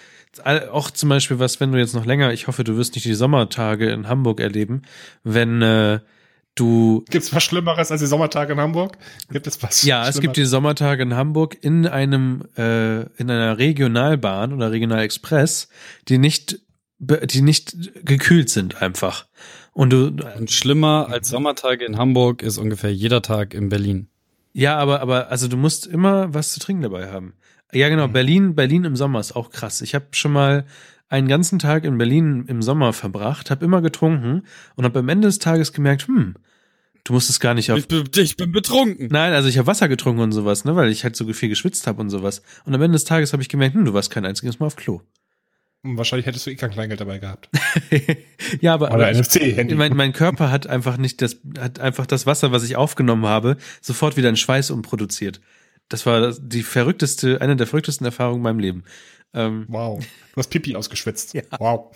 auch 0.45 0.91
zum 0.91 1.11
Beispiel 1.11 1.39
was, 1.39 1.61
wenn 1.61 1.73
du 1.73 1.79
jetzt 1.79 1.95
noch 1.95 2.07
länger, 2.07 2.33
ich 2.33 2.47
hoffe, 2.47 2.65
du 2.65 2.77
wirst 2.77 2.95
nicht 2.95 3.05
die 3.05 3.15
Sommertage 3.15 3.91
in 3.91 4.09
Hamburg 4.09 4.41
erleben, 4.41 4.83
wenn 5.25 5.61
äh, 5.61 6.01
du 6.55 7.05
Gibt 7.11 7.25
es 7.25 7.35
was 7.35 7.43
Schlimmeres 7.43 7.91
als 7.91 8.01
die 8.01 8.07
Sommertage 8.07 8.53
in 8.53 8.61
Hamburg? 8.61 8.99
Gibt 9.31 9.47
es 9.47 9.63
was? 9.63 9.83
ja, 9.83 10.09
es 10.09 10.21
gibt 10.21 10.37
die? 10.37 10.45
Sommertage 10.45 11.03
in 11.03 11.15
Hamburg 11.15 11.57
in 11.61 11.87
einem 11.87 12.43
äh, 12.57 13.03
in 13.17 13.31
einer 13.31 13.59
Regionalbahn 13.59 14.53
oder 14.53 14.71
Regionalexpress, 14.71 15.69
die 16.09 16.19
nicht 16.19 16.61
die 16.99 17.43
nicht 17.43 17.77
gekühlt 18.05 18.49
sind 18.49 18.81
einfach. 18.81 19.27
Und 19.73 19.91
du 19.91 20.15
Und 20.39 20.51
schlimmer 20.51 21.09
als 21.11 21.29
Sommertage 21.29 21.85
in 21.85 21.97
Hamburg 21.97 22.43
ist 22.43 22.59
ungefähr 22.59 22.93
jeder 22.93 23.23
Tag 23.23 23.55
in 23.55 23.69
Berlin. 23.69 24.09
Ja, 24.53 24.77
aber, 24.77 25.01
aber, 25.01 25.31
also 25.31 25.49
du 25.49 25.57
musst 25.57 25.87
immer 25.87 26.33
was 26.35 26.53
zu 26.53 26.61
trinken 26.61 26.83
dabei 26.83 27.11
haben. 27.11 27.35
Ja, 27.73 27.89
genau, 27.89 28.07
Berlin, 28.07 28.55
Berlin 28.55 28.85
im 28.85 28.97
Sommer 28.97 29.19
ist 29.19 29.35
auch 29.35 29.51
krass. 29.51 29.81
Ich 29.81 29.95
habe 29.95 30.09
schon 30.13 30.33
mal 30.33 30.67
einen 31.13 31.29
ganzen 31.29 31.59
Tag 31.59 31.85
in 31.85 31.99
Berlin 31.99 32.47
im 32.49 32.63
Sommer 32.63 32.95
verbracht, 32.95 33.51
habe 33.51 33.65
immer 33.65 33.83
getrunken 33.83 34.45
und 34.77 34.85
habe 34.85 35.01
am 35.01 35.09
Ende 35.11 35.29
des 35.29 35.39
Tages 35.39 35.75
gemerkt, 35.75 36.09
hm, 36.09 36.37
du 37.05 37.13
musst 37.13 37.29
es 37.29 37.39
gar 37.39 37.53
nicht 37.53 37.71
auf. 37.71 37.79
Ich 37.79 37.87
bin, 37.87 38.05
ich 38.17 38.37
bin 38.37 38.51
betrunken. 38.51 39.09
Nein, 39.11 39.35
also 39.35 39.47
ich 39.47 39.59
habe 39.59 39.67
Wasser 39.67 39.89
getrunken 39.89 40.23
und 40.23 40.33
sowas, 40.33 40.65
ne, 40.65 40.75
weil 40.75 40.91
ich 40.91 41.05
halt 41.05 41.15
so 41.15 41.31
viel 41.35 41.51
geschwitzt 41.51 41.87
habe 41.87 42.01
und 42.01 42.09
sowas. 42.09 42.43
Und 42.65 42.75
am 42.75 42.81
Ende 42.81 42.97
des 42.97 43.05
Tages 43.05 43.35
habe 43.35 43.43
ich 43.43 43.51
gemerkt, 43.51 43.75
hm, 43.75 43.85
du 43.85 43.93
warst 43.93 44.11
kein 44.11 44.25
einziges 44.25 44.59
Mal 44.59 44.67
auf 44.67 44.77
Klo. 44.77 45.03
Wahrscheinlich 45.83 46.27
hättest 46.27 46.47
du 46.47 46.51
eh 46.51 46.55
kein 46.55 46.71
Kleingeld 46.71 47.01
dabei 47.01 47.19
gehabt. 47.19 47.51
ja, 48.61 48.73
aber, 48.73 48.87
Oder 48.87 49.09
aber 49.09 49.13
NFC-Handy. 49.13 49.75
mein, 49.75 49.95
mein 49.95 50.15
Körper 50.15 50.51
hat 50.51 50.67
einfach 50.67 50.97
nicht 50.97 51.21
das, 51.21 51.41
hat 51.59 51.79
einfach 51.79 52.07
das 52.07 52.25
Wasser, 52.25 52.53
was 52.53 52.63
ich 52.65 52.77
aufgenommen 52.77 53.27
habe, 53.27 53.59
sofort 53.83 54.17
wieder 54.17 54.31
in 54.31 54.37
Schweiß 54.37 54.71
umproduziert. 54.71 55.43
Das 55.89 56.07
war 56.07 56.33
die 56.33 56.63
verrückteste, 56.63 57.41
eine 57.43 57.57
der 57.57 57.67
verrücktesten 57.67 58.07
Erfahrungen 58.07 58.39
in 58.39 58.43
meinem 58.43 58.61
Leben. 58.61 58.85
Ähm, 59.35 59.67
Wow. 59.69 60.05
Du 60.35 60.37
hast 60.39 60.49
Pipi 60.49 60.75
ausgeschwitzt. 60.77 61.35
Ja. 61.35 61.43
Wow. 61.59 61.95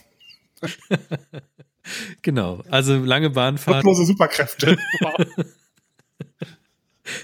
genau. 2.22 2.62
Also 2.70 2.96
lange 2.96 3.30
Bahnfahrt. 3.30 3.76
Gottlose 3.84 4.06
Superkräfte. 4.06 4.78
Wow. 5.00 5.26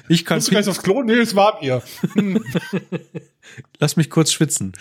Ich 0.09 0.25
kann, 0.25 0.37
Musst 0.37 0.47
du 0.49 0.53
gleich 0.53 0.69
aufs 0.69 0.83
Klo? 0.83 1.03
Nee, 1.03 1.15
es 1.15 1.35
warm 1.35 1.57
hier. 1.61 1.83
lass 3.79 3.97
mich 3.97 4.11
kurz 4.11 4.31
schwitzen. 4.33 4.75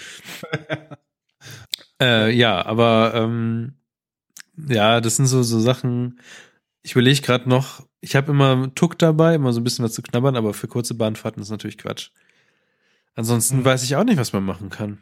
äh, 1.99 2.31
ja, 2.31 2.63
aber 2.63 3.13
ähm, 3.15 3.73
ja, 4.67 5.01
das 5.01 5.15
sind 5.15 5.25
so 5.25 5.41
so 5.41 5.59
Sachen. 5.59 6.19
Ich 6.83 6.91
überlege 6.91 7.21
gerade 7.21 7.49
noch. 7.49 7.85
Ich 7.99 8.15
habe 8.15 8.31
immer 8.31 8.73
Tuck 8.75 8.99
dabei, 8.99 9.35
immer 9.35 9.53
so 9.53 9.59
ein 9.59 9.63
bisschen 9.63 9.83
was 9.85 9.93
zu 9.93 10.03
knabbern, 10.03 10.35
aber 10.35 10.53
für 10.53 10.67
kurze 10.67 10.93
Bahnfahrten 10.93 11.41
ist 11.41 11.49
natürlich 11.49 11.77
Quatsch. 11.79 12.09
Ansonsten 13.15 13.57
Hm. 13.57 13.65
weiß 13.65 13.83
ich 13.83 13.95
auch 13.95 14.03
nicht, 14.03 14.17
was 14.17 14.33
man 14.33 14.43
machen 14.43 14.69
kann. 14.69 14.99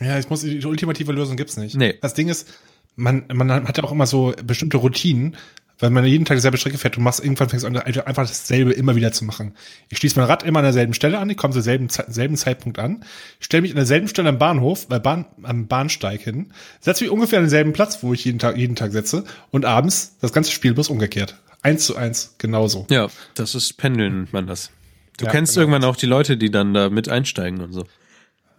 Ja, 0.00 0.18
ich 0.18 0.28
muss, 0.30 0.40
die 0.42 0.64
ultimative 0.64 1.12
Lösung 1.12 1.36
gibt's 1.36 1.56
nicht. 1.56 1.74
Nee. 1.76 1.94
Das 2.00 2.14
Ding 2.14 2.28
ist, 2.28 2.48
man, 2.96 3.24
man 3.32 3.50
hat 3.50 3.78
ja 3.78 3.84
auch 3.84 3.92
immer 3.92 4.06
so 4.06 4.34
bestimmte 4.44 4.76
Routinen, 4.76 5.36
Weil 5.80 5.90
man 5.90 6.04
jeden 6.04 6.24
Tag 6.24 6.36
dieselbe 6.36 6.58
Strecke 6.58 6.76
fährt, 6.76 6.96
du 6.96 7.00
machst 7.00 7.20
irgendwann 7.22 7.48
fängst 7.48 7.62
du 7.64 7.68
an, 7.68 7.76
einfach 7.76 8.26
dasselbe 8.26 8.72
immer 8.72 8.96
wieder 8.96 9.12
zu 9.12 9.24
machen. 9.24 9.54
Ich 9.88 9.98
schließe 9.98 10.18
mein 10.18 10.26
Rad 10.26 10.42
immer 10.42 10.58
an 10.58 10.64
derselben 10.64 10.92
Stelle 10.92 11.18
an, 11.18 11.30
ich 11.30 11.36
komme 11.36 11.52
zur 11.54 11.62
selben, 11.62 11.88
selben 11.88 12.36
Zeitpunkt 12.36 12.80
an, 12.80 13.04
stelle 13.38 13.62
mich 13.62 13.70
an 13.70 13.76
derselben 13.76 14.08
Stelle 14.08 14.28
am 14.28 14.38
Bahnhof, 14.38 14.88
bei 14.88 14.98
Bahn, 14.98 15.26
am 15.44 15.68
Bahnsteig 15.68 16.20
hin, 16.22 16.52
setze 16.80 17.04
mich 17.04 17.12
ungefähr 17.12 17.38
an 17.38 17.44
denselben 17.44 17.72
Platz, 17.72 18.02
wo 18.02 18.12
ich 18.12 18.24
jeden 18.24 18.40
Tag, 18.40 18.56
jeden 18.56 18.74
Tag 18.74 18.90
setze, 18.90 19.22
und 19.52 19.64
abends 19.66 20.16
das 20.20 20.32
ganze 20.32 20.50
Spiel 20.50 20.74
bloß 20.74 20.88
umgekehrt. 20.88 21.38
Eins 21.62 21.86
zu 21.86 21.94
eins, 21.94 22.34
genauso. 22.38 22.86
Ja, 22.90 23.06
das 23.34 23.54
ist 23.54 23.76
Pendeln, 23.76 24.16
nennt 24.18 24.32
man 24.32 24.48
das. 24.48 24.70
Du 25.16 25.26
Ja, 25.26 25.30
kennst 25.30 25.54
genau. 25.54 25.62
irgendwann 25.68 25.84
auch 25.88 25.96
die 25.96 26.06
Leute, 26.06 26.36
die 26.36 26.50
dann 26.50 26.74
da 26.74 26.90
mit 26.90 27.08
einsteigen 27.08 27.60
und 27.60 27.72
so. 27.72 27.84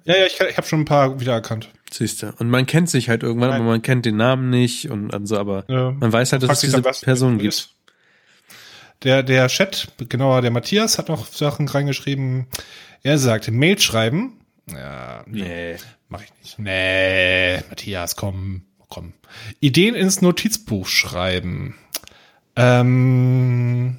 Ja, 0.06 0.18
ja, 0.18 0.26
ich, 0.26 0.40
ich 0.40 0.58
habe 0.58 0.68
schon 0.68 0.82
ein 0.82 0.86
paar 0.86 1.20
wiedererkannt. 1.20 1.70
Siehst 1.92 2.22
du. 2.24 2.34
Und 2.40 2.50
man 2.50 2.66
kennt 2.66 2.90
sich 2.90 3.10
halt 3.10 3.24
irgendwann, 3.24 3.50
Nein. 3.50 3.62
aber 3.62 3.70
man 3.72 3.82
kennt 3.82 4.06
den 4.06 4.18
Namen 4.18 4.50
nicht 4.50 4.90
und, 4.90 5.14
und 5.14 5.26
so, 5.28 5.38
aber 5.38 5.66
Ja. 5.68 5.92
man 5.92 6.12
weiß 6.14 6.32
halt, 6.32 6.44
dass 6.44 6.52
es 6.52 6.72
diese 6.72 6.82
Person 6.82 7.38
gibt. 7.40 7.54
ist. 7.54 7.76
Der, 9.04 9.24
der 9.24 9.48
Chat, 9.48 9.88
genauer 10.10 10.42
der 10.42 10.52
Matthias, 10.52 10.98
hat 10.98 11.08
noch 11.10 11.26
Sachen 11.28 11.68
reingeschrieben. 11.68 12.48
Er 13.02 13.18
sagt, 13.18 13.50
Mail 13.50 13.80
schreiben. 13.80 14.40
Ja, 14.70 15.24
Nee. 15.26 15.78
mach 16.10 16.22
ich 16.22 16.32
nicht. 16.42 16.60
Nee, 16.60 17.58
Matthias, 17.70 18.16
komm, 18.16 18.64
komm. 18.90 19.14
Ideen 19.62 19.96
ins 19.96 20.22
Notizbuch 20.22 20.88
schreiben. 20.88 21.76
Ähm, 22.56 23.98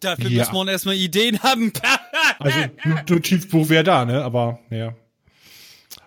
Dafür 0.00 0.30
Ja. 0.30 0.38
muss 0.44 0.52
man 0.52 0.68
erstmal 0.68 0.94
Ideen 0.94 1.42
haben. 1.42 1.72
also 2.38 2.58
Notizbuch 3.08 3.68
wäre 3.68 3.84
da, 3.84 4.04
ne? 4.06 4.24
Aber 4.24 4.58
ja. 4.70 4.94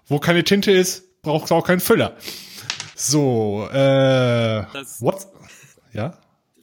Wo 0.08 0.20
keine 0.20 0.44
Tinte 0.44 0.72
ist, 0.72 1.22
braucht 1.22 1.46
es 1.46 1.52
auch 1.52 1.66
keinen 1.66 1.80
Füller. 1.80 2.16
So, 2.96 3.68
äh, 3.72 4.66
Das- 4.74 5.02
what? 5.02 5.28
Ja? 5.94 6.18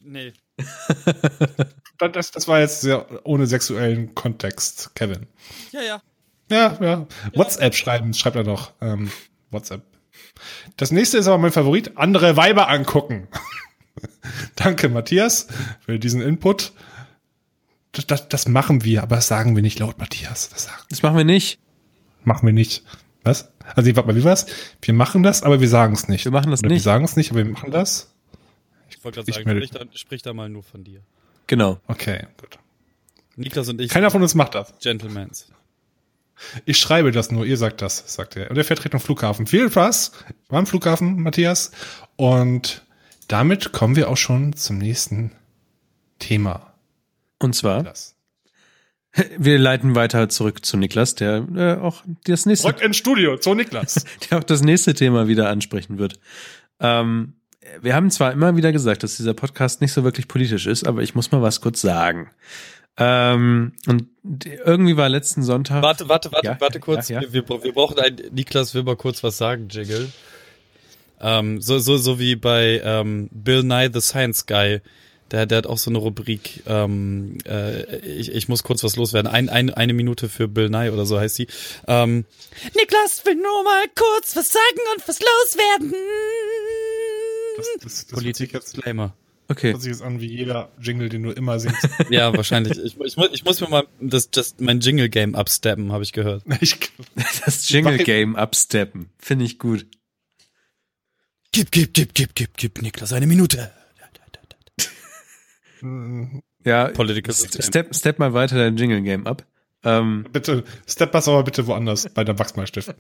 nee. 0.05 0.33
Das, 1.99 2.13
das, 2.13 2.31
das 2.31 2.49
war 2.49 2.61
jetzt 2.61 2.81
sehr 2.81 3.27
ohne 3.27 3.47
sexuellen 3.47 4.15
Kontext, 4.15 4.95
Kevin. 4.95 5.27
Ja, 5.71 5.83
ja. 5.83 6.03
Ja, 6.51 6.79
ja. 6.81 7.07
WhatsApp 7.35 7.75
schreiben, 7.75 8.15
schreibt 8.15 8.37
er 8.37 8.45
noch. 8.45 8.73
Ähm, 8.81 9.11
WhatsApp. 9.51 9.83
Das 10.79 10.93
nächste 10.93 11.19
ist 11.19 11.27
aber 11.27 11.37
mein 11.37 11.53
Favorit, 11.53 11.99
andere 11.99 12.39
Weiber 12.39 12.69
angucken. 12.69 13.29
Danke, 14.57 14.89
Matthias, 14.89 15.49
für 15.85 15.99
diesen 15.99 16.23
Input. 16.23 16.73
Das, 17.93 18.07
das, 18.07 18.29
das 18.31 18.49
machen 18.49 18.83
wir, 18.83 19.03
aber 19.03 19.17
das 19.17 19.29
sagen 19.29 19.55
wir 19.55 19.63
nicht 19.63 19.79
laut, 19.79 19.99
Matthias. 19.99 20.49
Das 20.49 20.65
sagen, 20.65 20.83
Das 20.89 21.03
machen 21.03 21.19
wir 21.19 21.25
nicht. 21.25 21.59
machen 22.25 22.47
wir 22.47 22.55
nicht. 22.55 22.83
Was? 23.23 23.53
Also, 23.77 23.95
warte 23.97 24.09
mal, 24.09 24.17
wie 24.17 24.25
war's? 24.25 24.47
Wir 24.81 24.95
machen 24.95 25.23
das, 25.23 25.43
aber 25.43 25.61
wir 25.61 25.69
sagen 25.69 25.95
es 25.95 26.09
nicht. 26.09 26.25
Wir 26.25 26.33
machen 26.33 26.51
das 26.51 26.61
Oder 26.61 26.69
nicht. 26.69 26.79
Wir 26.81 26.85
sagen 26.85 27.05
es 27.05 27.17
nicht, 27.17 27.31
aber 27.31 27.45
wir 27.45 27.53
machen 27.53 27.71
das. 27.71 28.15
Ich 28.89 29.05
wollte 29.05 29.23
gerade 29.23 29.33
sagen, 29.33 29.51
sprich 29.51 29.71
da, 29.71 29.85
sprich 29.95 30.23
da 30.23 30.33
mal 30.33 30.49
nur 30.49 30.63
von 30.63 30.85
dir. 30.85 31.01
Genau. 31.47 31.81
Okay, 31.87 32.27
gut. 32.41 32.59
Niklas 33.37 33.69
und 33.69 33.81
ich, 33.81 33.91
Keiner 33.91 34.11
von 34.11 34.23
uns 34.23 34.35
macht 34.35 34.55
das. 34.55 34.73
Gentlemans. 34.81 35.49
Ich 36.65 36.79
schreibe 36.79 37.13
das 37.13 37.31
nur, 37.31 37.45
ihr 37.45 37.57
sagt 37.57 37.83
das, 37.83 38.15
sagt 38.15 38.37
er. 38.37 38.51
Und 38.51 38.57
er 38.57 38.65
fährt 38.65 38.85
Richtung 38.85 39.01
Flughafen. 39.01 39.47
Viel 39.47 39.71
Spaß 39.71 40.13
beim 40.49 40.67
Flughafen, 40.67 41.23
Matthias. 41.23 41.71
Und 42.17 42.87
damit 43.29 43.73
kommen 43.73 43.97
wir 43.97 44.09
auch 44.09 44.17
schon 44.17 44.55
zum 44.55 44.79
nächsten 44.79 45.33
Thema. 46.19 46.73
Und 47.39 47.55
zwar, 47.55 47.83
Das. 47.83 48.17
wir 49.39 49.59
leiten 49.59 49.95
weiter 49.95 50.29
zurück 50.29 50.65
zu 50.65 50.77
Niklas, 50.77 51.15
der 51.15 51.47
äh, 51.55 51.75
auch 51.75 52.03
das 52.25 52.47
nächste, 52.47 52.69
Zurück 52.69 52.83
ins 52.83 52.97
Studio, 52.97 53.37
zu 53.37 53.55
Niklas. 53.55 54.05
der 54.31 54.39
auch 54.39 54.45
das 54.45 54.63
nächste 54.63 54.95
Thema 54.95 55.29
wieder 55.29 55.49
ansprechen 55.49 55.99
wird. 55.99 56.21
Ähm, 56.79 57.35
wir 57.83 57.95
haben 57.95 58.11
zwar 58.11 58.33
immer 58.33 58.57
wieder 58.57 58.73
gesagt, 58.73 59.03
dass 59.03 59.17
dieser 59.17 59.35
Podcast 59.35 59.81
nicht 59.81 59.93
so 59.93 60.05
wirklich 60.05 60.29
politisch 60.29 60.67
ist, 60.67 60.87
aber 60.87 61.03
ich 61.03 61.15
muss 61.15 61.31
mal 61.31 61.43
was 61.43 61.61
kurz 61.61 61.81
sagen. 61.81 62.31
Ähm, 62.97 63.73
und 63.87 64.09
irgendwie 64.65 64.97
war 64.97 65.09
letzten 65.09 65.43
Sonntag. 65.43 65.83
Warte, 65.83 66.09
warte, 66.09 66.33
warte, 66.33 66.47
Ja, 66.47 66.61
warte 66.61 66.81
kurz. 66.81 67.09
ja, 67.09 67.21
ja. 67.21 67.33
Wir, 67.33 67.49
wir, 67.49 67.65
wir 67.65 67.73
brauchen 67.73 67.99
ein, 67.99 68.17
Niklas 68.33 68.75
will 68.75 68.83
mal 68.83 68.97
kurz 68.97 69.23
was 69.23 69.39
sagen, 69.39 69.69
Jiggle. 69.71 70.09
Ähm, 71.21 71.61
so, 71.61 71.79
so, 71.79 71.97
so 71.97 72.19
wie 72.19 72.37
bei 72.37 72.81
ähm, 72.83 73.29
Bill 73.31 73.63
Nye 73.63 73.91
the 73.93 74.01
Science 74.01 74.47
Guy. 74.47 74.81
Der, 75.31 75.47
der 75.47 75.59
hat 75.59 75.67
auch 75.67 75.79
so 75.79 75.91
eine 75.91 75.99
Rubrik, 75.99 76.63
ähm, 76.67 77.39
äh, 77.47 77.99
ich, 77.99 78.33
ich 78.33 78.49
muss 78.49 78.65
kurz 78.65 78.83
was 78.83 78.97
loswerden. 78.97 79.31
Ein, 79.31 79.49
ein, 79.49 79.71
eine 79.73 79.93
Minute 79.93 80.29
für 80.29 80.49
Bill 80.49 80.71
Nye 80.71 80.93
oder 80.93 81.07
so 81.07 81.21
heißt 81.21 81.37
sie. 81.37 81.47
Ähm, 81.87 82.25
Niklas 82.75 83.25
will 83.25 83.37
nur 83.37 83.65
mal 83.65 83.85
kurz 83.95 84.35
was 84.35 84.53
sagen 84.53 84.81
und 84.95 85.07
was 85.07 85.21
loswerden. 85.21 85.95
Das, 87.57 87.67
das, 87.83 88.07
das 88.07 88.25
hört 88.25 88.37
sich 88.37 88.53
jetzt, 88.53 88.75
Disclaimer. 88.75 89.15
Okay. 89.49 89.73
hört 89.73 89.83
sich 89.83 89.91
jetzt 89.91 90.03
an 90.03 90.21
wie 90.21 90.27
jeder 90.29 90.71
Jingle, 90.81 91.09
den 91.09 91.25
du 91.25 91.31
immer 91.33 91.59
singst. 91.59 91.89
Ja, 92.11 92.37
wahrscheinlich. 92.37 92.79
Ich, 92.79 93.01
ich, 93.01 93.17
muss, 93.17 93.31
ich 93.33 93.45
muss 93.45 93.61
mir 93.61 93.69
mal 93.69 93.87
das, 94.01 94.31
das, 94.31 94.57
mein 94.59 94.81
Jingle-Game 94.81 95.35
absteppen, 95.35 95.93
habe 95.93 96.05
ich 96.05 96.13
gehört. 96.13 96.45
Ich, 96.61 96.79
Das 97.45 97.69
Jingle 97.69 97.99
Game 97.99 98.37
absteppen. 98.37 99.11
Finde 99.19 99.45
ich 99.45 99.59
gut. 99.59 99.87
Gib, 101.53 101.73
gib, 101.73 101.95
gib, 101.95 102.15
gib, 102.15 102.35
gib, 102.35 102.57
gib, 102.57 102.81
Niklas, 102.83 103.13
eine 103.13 103.27
Minute. 103.27 103.73
Ja, 106.65 106.89
Political 106.89 107.35
step, 107.35 107.95
step 107.95 108.19
mal 108.19 108.35
weiter 108.35 108.57
dein 108.57 108.77
Jingle 108.77 109.03
Game 109.03 109.27
ab. 109.27 109.47
Ähm, 109.83 110.27
bitte, 110.31 110.65
step 110.87 111.13
das 111.13 111.27
aber 111.27 111.43
bitte 111.43 111.67
woanders 111.67 112.09
bei 112.13 112.25
der 112.25 112.39
Wachsmalstift. 112.39 112.95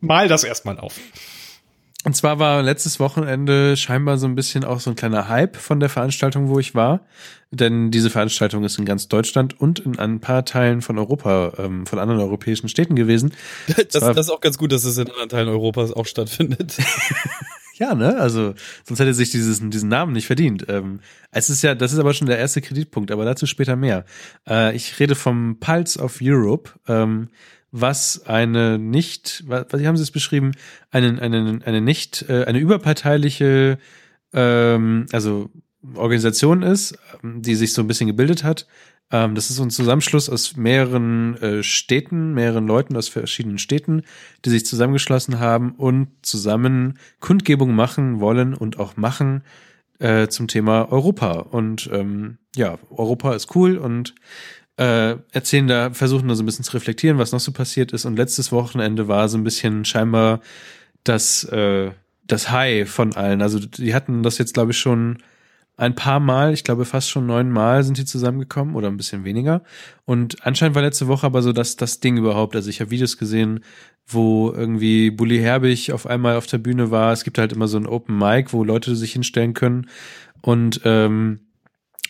Mal 0.00 0.28
das 0.28 0.44
erstmal 0.44 0.78
auf. 0.78 0.94
Und 2.04 2.14
zwar 2.14 2.38
war 2.38 2.62
letztes 2.62 3.00
Wochenende 3.00 3.76
scheinbar 3.76 4.18
so 4.18 4.26
ein 4.26 4.36
bisschen 4.36 4.64
auch 4.64 4.78
so 4.80 4.90
ein 4.90 4.96
kleiner 4.96 5.28
Hype 5.28 5.56
von 5.56 5.80
der 5.80 5.88
Veranstaltung, 5.88 6.48
wo 6.48 6.58
ich 6.58 6.74
war. 6.74 7.00
Denn 7.50 7.90
diese 7.90 8.08
Veranstaltung 8.08 8.62
ist 8.62 8.78
in 8.78 8.84
ganz 8.84 9.08
Deutschland 9.08 9.60
und 9.60 9.80
in 9.80 9.98
ein 9.98 10.20
paar 10.20 10.44
Teilen 10.44 10.80
von 10.80 10.96
Europa, 10.96 11.54
ähm, 11.58 11.86
von 11.86 11.98
anderen 11.98 12.20
europäischen 12.20 12.68
Städten 12.68 12.94
gewesen. 12.94 13.34
Das, 13.66 13.88
das 13.88 14.16
ist 14.16 14.30
auch 14.30 14.40
ganz 14.40 14.58
gut, 14.58 14.70
dass 14.70 14.84
es 14.84 14.96
in 14.96 15.08
anderen 15.08 15.28
Teilen 15.28 15.48
Europas 15.48 15.92
auch 15.92 16.06
stattfindet. 16.06 16.76
Ja, 17.78 17.94
ne? 17.94 18.16
Also, 18.18 18.54
sonst 18.84 19.00
hätte 19.00 19.14
sich 19.14 19.30
dieses, 19.30 19.60
diesen 19.70 19.88
Namen 19.88 20.12
nicht 20.12 20.26
verdient. 20.26 20.66
Ähm, 20.68 21.00
es 21.30 21.48
ist 21.48 21.62
ja, 21.62 21.74
das 21.74 21.92
ist 21.92 21.98
aber 21.98 22.12
schon 22.12 22.26
der 22.26 22.38
erste 22.38 22.60
Kreditpunkt, 22.60 23.10
aber 23.10 23.24
dazu 23.24 23.46
später 23.46 23.76
mehr. 23.76 24.04
Äh, 24.48 24.74
ich 24.74 24.98
rede 24.98 25.14
vom 25.14 25.58
Pulse 25.60 26.00
of 26.00 26.18
Europe, 26.20 26.70
ähm, 26.88 27.28
was 27.70 28.26
eine 28.26 28.78
nicht, 28.78 29.44
was, 29.46 29.66
wie 29.74 29.86
haben 29.86 29.96
Sie 29.96 30.02
es 30.02 30.10
beschrieben? 30.10 30.52
Eine, 30.90 31.20
eine, 31.20 31.60
eine 31.64 31.80
nicht, 31.80 32.24
äh, 32.28 32.44
eine 32.44 32.58
überparteiliche, 32.58 33.78
ähm, 34.32 35.06
also 35.12 35.50
Organisation 35.94 36.62
ist, 36.62 36.98
ähm, 37.22 37.42
die 37.42 37.54
sich 37.54 37.72
so 37.72 37.82
ein 37.82 37.86
bisschen 37.86 38.08
gebildet 38.08 38.42
hat. 38.42 38.66
Ähm, 39.10 39.34
das 39.34 39.50
ist 39.50 39.56
so 39.56 39.62
ein 39.62 39.70
Zusammenschluss 39.70 40.28
aus 40.28 40.56
mehreren 40.56 41.36
äh, 41.40 41.62
Städten, 41.62 42.34
mehreren 42.34 42.66
Leuten 42.66 42.96
aus 42.96 43.08
verschiedenen 43.08 43.58
Städten, 43.58 44.02
die 44.44 44.50
sich 44.50 44.66
zusammengeschlossen 44.66 45.38
haben 45.38 45.72
und 45.72 46.08
zusammen 46.22 46.98
Kundgebung 47.20 47.74
machen 47.74 48.20
wollen 48.20 48.54
und 48.54 48.78
auch 48.78 48.96
machen 48.96 49.42
äh, 49.98 50.28
zum 50.28 50.48
Thema 50.48 50.90
Europa. 50.92 51.32
Und 51.32 51.88
ähm, 51.92 52.38
ja, 52.54 52.78
Europa 52.90 53.34
ist 53.34 53.54
cool 53.56 53.78
und 53.78 54.14
äh, 54.76 55.16
erzählen 55.32 55.66
da, 55.66 55.90
versuchen 55.92 56.28
da 56.28 56.34
so 56.34 56.42
ein 56.42 56.46
bisschen 56.46 56.64
zu 56.64 56.72
reflektieren, 56.72 57.18
was 57.18 57.32
noch 57.32 57.40
so 57.40 57.52
passiert 57.52 57.92
ist. 57.92 58.04
Und 58.04 58.16
letztes 58.16 58.52
Wochenende 58.52 59.08
war 59.08 59.28
so 59.28 59.36
ein 59.36 59.44
bisschen 59.44 59.84
scheinbar 59.84 60.40
das, 61.02 61.44
äh, 61.44 61.90
das 62.26 62.50
High 62.50 62.88
von 62.88 63.14
allen. 63.16 63.42
Also 63.42 63.58
die 63.58 63.94
hatten 63.94 64.22
das 64.22 64.38
jetzt, 64.38 64.54
glaube 64.54 64.72
ich, 64.72 64.78
schon 64.78 65.18
ein 65.78 65.94
paar 65.94 66.20
Mal, 66.20 66.52
ich 66.52 66.64
glaube 66.64 66.84
fast 66.84 67.08
schon 67.08 67.26
neun 67.26 67.50
Mal 67.50 67.84
sind 67.84 67.96
die 67.96 68.04
zusammengekommen 68.04 68.74
oder 68.74 68.88
ein 68.88 68.96
bisschen 68.96 69.24
weniger. 69.24 69.62
Und 70.04 70.44
anscheinend 70.44 70.74
war 70.74 70.82
letzte 70.82 71.06
Woche 71.06 71.24
aber 71.24 71.40
so 71.40 71.52
das, 71.52 71.76
das 71.76 72.00
Ding 72.00 72.18
überhaupt. 72.18 72.54
Also 72.56 72.68
ich 72.68 72.80
habe 72.80 72.90
Videos 72.90 73.16
gesehen, 73.16 73.60
wo 74.06 74.50
irgendwie 74.50 75.10
Bully 75.10 75.38
Herbig 75.38 75.92
auf 75.92 76.06
einmal 76.06 76.36
auf 76.36 76.46
der 76.46 76.58
Bühne 76.58 76.90
war. 76.90 77.12
Es 77.12 77.24
gibt 77.24 77.38
halt 77.38 77.52
immer 77.52 77.68
so 77.68 77.78
ein 77.78 77.86
Open 77.86 78.18
Mic, 78.18 78.52
wo 78.52 78.64
Leute 78.64 78.96
sich 78.96 79.12
hinstellen 79.12 79.54
können. 79.54 79.88
Und 80.42 80.80
ähm, 80.84 81.40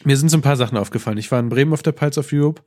mir 0.02 0.16
sind 0.16 0.30
so 0.30 0.38
ein 0.38 0.42
paar 0.42 0.56
Sachen 0.56 0.78
aufgefallen. 0.78 1.18
Ich 1.18 1.30
war 1.30 1.38
in 1.38 1.50
Bremen 1.50 1.72
auf 1.72 1.82
der 1.82 1.92
Pulse 1.92 2.20
of 2.20 2.32
Europe 2.32 2.62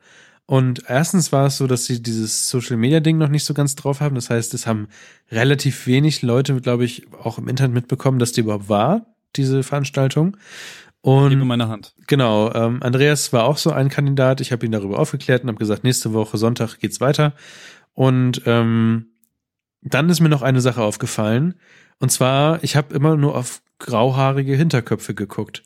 und 0.45 0.83
erstens 0.87 1.31
war 1.31 1.47
es 1.47 1.57
so, 1.57 1.65
dass 1.65 1.85
sie 1.85 2.03
dieses 2.03 2.49
Social 2.49 2.77
Media 2.77 2.99
Ding 2.99 3.17
noch 3.17 3.29
nicht 3.29 3.45
so 3.45 3.53
ganz 3.53 3.75
drauf 3.75 4.01
haben. 4.01 4.15
Das 4.15 4.29
heißt, 4.29 4.53
es 4.53 4.67
haben 4.67 4.87
relativ 5.31 5.87
wenig 5.87 6.21
Leute, 6.21 6.59
glaube 6.61 6.85
ich, 6.85 7.07
auch 7.13 7.37
im 7.37 7.47
Internet 7.47 7.73
mitbekommen, 7.73 8.19
dass 8.19 8.33
die 8.33 8.41
überhaupt 8.41 8.69
war, 8.69 9.05
diese 9.35 9.63
Veranstaltung. 9.63 10.37
Und 11.01 11.35
mir 11.35 11.45
meine 11.45 11.67
Hand. 11.67 11.95
Genau, 12.07 12.53
ähm, 12.53 12.83
Andreas 12.83 13.33
war 13.33 13.45
auch 13.45 13.57
so 13.57 13.71
ein 13.71 13.89
Kandidat. 13.89 14.39
Ich 14.39 14.51
habe 14.51 14.65
ihn 14.65 14.71
darüber 14.71 14.99
aufgeklärt 14.99 15.43
und 15.43 15.49
habe 15.49 15.57
gesagt, 15.57 15.83
nächste 15.83 16.13
Woche 16.13 16.37
Sonntag 16.37 16.77
geht's 16.79 17.01
weiter. 17.01 17.33
Und 17.93 18.43
ähm, 18.45 19.07
dann 19.81 20.09
ist 20.09 20.19
mir 20.19 20.29
noch 20.29 20.43
eine 20.43 20.61
Sache 20.61 20.81
aufgefallen. 20.81 21.55
Und 21.99 22.11
zwar, 22.11 22.63
ich 22.63 22.75
habe 22.75 22.93
immer 22.93 23.17
nur 23.17 23.35
auf 23.35 23.61
grauhaarige 23.79 24.55
Hinterköpfe 24.55 25.15
geguckt. 25.15 25.63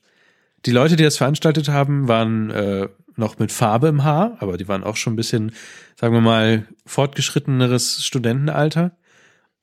Die 0.66 0.72
Leute, 0.72 0.96
die 0.96 1.04
das 1.04 1.18
veranstaltet 1.18 1.68
haben, 1.70 2.08
waren 2.08 2.50
äh, 2.50 2.88
noch 3.18 3.38
mit 3.38 3.52
Farbe 3.52 3.88
im 3.88 4.04
Haar, 4.04 4.38
aber 4.40 4.58
die 4.58 4.68
waren 4.68 4.84
auch 4.84 4.96
schon 4.96 5.14
ein 5.14 5.18
bisschen, 5.18 5.52
sagen 6.00 6.14
wir 6.14 6.22
mal, 6.22 6.68
fortgeschritteneres 6.86 8.04
Studentenalter. 8.06 8.98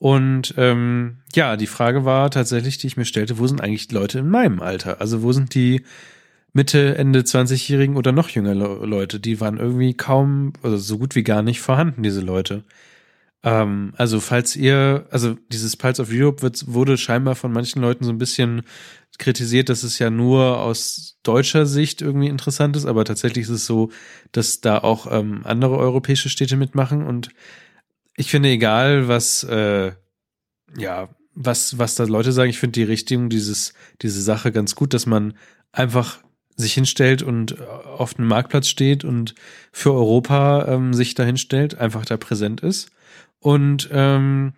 Und 0.03 0.55
ähm, 0.57 1.19
ja, 1.33 1.57
die 1.57 1.69
Frage 1.69 2.05
war 2.05 2.29
tatsächlich, 2.33 2.77
die 2.77 2.89
ich 2.89 2.97
mir 2.97 3.05
stellte, 3.05 3.39
wo 3.39 3.47
sind 3.47 3.61
eigentlich 3.61 3.87
die 3.87 3.95
Leute 3.95 4.19
in 4.19 4.29
meinem 4.29 4.61
Alter? 4.61 5.01
Also 5.01 5.23
wo 5.23 5.31
sind 5.31 5.55
die 5.55 5.83
Mitte, 6.53 6.97
Ende 6.99 7.21
20-Jährigen 7.21 7.95
oder 7.97 8.11
noch 8.11 8.29
jünger 8.29 8.53
Le 8.53 8.85
Leute? 8.85 9.21
Die 9.21 9.41
waren 9.41 9.59
irgendwie 9.59 9.95
kaum, 9.95 10.55
also 10.65 10.77
so 10.77 10.99
gut 10.99 11.15
wie 11.15 11.23
gar 11.23 11.43
nicht 11.43 11.61
vorhanden, 11.61 12.03
diese 12.03 12.21
Leute. 12.21 12.65
Ähm, 13.45 13.95
also 13.97 14.19
falls 14.19 14.57
ihr, 14.57 15.07
also 15.13 15.37
dieses 15.53 15.77
Pulse 15.77 16.03
of 16.03 16.09
Europe 16.11 16.43
wird, 16.43 16.65
wurde 16.67 16.99
scheinbar 16.99 17.37
von 17.37 17.53
manchen 17.53 17.81
Leuten 17.81 18.03
so 18.03 18.11
ein 18.11 18.19
bisschen 18.19 18.63
kritisiert, 19.21 19.69
dass 19.69 19.85
es 19.85 20.01
ja 20.01 20.11
nur 20.11 20.59
aus 20.59 21.17
deutscher 21.23 21.65
Sicht 21.65 22.03
irgendwie 22.03 22.27
interessant 22.27 22.75
ist, 22.75 22.87
aber 22.87 23.05
tatsächlich 23.05 23.45
ist 23.45 23.51
es 23.51 23.67
so, 23.67 23.91
dass 24.33 24.61
da 24.61 24.79
auch 24.79 25.07
ähm, 25.13 25.43
andere 25.45 25.77
europäische 25.77 26.29
Städte 26.29 26.57
mitmachen 26.57 27.07
und 27.07 27.29
ich 28.23 28.31
finde, 28.31 28.51
egal 28.51 29.09
was, 29.09 29.43
äh, 29.43 29.93
ja, 30.77 31.09
was, 31.35 31.77
was 31.77 31.97
da 31.97 32.05
Leute 32.05 32.31
sagen, 32.31 32.51
ich 32.51 32.59
finde 32.61 32.75
die 32.75 32.85
Richtung 32.85 33.29
dieses, 33.29 33.75
diese 34.01 34.23
Sache 34.23 34.53
ganz 34.53 34.77
gut, 34.77 34.95
dass 34.95 35.07
man 35.07 35.35
einfach 35.73 36.21
sich 36.55 36.75
hinstellt 36.75 37.25
und 37.25 37.61
auf 37.61 38.17
einem 38.17 38.29
Marktplatz 38.29 38.69
steht 38.69 39.03
und 39.03 39.35
für 39.73 39.93
Europa 39.93 40.67
ähm, 40.69 40.95
sich 40.95 41.15
da 41.15 41.25
hinstellt, 41.25 41.79
einfach 41.79 42.05
da 42.05 42.17
präsent 42.17 42.61
ist. 42.61 42.91
Und 43.41 43.89
ähm, 43.91 44.53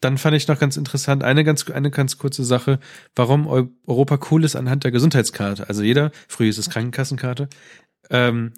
dann 0.00 0.18
fand 0.18 0.36
ich 0.36 0.46
noch 0.46 0.58
ganz 0.58 0.76
interessant, 0.76 1.24
eine 1.24 1.44
ganz, 1.44 1.70
eine 1.70 1.90
ganz 1.90 2.18
kurze 2.18 2.44
Sache, 2.44 2.78
warum 3.16 3.46
Eu 3.46 3.68
Europa 3.86 4.18
cool 4.30 4.44
ist 4.44 4.54
anhand 4.54 4.84
der 4.84 4.90
Gesundheitskarte. 4.90 5.66
Also 5.66 5.82
jeder, 5.82 6.10
früher 6.28 6.50
ist 6.50 6.58
es 6.58 6.68
Krankenkassenkarte, 6.68 7.48
ähm, 8.10 8.52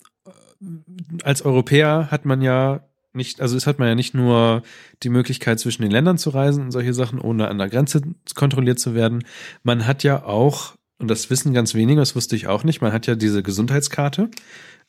als 1.22 1.42
Europäer 1.42 2.10
hat 2.10 2.24
man 2.24 2.42
ja 2.42 2.88
nicht, 3.14 3.40
also 3.40 3.56
es 3.56 3.66
hat 3.66 3.78
man 3.78 3.88
ja 3.88 3.94
nicht 3.94 4.14
nur 4.14 4.62
die 5.02 5.08
Möglichkeit 5.08 5.60
zwischen 5.60 5.82
den 5.82 5.90
Ländern 5.90 6.18
zu 6.18 6.30
reisen 6.30 6.64
und 6.64 6.70
solche 6.72 6.94
Sachen, 6.94 7.20
ohne 7.20 7.48
an 7.48 7.58
der 7.58 7.68
Grenze 7.68 8.02
kontrolliert 8.34 8.78
zu 8.78 8.94
werden. 8.94 9.24
Man 9.62 9.86
hat 9.86 10.02
ja 10.02 10.24
auch, 10.24 10.74
und 10.98 11.08
das 11.08 11.30
wissen 11.30 11.54
ganz 11.54 11.74
wenige, 11.74 12.00
das 12.00 12.16
wusste 12.16 12.36
ich 12.36 12.46
auch 12.46 12.64
nicht, 12.64 12.80
man 12.80 12.92
hat 12.92 13.06
ja 13.06 13.14
diese 13.14 13.42
Gesundheitskarte, 13.42 14.30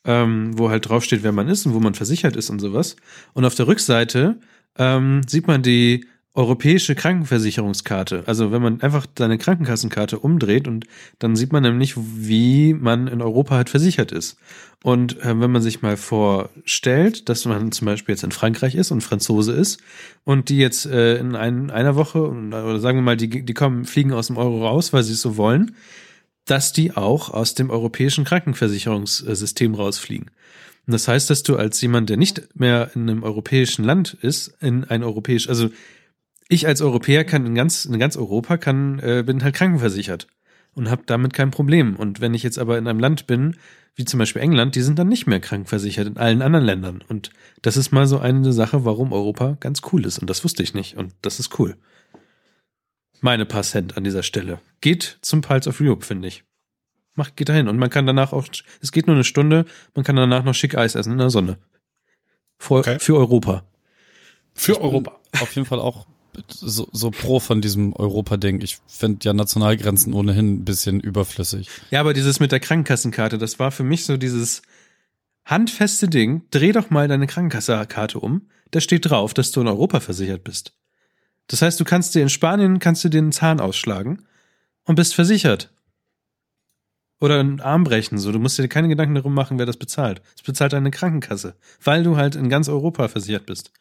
ähm, 0.05 0.57
wo 0.57 0.69
halt 0.69 0.89
draufsteht, 0.89 1.23
wer 1.23 1.31
man 1.31 1.47
ist 1.47 1.65
und 1.65 1.73
wo 1.73 1.79
man 1.79 1.95
versichert 1.95 2.35
ist 2.35 2.49
und 2.49 2.59
sowas. 2.59 2.95
Und 3.33 3.45
auf 3.45 3.55
der 3.55 3.67
Rückseite 3.67 4.39
ähm, 4.77 5.21
sieht 5.27 5.47
man 5.47 5.61
die 5.61 6.05
europäische 6.35 6.95
Krankenversicherungskarte. 6.95 8.23
Also 8.25 8.51
wenn 8.51 8.61
man 8.61 8.81
einfach 8.81 9.07
seine 9.17 9.37
Krankenkassenkarte 9.37 10.19
umdreht 10.19 10.67
und 10.67 10.85
dann 11.17 11.35
sieht 11.37 11.53
man 11.53 11.63
nämlich, 11.63 11.95
wie 11.97 12.73
man 12.73 13.07
in 13.07 13.21
Europa 13.21 13.55
halt 13.55 13.69
versichert 13.69 14.11
ist. 14.11 14.37
Und 14.83 15.19
äh, 15.21 15.39
wenn 15.39 15.51
man 15.51 15.61
sich 15.61 15.81
mal 15.81 15.95
vorstellt, 15.95 17.29
dass 17.29 17.45
man 17.45 17.71
zum 17.71 17.85
Beispiel 17.85 18.13
jetzt 18.13 18.23
in 18.23 18.31
Frankreich 18.31 18.75
ist 18.75 18.91
und 18.91 19.01
Franzose 19.01 19.53
ist 19.53 19.79
und 20.25 20.49
die 20.49 20.57
jetzt 20.57 20.85
äh, 20.85 21.17
in 21.17 21.35
ein, 21.35 21.71
einer 21.71 21.95
Woche 21.95 22.19
oder 22.19 22.79
sagen 22.79 22.97
wir 22.97 23.03
mal, 23.03 23.17
die, 23.17 23.43
die 23.43 23.53
kommen, 23.53 23.85
fliegen 23.85 24.11
aus 24.11 24.27
dem 24.27 24.37
Euro 24.37 24.67
raus, 24.67 24.91
weil 24.91 25.03
sie 25.03 25.13
es 25.13 25.21
so 25.21 25.37
wollen, 25.37 25.75
dass 26.43 26.73
die 26.73 26.95
auch 26.95 27.29
aus 27.29 27.55
dem 27.55 27.69
europäischen 27.69 28.25
Krankenversicherungssystem 28.25 29.73
rausfliegen. 29.73 30.29
Und 30.85 30.91
das 30.91 31.07
heißt, 31.07 31.29
dass 31.29 31.43
du 31.43 31.55
als 31.55 31.81
jemand, 31.81 32.09
der 32.09 32.17
nicht 32.17 32.47
mehr 32.53 32.91
in 32.93 33.09
einem 33.09 33.23
europäischen 33.23 33.83
Land 33.83 34.15
ist, 34.21 34.53
in 34.61 34.83
ein 34.83 35.03
europäisch, 35.03 35.49
also 35.49 35.69
ich 36.47 36.67
als 36.67 36.81
Europäer 36.81 37.23
kann 37.23 37.45
in 37.45 37.55
ganz, 37.55 37.85
in 37.85 37.97
ganz 37.99 38.17
Europa 38.17 38.57
kann, 38.57 38.99
äh, 38.99 39.23
bin 39.25 39.43
halt 39.43 39.55
krankenversichert 39.55 40.27
und 40.73 40.89
habe 40.89 41.03
damit 41.05 41.33
kein 41.33 41.51
Problem. 41.51 41.95
Und 41.95 42.21
wenn 42.21 42.33
ich 42.33 42.43
jetzt 42.43 42.59
aber 42.59 42.77
in 42.77 42.87
einem 42.87 42.99
Land 42.99 43.27
bin, 43.27 43.55
wie 43.95 44.05
zum 44.05 44.19
Beispiel 44.19 44.41
England, 44.41 44.75
die 44.75 44.81
sind 44.81 44.99
dann 44.99 45.07
nicht 45.07 45.25
mehr 45.25 45.39
krankenversichert 45.39 46.07
in 46.07 46.17
allen 46.17 46.41
anderen 46.41 46.65
Ländern. 46.65 47.03
Und 47.07 47.31
das 47.61 47.77
ist 47.77 47.91
mal 47.91 48.07
so 48.07 48.19
eine 48.19 48.51
Sache, 48.51 48.83
warum 48.83 49.13
Europa 49.13 49.57
ganz 49.59 49.81
cool 49.91 50.05
ist. 50.05 50.19
Und 50.19 50.29
das 50.29 50.43
wusste 50.43 50.63
ich 50.63 50.73
nicht. 50.73 50.97
Und 50.97 51.13
das 51.21 51.39
ist 51.39 51.57
cool. 51.59 51.77
Meine 53.21 53.45
paar 53.45 53.63
Cent 53.63 53.95
an 53.97 54.03
dieser 54.03 54.21
Stelle. 54.21 54.59
Geht 54.81 55.17
zum 55.21 55.41
Pulse 55.41 55.69
of 55.69 55.79
Europe, 55.79 56.05
finde 56.05 56.27
ich. 56.27 56.43
Macht, 57.15 57.37
geht 57.37 57.47
dahin. 57.47 57.69
Und 57.69 57.77
man 57.77 57.89
kann 57.89 58.05
danach 58.05 58.33
auch, 58.33 58.45
es 58.81 58.91
geht 58.91 59.07
nur 59.07 59.15
eine 59.15 59.23
Stunde, 59.23 59.65
man 59.95 60.03
kann 60.03 60.17
danach 60.17 60.43
noch 60.43 60.53
schick 60.53 60.77
Eis 60.77 60.95
essen 60.95 61.13
in 61.13 61.17
der 61.17 61.29
Sonne. 61.29 61.57
Vor, 62.57 62.79
Okay. 62.79 62.99
Für 62.99 63.15
Europa. 63.15 63.63
Für 64.53 64.81
Europa. 64.81 65.19
Auf 65.39 65.55
jeden 65.55 65.65
Fall 65.65 65.79
auch 65.79 66.05
so, 66.47 66.87
so 66.91 67.11
pro 67.11 67.39
von 67.39 67.61
diesem 67.61 67.93
Europa-Ding. 67.93 68.61
Ich 68.61 68.79
finde 68.87 69.19
ja 69.23 69.33
Nationalgrenzen 69.33 70.13
ohnehin 70.13 70.55
ein 70.55 70.65
bisschen 70.65 70.99
überflüssig. 70.99 71.69
Ja, 71.91 71.99
aber 71.99 72.13
dieses 72.13 72.39
mit 72.39 72.51
der 72.51 72.59
Krankenkassenkarte, 72.59 73.37
das 73.37 73.59
war 73.59 73.71
für 73.71 73.83
mich 73.83 74.05
so 74.05 74.17
dieses 74.17 74.61
handfeste 75.45 76.07
Ding. 76.07 76.43
Dreh 76.51 76.71
doch 76.71 76.89
mal 76.89 77.07
deine 77.07 77.27
Krankenkassenkarte 77.27 78.19
um. 78.19 78.49
Da 78.71 78.81
steht 78.81 79.09
drauf, 79.09 79.33
dass 79.33 79.51
du 79.51 79.61
in 79.61 79.67
Europa 79.67 79.99
versichert 79.99 80.43
bist. 80.43 80.73
Das 81.47 81.61
heißt, 81.61 81.79
du 81.79 81.83
kannst 81.83 82.15
dir 82.15 82.21
in 82.21 82.29
Spanien 82.29 82.79
kannst 82.79 83.03
du 83.03 83.09
einen 83.09 83.31
Zahn 83.31 83.59
ausschlagen 83.59 84.25
und 84.85 84.95
bist 84.95 85.13
versichert. 85.15 85.71
Oder 87.21 87.39
einen 87.39 87.61
Arm 87.61 87.83
brechen, 87.83 88.17
so. 88.17 88.31
Du 88.31 88.39
musst 88.39 88.57
dir 88.57 88.67
keine 88.67 88.89
Gedanken 88.89 89.15
darum 89.15 89.33
machen, 89.33 89.57
wer 89.57 89.65
das 89.65 89.77
bezahlt. 89.77 90.21
Das 90.33 90.43
bezahlt 90.43 90.73
deine 90.73 90.91
Krankenkasse, 90.91 91.55
weil 91.83 92.03
du 92.03 92.17
halt 92.17 92.35
in 92.35 92.49
ganz 92.49 92.67
Europa 92.67 93.07
versichert 93.07 93.45
bist. 93.45 93.71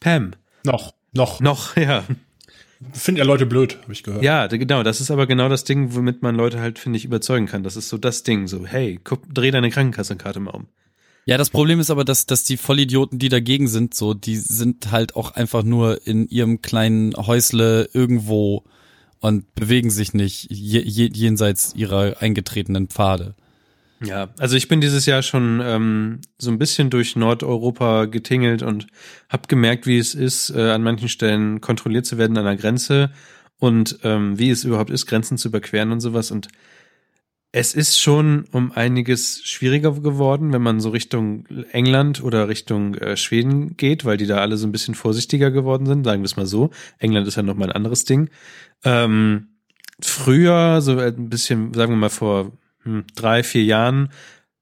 Pam. 0.00 0.32
Noch, 0.64 0.94
noch. 1.12 1.40
Noch, 1.40 1.76
ja. 1.76 2.04
Finden 2.92 3.18
ja 3.18 3.24
Leute 3.24 3.44
blöd, 3.44 3.78
habe 3.82 3.92
ich 3.92 4.02
gehört. 4.02 4.22
Ja, 4.22 4.46
genau, 4.46 4.82
das 4.82 5.00
ist 5.00 5.10
aber 5.10 5.26
genau 5.26 5.48
das 5.50 5.64
Ding, 5.64 5.94
womit 5.94 6.22
man 6.22 6.34
Leute 6.34 6.60
halt, 6.60 6.78
finde 6.78 6.96
ich, 6.96 7.04
überzeugen 7.04 7.46
kann. 7.46 7.62
Das 7.62 7.76
ist 7.76 7.90
so 7.90 7.98
das 7.98 8.22
Ding, 8.22 8.48
so, 8.48 8.66
hey, 8.66 8.98
guck, 9.04 9.22
dreh 9.32 9.50
deine 9.50 9.70
Krankenkassenkarte 9.70 10.40
mal 10.40 10.52
um. 10.52 10.66
Ja, 11.26 11.36
das 11.36 11.50
Problem 11.50 11.78
ist 11.78 11.90
aber, 11.90 12.04
dass, 12.04 12.24
dass 12.24 12.44
die 12.44 12.56
Vollidioten, 12.56 13.18
die 13.18 13.28
dagegen 13.28 13.68
sind, 13.68 13.94
so, 13.94 14.14
die 14.14 14.36
sind 14.36 14.90
halt 14.90 15.14
auch 15.14 15.32
einfach 15.32 15.62
nur 15.62 16.06
in 16.06 16.26
ihrem 16.28 16.62
kleinen 16.62 17.14
Häusle 17.14 17.90
irgendwo 17.92 18.64
und 19.20 19.54
bewegen 19.54 19.90
sich 19.90 20.14
nicht 20.14 20.50
je, 20.50 20.80
je, 20.80 21.10
jenseits 21.12 21.74
ihrer 21.74 22.16
eingetretenen 22.20 22.88
Pfade. 22.88 23.34
Ja, 24.02 24.30
also 24.38 24.56
ich 24.56 24.68
bin 24.68 24.80
dieses 24.80 25.04
Jahr 25.04 25.22
schon 25.22 25.60
ähm, 25.62 26.20
so 26.38 26.50
ein 26.50 26.58
bisschen 26.58 26.88
durch 26.88 27.16
Nordeuropa 27.16 28.06
getingelt 28.06 28.62
und 28.62 28.86
habe 29.28 29.46
gemerkt, 29.46 29.86
wie 29.86 29.98
es 29.98 30.14
ist, 30.14 30.50
äh, 30.50 30.70
an 30.70 30.82
manchen 30.82 31.10
Stellen 31.10 31.60
kontrolliert 31.60 32.06
zu 32.06 32.16
werden 32.16 32.38
an 32.38 32.46
der 32.46 32.56
Grenze 32.56 33.10
und 33.58 33.98
ähm, 34.02 34.38
wie 34.38 34.50
es 34.50 34.64
überhaupt 34.64 34.90
ist, 34.90 35.04
Grenzen 35.06 35.36
zu 35.36 35.48
überqueren 35.48 35.92
und 35.92 36.00
sowas. 36.00 36.30
Und 36.30 36.48
es 37.52 37.74
ist 37.74 38.00
schon 38.00 38.44
um 38.52 38.72
einiges 38.72 39.42
schwieriger 39.44 39.92
geworden, 39.92 40.52
wenn 40.54 40.62
man 40.62 40.80
so 40.80 40.90
Richtung 40.90 41.46
England 41.72 42.22
oder 42.22 42.48
Richtung 42.48 42.94
äh, 42.94 43.18
Schweden 43.18 43.76
geht, 43.76 44.06
weil 44.06 44.16
die 44.16 44.26
da 44.26 44.38
alle 44.38 44.56
so 44.56 44.66
ein 44.66 44.72
bisschen 44.72 44.94
vorsichtiger 44.94 45.50
geworden 45.50 45.84
sind, 45.84 46.04
sagen 46.04 46.22
wir 46.22 46.26
es 46.26 46.36
mal 46.36 46.46
so. 46.46 46.70
England 46.98 47.28
ist 47.28 47.36
ja 47.36 47.42
noch 47.42 47.56
mal 47.56 47.66
ein 47.66 47.76
anderes 47.76 48.04
Ding. 48.06 48.30
Ähm, 48.82 49.48
früher, 50.00 50.80
so 50.80 50.96
ein 50.96 51.28
bisschen, 51.28 51.74
sagen 51.74 51.92
wir 51.92 51.96
mal 51.96 52.08
vor 52.08 52.52
hm, 52.82 53.04
drei, 53.14 53.42
vier 53.42 53.64
Jahren, 53.64 54.10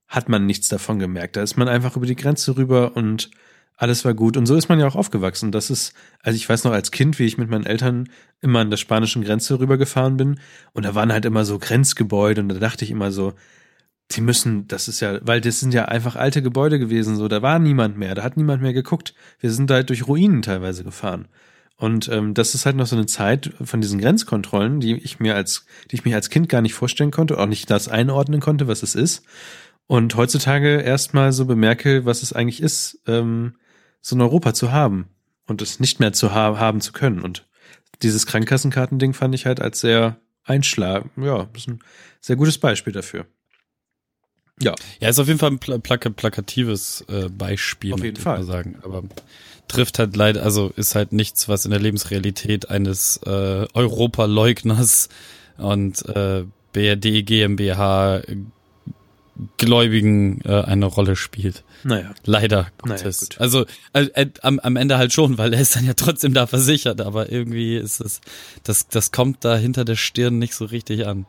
hat 0.07 0.27
man 0.27 0.45
nichts 0.45 0.67
davon 0.69 0.99
gemerkt. 0.99 1.35
Da 1.35 1.43
ist 1.43 1.57
man 1.57 1.67
einfach 1.67 1.95
über 1.95 2.05
die 2.05 2.15
Grenze 2.15 2.57
rüber 2.57 2.95
und 2.95 3.29
alles 3.77 4.03
war 4.03 4.13
gut. 4.13 4.35
Und 4.35 4.45
so 4.45 4.55
ist 4.55 4.67
man 4.67 4.79
ja 4.79 4.87
auch 4.87 4.95
aufgewachsen. 4.95 5.51
Das 5.51 5.69
ist, 5.69 5.93
also 6.21 6.35
ich 6.35 6.49
weiß 6.49 6.65
noch 6.65 6.73
als 6.73 6.91
Kind, 6.91 7.17
wie 7.19 7.25
ich 7.25 7.37
mit 7.37 7.49
meinen 7.49 7.65
Eltern 7.65 8.09
immer 8.41 8.59
an 8.59 8.69
der 8.69 8.77
spanischen 8.77 9.23
Grenze 9.23 9.59
rübergefahren 9.59 10.17
bin. 10.17 10.39
Und 10.73 10.83
da 10.83 10.95
waren 10.95 11.13
halt 11.13 11.25
immer 11.25 11.45
so 11.45 11.59
Grenzgebäude 11.59 12.41
und 12.41 12.49
da 12.49 12.55
dachte 12.55 12.83
ich 12.83 12.91
immer 12.91 13.11
so, 13.11 13.33
die 14.11 14.21
müssen, 14.21 14.67
das 14.67 14.87
ist 14.87 14.99
ja, 14.99 15.19
weil 15.21 15.39
das 15.39 15.59
sind 15.59 15.73
ja 15.73 15.85
einfach 15.85 16.15
alte 16.15 16.41
Gebäude 16.41 16.79
gewesen, 16.79 17.15
so, 17.15 17.27
da 17.27 17.41
war 17.41 17.59
niemand 17.59 17.97
mehr, 17.97 18.15
da 18.15 18.23
hat 18.23 18.37
niemand 18.37 18.61
mehr 18.61 18.73
geguckt. 18.73 19.13
Wir 19.39 19.51
sind 19.51 19.69
da 19.69 19.75
halt 19.75 19.89
durch 19.89 20.07
Ruinen 20.07 20.41
teilweise 20.41 20.83
gefahren. 20.83 21.27
Und 21.79 22.09
ähm, 22.09 22.33
das 22.33 22.55
ist 22.55 22.65
halt 22.65 22.75
noch 22.75 22.87
so 22.87 22.97
eine 22.97 23.05
Zeit 23.05 23.53
von 23.63 23.79
diesen 23.79 24.01
Grenzkontrollen, 24.01 24.81
die 24.81 24.95
ich 24.95 25.21
mir 25.21 25.35
als, 25.35 25.65
die 25.89 25.95
ich 25.95 26.03
mir 26.03 26.13
als 26.15 26.29
Kind 26.29 26.49
gar 26.49 26.61
nicht 26.61 26.73
vorstellen 26.73 27.09
konnte, 27.09 27.37
auch 27.37 27.45
nicht 27.45 27.71
das 27.71 27.87
einordnen 27.87 28.41
konnte, 28.41 28.67
was 28.67 28.83
es 28.83 28.95
ist. 28.95 29.23
Und 29.87 30.13
heutzutage 30.17 30.81
erstmal 30.81 31.31
so 31.31 31.45
bemerke, 31.45 32.03
was 32.03 32.21
es 32.21 32.33
eigentlich 32.33 32.61
ist, 32.61 32.99
ähm, 33.07 33.55
so 34.01 34.17
ein 34.17 34.21
Europa 34.21 34.53
zu 34.53 34.73
haben 34.73 35.07
und 35.47 35.61
es 35.61 35.79
nicht 35.79 36.01
mehr 36.01 36.11
zu 36.11 36.33
ha 36.33 36.59
haben 36.59 36.81
zu 36.81 36.91
können. 36.91 37.21
Und 37.21 37.47
dieses 38.01 38.25
Krankenkassenkartending 38.25 39.13
fand 39.13 39.33
ich 39.33 39.45
halt 39.45 39.61
als 39.61 39.79
sehr 39.79 40.17
Einschlag, 40.43 41.05
ja, 41.15 41.47
ist 41.55 41.69
ein 41.69 41.79
sehr 42.19 42.35
gutes 42.35 42.57
Beispiel 42.57 42.91
dafür. 42.91 43.25
Ja, 44.61 44.75
Ja, 44.99 45.07
ist 45.07 45.19
auf 45.19 45.27
jeden 45.27 45.39
Fall 45.39 45.51
ein 45.51 45.59
pla 45.59 45.77
plaka 45.77 46.09
plakatives 46.09 47.05
äh, 47.07 47.29
Beispiel, 47.29 47.93
Auf 47.93 48.03
jeden 48.03 48.17
ich 48.17 48.23
Fall. 48.23 48.39
mal 48.39 48.43
sagen. 48.43 48.77
Aber 48.83 49.03
trifft 49.69 49.99
halt 49.99 50.15
leider, 50.17 50.43
also 50.43 50.73
ist 50.75 50.95
halt 50.95 51.13
nichts, 51.13 51.47
was 51.47 51.63
in 51.63 51.71
der 51.71 51.79
Lebensrealität 51.79 52.69
eines 52.69 53.17
äh, 53.25 53.65
Europaleugners 53.73 55.07
und 55.57 56.05
äh, 56.09 56.43
BRD 56.73 57.25
GmbH 57.25 58.21
Gläubigen 59.57 60.41
äh, 60.43 60.63
eine 60.63 60.85
Rolle 60.85 61.15
spielt. 61.15 61.63
naja. 61.83 62.13
Leider 62.25 62.71
Naja, 62.83 62.97
Gottes. 62.97 63.21
gut. 63.21 63.39
also 63.39 63.65
äh, 63.93 64.07
äh, 64.13 64.27
am, 64.41 64.59
am 64.59 64.75
Ende 64.75 64.97
halt 64.97 65.13
schon, 65.13 65.37
weil 65.37 65.53
er 65.53 65.61
ist 65.61 65.75
dann 65.77 65.85
ja 65.85 65.93
trotzdem 65.93 66.33
da 66.33 66.45
versichert, 66.45 66.99
aber 66.99 67.31
irgendwie 67.31 67.77
ist 67.77 68.01
es, 68.01 68.19
das, 68.63 68.89
das 68.89 69.11
kommt 69.11 69.45
da 69.45 69.55
hinter 69.55 69.85
der 69.85 69.95
Stirn 69.95 70.39
nicht 70.39 70.55
so 70.55 70.65
richtig 70.65 71.07
an. 71.07 71.25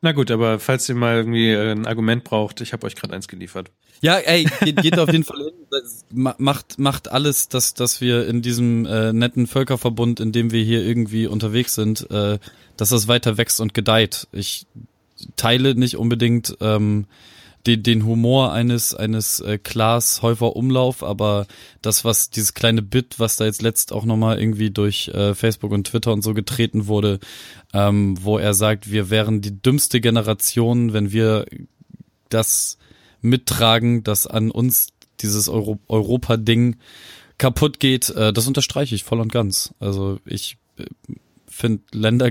Na 0.00 0.12
gut, 0.12 0.30
aber 0.30 0.60
falls 0.60 0.88
ihr 0.88 0.94
mal 0.94 1.16
irgendwie 1.16 1.50
äh, 1.50 1.72
ein 1.72 1.86
Argument 1.86 2.22
braucht, 2.22 2.60
ich 2.60 2.72
habe 2.72 2.86
euch 2.86 2.94
gerade 2.94 3.14
eins 3.14 3.26
geliefert. 3.26 3.70
Ja, 4.00 4.16
ey, 4.16 4.44
geht, 4.60 4.76
geht 4.80 4.98
auf 4.98 5.10
jeden 5.10 5.24
Fall 5.24 5.38
hin. 5.38 5.54
Das 5.70 6.04
Macht, 6.12 6.78
macht 6.78 7.10
alles, 7.10 7.48
dass, 7.48 7.74
dass 7.74 8.00
wir 8.00 8.26
in 8.28 8.40
diesem 8.40 8.86
äh, 8.86 9.12
netten 9.12 9.46
Völkerverbund, 9.46 10.20
in 10.20 10.30
dem 10.32 10.52
wir 10.52 10.62
hier 10.62 10.84
irgendwie 10.84 11.26
unterwegs 11.26 11.74
sind, 11.74 12.08
äh, 12.10 12.38
dass 12.76 12.90
das 12.90 13.08
weiter 13.08 13.38
wächst 13.38 13.60
und 13.60 13.74
gedeiht. 13.74 14.28
Ich 14.30 14.66
teile 15.36 15.74
nicht 15.74 15.96
unbedingt 15.96 16.56
ähm, 16.60 17.06
den, 17.66 17.82
den 17.82 18.04
Humor 18.04 18.52
eines 18.52 18.94
eines 18.94 19.40
äh, 19.40 19.58
Klaas 19.58 20.22
Häufer 20.22 20.56
Umlauf, 20.56 21.02
aber 21.02 21.46
das 21.82 22.04
was 22.04 22.30
dieses 22.30 22.54
kleine 22.54 22.82
Bit, 22.82 23.18
was 23.18 23.36
da 23.36 23.44
jetzt 23.44 23.62
letzt 23.62 23.92
auch 23.92 24.04
nochmal 24.04 24.40
irgendwie 24.40 24.70
durch 24.70 25.08
äh, 25.08 25.34
Facebook 25.34 25.72
und 25.72 25.86
Twitter 25.86 26.12
und 26.12 26.22
so 26.22 26.34
getreten 26.34 26.86
wurde, 26.86 27.18
ähm, 27.72 28.16
wo 28.20 28.38
er 28.38 28.54
sagt, 28.54 28.90
wir 28.90 29.10
wären 29.10 29.40
die 29.40 29.60
dümmste 29.60 30.00
Generation, 30.00 30.92
wenn 30.92 31.12
wir 31.12 31.46
das 32.28 32.78
mittragen, 33.20 34.04
dass 34.04 34.26
an 34.26 34.50
uns 34.50 34.88
dieses 35.20 35.48
Euro 35.48 35.78
Europa-Ding 35.88 36.76
kaputt 37.38 37.80
geht, 37.80 38.10
äh, 38.10 38.32
das 38.32 38.46
unterstreiche 38.46 38.94
ich 38.94 39.04
voll 39.04 39.20
und 39.20 39.32
ganz. 39.32 39.74
Also 39.80 40.18
ich 40.24 40.58
äh, 40.76 40.84
finde 41.46 41.82
Länder, 41.92 42.30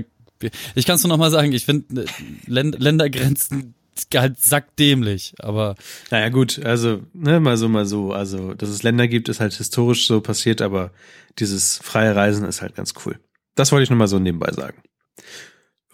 ich 0.74 0.86
kann 0.86 0.96
es 0.96 1.02
nur 1.02 1.08
noch 1.08 1.18
mal 1.18 1.30
sagen, 1.30 1.52
ich 1.52 1.64
finde 1.64 2.02
äh, 2.02 2.06
Länd 2.46 2.78
Ländergrenzen 2.78 3.74
halt 4.14 4.38
sackdämlich, 4.38 5.34
aber 5.38 5.74
Naja 6.10 6.28
gut, 6.28 6.64
also 6.64 7.02
ne, 7.12 7.40
mal 7.40 7.56
so, 7.56 7.68
mal 7.68 7.86
so. 7.86 8.12
Also, 8.12 8.54
dass 8.54 8.68
es 8.68 8.82
Länder 8.82 9.08
gibt, 9.08 9.28
ist 9.28 9.40
halt 9.40 9.54
historisch 9.54 10.06
so 10.06 10.20
passiert, 10.20 10.62
aber 10.62 10.92
dieses 11.38 11.78
freie 11.78 12.14
Reisen 12.14 12.44
ist 12.44 12.62
halt 12.62 12.74
ganz 12.74 12.94
cool. 13.04 13.18
Das 13.54 13.72
wollte 13.72 13.84
ich 13.84 13.90
nur 13.90 13.98
mal 13.98 14.08
so 14.08 14.18
nebenbei 14.18 14.52
sagen. 14.52 14.82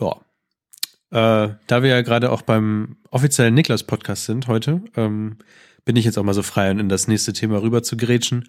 Ja. 0.00 0.16
Äh, 1.10 1.54
da 1.66 1.82
wir 1.82 1.90
ja 1.90 2.02
gerade 2.02 2.30
auch 2.30 2.42
beim 2.42 2.96
offiziellen 3.10 3.54
Niklas-Podcast 3.54 4.24
sind 4.26 4.48
heute, 4.48 4.82
ähm, 4.96 5.38
bin 5.84 5.96
ich 5.96 6.04
jetzt 6.04 6.18
auch 6.18 6.24
mal 6.24 6.34
so 6.34 6.42
frei, 6.42 6.70
in 6.70 6.88
das 6.88 7.08
nächste 7.08 7.32
Thema 7.32 7.62
rüber 7.62 7.82
zu 7.82 7.96
grätschen. 7.96 8.48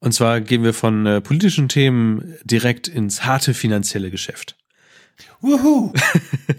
Und 0.00 0.12
zwar 0.12 0.40
gehen 0.40 0.62
wir 0.62 0.74
von 0.74 1.06
äh, 1.06 1.20
politischen 1.20 1.68
Themen 1.68 2.36
direkt 2.44 2.88
ins 2.88 3.24
harte 3.24 3.52
finanzielle 3.52 4.10
Geschäft. 4.10 4.56
Wuhu! 5.40 5.92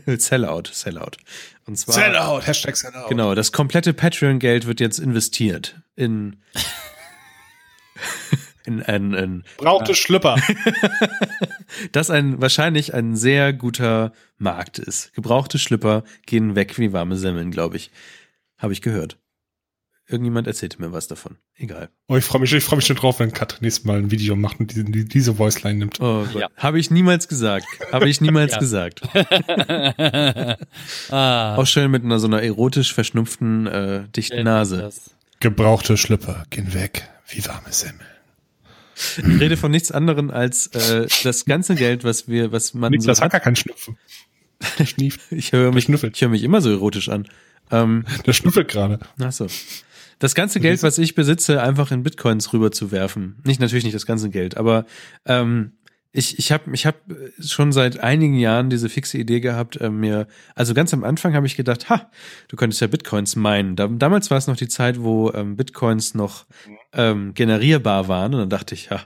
Sellout, 0.17 0.63
Sellout. 0.71 1.17
Und 1.65 1.77
zwar 1.77 1.95
Sellout, 1.95 2.41
Hashtag 2.45 2.77
Sellout. 2.77 3.09
Genau, 3.09 3.35
das 3.35 3.51
komplette 3.51 3.93
Patreon-Geld 3.93 4.65
wird 4.65 4.79
jetzt 4.79 4.99
investiert 4.99 5.81
in, 5.95 6.41
in, 8.65 8.79
in, 8.79 9.13
in 9.13 9.43
Brauchte 9.57 9.95
Schlüpper. 9.95 10.37
das 11.91 12.09
ein 12.09 12.41
wahrscheinlich 12.41 12.93
ein 12.93 13.15
sehr 13.15 13.53
guter 13.53 14.13
Markt 14.37 14.79
ist. 14.79 15.13
Gebrauchte 15.13 15.59
Schlüpper 15.59 16.03
gehen 16.25 16.55
weg 16.55 16.77
wie 16.77 16.93
warme 16.93 17.17
Semmeln, 17.17 17.51
glaube 17.51 17.77
ich. 17.77 17.91
Habe 18.57 18.73
ich 18.73 18.81
gehört. 18.81 19.17
Irgendjemand 20.11 20.47
erzählte 20.47 20.81
mir 20.81 20.91
was 20.91 21.07
davon. 21.07 21.35
Egal. 21.55 21.89
Oh, 22.07 22.15
ich 22.17 22.25
freue 22.25 22.41
mich, 22.41 22.51
ich 22.51 22.63
freue 22.63 22.77
mich 22.77 22.87
schon 22.87 22.95
drauf, 22.95 23.19
wenn 23.19 23.31
Kat 23.31 23.59
nächstes 23.61 23.85
Mal 23.85 23.99
ein 23.99 24.09
Video 24.09 24.35
macht 24.35 24.59
und 24.59 24.71
diese, 24.71 24.83
diese 24.83 25.37
Voiceline 25.37 25.77
nimmt. 25.77 25.99
Oh 26.01 26.25
Gott. 26.33 26.41
Ja. 26.41 26.47
Habe 26.57 26.79
ich 26.79 26.89
niemals 26.89 27.27
gesagt. 27.27 27.67
Habe 27.91 28.09
ich 28.09 28.19
niemals 28.19 28.57
gesagt. 28.59 29.01
ah, 31.11 31.55
Auch 31.55 31.67
schön 31.67 31.91
mit 31.91 32.03
einer 32.03 32.17
so 32.19 32.25
einer 32.27 32.41
erotisch 32.41 32.93
verschnupften, 32.93 33.67
äh, 33.67 34.07
dichten 34.15 34.43
Nase. 34.43 34.77
Das. 34.79 35.11
Gebrauchte 35.39 35.95
Schlüpper 35.95 36.45
gehen 36.49 36.73
weg 36.73 37.07
wie 37.27 37.45
warme 37.45 37.71
Semmel. 37.71 38.05
Ich 39.17 39.39
rede 39.39 39.55
von 39.57 39.71
nichts 39.71 39.91
anderem 39.91 40.29
als 40.31 40.67
äh, 40.67 41.07
das 41.23 41.45
ganze 41.45 41.75
Geld, 41.75 42.03
was 42.03 42.27
wir, 42.27 42.51
was 42.51 42.73
man 42.73 42.91
Niklas 42.91 43.17
so 43.19 43.23
hat 43.23 43.31
gar 43.31 43.39
keinen 43.39 43.55
Schnupfen. 43.55 43.97
Der 44.77 44.85
schnieft. 44.85 45.21
Ich 45.31 45.51
höre 45.53 45.71
mich, 45.71 45.85
schnüffelt. 45.85 46.15
ich 46.15 46.21
höre 46.21 46.29
mich 46.29 46.43
immer 46.43 46.61
so 46.61 46.69
erotisch 46.69 47.07
an. 47.09 47.27
Ähm, 47.71 48.03
Der 48.25 48.33
schnüffelt 48.33 48.67
gerade. 48.67 48.99
ach 49.21 49.31
so. 49.31 49.45
Das 50.19 50.35
ganze 50.35 50.59
Geld, 50.59 50.83
was 50.83 50.97
ich 50.97 51.15
besitze, 51.15 51.61
einfach 51.61 51.91
in 51.91 52.03
Bitcoins 52.03 52.51
rüberzuwerfen. 52.51 53.41
Nicht 53.45 53.61
natürlich 53.61 53.85
nicht 53.85 53.95
das 53.95 54.05
ganze 54.05 54.29
Geld, 54.29 54.57
aber 54.57 54.85
ähm, 55.25 55.71
ich 56.11 56.39
ich 56.39 56.51
habe 56.51 56.63
ich 56.73 56.85
hab 56.85 56.95
schon 57.39 57.71
seit 57.71 57.99
einigen 57.99 58.35
Jahren 58.35 58.69
diese 58.69 58.89
fixe 58.89 59.17
Idee 59.17 59.39
gehabt, 59.39 59.77
äh, 59.77 59.89
mir 59.89 60.27
also 60.55 60.73
ganz 60.73 60.93
am 60.93 61.03
Anfang 61.03 61.35
habe 61.35 61.47
ich 61.47 61.55
gedacht, 61.55 61.89
ha, 61.89 62.09
du 62.47 62.57
könntest 62.57 62.81
ja 62.81 62.87
Bitcoins 62.87 63.35
meinen. 63.35 63.75
Da, 63.75 63.87
damals 63.87 64.29
war 64.29 64.37
es 64.37 64.47
noch 64.47 64.57
die 64.57 64.67
Zeit, 64.67 65.01
wo 65.01 65.31
ähm, 65.31 65.55
Bitcoins 65.55 66.15
noch 66.15 66.45
ähm, 66.93 67.33
generierbar 67.33 68.07
waren 68.07 68.33
und 68.33 68.39
dann 68.41 68.49
dachte 68.49 68.75
ich, 68.75 68.91
ha, 68.91 69.01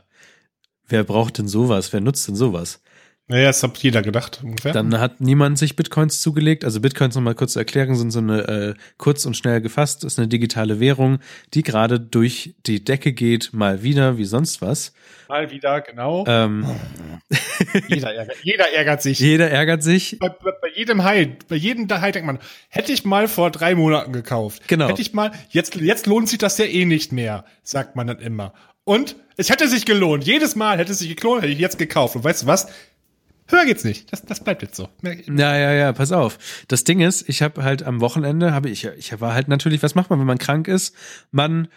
wer 0.87 1.03
braucht 1.03 1.37
denn 1.37 1.47
sowas? 1.47 1.93
Wer 1.93 2.01
nutzt 2.01 2.27
denn 2.27 2.35
sowas? 2.35 2.81
Naja, 3.27 3.47
das 3.47 3.63
hat 3.63 3.77
jeder 3.77 4.01
gedacht, 4.01 4.41
ungefähr. 4.43 4.73
Dann 4.73 4.99
hat 4.99 5.21
niemand 5.21 5.57
sich 5.57 5.77
Bitcoins 5.77 6.21
zugelegt. 6.21 6.65
Also 6.65 6.81
Bitcoins 6.81 7.15
nochmal 7.15 7.35
kurz 7.35 7.53
zu 7.53 7.59
erklären, 7.59 7.95
sind 7.95 8.11
so 8.11 8.19
eine 8.19 8.47
äh, 8.47 8.73
kurz 8.97 9.25
und 9.25 9.37
schnell 9.37 9.61
gefasst, 9.61 10.03
ist 10.03 10.19
eine 10.19 10.27
digitale 10.27 10.81
Währung, 10.81 11.19
die 11.53 11.63
gerade 11.63 12.01
durch 12.01 12.55
die 12.65 12.83
Decke 12.83 13.13
geht, 13.13 13.51
mal 13.53 13.81
wieder 13.81 14.17
wie 14.17 14.25
sonst 14.25 14.61
was. 14.61 14.93
Mal 15.29 15.49
wieder, 15.51 15.79
genau. 15.79 16.25
Ähm, 16.27 16.65
jeder, 17.87 18.13
ärgert, 18.13 18.37
jeder 18.43 18.73
ärgert 18.73 19.01
sich. 19.01 19.19
jeder 19.19 19.49
ärgert 19.49 19.83
sich. 19.83 20.19
bei, 20.19 20.27
bei, 20.27 20.51
bei 20.61 20.69
jedem 20.75 21.03
High, 21.05 21.29
bei 21.47 21.55
jedem 21.55 21.89
High 21.89 22.11
denkt 22.11 22.27
man, 22.27 22.39
hätte 22.67 22.91
ich 22.91 23.05
mal 23.05 23.29
vor 23.29 23.51
drei 23.51 23.73
Monaten 23.73 24.11
gekauft. 24.11 24.67
Genau. 24.67 24.89
Hätte 24.89 25.01
ich 25.01 25.13
mal, 25.13 25.31
jetzt, 25.49 25.75
jetzt 25.75 26.07
lohnt 26.07 26.27
sich 26.27 26.39
das 26.39 26.57
ja 26.57 26.65
eh 26.65 26.83
nicht 26.83 27.13
mehr, 27.13 27.45
sagt 27.63 27.95
man 27.95 28.05
dann 28.07 28.19
immer. 28.19 28.53
Und 28.83 29.15
es 29.37 29.49
hätte 29.49 29.69
sich 29.69 29.85
gelohnt. 29.85 30.25
Jedes 30.25 30.55
Mal 30.55 30.77
hätte 30.77 30.91
es 30.91 30.99
sich 30.99 31.15
gelohnt, 31.15 31.41
hätte 31.41 31.53
ich 31.53 31.59
jetzt 31.59 31.77
gekauft. 31.77 32.17
Und 32.17 32.23
weißt 32.23 32.43
du 32.43 32.47
was? 32.47 32.67
Höher 33.53 33.65
geht's 33.65 33.83
nicht. 33.83 34.11
Das, 34.11 34.23
das 34.23 34.43
bleibt 34.43 34.63
jetzt 34.63 34.75
so. 34.75 34.89
Ja, 35.03 35.55
ja, 35.55 35.73
ja, 35.73 35.93
pass 35.93 36.11
auf. 36.11 36.39
Das 36.67 36.83
Ding 36.83 37.01
ist, 37.01 37.29
ich 37.29 37.41
habe 37.41 37.63
halt 37.63 37.83
am 37.83 38.01
Wochenende, 38.01 38.51
habe 38.51 38.69
ich, 38.69 38.85
ich 38.85 39.21
war 39.21 39.33
halt 39.33 39.47
natürlich, 39.47 39.83
was 39.83 39.93
macht 39.95 40.09
man, 40.09 40.19
wenn 40.19 40.25
man 40.25 40.39
krank 40.39 40.67
ist? 40.67 40.95
Man 41.31 41.67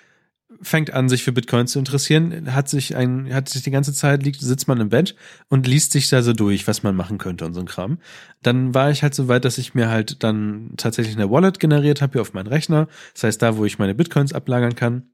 fängt 0.62 0.93
an, 0.93 1.09
sich 1.09 1.23
für 1.23 1.32
Bitcoin 1.32 1.66
zu 1.66 1.78
interessieren, 1.78 2.55
hat 2.55 2.70
sich 2.70 2.97
ein, 2.97 3.32
hat 3.35 3.48
sich 3.48 3.62
die 3.62 3.70
ganze 3.70 3.93
Zeit, 3.93 4.23
liegt, 4.23 4.40
sitzt 4.40 4.69
man 4.69 4.81
im 4.81 4.89
Bett 4.89 5.15
und 5.48 5.66
liest 5.66 5.93
sich 5.93 6.09
da 6.09 6.23
so 6.23 6.32
durch, 6.32 6.66
was 6.66 6.82
man 6.82 6.97
machen 6.97 7.19
könnte 7.19 7.44
und 7.44 7.53
so 7.53 7.61
ein 7.61 7.66
Kram. 7.66 7.98
Dann 8.43 8.73
war 8.73 8.90
ich 8.90 9.03
halt 9.03 9.15
so 9.15 9.28
weit, 9.28 9.44
dass 9.44 9.59
ich 9.59 9.74
mir 9.74 9.90
halt 9.90 10.23
dann 10.23 10.70
tatsächlich 10.78 11.16
eine 11.16 11.31
Wallet 11.31 11.61
generiert 11.61 12.01
habe 12.01 12.12
hier 12.12 12.23
auf 12.23 12.32
meinen 12.32 12.47
Rechner. 12.47 12.89
Das 13.12 13.24
heißt, 13.24 13.43
da, 13.43 13.59
wo 13.59 13.66
ich 13.66 13.78
meine 13.78 13.94
Bitcoins 13.94 14.32
ablagern 14.32 14.77
kann. 14.77 15.11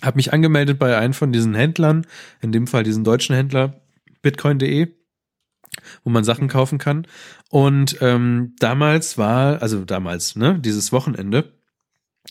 Habe 0.00 0.16
mich 0.16 0.32
angemeldet 0.32 0.78
bei 0.78 0.96
einem 0.96 1.12
von 1.12 1.32
diesen 1.32 1.54
Händlern, 1.54 2.06
in 2.40 2.52
dem 2.52 2.66
Fall 2.66 2.84
diesen 2.84 3.04
deutschen 3.04 3.34
Händler, 3.34 3.80
bitcoin.de 4.22 4.99
wo 6.04 6.10
man 6.10 6.24
Sachen 6.24 6.48
kaufen 6.48 6.78
kann. 6.78 7.06
Und 7.48 7.98
ähm, 8.00 8.54
damals 8.58 9.18
war, 9.18 9.62
also 9.62 9.84
damals, 9.84 10.36
ne, 10.36 10.58
dieses 10.58 10.92
Wochenende, 10.92 11.52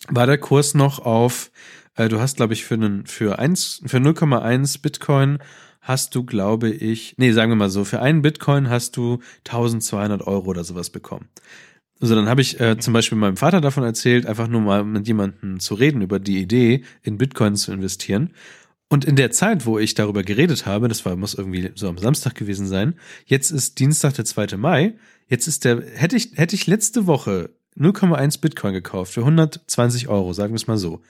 war 0.07 0.27
der 0.27 0.37
Kurs 0.37 0.73
noch 0.73 0.99
auf, 0.99 1.51
äh, 1.95 2.09
du 2.09 2.19
hast, 2.19 2.37
glaube 2.37 2.53
ich, 2.53 2.65
für 2.65 2.75
einen, 2.75 3.05
für 3.05 3.39
eins, 3.39 3.81
für 3.85 3.97
0,1 3.97 4.81
Bitcoin 4.81 5.39
hast 5.81 6.15
du, 6.15 6.23
glaube 6.23 6.69
ich, 6.69 7.15
nee, 7.17 7.31
sagen 7.31 7.51
wir 7.51 7.55
mal 7.55 7.69
so, 7.69 7.83
für 7.83 8.01
einen 8.01 8.21
Bitcoin 8.21 8.69
hast 8.69 8.97
du 8.97 9.19
1200 9.47 10.25
Euro 10.27 10.49
oder 10.49 10.63
sowas 10.63 10.89
bekommen. 10.89 11.29
Also 12.01 12.15
dann 12.15 12.29
habe 12.29 12.41
ich 12.41 12.59
äh, 12.59 12.77
zum 12.77 12.93
Beispiel 12.93 13.17
meinem 13.17 13.37
Vater 13.37 13.59
davon 13.59 13.83
erzählt, 13.83 14.25
einfach 14.25 14.47
nur 14.47 14.61
mal 14.61 14.85
mit 14.85 15.07
jemandem 15.07 15.59
zu 15.59 15.73
reden 15.73 16.01
über 16.01 16.19
die 16.19 16.39
Idee, 16.39 16.83
in 17.01 17.17
Bitcoin 17.17 17.55
zu 17.55 17.73
investieren. 17.73 18.33
Und 18.89 19.05
in 19.05 19.15
der 19.15 19.29
Zeit, 19.29 19.67
wo 19.67 19.77
ich 19.77 19.93
darüber 19.93 20.23
geredet 20.23 20.65
habe, 20.65 20.87
das 20.87 21.05
war, 21.05 21.15
muss 21.15 21.35
irgendwie 21.35 21.71
so 21.75 21.87
am 21.87 21.99
Samstag 21.99 22.33
gewesen 22.33 22.67
sein, 22.67 22.95
jetzt 23.25 23.51
ist 23.51 23.79
Dienstag, 23.79 24.15
der 24.15 24.25
2. 24.25 24.57
Mai, 24.57 24.95
jetzt 25.27 25.47
ist 25.47 25.63
der, 25.63 25.83
hätte 25.93 26.15
ich, 26.15 26.31
hätte 26.35 26.55
ich 26.55 26.65
letzte 26.65 27.05
Woche 27.05 27.51
0,1 27.77 28.41
Bitcoin 28.41 28.73
gekauft 28.73 29.13
für 29.13 29.21
120 29.21 30.07
Euro, 30.07 30.33
sagen 30.33 30.53
wir 30.53 30.57
es 30.57 30.65
mal 30.65 30.79
so. 30.79 31.03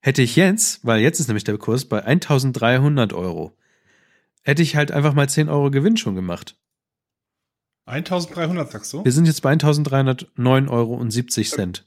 Hätte 0.00 0.20
ich 0.20 0.36
jetzt, 0.36 0.84
weil 0.84 1.00
jetzt 1.00 1.18
ist 1.18 1.28
nämlich 1.28 1.44
der 1.44 1.56
Kurs 1.56 1.86
bei 1.86 2.04
1300 2.04 3.14
Euro, 3.14 3.56
hätte 4.42 4.62
ich 4.62 4.76
halt 4.76 4.92
einfach 4.92 5.14
mal 5.14 5.28
10 5.28 5.48
Euro 5.48 5.70
Gewinn 5.70 5.96
schon 5.96 6.14
gemacht. 6.14 6.56
1300 7.86 8.70
sagst 8.70 8.92
du? 8.92 9.02
Wir 9.02 9.12
sind 9.12 9.26
jetzt 9.26 9.40
bei 9.40 9.50
1309 9.50 10.68
Euro 10.68 10.94
und 10.94 11.10
70 11.10 11.50
Cent. 11.50 11.86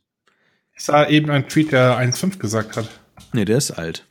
Ich 0.76 0.84
sah 0.84 1.08
eben 1.08 1.30
einen 1.30 1.48
Tweet, 1.48 1.72
der 1.72 2.00
1,5 2.00 2.40
gesagt 2.40 2.76
hat. 2.76 2.90
Nee, 3.34 3.46
der 3.46 3.58
ist 3.58 3.72
alt. 3.72 4.08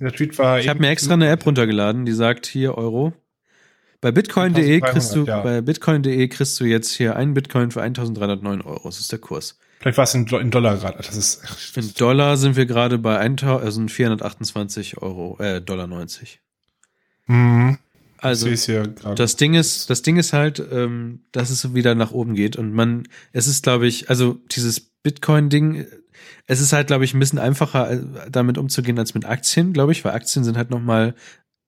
Der 0.00 0.12
Tweet 0.12 0.38
war 0.38 0.58
Ich 0.58 0.68
habe 0.68 0.80
mir 0.80 0.88
extra 0.88 1.14
eine 1.14 1.28
App 1.28 1.46
runtergeladen, 1.46 2.04
die 2.04 2.12
sagt 2.12 2.46
hier 2.46 2.76
Euro. 2.76 3.12
Bei 4.00 4.12
bitcoin.de 4.12 4.80
kriegst 4.80 5.14
du, 5.14 5.20
1300, 5.20 5.28
ja. 5.28 5.40
bei 5.40 5.60
bitcoin.de 5.62 6.28
kriegst 6.28 6.60
du 6.60 6.64
jetzt 6.64 6.92
hier 6.92 7.16
einen 7.16 7.32
Bitcoin 7.32 7.70
für 7.70 7.80
1309 7.80 8.60
Euro. 8.60 8.82
Das 8.84 9.00
ist 9.00 9.10
der 9.10 9.18
Kurs. 9.18 9.58
Vielleicht 9.80 9.96
war 9.96 10.04
es 10.04 10.14
in, 10.14 10.26
Do- 10.26 10.38
in 10.38 10.50
Dollar 10.50 10.76
gerade. 10.76 10.98
Das 10.98 11.16
ist, 11.16 11.42
In 11.76 11.92
Dollar 11.94 12.36
sind 12.36 12.56
wir 12.56 12.66
gerade 12.66 12.98
bei 12.98 13.18
1000 13.18 13.64
also 13.64 13.86
428 13.88 14.98
Euro, 15.00 15.38
äh, 15.40 15.62
Dollar 15.62 15.86
90. 15.86 16.40
Mhm. 17.26 17.78
Also, 18.18 18.48
das 19.14 19.36
Ding 19.36 19.52
ist, 19.52 19.90
das 19.90 20.00
Ding 20.00 20.16
ist 20.16 20.32
halt, 20.32 20.62
ähm, 20.72 21.20
dass 21.32 21.50
es 21.50 21.74
wieder 21.74 21.94
nach 21.94 22.12
oben 22.12 22.34
geht 22.34 22.56
und 22.56 22.72
man, 22.72 23.06
es 23.32 23.46
ist, 23.46 23.62
glaube 23.62 23.86
ich, 23.86 24.08
also 24.08 24.38
dieses 24.50 24.80
Bitcoin-Ding, 24.80 25.84
es 26.46 26.60
ist 26.60 26.72
halt, 26.72 26.88
glaube 26.88 27.04
ich, 27.04 27.14
ein 27.14 27.20
bisschen 27.20 27.38
einfacher, 27.38 27.90
äh, 27.90 28.00
damit 28.30 28.58
umzugehen 28.58 28.98
als 28.98 29.14
mit 29.14 29.24
Aktien, 29.24 29.72
glaube 29.72 29.92
ich, 29.92 30.04
weil 30.04 30.12
Aktien 30.12 30.44
sind 30.44 30.56
halt 30.56 30.70
noch 30.70 30.80
mal, 30.80 31.14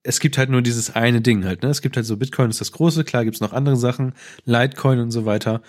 es 0.03 0.19
gibt 0.19 0.37
halt 0.37 0.49
nur 0.49 0.61
dieses 0.61 0.95
eine 0.95 1.21
Ding 1.21 1.45
halt, 1.45 1.63
ne? 1.63 1.69
Es 1.69 1.81
gibt 1.81 1.97
halt 1.97 2.05
so 2.05 2.17
Bitcoin 2.17 2.49
ist 2.49 2.61
das 2.61 2.71
große, 2.71 3.03
klar 3.03 3.25
gibt's 3.25 3.41
noch 3.41 3.53
andere 3.53 3.75
Sachen, 3.75 4.13
Litecoin 4.45 4.99
und 4.99 5.11
so 5.11 5.25
weiter. 5.25 5.61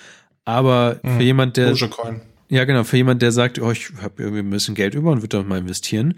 Aber 0.45 1.01
für 1.03 1.23
jemand, 1.23 1.59
der 1.59 1.73
Dogecoin. 1.73 2.23
ja, 2.49 2.65
genau. 2.65 2.83
Für 2.83 2.97
jemand, 2.97 3.21
der 3.21 3.33
sagt, 3.33 3.59
oh, 3.59 3.71
ich 3.71 3.91
habe 4.01 4.23
irgendwie 4.23 4.41
ein 4.41 4.49
bisschen 4.49 4.75
Geld 4.75 4.95
über 4.95 5.11
und 5.11 5.19
würde 5.19 5.37
doch 5.37 5.45
mal 5.45 5.59
investieren. 5.59 6.15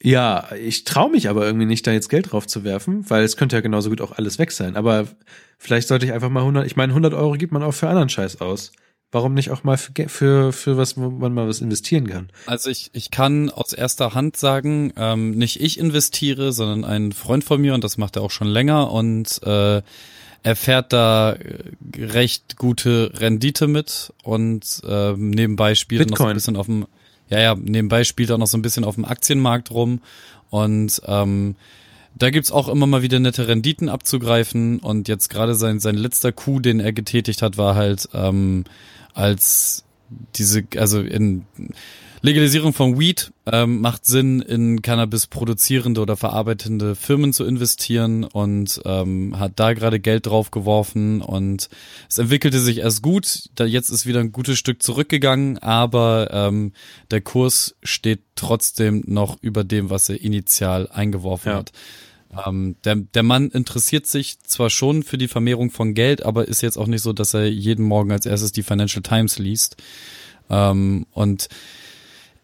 Ja, 0.00 0.48
ich 0.54 0.84
traue 0.84 1.10
mich 1.10 1.28
aber 1.28 1.44
irgendwie 1.44 1.66
nicht, 1.66 1.86
da 1.86 1.92
jetzt 1.92 2.08
Geld 2.08 2.30
drauf 2.30 2.46
zu 2.46 2.62
werfen, 2.62 3.08
weil 3.10 3.24
es 3.24 3.36
könnte 3.36 3.56
ja 3.56 3.60
genauso 3.60 3.88
gut 3.88 4.00
auch 4.00 4.12
alles 4.12 4.38
weg 4.38 4.52
sein. 4.52 4.76
Aber 4.76 5.08
vielleicht 5.58 5.88
sollte 5.88 6.06
ich 6.06 6.12
einfach 6.12 6.28
mal 6.28 6.40
100, 6.40 6.66
ich 6.66 6.76
meine, 6.76 6.92
100 6.92 7.14
Euro 7.14 7.32
gibt 7.32 7.52
man 7.52 7.64
auch 7.64 7.72
für 7.72 7.88
anderen 7.88 8.08
Scheiß 8.08 8.40
aus. 8.40 8.72
Warum 9.12 9.34
nicht 9.34 9.50
auch 9.50 9.62
mal 9.62 9.76
für, 9.76 10.08
für, 10.08 10.52
für 10.54 10.76
was, 10.78 10.96
wo 10.96 11.10
man 11.10 11.34
mal 11.34 11.46
was 11.46 11.60
investieren 11.60 12.08
kann? 12.08 12.30
Also 12.46 12.70
ich, 12.70 12.90
ich 12.94 13.10
kann 13.10 13.50
aus 13.50 13.74
erster 13.74 14.14
Hand 14.14 14.38
sagen, 14.38 14.94
ähm, 14.96 15.32
nicht 15.32 15.60
ich 15.60 15.78
investiere, 15.78 16.52
sondern 16.52 16.86
ein 16.86 17.12
Freund 17.12 17.44
von 17.44 17.60
mir 17.60 17.74
und 17.74 17.84
das 17.84 17.98
macht 17.98 18.16
er 18.16 18.22
auch 18.22 18.30
schon 18.30 18.48
länger 18.48 18.90
und 18.90 19.42
äh, 19.42 19.82
er 20.42 20.56
fährt 20.56 20.94
da 20.94 21.34
äh, 21.34 21.58
recht 21.98 22.56
gute 22.56 23.12
Rendite 23.14 23.68
mit 23.68 24.14
und 24.22 24.80
ähm, 24.88 25.28
nebenbei 25.28 25.74
spielt 25.74 26.00
er 26.00 26.04
noch 26.06 26.08
so 26.08 26.14
Bitcoin. 26.14 26.30
ein 26.30 26.36
bisschen 26.36 26.56
auf 26.56 26.66
dem, 26.66 26.86
ja 27.28 27.38
ja, 27.38 27.54
nebenbei 27.54 28.04
spielt 28.04 28.30
er 28.30 28.38
noch 28.38 28.46
so 28.46 28.56
ein 28.56 28.62
bisschen 28.62 28.84
auf 28.84 28.94
dem 28.94 29.04
Aktienmarkt 29.04 29.70
rum 29.72 30.00
und 30.48 31.02
ähm, 31.06 31.54
da 32.14 32.30
gibt's 32.30 32.52
auch 32.52 32.68
immer 32.68 32.86
mal 32.86 33.02
wieder 33.02 33.18
nette 33.18 33.48
Renditen 33.48 33.88
abzugreifen. 33.88 34.78
Und 34.78 35.08
jetzt 35.08 35.28
gerade 35.28 35.54
sein, 35.54 35.80
sein 35.80 35.96
letzter 35.96 36.32
Coup, 36.32 36.62
den 36.62 36.80
er 36.80 36.92
getätigt 36.92 37.42
hat, 37.42 37.56
war 37.56 37.74
halt 37.74 38.08
ähm, 38.12 38.64
als 39.14 39.84
diese, 40.36 40.64
also 40.76 41.00
in 41.00 41.44
Legalisierung 42.24 42.72
von 42.72 43.00
Weed 43.00 43.32
ähm, 43.46 43.80
macht 43.80 44.06
Sinn, 44.06 44.40
in 44.40 44.80
Cannabis 44.80 45.26
produzierende 45.26 46.00
oder 46.00 46.16
verarbeitende 46.16 46.94
Firmen 46.94 47.32
zu 47.32 47.44
investieren 47.44 48.22
und 48.22 48.80
ähm, 48.84 49.38
hat 49.40 49.54
da 49.56 49.72
gerade 49.72 49.98
Geld 49.98 50.26
drauf 50.26 50.52
geworfen 50.52 51.20
und 51.20 51.68
es 52.08 52.18
entwickelte 52.18 52.60
sich 52.60 52.78
erst 52.78 53.02
gut. 53.02 53.50
Da 53.56 53.64
jetzt 53.64 53.90
ist 53.90 54.06
wieder 54.06 54.20
ein 54.20 54.30
gutes 54.30 54.56
Stück 54.56 54.84
zurückgegangen, 54.84 55.58
aber 55.58 56.28
ähm, 56.32 56.72
der 57.10 57.22
Kurs 57.22 57.74
steht 57.82 58.20
trotzdem 58.36 59.02
noch 59.06 59.36
über 59.42 59.64
dem, 59.64 59.90
was 59.90 60.08
er 60.08 60.20
initial 60.20 60.88
eingeworfen 60.92 61.50
Ja. 61.50 61.58
hat. 61.58 61.72
Ähm, 62.46 62.76
der, 62.84 62.94
der 62.96 63.24
Mann 63.24 63.50
interessiert 63.50 64.06
sich 64.06 64.38
zwar 64.40 64.70
schon 64.70 65.02
für 65.02 65.18
die 65.18 65.28
Vermehrung 65.28 65.72
von 65.72 65.92
Geld, 65.92 66.22
aber 66.24 66.46
ist 66.46 66.62
jetzt 66.62 66.78
auch 66.78 66.86
nicht 66.86 67.02
so, 67.02 67.12
dass 67.12 67.34
er 67.34 67.50
jeden 67.50 67.84
Morgen 67.84 68.12
als 68.12 68.26
erstes 68.26 68.52
die 68.52 68.62
Financial 68.62 69.02
Times 69.02 69.40
liest. 69.40 69.76
Ähm, 70.48 71.06
und 71.10 71.48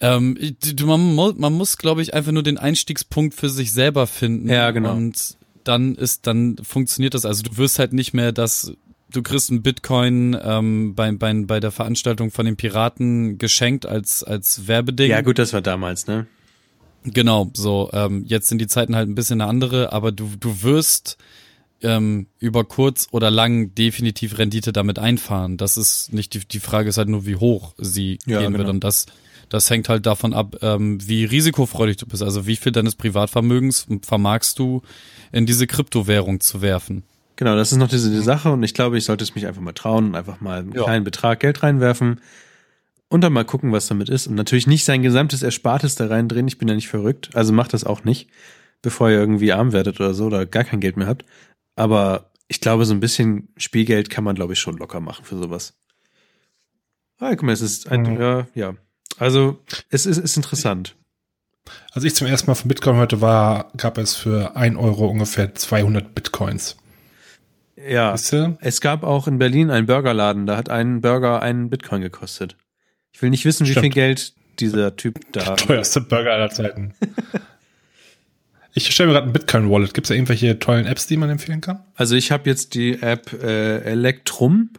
ähm, 0.00 0.38
man, 0.84 1.14
man 1.38 1.52
muss, 1.52 1.76
glaube 1.78 2.02
ich, 2.02 2.14
einfach 2.14 2.32
nur 2.32 2.42
den 2.42 2.58
Einstiegspunkt 2.58 3.34
für 3.34 3.48
sich 3.48 3.72
selber 3.72 4.06
finden. 4.06 4.48
Ja, 4.48 4.70
genau. 4.70 4.92
Und 4.94 5.36
dann 5.64 5.94
ist, 5.94 6.26
dann 6.26 6.56
funktioniert 6.62 7.14
das. 7.14 7.24
Also 7.24 7.42
du 7.42 7.56
wirst 7.56 7.78
halt 7.78 7.92
nicht 7.92 8.14
mehr 8.14 8.32
das, 8.32 8.72
du 9.10 9.22
kriegst 9.22 9.50
einen 9.50 9.62
Bitcoin 9.62 10.36
ähm, 10.42 10.94
bei, 10.94 11.10
bei, 11.12 11.32
bei 11.44 11.60
der 11.60 11.70
Veranstaltung 11.72 12.30
von 12.30 12.46
den 12.46 12.56
Piraten 12.56 13.38
geschenkt 13.38 13.86
als, 13.86 14.22
als 14.22 14.66
Werbeding. 14.68 15.10
Ja, 15.10 15.20
gut, 15.20 15.38
das 15.38 15.52
war 15.52 15.60
damals, 15.62 16.06
ne? 16.06 16.26
Genau, 17.04 17.50
so, 17.54 17.90
ähm, 17.92 18.24
jetzt 18.26 18.48
sind 18.48 18.58
die 18.58 18.66
Zeiten 18.66 18.94
halt 18.96 19.08
ein 19.08 19.14
bisschen 19.14 19.40
eine 19.40 19.48
andere, 19.48 19.92
aber 19.92 20.10
du, 20.12 20.30
du 20.38 20.62
wirst 20.62 21.16
ähm, 21.80 22.26
über 22.40 22.64
kurz 22.64 23.06
oder 23.12 23.30
lang 23.30 23.74
definitiv 23.74 24.36
Rendite 24.38 24.72
damit 24.72 24.98
einfahren. 24.98 25.56
Das 25.56 25.76
ist 25.76 26.12
nicht 26.12 26.34
die, 26.34 26.40
die 26.40 26.60
Frage 26.60 26.88
ist 26.88 26.98
halt 26.98 27.08
nur, 27.08 27.24
wie 27.24 27.36
hoch 27.36 27.74
sie 27.78 28.18
Ja, 28.26 28.40
gehen 28.40 28.52
wird. 28.52 28.62
genau. 28.62 28.70
Und 28.70 28.84
das, 28.84 29.06
das 29.48 29.70
hängt 29.70 29.88
halt 29.88 30.06
davon 30.06 30.32
ab, 30.34 30.56
ähm, 30.62 30.98
wie 31.06 31.24
risikofreudig 31.24 31.96
du 31.98 32.06
bist. 32.06 32.22
Also 32.22 32.46
wie 32.46 32.56
viel 32.56 32.72
deines 32.72 32.94
Privatvermögens 32.94 33.86
vermagst 34.02 34.58
du 34.58 34.82
in 35.32 35.46
diese 35.46 35.66
Kryptowährung 35.66 36.40
zu 36.40 36.62
werfen. 36.62 37.02
Genau, 37.36 37.54
das 37.54 37.70
ist 37.72 37.78
noch 37.78 37.88
diese 37.88 38.10
die 38.10 38.20
Sache 38.20 38.50
und 38.50 38.62
ich 38.64 38.74
glaube, 38.74 38.98
ich 38.98 39.04
sollte 39.04 39.22
es 39.22 39.34
mich 39.34 39.46
einfach 39.46 39.60
mal 39.60 39.72
trauen 39.72 40.06
und 40.06 40.14
einfach 40.16 40.40
mal 40.40 40.58
einen 40.60 40.72
Ja. 40.72 40.82
kleinen 40.84 41.04
Betrag 41.04 41.40
Geld 41.40 41.62
reinwerfen 41.62 42.20
und 43.08 43.20
dann 43.22 43.32
mal 43.32 43.44
gucken, 43.44 43.70
was 43.72 43.86
damit 43.86 44.08
ist. 44.08 44.26
Und 44.26 44.34
natürlich 44.34 44.66
nicht 44.66 44.84
sein 44.84 45.02
gesamtes 45.02 45.42
Erspartes 45.42 45.94
da 45.94 46.06
reindrehen. 46.08 46.48
Ich 46.48 46.58
bin 46.58 46.68
ja 46.68 46.74
nicht 46.74 46.88
verrückt. 46.88 47.30
Also 47.34 47.52
macht 47.52 47.72
das 47.74 47.84
auch 47.84 48.02
nicht, 48.04 48.28
bevor 48.82 49.08
ihr 49.10 49.18
irgendwie 49.18 49.52
arm 49.52 49.72
werdet 49.72 50.00
oder 50.00 50.14
so 50.14 50.26
oder 50.26 50.46
gar 50.46 50.64
kein 50.64 50.80
Geld 50.80 50.96
mehr 50.96 51.06
habt. 51.06 51.24
Aber 51.76 52.32
ich 52.48 52.60
glaube, 52.60 52.84
so 52.86 52.92
ein 52.94 53.00
bisschen 53.00 53.48
Spielgeld 53.56 54.10
kann 54.10 54.24
man, 54.24 54.34
glaube 54.34 54.54
ich, 54.54 54.58
schon 54.58 54.76
locker 54.78 54.98
machen 55.00 55.24
für 55.24 55.36
sowas. 55.36 55.74
Ah, 57.18 57.30
guck 57.30 57.44
mal, 57.44 57.52
es 57.52 57.60
ist 57.60 57.88
ein, 57.90 58.02
Mhm. 58.02 58.20
ja, 58.20 58.46
ja. 58.54 58.74
Also, 59.16 59.58
es 59.90 60.06
ist, 60.06 60.18
ist 60.18 60.36
interessant. 60.36 60.94
Als 61.92 62.04
ich 62.04 62.14
zum 62.14 62.26
ersten 62.26 62.48
Mal 62.48 62.54
von 62.54 62.68
Bitcoin 62.68 62.96
hörte, 62.96 63.20
war, 63.20 63.70
gab 63.76 63.98
es 63.98 64.14
für 64.14 64.56
ein 64.56 64.76
Euro 64.76 65.06
ungefähr 65.06 65.54
200 65.54 66.14
Bitcoins. 66.14 66.76
Ja. 67.76 68.12
Weißt 68.12 68.32
du? 68.32 68.58
Es 68.60 68.80
gab 68.80 69.04
auch 69.04 69.28
in 69.28 69.38
Berlin 69.38 69.70
einen 69.70 69.86
Burgerladen, 69.86 70.46
da 70.46 70.56
hat 70.56 70.68
ein 70.68 71.00
Burger 71.00 71.42
einen 71.42 71.70
Bitcoin 71.70 72.02
gekostet. 72.02 72.56
Ich 73.12 73.22
will 73.22 73.30
nicht 73.30 73.44
wissen, 73.44 73.66
wie 73.66 73.70
Stimmt. 73.70 73.84
viel 73.84 73.92
Geld 73.92 74.32
dieser 74.58 74.96
Typ 74.96 75.20
da. 75.32 75.56
Teuerste 75.56 76.00
Burger 76.00 76.32
aller 76.32 76.50
Zeiten. 76.50 76.94
ich 78.74 78.92
stelle 78.92 79.08
mir 79.08 79.14
gerade 79.14 79.28
ein 79.28 79.32
Bitcoin-Wallet. 79.32 79.94
Gibt 79.94 80.06
es 80.06 80.08
da 80.08 80.14
irgendwelche 80.14 80.58
tollen 80.58 80.86
Apps, 80.86 81.06
die 81.06 81.16
man 81.16 81.30
empfehlen 81.30 81.60
kann? 81.60 81.84
Also 81.94 82.16
ich 82.16 82.32
habe 82.32 82.48
jetzt 82.48 82.74
die 82.74 83.00
App 83.00 83.32
äh, 83.32 83.80
Electrum 83.82 84.70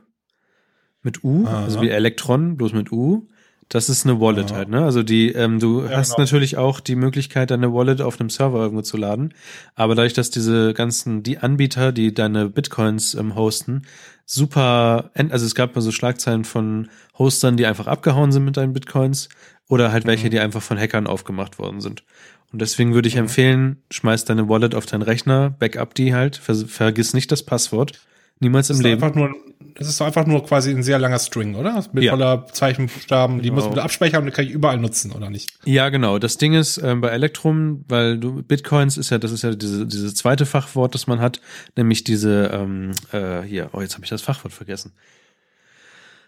mit 1.01 1.23
U, 1.23 1.45
Aha. 1.45 1.64
also 1.64 1.81
wie 1.81 1.89
Elektron, 1.89 2.57
bloß 2.57 2.73
mit 2.73 2.91
U. 2.91 3.27
Das 3.72 3.88
ist 3.88 4.04
eine 4.06 4.20
Wallet 4.20 4.52
Ah. 4.52 4.56
halt, 4.56 4.70
ne? 4.70 4.84
Also 4.84 5.04
die, 5.04 5.32
ähm, 5.32 5.60
du 5.60 5.84
Ja, 5.84 5.98
hast 5.98 6.16
genau. 6.16 6.22
natürlich 6.24 6.58
auch 6.58 6.80
die 6.80 6.96
Möglichkeit, 6.96 7.52
deine 7.52 7.72
Wallet 7.72 8.02
auf 8.02 8.20
einem 8.20 8.30
Server 8.32 8.60
irgendwo 8.60 8.82
zu 8.82 8.98
laden. 8.98 9.34
Aber 9.76 9.94
dadurch, 9.94 10.14
dass 10.14 10.32
diese 10.32 10.74
ganzen, 10.74 11.22
die 11.22 11.38
Anbieter, 11.38 11.91
die 11.91 12.12
deine 12.14 12.50
Bitcoins 12.50 13.14
ähm, 13.14 13.36
hosten, 13.36 13.84
super, 14.26 15.12
also 15.16 15.46
es 15.46 15.56
gab 15.56 15.76
mal 15.76 15.82
so 15.82 15.91
Schlagzeilen 15.91 16.46
von 16.46 16.90
Hostern, 17.18 17.58
die 17.58 17.66
einfach 17.66 17.88
abgehauen 17.88 18.32
sind 18.32 18.46
mit 18.46 18.58
deinen 18.58 18.74
Bitcoins 18.74 19.30
oder 19.68 19.91
halt 19.91 20.06
welche, 20.06 20.28
Mhm. 20.28 20.32
die 20.32 20.40
einfach 20.40 20.62
von 20.62 20.78
Hackern 20.80 21.08
aufgemacht 21.08 21.60
worden 21.60 21.80
sind. 21.82 22.04
Und 22.52 22.62
deswegen 22.64 22.96
würde 22.96 23.08
ich 23.08 23.16
empfehlen, 23.18 23.84
schmeiß 23.91 24.26
deine 24.26 24.50
Wallet 24.50 24.74
auf 24.74 24.88
deinen 24.88 25.04
Rechner, 25.04 25.52
backup 25.52 25.94
die 25.94 26.16
halt, 26.16 26.38
ver 26.38 26.56
vergiss 26.56 27.14
nicht 27.14 27.32
das 27.32 27.44
Passwort. 27.44 28.00
Niemals 28.40 28.70
im 28.72 28.80
Leben. 28.80 29.04
einfach 29.04 29.16
nur, 29.16 29.30
das 29.76 29.88
ist 29.88 30.00
doch 30.02 30.06
einfach 30.06 30.26
nur 30.26 30.44
quasi 30.46 30.72
ein 30.72 30.84
sehr 30.84 31.00
langer 31.00 31.20
String, 31.20 31.56
oder? 31.56 31.84
Mit 31.91 32.04
Ja. 32.04 32.12
voller 32.12 32.46
Zeichenbuchstaben. 32.52 33.41
Die 33.41 33.50
Genau. 33.50 33.62
muss 33.62 33.70
man 33.70 33.80
abspeichern 33.80 34.22
und 34.22 34.28
die 34.28 34.32
kann 34.32 34.46
ich 34.46 34.52
überall 34.52 34.78
nutzen, 34.78 35.12
oder 35.12 35.30
nicht? 35.30 35.52
Ja, 35.66 35.90
genau. 35.90 36.20
Das 36.20 36.38
Ding 36.38 36.54
ist 36.54 36.78
ähm, 36.78 37.02
bei 37.02 37.10
Elektrum, 37.10 37.86
weil 37.88 38.18
du 38.18 38.41
Bitcoins 38.44 38.98
ist 38.98 39.10
ja, 39.10 39.18
das 39.18 39.32
ist 39.32 39.44
ja 39.44 39.54
diese, 39.56 39.86
diese 39.86 40.14
zweite 40.14 40.46
Fachwort, 40.46 40.94
das 40.96 41.08
man 41.08 41.20
hat, 41.22 41.40
nämlich 41.76 42.04
diese 42.04 42.52
ähm, 42.54 42.91
äh, 43.12 43.41
hier. 43.41 43.70
Oh, 43.74 43.82
jetzt 43.82 43.96
habe 43.96 44.04
ich 44.04 44.10
das 44.10 44.22
Fachwort 44.22 44.54
vergessen. 44.54 44.94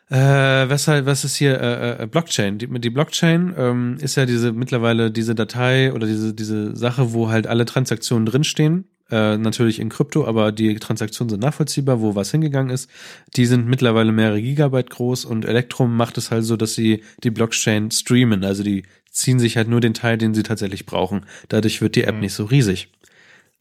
Äh, 0.10 0.68
was 0.70 0.88
halt, 0.90 1.06
was 1.06 1.24
ist 1.24 1.36
hier 1.38 1.60
äh, 1.62 2.04
äh, 2.04 2.08
Blockchain? 2.08 2.58
Die, 2.58 2.68
die 2.68 2.90
Blockchain 2.90 3.54
ähm, 3.58 3.98
ist 4.02 4.18
ja 4.18 4.26
diese 4.26 4.52
mittlerweile 4.52 5.10
diese 5.10 5.36
Datei 5.36 5.94
oder 5.94 6.06
diese 6.06 6.34
diese 6.34 6.76
Sache, 6.76 7.14
wo 7.14 7.30
halt 7.30 7.48
alle 7.48 7.64
Transaktionen 7.66 8.26
drinstehen. 8.26 8.86
Äh, 9.12 9.38
natürlich 9.38 9.80
in 9.80 9.90
Krypto, 9.90 10.26
aber 10.26 10.54
die 10.54 10.76
Transaktionen 10.76 11.30
sind 11.30 11.42
nachvollziehbar, 11.42 12.00
wo 12.00 12.16
was 12.16 12.32
hingegangen 12.32 12.74
ist. 12.74 12.90
Die 13.36 13.46
sind 13.46 13.68
mittlerweile 13.68 14.14
mehrere 14.14 14.42
Gigabyte 14.42 14.90
groß 14.90 15.26
und 15.26 15.44
Electrum 15.44 15.98
macht 15.98 16.18
es 16.18 16.32
halt 16.32 16.46
so, 16.46 16.56
dass 16.56 16.76
sie 16.76 17.04
die 17.24 17.30
Blockchain 17.30 17.92
streamen. 17.92 18.46
Also 18.46 18.64
die 18.64 18.84
ziehen 19.12 19.38
sich 19.38 19.58
halt 19.58 19.68
nur 19.68 19.82
den 19.82 19.94
Teil, 19.94 20.18
den 20.18 20.34
sie 20.34 20.44
tatsächlich 20.44 20.86
brauchen. 20.86 21.26
Dadurch 21.50 21.82
wird 21.82 21.96
die 21.96 22.06
App 22.06 22.16
nicht 22.16 22.34
so 22.34 22.46
riesig. 22.46 22.88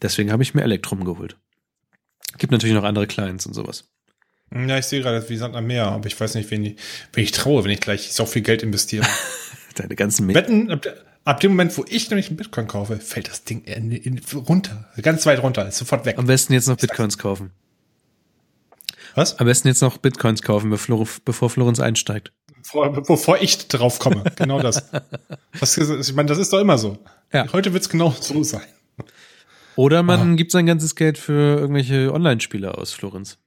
Deswegen 0.01 0.31
habe 0.31 0.45
ich 0.45 0.55
mir 0.55 0.63
Electrum 0.63 1.05
geholt. 1.05 1.37
Gibt 2.39 2.53
natürlich 2.53 2.77
noch 2.77 2.85
andere 2.85 3.09
Clients 3.09 3.45
und 3.45 3.55
sowas. 3.55 3.91
Ja, 4.55 4.79
ich 4.79 4.87
sehe 4.87 5.01
gerade, 5.03 5.29
wie 5.29 5.37
Sand 5.37 5.57
am 5.57 5.67
Meer, 5.67 5.87
aber 5.87 6.07
ich 6.07 6.19
weiß 6.19 6.35
nicht, 6.35 6.51
wen 6.51 6.65
ich, 6.65 6.77
wen 7.13 7.25
ich 7.25 7.33
traue, 7.33 7.65
wenn 7.65 7.71
ich 7.71 7.81
gleich 7.81 8.13
so 8.13 8.25
viel 8.25 8.43
Geld 8.43 8.63
investiere. 8.63 9.07
Deine 9.75 9.97
ganzen 9.97 10.33
Wetten, 10.33 10.71
ab, 11.25 11.41
dem 11.41 11.53
Moment, 11.53 11.77
wo 11.77 11.85
ich 11.89 12.11
nämlich 12.11 12.29
einen 12.29 12.37
Bitcoin 12.37 12.67
kaufe, 12.67 12.97
fällt 12.99 13.29
das 13.29 13.45
Ding 13.45 13.63
in, 13.65 13.93
in, 13.93 14.21
runter. 14.35 14.89
Ganz 15.03 15.27
weit 15.27 15.43
runter, 15.43 15.67
ist 15.67 15.79
sofort 15.79 16.05
weg. 16.07 16.19
Am 16.19 16.27
besten 16.27 16.53
jetzt 16.53 16.69
noch 16.69 16.77
Bitcoins 16.77 17.19
kaufen. 17.19 17.51
Was? 19.15 19.39
Am 19.39 19.47
besten 19.47 19.69
jetzt 19.69 19.83
noch 19.83 19.99
Bitcoins 19.99 20.43
kaufen, 20.43 20.71
bevor, 20.71 21.07
bevor 21.25 21.51
Florenz 21.51 21.81
einsteigt. 21.81 22.33
Bevor, 22.63 22.93
bevor 22.93 23.41
ich 23.41 23.69
drauf 23.69 23.99
komme. 23.99 24.23
Genau 24.37 24.61
das. 24.61 24.91
das 25.59 25.79
ist, 25.79 26.09
ich 26.09 26.15
meine, 26.15 26.29
das 26.29 26.39
ist 26.39 26.53
doch 26.53 26.61
immer 26.61 26.79
so. 26.79 26.99
Ja. 27.33 27.53
Heute 27.53 27.73
wird's 27.73 27.89
genau 27.89 28.15
so 28.21 28.43
sein. 28.43 28.63
Oder 29.77 30.03
man 30.03 30.37
gibt 30.37 30.53
sein 30.53 30.67
ganzes 30.67 30.95
Geld 30.95 31.17
für 31.17 31.59
irgendwelche 31.59 32.13
Online-Spiele 32.13 32.77
aus, 32.77 32.93
Florenz. 32.93 33.39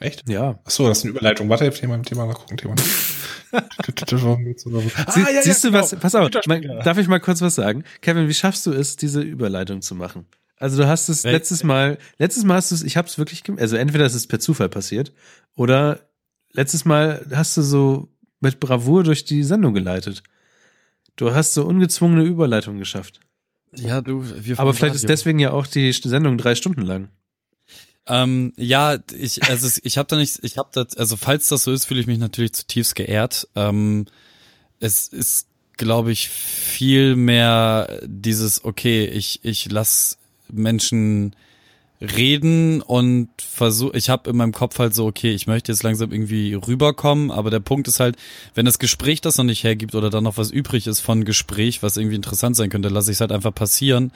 Echt? 0.00 0.28
Ja. 0.28 0.58
Ach 0.64 0.70
so, 0.70 0.88
das 0.88 0.98
ist 0.98 1.04
eine 1.04 1.12
Überleitung. 1.12 1.48
Warte, 1.48 1.70
Thema, 1.70 2.00
Thema 2.02 2.26
mal 2.26 2.34
gucken, 2.34 2.56
Thema. 2.56 2.74
ah, 3.52 5.12
Sie, 5.12 5.24
siehst 5.42 5.64
du 5.64 5.68
genau. 5.70 5.82
was? 5.82 5.94
Pass 5.96 6.14
auf, 6.14 6.30
mein, 6.46 6.62
darf 6.62 6.98
ich 6.98 7.06
mal 7.06 7.20
kurz 7.20 7.42
was 7.42 7.54
sagen? 7.54 7.84
Kevin, 8.00 8.26
wie 8.26 8.34
schaffst 8.34 8.64
du 8.66 8.72
es, 8.72 8.96
diese 8.96 9.20
Überleitung 9.20 9.82
zu 9.82 9.94
machen? 9.94 10.26
Also 10.56 10.82
du 10.82 10.88
hast 10.88 11.08
es 11.08 11.24
Wel- 11.24 11.32
letztes 11.32 11.64
Mal, 11.64 11.98
letztes 12.18 12.44
Mal 12.44 12.56
hast 12.56 12.70
du 12.70 12.74
es, 12.76 12.82
ich 12.82 12.96
habe 12.96 13.08
es 13.08 13.18
wirklich, 13.18 13.42
also 13.58 13.76
entweder 13.76 14.06
ist 14.06 14.14
es 14.14 14.26
per 14.26 14.40
Zufall 14.40 14.68
passiert 14.68 15.12
oder 15.54 16.00
letztes 16.52 16.84
Mal 16.84 17.26
hast 17.32 17.56
du 17.56 17.62
so 17.62 18.08
mit 18.40 18.58
Bravour 18.58 19.04
durch 19.04 19.24
die 19.24 19.42
Sendung 19.42 19.74
geleitet. 19.74 20.22
Du 21.16 21.34
hast 21.34 21.54
so 21.54 21.64
ungezwungene 21.66 22.24
Überleitung 22.24 22.78
geschafft. 22.78 23.20
Ja, 23.74 24.00
du, 24.00 24.24
wir 24.24 24.58
Aber 24.58 24.74
vielleicht 24.74 24.94
ist 24.94 25.04
Radio. 25.04 25.14
deswegen 25.14 25.38
ja 25.38 25.50
auch 25.52 25.66
die 25.66 25.92
Sendung 25.92 26.38
drei 26.38 26.54
Stunden 26.54 26.82
lang. 26.82 27.08
Ähm, 28.06 28.52
ja, 28.56 28.98
ich, 29.16 29.42
also 29.44 29.80
ich 29.82 29.98
habe 29.98 30.08
da 30.08 30.16
nicht, 30.16 30.40
ich 30.42 30.58
habe 30.58 30.70
da, 30.72 30.86
also 30.96 31.16
falls 31.16 31.48
das 31.48 31.64
so 31.64 31.72
ist, 31.72 31.84
fühle 31.84 32.00
ich 32.00 32.06
mich 32.06 32.18
natürlich 32.18 32.52
zutiefst 32.52 32.94
geehrt. 32.94 33.48
Ähm, 33.54 34.06
es 34.80 35.08
ist, 35.08 35.46
glaube 35.76 36.12
ich, 36.12 36.28
viel 36.28 37.16
mehr 37.16 38.00
dieses, 38.04 38.64
okay, 38.64 39.04
ich, 39.04 39.40
ich 39.42 39.70
lass 39.70 40.18
Menschen 40.50 41.36
reden 42.00 42.80
und 42.80 43.28
versuche, 43.36 43.96
ich 43.96 44.08
habe 44.08 44.30
in 44.30 44.36
meinem 44.36 44.52
Kopf 44.52 44.78
halt 44.78 44.94
so, 44.94 45.06
okay, 45.06 45.32
ich 45.32 45.46
möchte 45.46 45.70
jetzt 45.70 45.82
langsam 45.82 46.12
irgendwie 46.12 46.54
rüberkommen, 46.54 47.30
aber 47.30 47.50
der 47.50 47.60
Punkt 47.60 47.88
ist 47.88 48.00
halt, 48.00 48.16
wenn 48.54 48.64
das 48.64 48.78
Gespräch 48.78 49.20
das 49.20 49.36
noch 49.36 49.44
nicht 49.44 49.64
hergibt 49.64 49.94
oder 49.94 50.08
dann 50.08 50.24
noch 50.24 50.38
was 50.38 50.50
übrig 50.50 50.86
ist 50.86 51.00
von 51.00 51.24
Gespräch, 51.24 51.82
was 51.82 51.98
irgendwie 51.98 52.16
interessant 52.16 52.56
sein 52.56 52.70
könnte, 52.70 52.88
lasse 52.88 53.10
ich 53.10 53.16
es 53.16 53.20
halt 53.20 53.32
einfach 53.32 53.54
passieren 53.54 54.12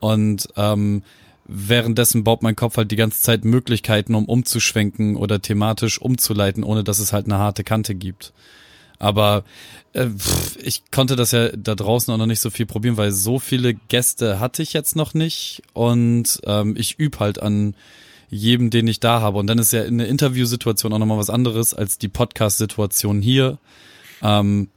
und 0.00 0.48
ähm, 0.56 1.02
währenddessen 1.48 2.24
baut 2.24 2.42
mein 2.42 2.56
Kopf 2.56 2.76
halt 2.76 2.90
die 2.90 2.96
ganze 2.96 3.22
Zeit 3.22 3.44
Möglichkeiten, 3.44 4.14
um 4.14 4.26
umzuschwenken 4.26 5.16
oder 5.16 5.40
thematisch 5.40 6.00
umzuleiten, 6.00 6.62
ohne 6.62 6.84
dass 6.84 6.98
es 6.98 7.12
halt 7.12 7.26
eine 7.26 7.38
harte 7.38 7.64
Kante 7.64 7.94
gibt. 7.94 8.32
Aber 8.98 9.44
äh, 9.92 10.06
pff, 10.06 10.58
ich 10.62 10.90
konnte 10.90 11.16
das 11.16 11.32
ja 11.32 11.48
da 11.56 11.74
draußen 11.74 12.12
auch 12.12 12.18
noch 12.18 12.26
nicht 12.26 12.40
so 12.40 12.50
viel 12.50 12.66
probieren, 12.66 12.96
weil 12.96 13.12
so 13.12 13.38
viele 13.38 13.74
Gäste 13.74 14.40
hatte 14.40 14.62
ich 14.62 14.72
jetzt 14.72 14.96
noch 14.96 15.14
nicht 15.14 15.62
und 15.72 16.40
ähm, 16.44 16.74
ich 16.76 16.98
üb 16.98 17.18
halt 17.18 17.40
an 17.40 17.74
jedem, 18.28 18.70
den 18.70 18.86
ich 18.86 19.00
da 19.00 19.20
habe. 19.20 19.38
Und 19.38 19.46
dann 19.46 19.58
ist 19.58 19.72
ja 19.72 19.82
eine 19.82 20.06
Interviewsituation 20.06 20.92
auch 20.92 20.98
nochmal 20.98 21.18
was 21.18 21.30
anderes 21.30 21.72
als 21.72 21.96
die 21.96 22.08
Podcast-Situation 22.08 23.22
hier. 23.22 23.58
Ähm, 24.22 24.68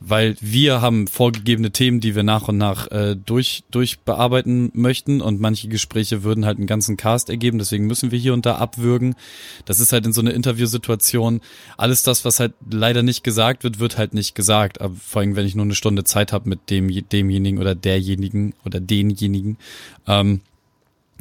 weil 0.00 0.36
wir 0.40 0.80
haben 0.80 1.06
vorgegebene 1.06 1.70
Themen, 1.70 2.00
die 2.00 2.14
wir 2.14 2.22
nach 2.22 2.48
und 2.48 2.56
nach 2.56 2.90
äh, 2.90 3.16
durch, 3.16 3.64
durch 3.70 4.00
bearbeiten 4.00 4.70
möchten 4.74 5.20
und 5.20 5.40
manche 5.40 5.68
Gespräche 5.68 6.22
würden 6.22 6.46
halt 6.46 6.58
einen 6.58 6.66
ganzen 6.66 6.96
Cast 6.96 7.30
ergeben, 7.30 7.58
deswegen 7.58 7.86
müssen 7.86 8.10
wir 8.10 8.18
hier 8.18 8.34
und 8.34 8.46
da 8.46 8.56
abwürgen. 8.56 9.16
Das 9.64 9.80
ist 9.80 9.92
halt 9.92 10.06
in 10.06 10.12
so 10.12 10.20
einer 10.20 10.34
Interviewsituation, 10.34 11.40
alles 11.76 12.02
das, 12.02 12.24
was 12.24 12.40
halt 12.40 12.54
leider 12.70 13.02
nicht 13.02 13.24
gesagt 13.24 13.64
wird, 13.64 13.80
wird 13.80 13.98
halt 13.98 14.14
nicht 14.14 14.34
gesagt, 14.34 14.80
aber 14.80 14.94
vor 14.94 15.20
allem, 15.20 15.36
wenn 15.36 15.46
ich 15.46 15.54
nur 15.54 15.64
eine 15.64 15.74
Stunde 15.74 16.04
Zeit 16.04 16.32
habe 16.32 16.48
mit 16.48 16.70
dem, 16.70 16.88
demjenigen 17.08 17.58
oder 17.58 17.74
derjenigen 17.74 18.54
oder 18.64 18.80
denjenigen. 18.80 19.58
Ähm, 20.06 20.40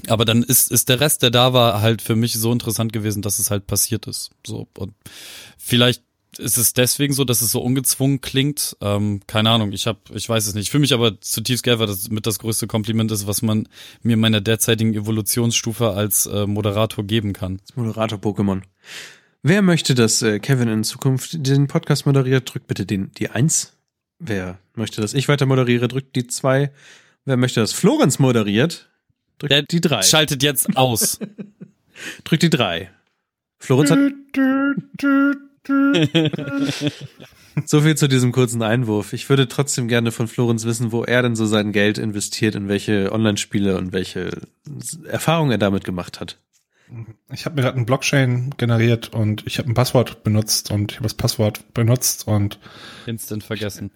aber 0.08 0.26
dann 0.26 0.44
ist, 0.44 0.72
ist 0.72 0.90
der 0.90 1.00
Rest, 1.00 1.24
der 1.24 1.32
da 1.32 1.54
war, 1.54 1.82
halt 1.82 2.02
für 2.04 2.16
mich 2.16 2.34
so 2.34 2.52
interessant 2.52 2.94
gewesen, 2.94 3.24
dass 3.24 3.40
es 3.40 3.50
halt 3.50 3.66
passiert 3.66 4.06
ist. 4.06 4.30
So, 4.46 4.68
und 4.78 4.94
vielleicht 5.58 6.04
ist 6.40 6.58
es 6.58 6.74
deswegen 6.74 7.14
so, 7.14 7.24
dass 7.24 7.42
es 7.42 7.52
so 7.52 7.62
ungezwungen 7.62 8.22
klingt. 8.22 8.78
Ähm, 8.82 9.22
keine 9.28 9.50
Ahnung, 9.50 9.72
ich 9.72 9.88
habe, 9.88 10.00
ich 10.14 10.28
weiß 10.28 10.48
es 10.48 10.54
nicht. 10.54 10.66
Ich 10.66 10.72
fühle 10.72 10.82
mich 10.82 10.94
aber 10.94 11.20
zutiefst 11.22 11.64
geil, 11.64 11.80
weil 11.80 11.88
das 11.88 12.10
mit 12.10 12.26
das 12.26 12.40
größte 12.40 12.68
Kompliment 12.68 13.12
ist, 13.12 13.28
was 13.28 13.42
man 13.42 13.68
mir 14.02 14.14
in 14.14 14.20
meiner 14.20 14.42
derzeitigen 14.42 14.94
Evolutionsstufe 14.94 15.92
als 15.92 16.26
äh, 16.26 16.48
Moderator 16.48 17.04
geben 17.04 17.34
kann. 17.34 17.60
Moderator-Pokémon. 17.76 18.62
Wer 19.44 19.62
möchte, 19.62 19.96
dass 19.96 20.22
äh, 20.22 20.40
Kevin 20.40 20.68
in 20.68 20.84
Zukunft 20.84 21.46
den 21.48 21.68
Podcast 21.68 22.06
moderiert, 22.06 22.54
drückt 22.54 22.68
bitte 22.68 22.86
den, 22.86 23.12
die 23.18 23.30
Eins. 23.30 23.74
Wer 24.20 24.60
möchte, 24.74 25.02
dass 25.02 25.14
ich 25.14 25.28
weiter 25.28 25.46
moderiere, 25.46 25.88
drückt 25.88 26.16
die 26.16 26.28
Zwei. 26.28 26.72
Wer 27.26 27.38
möchte, 27.38 27.60
dass 27.60 27.74
Florenz 27.74 28.20
moderiert, 28.20 28.90
drückt 29.38 29.52
Der 29.52 29.62
die 29.64 29.82
Drei. 29.82 30.02
Schaltet 30.02 30.44
jetzt 30.44 30.76
aus. 30.76 31.20
drückt 32.24 32.44
die 32.44 32.50
Drei. 32.50 32.90
Florenz 33.60 33.92
hat 33.92 34.00
so 37.66 37.82
viel 37.82 37.96
zu 37.96 38.08
diesem 38.08 38.32
kurzen 38.32 38.62
Einwurf. 38.62 39.14
Ich 39.14 39.30
würde 39.30 39.48
trotzdem 39.48 39.88
gerne 39.88 40.12
von 40.12 40.28
Florenz 40.28 40.66
wissen, 40.66 40.92
wo 40.92 41.04
er 41.04 41.22
denn 41.22 41.36
so 41.36 41.46
sein 41.46 41.72
Geld 41.72 41.98
investiert, 41.98 42.56
in 42.56 42.68
welche 42.68 43.12
Online-Spiele 43.12 43.78
und 43.78 43.94
welche 43.94 44.32
Erfahrungen 45.08 45.52
er 45.52 45.58
damit 45.58 45.84
gemacht 45.84 46.20
hat. 46.20 46.38
Ich 47.32 47.46
habe 47.46 47.56
mir 47.56 47.64
gerade 47.64 47.76
einen 47.76 47.86
Blockchain 47.86 48.52
generiert 48.58 49.14
und 49.14 49.46
ich 49.46 49.58
habe 49.58 49.70
ein 49.70 49.74
Passwort 49.74 50.24
benutzt 50.24 50.72
und 50.72 50.92
ich 50.92 50.98
habe 50.98 51.04
das 51.04 51.16
Passwort 51.16 51.74
benutzt 51.74 52.28
und 52.28 52.60
Instant 53.06 53.44
vergessen. 53.44 53.92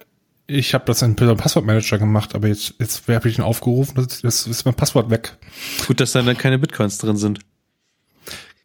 ich 0.47 0.73
habe 0.73 0.83
das 0.85 1.01
in 1.01 1.17
einem 1.17 1.37
Passwortmanager 1.37 1.99
gemacht, 1.99 2.35
aber 2.35 2.49
jetzt, 2.49 2.75
jetzt 2.79 3.07
habe 3.07 3.29
ich 3.29 3.37
ihn 3.37 3.43
aufgerufen, 3.43 3.97
jetzt 4.01 4.23
jetzt 4.23 4.45
ist 4.45 4.65
mein 4.65 4.73
Passwort 4.73 5.09
weg. 5.09 5.37
Gut, 5.87 6.01
dass 6.01 6.11
da 6.11 6.21
dann 6.21 6.37
keine 6.37 6.59
Bitcoins 6.59 6.97
drin 6.97 7.15
sind. 7.15 7.39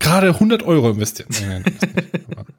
Gerade 0.00 0.28
100 0.28 0.64
Euro 0.64 0.90
investiert. 0.90 1.28
Nein, 1.40 1.64
nein, 1.64 1.74
das 2.28 2.46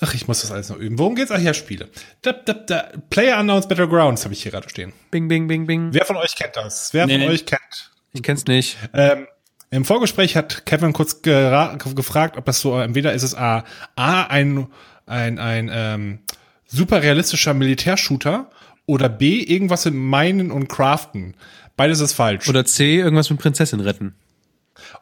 Ach, 0.00 0.14
ich 0.14 0.26
muss 0.28 0.40
das 0.40 0.50
alles 0.50 0.68
noch 0.70 0.78
üben. 0.78 0.98
Worum 0.98 1.14
geht's? 1.14 1.30
Ach 1.30 1.38
ja, 1.38 1.52
Spiele. 1.54 1.88
Da, 2.22 2.32
da, 2.32 2.54
da. 2.54 2.88
Player 3.10 3.38
Unknowns 3.38 3.68
Battlegrounds 3.68 4.24
habe 4.24 4.32
ich 4.34 4.42
hier 4.42 4.52
gerade 4.52 4.68
stehen. 4.68 4.92
Bing, 5.10 5.28
bing, 5.28 5.46
bing, 5.46 5.66
bing. 5.66 5.88
Wer 5.92 6.04
von 6.06 6.16
euch 6.16 6.34
kennt 6.36 6.56
das? 6.56 6.92
Wer 6.94 7.06
Nee. 7.06 7.18
von 7.18 7.28
euch 7.28 7.44
kennt? 7.46 7.90
Ich 8.12 8.22
kenn's 8.22 8.46
nicht. 8.46 8.76
Ähm, 8.94 9.26
Im 9.70 9.84
Vorgespräch 9.84 10.36
hat 10.36 10.64
Kevin 10.66 10.92
kurz 10.92 11.22
gefragt, 11.22 12.36
ob 12.36 12.44
das 12.44 12.60
so, 12.60 12.78
entweder 12.78 13.12
ist 13.12 13.22
es 13.22 13.34
A, 13.34 13.64
A 13.94 14.24
ein, 14.24 14.66
ein, 15.06 15.38
ein 15.38 15.70
ähm, 15.72 16.18
super 16.66 17.02
realistischer 17.02 17.54
Militärshooter 17.54 18.50
oder 18.86 19.08
B, 19.08 19.40
irgendwas 19.42 19.84
mit 19.84 19.94
Meinen 19.94 20.50
und 20.50 20.68
Craften. 20.68 21.34
Beides 21.76 22.00
ist 22.00 22.14
falsch. 22.14 22.48
Oder 22.48 22.64
C, 22.64 22.96
irgendwas 22.98 23.30
mit 23.30 23.38
Prinzessin 23.38 23.80
retten. 23.80 24.14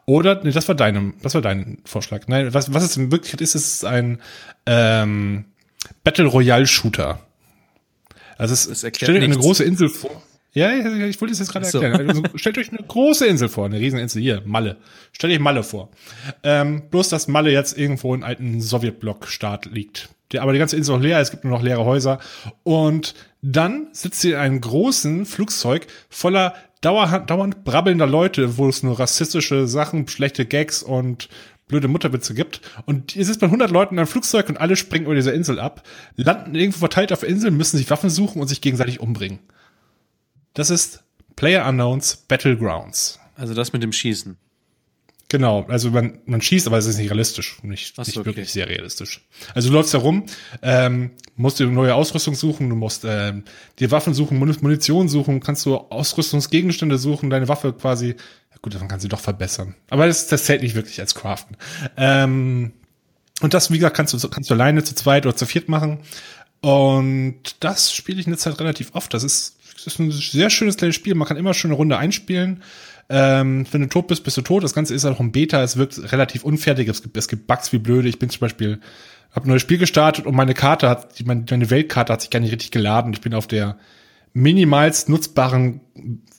Oder, 0.09 0.41
nee, 0.43 0.53
das 0.53 0.67
war 0.69 0.75
deinem, 0.75 1.13
das 1.21 1.35
war 1.35 1.43
dein 1.43 1.83
Vorschlag. 1.85 2.29
Nein, 2.29 2.55
was, 2.55 2.73
was 2.73 2.83
es 2.83 2.97
in 2.97 3.13
Wirklichkeit 3.13 3.43
ist, 3.43 3.55
ist 3.55 3.85
ein 3.85 4.23
ähm, 4.65 5.45
Battle 6.03 6.25
Royale 6.25 6.67
Shooter. 6.67 7.21
Also 8.39 8.55
es 8.55 8.69
Das 8.69 8.97
stellt 8.97 9.19
euch 9.19 9.25
eine 9.25 9.37
große 9.37 9.65
Insel 9.65 9.91
vor. 9.91 10.23
Ja, 10.55 10.73
ich 10.73 11.21
wollte 11.21 11.33
es 11.33 11.41
jetzt 11.41 11.53
gerade 11.53 11.67
so. 11.67 11.79
erklären. 11.79 12.09
Also, 12.09 12.23
stellt 12.37 12.57
euch 12.57 12.71
eine 12.71 12.79
große 12.89 13.27
Insel 13.27 13.51
vor, 13.51 13.67
eine 13.67 13.79
Rieseninsel. 13.79 14.23
Hier, 14.23 14.43
Malle. 14.47 14.79
Stellt 15.13 15.35
euch 15.35 15.41
Malle 15.41 15.63
vor. 15.63 15.91
Ähm, 16.43 16.89
bloß, 16.89 17.11
dass 17.11 17.29
Malle 17.29 17.53
jetzt 17.53 17.77
irgendwo 17.77 18.15
in 18.15 18.25
alten 18.25 18.63
Sowjetblock-Staat 18.63 19.67
liegt. 19.67 20.09
Der, 20.33 20.41
aber 20.41 20.55
die 20.55 20.59
ganze 20.59 20.77
Insel 20.77 20.95
ist 20.95 20.97
noch 20.97 21.05
leer, 21.05 21.21
es 21.21 21.31
gibt 21.31 21.45
nur 21.45 21.53
noch 21.53 21.63
leere 21.63 21.85
Häuser. 21.85 22.19
Und 22.63 23.15
dann 23.43 23.89
sitzt 23.93 24.25
ihr 24.25 24.37
in 24.37 24.41
einem 24.41 24.61
großen 24.63 25.27
Flugzeug 25.27 25.87
voller 26.09 26.55
dauerhaft, 26.81 27.31
dauernd 27.31 27.65
brabbelnder 27.65 28.07
Leute, 28.07 28.59
wo 28.59 28.69
es 28.69 28.83
nur 28.83 28.99
rassistische 28.99 29.67
Sachen, 29.67 30.07
schlechte 30.09 30.47
Gags 30.47 30.83
und 30.83 31.29
blöde 31.67 31.89
Mutterwitze 31.89 32.35
gibt. 32.35 32.61
Und 32.87 33.15
ihr 33.15 33.25
sitzt 33.25 33.41
bei 33.41 33.47
100 33.47 33.71
Leuten 33.71 33.95
in 33.95 33.99
einem 34.01 34.09
Flugzeug 34.09 34.49
und 34.49 34.59
alle 34.59 34.77
springen 34.77 35.05
über 35.05 35.15
diese 35.15 35.31
Insel 35.31 35.61
ab, 35.61 35.83
landen 36.17 36.55
irgendwo 36.55 36.79
verteilt 36.79 37.13
auf 37.13 37.21
der 37.21 37.29
Insel, 37.29 37.51
müssen 37.51 37.77
sich 37.77 37.91
Waffen 37.91 38.11
suchen 38.11 38.41
und 38.41 38.49
sich 38.49 38.61
gegenseitig 38.61 39.01
umbringen. 39.01 39.39
Das 40.55 40.71
ist 40.71 41.05
Player 41.37 41.69
Unknowns 41.69 42.17
Battlegrounds. 42.17 43.21
Also 43.37 43.55
das 43.55 43.73
mit 43.73 43.83
dem 43.83 43.93
Schießen. 43.93 44.37
Genau, 45.31 45.67
also 45.69 45.91
man, 45.91 46.21
man 46.25 46.41
schießt, 46.41 46.67
aber 46.67 46.79
es 46.79 46.87
ist 46.87 46.97
nicht 46.97 47.11
realistisch, 47.11 47.63
nicht, 47.63 47.97
so, 47.97 48.03
nicht 48.03 48.17
okay. 48.17 48.27
wirklich 48.27 48.51
sehr 48.51 48.67
realistisch. 48.67 49.21
Also 49.55 49.69
du 49.69 49.75
läufst 49.75 49.93
herum, 49.93 50.25
ähm, 50.63 51.11
musst 51.37 51.59
dir 51.59 51.67
neue 51.67 51.95
Ausrüstung 51.95 52.35
suchen, 52.35 52.71
du 52.71 52.77
musst 52.77 53.05
ähm, 53.07 53.45
dir 53.79 53.91
Waffen 53.91 54.15
suchen, 54.15 54.39
Mun- 54.39 54.57
Munition 54.63 55.07
suchen, 55.11 55.41
kannst 55.41 55.67
du 55.67 55.77
Ausrüstungsgegenstände 55.77 56.97
suchen, 56.97 57.29
deine 57.29 57.47
Waffe 57.47 57.75
quasi, 57.75 58.09
ja 58.09 58.57
gut, 58.63 58.75
dann 58.75 58.89
kannst 58.89 59.05
du 59.05 59.09
doch 59.11 59.21
verbessern. 59.21 59.75
Aber 59.91 60.07
das, 60.07 60.29
das 60.29 60.45
zählt 60.45 60.63
nicht 60.63 60.75
wirklich 60.75 60.99
als 60.99 61.15
Craften. 61.15 61.59
Ähm, 61.99 62.73
und 63.43 63.53
das, 63.53 63.71
wie 63.71 63.77
gesagt, 63.77 63.97
kannst 63.97 64.15
du, 64.15 64.29
kannst 64.31 64.49
du 64.49 64.55
alleine 64.55 64.83
zu 64.83 64.95
zweit 64.95 65.27
oder 65.27 65.37
zu 65.37 65.45
viert 65.45 65.69
machen. 65.69 65.99
Und 66.61 67.43
das 67.61 67.93
spiele 67.93 68.19
ich 68.19 68.27
in 68.27 68.33
der 68.33 68.39
Zeit 68.39 68.59
relativ 68.59 68.95
oft. 68.95 69.13
Das 69.13 69.25
ist, 69.25 69.59
das 69.75 69.87
ist 69.87 69.99
ein 70.01 70.11
sehr 70.11 70.49
schönes 70.49 70.79
kleines 70.79 70.97
Spiel. 70.97 71.15
Man 71.15 71.29
kann 71.29 71.37
immer 71.37 71.53
schön 71.53 71.71
eine 71.71 71.77
Runde 71.77 71.99
einspielen. 71.99 72.63
Ähm, 73.11 73.67
wenn 73.71 73.83
du 73.83 73.89
tot 73.89 74.07
bist, 74.07 74.25
bist 74.25 74.37
du 74.37 74.43
tot. 74.43 74.63
Das 74.63 74.75
Ganze 74.75 74.95
ist 74.95 75.05
halt 75.05 75.17
auch 75.17 75.21
ein 75.21 75.33
Beta. 75.33 75.63
Es 75.63 75.77
wirkt 75.77 76.13
relativ 76.13 76.45
unfertig. 76.45 76.89
Es 76.89 77.03
gibt, 77.03 77.17
es 77.17 77.29
gibt 77.29 77.47
Bugs 77.47 77.73
wie 77.73 77.79
blöde. 77.79 78.09
Ich 78.09 78.19
bin 78.19 78.29
zum 78.31 78.41
Beispiel, 78.41 78.81
habe 79.33 79.47
ein 79.47 79.49
neues 79.49 79.63
Spiel 79.63 79.79
gestartet 79.79 80.27
und 80.27 80.35
meine 80.35 80.55
Karte 80.55 80.89
hat, 80.89 81.15
meine, 81.25 81.71
Weltkarte 81.71 82.13
hat 82.13 82.21
sich 82.21 82.31
gar 82.31 82.41
nicht 82.41 82.53
richtig 82.53 82.71
geladen. 82.71 83.13
Ich 83.13 83.21
bin 83.21 83.35
auf 83.35 83.47
der 83.47 83.79
minimalst 84.35 85.09
nutzbaren 85.09 85.81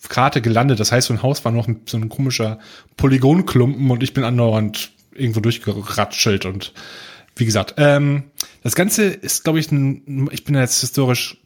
Karte 0.08 0.42
gelandet. 0.42 0.80
Das 0.80 0.92
heißt, 0.92 1.08
so 1.08 1.14
ein 1.14 1.24
Haus 1.24 1.44
war 1.44 1.52
noch 1.52 1.68
so 1.86 1.98
ein 1.98 2.10
komischer 2.10 2.60
Polygonklumpen 2.98 3.90
und 3.90 4.04
ich 4.04 4.14
bin 4.14 4.24
andauernd 4.24 4.92
irgendwo 5.14 5.40
durchgeratschelt 5.42 6.46
und 6.46 6.74
wie 7.36 7.46
gesagt, 7.46 7.76
ähm, 7.78 8.24
das 8.64 8.76
Ganze 8.76 9.06
ist, 9.06 9.44
glaube 9.44 9.60
ich, 9.60 9.72
ein, 9.72 10.30
ich 10.32 10.44
bin 10.44 10.56
jetzt 10.56 10.82
historisch 10.82 11.38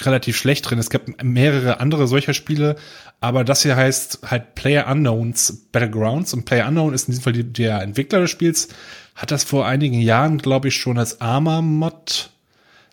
relativ 0.00 0.36
schlecht 0.36 0.68
drin. 0.68 0.78
Es 0.78 0.90
gibt 0.90 1.22
mehrere 1.22 1.80
andere 1.80 2.06
solcher 2.06 2.34
Spiele, 2.34 2.76
aber 3.20 3.44
das 3.44 3.62
hier 3.62 3.76
heißt 3.76 4.20
halt 4.26 4.54
Player 4.54 4.88
Unknowns 4.88 5.66
Battlegrounds 5.70 6.32
und 6.34 6.44
Player 6.44 6.66
Unknown 6.68 6.94
ist 6.94 7.08
in 7.08 7.12
diesem 7.12 7.24
Fall 7.24 7.32
die, 7.34 7.44
der 7.44 7.82
Entwickler 7.82 8.20
des 8.20 8.30
Spiels, 8.30 8.68
hat 9.14 9.30
das 9.30 9.44
vor 9.44 9.66
einigen 9.66 10.00
Jahren, 10.00 10.38
glaube 10.38 10.68
ich, 10.68 10.76
schon 10.76 10.98
als 10.98 11.20
Arma-Mod, 11.20 12.30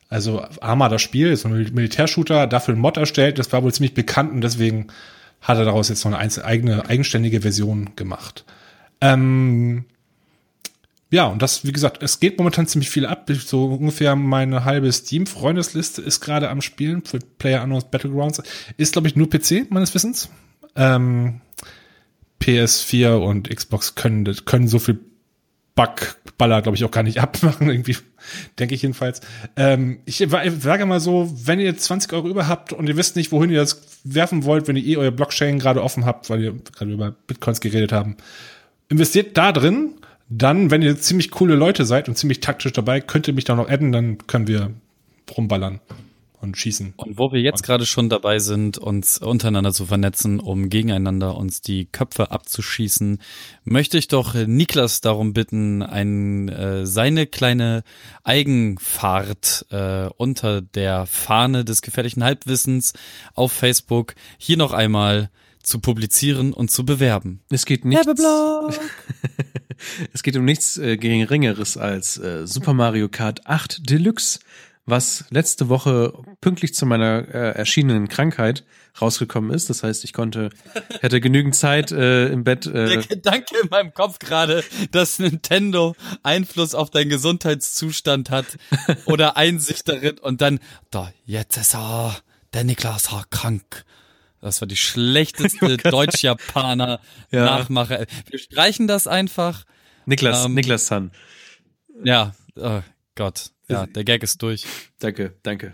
also 0.10 0.46
Arma 0.60 0.90
das 0.90 1.02
Spiel, 1.02 1.32
ist 1.32 1.46
ein 1.46 1.54
Mil- 1.54 1.72
Militärshooter, 1.72 2.48
dafür 2.48 2.76
ein 2.76 2.80
Mod 2.80 2.98
erstellt, 2.98 3.40
das 3.40 3.52
war 3.54 3.64
wohl 3.64 3.74
ziemlich 3.74 3.94
bekannt 3.94 4.32
und 4.34 4.42
deswegen 4.42 4.88
hat 5.42 5.58
er 5.58 5.66
daraus 5.66 5.88
jetzt 5.88 6.04
noch 6.04 6.14
eine 6.14 6.46
eigene, 6.46 6.90
eigenständige 6.90 7.42
Version 7.42 7.92
gemacht. 7.96 8.44
Ähm, 9.00 9.86
ja, 11.12 11.26
und 11.26 11.42
das, 11.42 11.66
wie 11.66 11.72
gesagt, 11.72 12.04
es 12.04 12.20
geht 12.20 12.38
momentan 12.38 12.68
ziemlich 12.68 12.90
viel 12.90 13.06
ab. 13.06 13.30
So 13.30 13.66
ungefähr 13.66 14.16
meine 14.16 14.66
halbe 14.66 14.92
Steam-Freundesliste 14.92 16.02
ist 16.02 16.22
gerade 16.22 16.50
am 16.50 16.62
Spielen 16.62 17.04
für 17.04 17.20
Player 17.20 17.64
Unknowns 17.64 17.86
Battlegrounds. 17.86 18.44
Ist, 18.78 18.94
glaube 18.94 19.08
ich, 19.08 19.16
nur 19.16 19.30
PC, 19.30 19.72
meines 19.72 19.94
Wissens. 19.96 20.30
Ähm, 20.76 21.42
PS4 22.42 23.16
und 23.16 23.50
Xbox 23.50 23.96
können, 23.96 24.24
können 24.46 24.68
so 24.68 24.80
viel 24.80 25.00
Bugballer, 25.74 26.62
glaube 26.62 26.76
ich, 26.76 26.84
auch 26.84 26.92
gar 26.92 27.04
nicht 27.04 27.20
abmachen, 27.22 27.70
irgendwie, 27.70 27.98
denke 28.60 28.76
ich 28.76 28.82
jedenfalls. 28.82 29.22
Ähm, 29.56 30.00
ich 30.06 30.18
sage 30.60 30.86
mal 30.86 31.00
so, 31.00 31.34
wenn 31.44 31.60
ihr 31.60 31.76
20 31.76 32.12
Euro 32.14 32.28
über 32.28 32.48
habt 32.48 32.74
und 32.74 32.88
ihr 32.88 32.98
wisst 32.98 33.16
nicht, 33.16 33.32
wohin 33.32 33.50
ihr 33.50 33.60
das 33.60 33.82
werfen 34.04 34.44
wollt, 34.44 34.68
wenn 34.68 34.76
ihr 34.76 34.86
eh 34.86 34.98
euer 34.98 35.12
Blockchain 35.12 35.58
gerade 35.58 35.82
offen 35.82 36.06
habt, 36.06 36.30
weil 36.30 36.44
ihr 36.44 36.54
gerade 36.76 36.92
über 36.92 37.12
Bitcoins 37.12 37.62
geredet 37.62 37.92
haben, 37.92 38.18
investiert 38.90 39.38
da 39.38 39.52
drin. 39.52 39.96
Dann, 40.30 40.70
wenn 40.70 40.84
ihr 40.84 40.98
ziemlich 41.00 41.32
coole 41.32 41.56
Leute 41.56 41.86
seid 41.86 42.08
und 42.08 42.16
ziemlich 42.16 42.40
taktisch 42.40 42.72
dabei, 42.74 43.02
könnt 43.02 43.28
ihr 43.28 43.34
mich 43.34 43.46
da 43.46 43.56
noch 43.56 43.68
adden, 43.68 43.92
dann 43.92 44.20
können 44.28 44.48
wir 44.48 44.72
rumballern 45.36 45.80
und 46.42 46.56
schießen. 46.56 46.94
Und 46.96 47.18
wo 47.18 47.32
wir 47.32 47.42
jetzt 47.42 47.64
gerade 47.64 47.86
schon 47.86 48.10
dabei 48.10 48.40
sind, 48.40 48.78
uns 48.78 49.18
untereinander 49.18 49.74
zu 49.74 49.88
vernetzen, 49.88 50.40
um 50.40 50.70
gegeneinander 50.70 51.36
uns 51.36 51.62
die 51.62 51.86
Köpfe 51.86 52.32
abzuschießen, 52.32 53.20
möchte 53.64 53.98
ich 53.98 54.08
doch 54.08 54.36
Niklas 54.36 55.02
darum 55.02 55.34
bitten, 55.34 55.82
ein, 55.82 56.48
äh, 56.50 56.86
seine 56.86 57.28
kleine 57.28 57.84
Eigenfahrt 58.24 59.66
äh, 59.72 60.10
unter 60.16 60.62
der 60.62 61.06
Fahne 61.08 61.66
des 61.66 61.82
gefährlichen 61.82 62.24
Halbwissens 62.24 62.94
auf 63.34 63.52
Facebook 63.52 64.16
hier 64.38 64.58
noch 64.58 64.74
einmal 64.74 65.30
zu 65.70 65.80
publizieren 65.80 66.52
und 66.52 66.72
zu 66.72 66.84
bewerben. 66.84 67.42
Es 67.50 67.66
geht 67.66 67.86
nicht. 67.86 68.06
es 70.14 70.24
geht 70.24 70.36
um 70.36 70.44
nichts 70.44 70.78
äh, 70.78 70.98
geringeres 70.98 71.78
als 71.78 72.18
äh, 72.18 72.48
Super 72.48 72.74
Mario 72.74 73.08
Kart 73.08 73.46
8 73.46 73.88
Deluxe, 73.88 74.40
was 74.86 75.26
letzte 75.30 75.70
Woche 75.70 76.14
pünktlich 76.42 76.74
zu 76.74 76.88
meiner 76.88 77.28
äh, 77.28 77.52
erschienenen 77.52 78.08
Krankheit 78.08 78.66
rausgekommen 79.00 79.52
ist. 79.52 79.70
Das 79.70 79.84
heißt, 79.84 80.04
ich 80.04 80.12
konnte, 80.12 80.50
hätte 81.02 81.22
genügend 81.22 81.56
Zeit 81.56 81.92
äh, 81.92 82.30
im 82.30 82.44
Bett. 82.44 82.66
Der 82.66 82.88
Äh, 82.88 83.04
Gedanke 83.04 83.56
in 83.62 83.70
meinem 83.70 83.94
Kopf 83.94 84.18
gerade, 84.18 84.64
dass 84.92 85.20
Nintendo 85.20 85.96
Einfluss 86.24 86.74
auf 86.74 86.90
deinen 86.90 87.10
Gesundheitszustand 87.10 88.32
hat 88.32 88.58
oder 89.06 89.38
Einsicht 89.38 89.88
darin 89.88 90.18
und 90.18 90.42
dann, 90.42 90.60
da, 90.90 91.14
jetzt 91.26 91.58
ist 91.58 91.76
er, 91.76 92.18
der 92.54 92.64
Niklas 92.64 93.10
krank. 93.30 93.86
Das 94.42 94.62
war 94.62 94.68
die 94.68 94.78
schlechteste 94.78 95.78
Deutsch-Japaner 95.78 97.00
Ja. 97.32 97.68
Wir 97.70 98.40
streichen 98.40 98.88
das 98.88 99.08
einfach. 99.08 99.66
Niklas, 100.06 100.46
Ähm, 100.46 100.54
Niklas 100.54 100.88
San. 100.88 101.12
Ja, 102.04 102.34
oh 102.56 102.82
Gott. 103.16 103.52
Ja, 103.68 103.86
der 103.86 104.04
Gag 104.04 104.24
ist 104.24 104.42
durch. 104.42 104.66
Danke, 105.00 105.36
danke. 105.44 105.74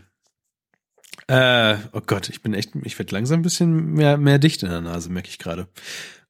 Äh, 1.27 1.77
oh 1.93 2.01
Gott, 2.05 2.29
ich 2.29 2.41
bin 2.41 2.53
echt, 2.53 2.71
ich 2.83 2.99
werde 2.99 3.13
langsam 3.15 3.39
ein 3.39 3.43
bisschen 3.43 3.93
mehr, 3.93 4.17
mehr 4.17 4.37
dicht 4.37 4.63
in 4.63 4.69
der 4.69 4.81
Nase, 4.81 5.09
merke 5.09 5.29
ich 5.29 5.39
gerade. 5.39 5.67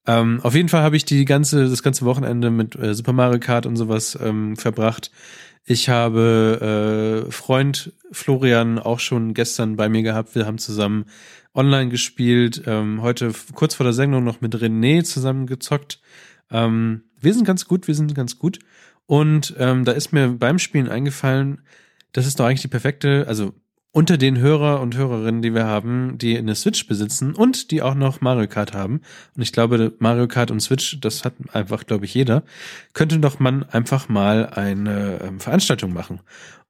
Ähm, 0.08 0.40
auf 0.44 0.54
jeden 0.54 0.70
Fall 0.70 0.84
habe 0.84 0.96
ich 0.96 1.06
die 1.06 1.26
ganze, 1.26 1.68
das 1.68 1.82
ganze 1.82 2.06
Wochenende 2.06 2.52
mit 2.52 2.76
äh, 2.76 2.94
Super 2.94 3.14
Mario 3.14 3.40
Kart 3.40 3.66
und 3.66 3.76
sowas 3.76 4.18
ähm, 4.22 4.56
verbracht. 4.56 5.10
Ich 5.68 5.90
habe 5.90 7.26
äh, 7.28 7.32
Freund 7.32 7.92
Florian 8.12 8.78
auch 8.78 9.00
schon 9.00 9.34
gestern 9.34 9.76
bei 9.76 9.90
mir 9.90 10.04
gehabt. 10.04 10.36
Wir 10.36 10.46
haben 10.46 10.60
zusammen 10.60 11.06
online 11.56 11.90
gespielt. 11.90 12.62
Ähm, 12.68 13.02
heute 13.02 13.32
kurz 13.56 13.74
vor 13.74 13.84
der 13.84 13.94
Sendung 13.94 14.24
noch 14.24 14.42
mit 14.42 14.54
René 14.56 15.04
zusammen 15.04 15.48
gezockt. 15.48 16.00
Ähm, 16.52 17.06
wir 17.20 17.34
sind 17.34 17.46
ganz 17.46 17.66
gut, 17.66 17.88
wir 17.88 17.96
sind 17.96 18.14
ganz 18.14 18.38
gut. 18.38 18.60
Und 19.08 19.56
ähm, 19.58 19.86
da 19.86 19.94
ist 19.94 20.14
mir 20.14 20.30
beim 20.30 20.60
Spielen 20.60 20.88
eingefallen, 20.88 21.62
das 22.12 22.28
ist 22.28 22.40
doch 22.40 22.46
eigentlich 22.46 22.62
die 22.62 22.68
perfekte, 22.68 23.26
also 23.28 23.54
unter 23.96 24.18
den 24.18 24.38
Hörer 24.38 24.82
und 24.82 24.98
Hörerinnen, 24.98 25.42
die 25.42 25.54
wir 25.54 25.66
haben, 25.66 26.18
die 26.18 26.38
eine 26.38 26.54
Switch 26.56 26.86
besitzen 26.86 27.34
und 27.34 27.72
die 27.72 27.82
auch 27.82 27.96
noch 27.96 28.20
Mario 28.20 28.46
Kart 28.46 28.74
haben. 28.74 29.00
Und 29.38 29.42
ich 29.42 29.54
glaube, 29.54 29.94
Mario 30.00 30.28
Kart 30.28 30.52
und 30.52 30.60
Switch, 30.60 31.00
das 31.00 31.24
hat 31.24 31.36
einfach, 31.54 31.86
glaube 31.86 32.04
ich, 32.04 32.14
jeder, 32.14 32.44
könnte 32.92 33.20
doch 33.20 33.40
man 33.40 33.64
einfach 33.64 34.10
mal 34.10 34.48
eine 34.48 35.22
ähm, 35.24 35.40
Veranstaltung 35.40 35.94
machen. 35.94 36.20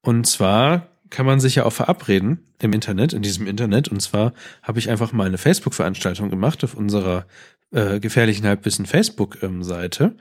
Und 0.01 0.27
zwar 0.27 0.85
kann 1.09 1.25
man 1.25 1.39
sich 1.39 1.55
ja 1.55 1.65
auch 1.65 1.73
verabreden 1.73 2.45
im 2.61 2.73
Internet, 2.73 3.11
in 3.11 3.23
diesem 3.23 3.47
Internet. 3.47 3.87
Und 3.87 4.01
zwar 4.01 4.31
habe 4.61 4.77
ich 4.77 4.91
einfach 4.91 5.11
mal 5.11 5.25
eine 5.25 5.39
Facebook-Veranstaltung 5.39 6.29
gemacht 6.29 6.63
auf 6.63 6.75
unserer 6.75 7.25
äh, 7.71 7.99
gefährlichen 7.99 8.45
Halbwissen 8.45 8.85
Facebook-Seite. 8.85 10.15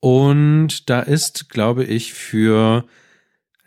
Und 0.00 0.90
da 0.90 0.98
ist, 0.98 1.48
glaube 1.48 1.84
ich, 1.84 2.12
für 2.12 2.86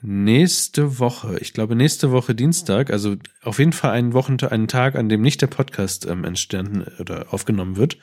nächste 0.04 1.00
Woche, 1.00 1.38
ich 1.40 1.54
glaube 1.54 1.76
nächste 1.76 2.12
Woche 2.12 2.36
Dienstag, 2.36 2.92
also 2.92 3.16
auf 3.42 3.60
jeden 3.60 3.74
Fall 3.74 3.92
einen 3.92 4.14
Wochentag, 4.14 4.52
einen 4.52 4.68
Tag, 4.68 4.96
an 4.96 5.10
dem 5.10 5.22
nicht 5.22 5.42
der 5.42 5.48
Podcast 5.48 6.06
ähm, 6.06 6.26
entstanden 6.26 6.86
oder 7.00 7.34
aufgenommen 7.34 7.78
wird. 7.78 7.98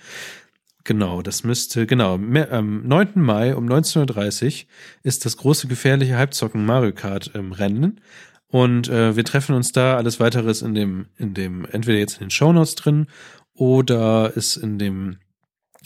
Genau, 0.85 1.20
das 1.20 1.44
müsste, 1.44 1.86
genau, 1.86 2.16
mehr, 2.16 2.52
am 2.52 2.86
9. 2.89 3.12
Mai 3.16 3.55
um 3.55 3.68
19.30 3.68 4.47
Uhr 4.47 4.68
ist 5.02 5.27
das 5.27 5.36
große 5.36 5.68
gefährliche 5.68 6.16
Halbzocken 6.16 6.64
Mario 6.64 6.93
Kart 6.93 7.32
ähm, 7.35 7.52
Rennen. 7.52 8.01
Und 8.48 8.89
äh, 8.89 9.14
wir 9.14 9.24
treffen 9.24 9.55
uns 9.55 9.72
da, 9.72 9.97
alles 9.97 10.18
weiteres 10.18 10.62
in 10.62 10.74
dem, 10.74 11.06
in 11.18 11.35
dem, 11.35 11.64
entweder 11.66 11.98
jetzt 11.98 12.14
in 12.14 12.27
den 12.27 12.31
Shownotes 12.31 12.74
drin 12.74 13.06
oder 13.55 14.32
ist 14.35 14.56
in 14.56 14.78
dem, 14.78 15.18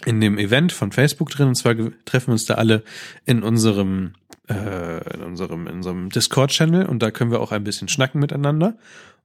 in 0.06 0.20
dem 0.20 0.38
Event 0.38 0.72
von 0.72 0.92
Facebook 0.92 1.30
drin. 1.30 1.48
Und 1.48 1.56
zwar 1.56 1.74
treffen 2.04 2.28
wir 2.28 2.32
uns 2.32 2.46
da 2.46 2.54
alle 2.54 2.84
in 3.26 3.42
unserem, 3.42 4.14
äh, 4.48 5.14
in 5.14 5.22
unserem, 5.22 5.66
in 5.66 5.76
unserem 5.76 6.10
Discord-Channel 6.10 6.86
und 6.86 7.02
da 7.02 7.10
können 7.10 7.30
wir 7.30 7.40
auch 7.40 7.52
ein 7.52 7.64
bisschen 7.64 7.88
schnacken 7.88 8.20
miteinander. 8.20 8.76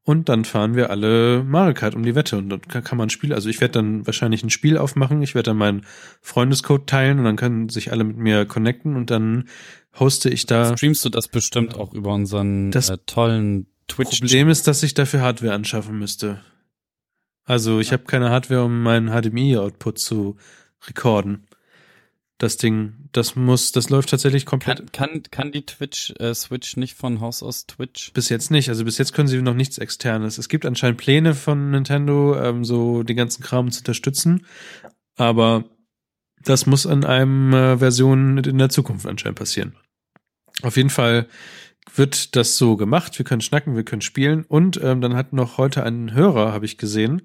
Und 0.06 0.30
dann 0.30 0.46
fahren 0.46 0.76
wir 0.76 0.90
alle 0.90 1.44
Mario 1.44 1.74
Kart 1.74 1.94
um 1.94 2.04
die 2.04 2.16
Wette 2.16 2.38
und 2.38 2.50
dann 2.50 2.62
kann, 2.62 2.84
kann 2.84 2.98
man 2.98 3.10
Spiel, 3.10 3.34
also 3.34 3.50
ich 3.50 3.62
werde 3.62 3.74
dann 3.74 4.08
wahrscheinlich 4.08 4.44
ein 4.44 4.50
Spiel 4.50 4.78
aufmachen, 4.78 5.22
ich 5.22 5.36
werde 5.36 5.52
dann 5.52 5.58
meinen 5.58 5.86
Freundescode 6.22 6.88
teilen 6.88 7.20
und 7.20 7.26
dann 7.26 7.36
können 7.36 7.70
sich 7.70 7.92
alle 7.92 8.04
mit 8.04 8.18
mir 8.18 8.46
connecten 8.46 8.96
und 8.96 9.12
dann 9.12 9.50
hoste 10.00 10.30
ich 10.30 10.46
da. 10.46 10.76
Streamst 10.76 11.04
du 11.06 11.10
das 11.10 11.28
bestimmt 11.28 11.76
auch 11.76 11.94
über 11.94 12.14
unseren 12.14 12.72
Das 12.72 12.90
äh, 12.90 12.98
tollen 13.06 13.68
Twitch? 13.88 14.22
Problem 14.22 14.50
ist, 14.50 14.68
dass 14.68 14.82
ich 14.84 14.94
dafür 14.94 15.22
Hardware 15.22 15.54
anschaffen 15.54 16.00
müsste. 16.00 16.40
Also 17.44 17.80
ich 17.80 17.92
habe 17.92 18.04
keine 18.04 18.30
Hardware, 18.30 18.64
um 18.64 18.82
meinen 18.82 19.10
HDMI-Output 19.10 20.00
zu 20.00 20.38
recorden. 20.88 21.48
Das 22.40 22.56
Ding, 22.56 22.94
das 23.12 23.36
muss, 23.36 23.74
das 23.74 23.90
läuft 23.90 24.10
tatsächlich 24.10 24.46
komplett. 24.46 24.94
Kann, 24.94 25.10
kann, 25.12 25.24
kann 25.30 25.52
die 25.52 25.66
Twitch 25.66 26.14
äh, 26.20 26.34
Switch 26.34 26.78
nicht 26.78 26.96
von 26.96 27.20
Haus 27.20 27.44
aus 27.44 27.68
Twitch? 27.68 28.14
Bis 28.14 28.30
jetzt 28.30 28.50
nicht. 28.50 28.70
Also 28.70 28.86
bis 28.86 28.98
jetzt 28.98 29.14
können 29.14 29.28
sie 29.28 29.42
noch 29.42 29.54
nichts 29.54 29.78
externes. 29.78 30.38
Es 30.38 30.48
gibt 30.48 30.66
anscheinend 30.66 30.98
Pläne 30.98 31.36
von 31.36 31.72
Nintendo, 31.72 32.42
ähm, 32.42 32.64
so 32.64 33.04
den 33.04 33.18
ganzen 33.18 33.44
Kram 33.44 33.70
zu 33.72 33.82
unterstützen. 33.82 34.46
Aber 35.18 35.66
das 36.42 36.66
muss 36.66 36.88
an 36.88 37.04
einem 37.04 37.54
äh, 37.54 37.78
Version 37.78 38.38
in 38.38 38.58
der 38.58 38.70
Zukunft 38.70 39.06
anscheinend 39.06 39.38
passieren. 39.38 39.76
Auf 40.62 40.78
jeden 40.78 40.90
Fall 40.90 41.28
wird 41.94 42.38
das 42.38 42.58
so 42.58 42.78
gemacht. 42.78 43.18
Wir 43.18 43.26
können 43.26 43.42
schnacken, 43.42 43.76
wir 43.76 43.84
können 43.84 44.02
spielen. 44.02 44.46
Und 44.48 44.82
ähm, 44.82 45.02
dann 45.02 45.14
hat 45.14 45.34
noch 45.34 45.58
heute 45.58 45.84
ein 45.84 46.14
Hörer, 46.14 46.54
habe 46.54 46.66
ich 46.66 46.78
gesehen, 46.78 47.24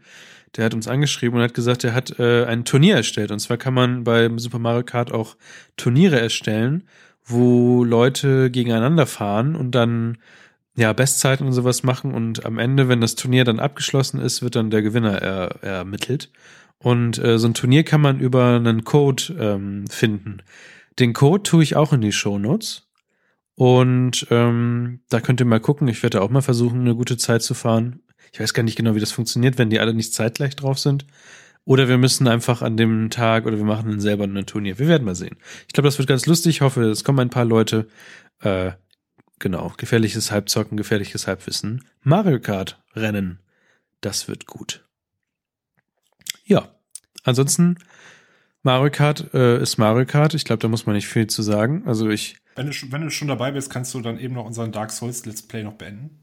der 0.57 0.65
hat 0.65 0.75
uns 0.75 0.89
angeschrieben 0.89 1.37
und 1.37 1.43
hat 1.43 1.55
gesagt, 1.55 1.85
er 1.85 1.95
hat 1.95 2.19
äh, 2.19 2.45
ein 2.45 2.65
Turnier 2.65 2.97
erstellt. 2.97 3.31
Und 3.31 3.41
zwar 3.41 3.57
kann 3.57 3.75
man 3.75 4.05
beim 4.05 4.39
Super 4.39 4.59
Mario 4.59 4.85
Kart 4.85 5.13
auch 5.13 5.37
Turniere 5.77 6.21
erstellen, 6.21 6.85
wo 7.25 7.85
Leute 7.85 8.51
gegeneinander 8.51 9.07
fahren 9.07 9.57
und 9.57 9.73
dann 9.73 10.19
ja 10.77 10.93
Bestzeiten 10.93 11.47
und 11.47 11.53
sowas 11.53 11.83
machen. 11.83 12.15
Und 12.15 12.45
am 12.45 12.59
Ende, 12.59 12.89
wenn 12.89 13.01
das 13.01 13.15
Turnier 13.15 13.45
dann 13.45 13.61
abgeschlossen 13.61 14.21
ist, 14.21 14.43
wird 14.43 14.57
dann 14.57 14.71
der 14.71 14.83
Gewinner 14.83 15.21
er, 15.21 15.63
ermittelt. 15.63 16.31
Und 16.79 17.19
äh, 17.19 17.39
so 17.39 17.49
ein 17.49 17.55
Turnier 17.55 17.83
kann 17.83 18.01
man 18.01 18.21
über 18.21 18.57
einen 18.57 18.85
Code 18.85 19.35
ähm, 19.39 19.87
finden. 19.89 20.43
Den 20.99 21.13
Code 21.13 21.43
tue 21.43 21.63
ich 21.63 21.77
auch 21.77 21.93
in 21.93 22.01
die 22.01 22.13
Show 22.13 22.39
Notes. 22.39 22.89
Und 23.57 24.27
ähm, 24.31 25.01
da 25.09 25.21
könnt 25.21 25.41
ihr 25.41 25.47
mal 25.47 25.61
gucken. 25.61 25.89
Ich 25.89 26.03
werde 26.03 26.21
auch 26.21 26.31
mal 26.31 26.43
versuchen, 26.43 26.81
eine 26.81 26.95
gute 26.95 27.17
Zeit 27.17 27.43
zu 27.43 27.55
fahren. 27.55 28.01
Ich 28.35 28.41
weiß 28.41 28.53
gar 28.53 28.65
nicht 28.65 28.75
genau, 28.77 28.97
wie 28.97 29.01
das 29.01 29.13
funktioniert, 29.13 29.59
wenn 29.59 29.71
die 29.71 29.79
alle 29.79 29.95
nicht 29.95 30.13
zeitgleich 30.13 30.57
drauf 30.57 30.81
sind. 30.81 31.07
Oder 31.65 31.87
wir 31.89 31.99
müssen 31.99 32.27
einfach 32.27 32.63
an 32.63 32.77
dem 32.77 33.09
Tag 33.09 33.47
oder 33.47 33.57
wir 33.59 33.65
machen 33.65 33.89
dann 33.91 34.01
selber 34.01 34.25
ein 34.25 34.45
Turnier. 34.45 34.79
Wir 34.81 34.89
werden 34.89 35.05
mal 35.05 35.15
sehen. 35.15 35.37
Ich 35.69 35.73
glaube, 35.73 35.87
das 35.87 35.99
wird 35.99 36.09
ganz 36.09 36.27
lustig. 36.27 36.57
Ich 36.57 36.61
hoffe, 36.61 36.83
es 36.91 37.05
kommen 37.05 37.21
ein 37.21 37.31
paar 37.31 37.45
Leute. 37.45 37.87
Äh, 38.41 38.73
genau, 39.39 39.73
gefährliches 39.77 40.33
Halbzocken, 40.33 40.77
gefährliches 40.77 41.29
Halbwissen. 41.29 41.85
Mario 42.03 42.41
Kart 42.41 42.83
Rennen. 42.97 43.39
Das 44.01 44.27
wird 44.27 44.47
gut. 44.47 44.85
Ja, 46.45 46.75
ansonsten 47.23 47.77
Mario 48.65 48.91
Kart 48.91 49.33
äh, 49.33 49.63
ist 49.63 49.79
Mario 49.79 50.07
Kart. 50.07 50.35
Ich 50.35 50.45
glaube, 50.45 50.61
da 50.61 50.67
muss 50.69 50.87
man 50.87 50.97
nicht 50.97 51.07
viel 51.07 51.29
zu 51.29 51.43
sagen. 51.43 51.85
Also 51.87 52.11
ich, 52.11 52.37
Wenn 52.57 52.67
du, 52.67 52.73
schon- 52.73 52.91
wenn 52.93 53.03
du 53.03 53.11
schon 53.11 53.29
dabei 53.29 53.53
bist, 53.53 53.71
kannst 53.71 53.95
du 53.95 54.01
dann 54.01 54.19
eben 54.19 54.35
noch 54.35 54.45
unseren 54.45 54.73
Dark 54.73 54.91
Souls 54.91 55.25
Let's 55.25 55.43
Play 55.43 55.63
noch 55.63 55.75
beenden. 55.75 56.21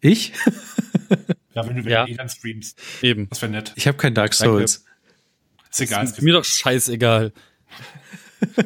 ich, 0.00 0.32
Ja, 1.54 1.66
wenn 1.68 1.76
du 1.76 1.84
wenn 1.84 1.90
Ja. 1.92 2.04
du 2.06 2.12
eh 2.12 2.14
dann 2.14 2.28
streamst. 2.28 2.80
Eben. 3.02 3.28
Das 3.30 3.42
wäre 3.42 3.50
nett. 3.50 3.72
ich 3.76 3.86
habe 3.88 3.98
kein 3.98 4.14
Dark 4.14 4.32
Souls. 4.34 4.84
Ist 5.70 5.80
egal. 5.80 6.04
Ist 6.04 6.22
mir 6.22 6.32
doch 6.34 6.44
scheißegal. 6.44 7.32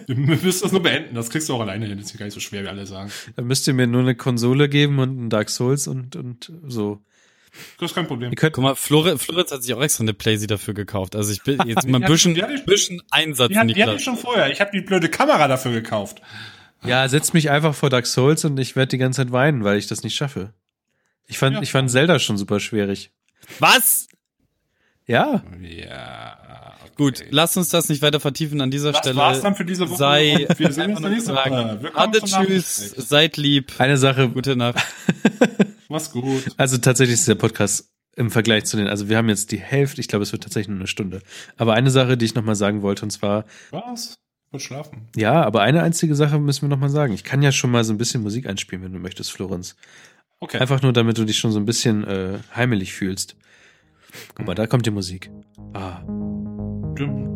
Wir 0.07 0.17
müssen 0.17 0.63
das 0.63 0.73
nur 0.73 0.83
beenden. 0.83 1.15
Das 1.15 1.31
kriegst 1.31 1.49
du 1.49 1.55
auch 1.55 1.61
alleine 1.61 1.87
hin. 1.87 1.97
Das 1.97 2.07
ist 2.09 2.13
ja 2.13 2.19
gar 2.19 2.27
nicht 2.27 2.35
so 2.35 2.41
schwer, 2.41 2.63
wie 2.65 2.69
alle 2.69 2.85
sagen. 2.87 3.11
Da 3.37 3.43
müsst 3.43 3.67
ihr 3.67 3.73
mir 3.75 3.87
nur 3.87 4.03
eine 4.03 4.15
Konsole 4.15 4.69
geben 4.69 4.99
und 4.99 5.19
ein 5.27 5.31
Dark 5.31 5.49
Souls 5.49 5.87
und 5.89 6.15
und 6.17 6.53
so. 6.67 7.01
Das 7.79 7.91
ist 7.91 7.95
kein 7.95 8.07
Problem. 8.07 8.31
Ihr 8.31 8.37
könnt, 8.37 8.55
Guck 8.55 8.65
mal, 8.65 8.75
Flore, 8.75 9.19
Florenz 9.19 9.51
hat 9.51 9.63
sich 9.63 9.73
auch 9.75 9.83
extra 9.83 10.03
eine 10.03 10.15
Playsee 10.15 10.47
dafür 10.47 10.75
gekauft. 10.75 11.17
Also 11.17 11.33
ich 11.33 11.43
bin 11.43 11.59
jetzt 11.67 11.87
mal 11.89 11.99
ein 11.99 12.03
Die 12.03 12.09
bisschen, 12.13 12.35
die 12.35 12.43
bisschen 12.67 13.03
Einsatz, 13.11 13.49
Die, 13.51 13.59
hat, 13.59 13.69
die 13.71 13.83
hatte 13.83 13.95
ich 13.97 14.05
schon 14.05 14.17
vorher. 14.17 14.51
Ich 14.51 14.61
habe 14.61 14.71
die 14.73 14.81
blöde 14.83 15.09
Kamera 15.09 15.49
dafür 15.49 15.73
gekauft. 15.73 16.21
ja, 16.85 17.09
setzt 17.09 17.33
mich 17.35 17.51
einfach 17.51 17.75
vor 17.75 17.89
Dark 17.91 18.07
Souls 18.07 18.45
und 18.45 18.59
ich 18.59 18.77
werde 18.77 18.89
die 18.91 18.99
ganze 18.99 19.19
Zeit 19.23 19.33
weinen, 19.33 19.65
weil 19.65 19.79
ich 19.79 19.87
das 19.87 20.03
nicht 20.03 20.15
schaffe. 20.15 20.53
Ich 21.33 21.39
fand, 21.39 21.57
Ja. 21.57 21.63
ich 21.63 21.73
fand 21.73 21.91
Zelda 21.91 22.19
schon 22.19 22.37
super 22.37 22.61
schwierig. 22.61 23.11
Was? 23.59 24.07
Ja, 25.07 25.43
Ja. 25.61 26.39
Gut, 26.95 27.25
lasst 27.31 27.57
uns 27.57 27.71
das 27.71 27.89
nicht 27.89 28.03
weiter 28.03 28.21
vertiefen 28.21 28.61
an 28.61 28.71
dieser 28.71 28.93
Das 28.93 28.99
Stelle. 28.99 29.17
war's 29.17 29.41
dann 29.41 29.55
für 29.55 29.65
diese 29.65 29.89
Woche. 29.89 29.97
Sei 29.97 30.47
wir 30.59 30.73
sehen 30.73 30.91
uns 30.95 31.01
nächste 31.01 31.33
Woche. 31.35 31.81
Zum 32.21 32.45
tschüss, 32.45 32.91
seid 32.99 33.39
lieb, 33.39 33.73
eine 33.79 33.97
Sache, 33.97 34.29
gute 34.29 34.57
Nacht. 34.57 34.77
Mach's 35.89 36.11
gut. 36.13 36.45
Also 36.59 36.77
tatsächlich 36.77 37.15
ist 37.15 37.27
der 37.27 37.35
Podcast 37.35 37.91
im 38.15 38.31
Vergleich 38.31 38.67
zu 38.67 38.77
den, 38.77 38.89
also 38.89 39.09
wir 39.09 39.17
haben 39.17 39.31
jetzt 39.31 39.53
die 39.53 39.59
Hälfte, 39.59 40.03
ich 40.03 40.09
glaube, 40.09 40.23
es 40.23 40.33
wird 40.33 40.43
tatsächlich 40.43 40.69
nur 40.69 40.77
eine 40.79 40.87
Stunde. 40.87 41.23
Aber 41.57 41.73
eine 41.73 41.91
Sache, 41.91 42.19
die 42.19 42.27
ich 42.27 42.35
nochmal 42.35 42.57
sagen 42.57 42.83
wollte, 42.83 43.05
und 43.07 43.11
zwar, 43.11 43.47
Was? 43.71 44.19
Ich 44.49 44.53
will 44.53 44.61
schlafen. 44.61 45.09
ja, 45.17 45.43
aber 45.43 45.63
eine 45.63 45.83
einzige 45.83 46.15
Sache 46.15 46.39
müssen 46.39 46.61
wir 46.63 46.69
nochmal 46.69 46.91
sagen. 46.91 47.15
Ich 47.15 47.25
kann 47.25 47.41
ja 47.41 47.53
schon 47.53 47.71
mal 47.71 47.85
so 47.85 47.95
ein 47.95 47.99
bisschen 47.99 48.23
Musik 48.23 48.47
einspielen, 48.47 48.85
wenn 48.85 48.93
du 48.93 48.99
möchtest, 48.99 49.33
Florenz. 49.33 49.77
Okay. 50.43 50.59
Einfach 50.59 50.83
nur, 50.83 50.93
damit 50.93 51.19
du 51.19 51.25
dich 51.25 51.39
schon 51.39 51.53
so 51.53 51.61
ein 51.61 51.67
bisschen 51.67 52.03
äh, 52.03 52.41
heimelig 52.53 52.95
fühlst. 52.95 53.37
Guck 54.35 54.45
mal, 54.45 54.57
da 54.57 54.67
kommt 54.67 54.85
die 54.85 54.91
Musik. 54.91 55.31
Ah. 55.73 56.01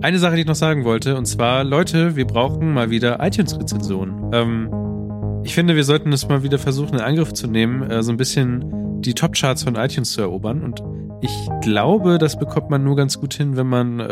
Eine 0.03 0.19
Sache, 0.19 0.35
die 0.35 0.41
ich 0.41 0.47
noch 0.49 0.57
sagen 0.57 0.85
wollte, 0.85 1.17
und 1.17 1.27
zwar, 1.27 1.63
Leute, 1.63 2.17
wir 2.17 2.27
brauchen 2.27 2.75
mal 2.75 2.91
wieder 2.91 3.25
iTunes-Rezensionen. 3.25 4.33
Ähm, 4.35 5.43
ich 5.45 5.55
finde, 5.55 5.77
wir 5.77 5.85
sollten 5.85 6.13
es 6.13 6.27
mal 6.27 6.43
wieder 6.43 6.59
versuchen, 6.59 6.95
in 6.95 7.01
Angriff 7.01 7.33
zu 7.33 7.47
nehmen, 7.47 7.89
äh, 7.89 8.03
so 8.03 8.11
ein 8.11 8.17
bisschen 8.17 9.01
die 9.03 9.15
Top-Charts 9.15 9.63
von 9.63 9.77
iTunes 9.77 10.11
zu 10.11 10.21
erobern. 10.21 10.65
Und 10.65 10.83
ich 11.21 11.49
glaube, 11.63 12.19
das 12.19 12.37
bekommt 12.37 12.71
man 12.71 12.83
nur 12.83 12.97
ganz 12.97 13.21
gut 13.21 13.35
hin, 13.35 13.57
wenn 13.57 13.69
man 13.69 14.01
äh, 14.01 14.05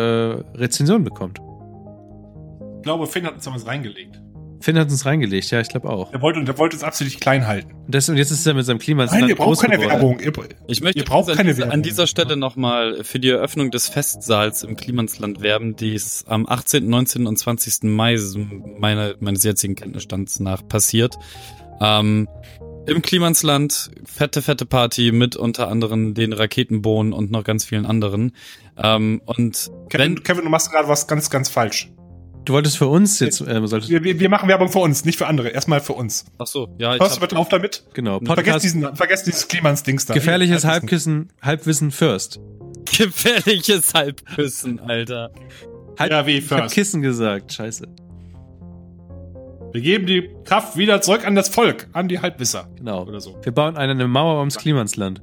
Rezensionen 0.55 1.03
bekommt. 1.03 1.41
Ich 2.77 2.83
glaube, 2.85 3.09
Finn 3.09 3.27
hat 3.27 3.35
uns 3.35 3.45
damals 3.45 3.67
reingelegt. 3.67 4.21
Finn 4.61 4.79
hat 4.79 4.91
uns 4.91 5.05
reingelegt, 5.05 5.51
ja, 5.51 5.61
ich 5.61 5.69
glaube 5.69 5.91
auch. 5.91 6.11
Der 6.11 6.23
wollte, 6.23 6.43
der 6.43 6.57
wollte 6.59 6.77
uns 6.77 6.85
absolut 6.85 7.21
klein 7.21 7.47
halten. 7.47 7.73
Und, 7.73 7.95
das, 7.95 8.09
und 8.09 8.17
jetzt 8.17 8.31
ist 8.31 8.47
er 8.47 8.55
mit 8.55 8.65
seinem 8.65 8.79
Klima 8.79 9.05
Nein, 9.07 9.29
ihr 9.29 9.37
braucht 9.37 9.61
keine 9.61 9.77
geworden. 9.77 10.19
Werbung. 10.19 10.21
Ihr, 10.21 10.33
Ich 10.69 10.81
möchte 10.81 10.99
Ihr 11.01 11.05
braucht 11.05 11.29
an, 11.31 11.37
keine 11.37 11.51
dieser, 11.51 11.65
an 11.65 11.71
Werbung. 11.71 11.83
dieser 11.83 12.07
Stelle 12.07 12.37
nochmal 12.37 13.05
für 13.05 13.19
die 13.19 13.29
Eröffnung 13.29 13.71
des 13.71 13.89
Festsaals 13.89 14.63
im 14.63 14.77
Klimansland 14.77 15.43
werben, 15.43 15.77
die 15.77 15.95
ist 15.95 16.29
am 16.29 16.47
18., 16.47 16.89
19. 16.89 17.27
und 17.27 17.37
20. 17.39 17.85
Mai 17.85 18.17
meine, 18.79 19.17
meines 19.21 19.43
jetzigen 19.45 19.75
Kenntnisstands 19.75 20.41
nach 20.41 20.67
passiert. 20.67 21.17
Ähm, 21.81 22.29
Im 22.87 23.03
Klimansland, 23.03 23.91
fette, 24.05 24.43
fette 24.43 24.67
Party 24.67 25.11
mit 25.13 25.37
unter 25.37 25.69
anderem 25.69 26.15
den 26.15 26.33
Raketenbohnen 26.33 27.13
und 27.13 27.31
noch 27.31 27.45
ganz 27.45 27.65
vielen 27.65 27.87
anderen. 27.87 28.33
Ähm, 28.77 29.21
und 29.25 29.71
Kevin, 29.91 30.17
wenn, 30.17 30.23
Kevin, 30.23 30.45
du 30.45 30.51
machst 30.51 30.71
gerade 30.71 30.89
was 30.89 31.07
ganz, 31.07 31.31
ganz 31.31 31.49
falsch. 31.49 31.91
Du 32.45 32.53
wolltest 32.53 32.77
für 32.77 32.87
uns 32.89 33.21
jetzt, 33.21 33.41
äh, 33.41 33.67
solltest, 33.67 33.91
Wir, 33.91 34.05
wir, 34.05 34.21
wir 34.21 34.29
machen 34.29 34.49
Werbung 34.49 34.69
für 34.69 34.81
uns, 34.81 35.05
nicht 35.05 35.17
für 35.17 35.27
andere. 35.27 35.49
Erstmal 35.49 35.81
für 35.81 35.95
uns. 35.95 36.27
ach 36.39 36.47
so, 36.47 36.69
ja, 36.79 36.95
ich 36.95 37.01
Hörst 37.01 37.17
du 37.17 37.21
hab, 37.23 37.29
bitte 37.29 37.39
auf 37.41 37.49
damit? 37.49 37.85
genau, 37.95 38.19
Vergesst 38.19 38.37
Podcast, 38.37 38.65
diesen, 38.65 38.97
vergesst 38.97 39.27
dieses 39.27 39.49
Klimans-Dings 39.49 40.07
da. 40.07 40.15
gefährliches 40.15 40.65
Halbwissen. 40.65 41.31
Halbkissen, 41.41 41.43
Halbwissen 41.43 41.91
first. 41.91 42.41
gefährliches 42.97 43.95
Halbküssen, 43.95 44.79
Alter. 44.81 45.31
Halb, 45.99 46.11
Ja, 46.11 46.27
wie 46.27 46.39
ich 46.39 46.51
hab 46.51 46.61
first. 46.61 46.75
Kissen 46.75 47.01
gesagt, 47.03 47.53
scheiße. 47.53 47.87
Wir 49.73 49.81
geben 49.81 50.07
die 50.07 50.31
Kraft 50.45 50.77
wieder 50.77 51.01
zurück 51.01 51.27
an 51.27 51.35
das 51.35 51.49
Volk, 51.49 51.89
an 51.95 52.09
die 52.09 52.21
Halbwisser. 52.21 52.69
Genau. 52.77 53.03
Oder 53.05 53.21
so. 53.21 53.37
Wir 53.43 53.53
bauen 53.53 53.77
eine 53.77 54.07
Mauer 54.07 54.39
ums 54.41 54.57
Klimansland. 54.59 55.23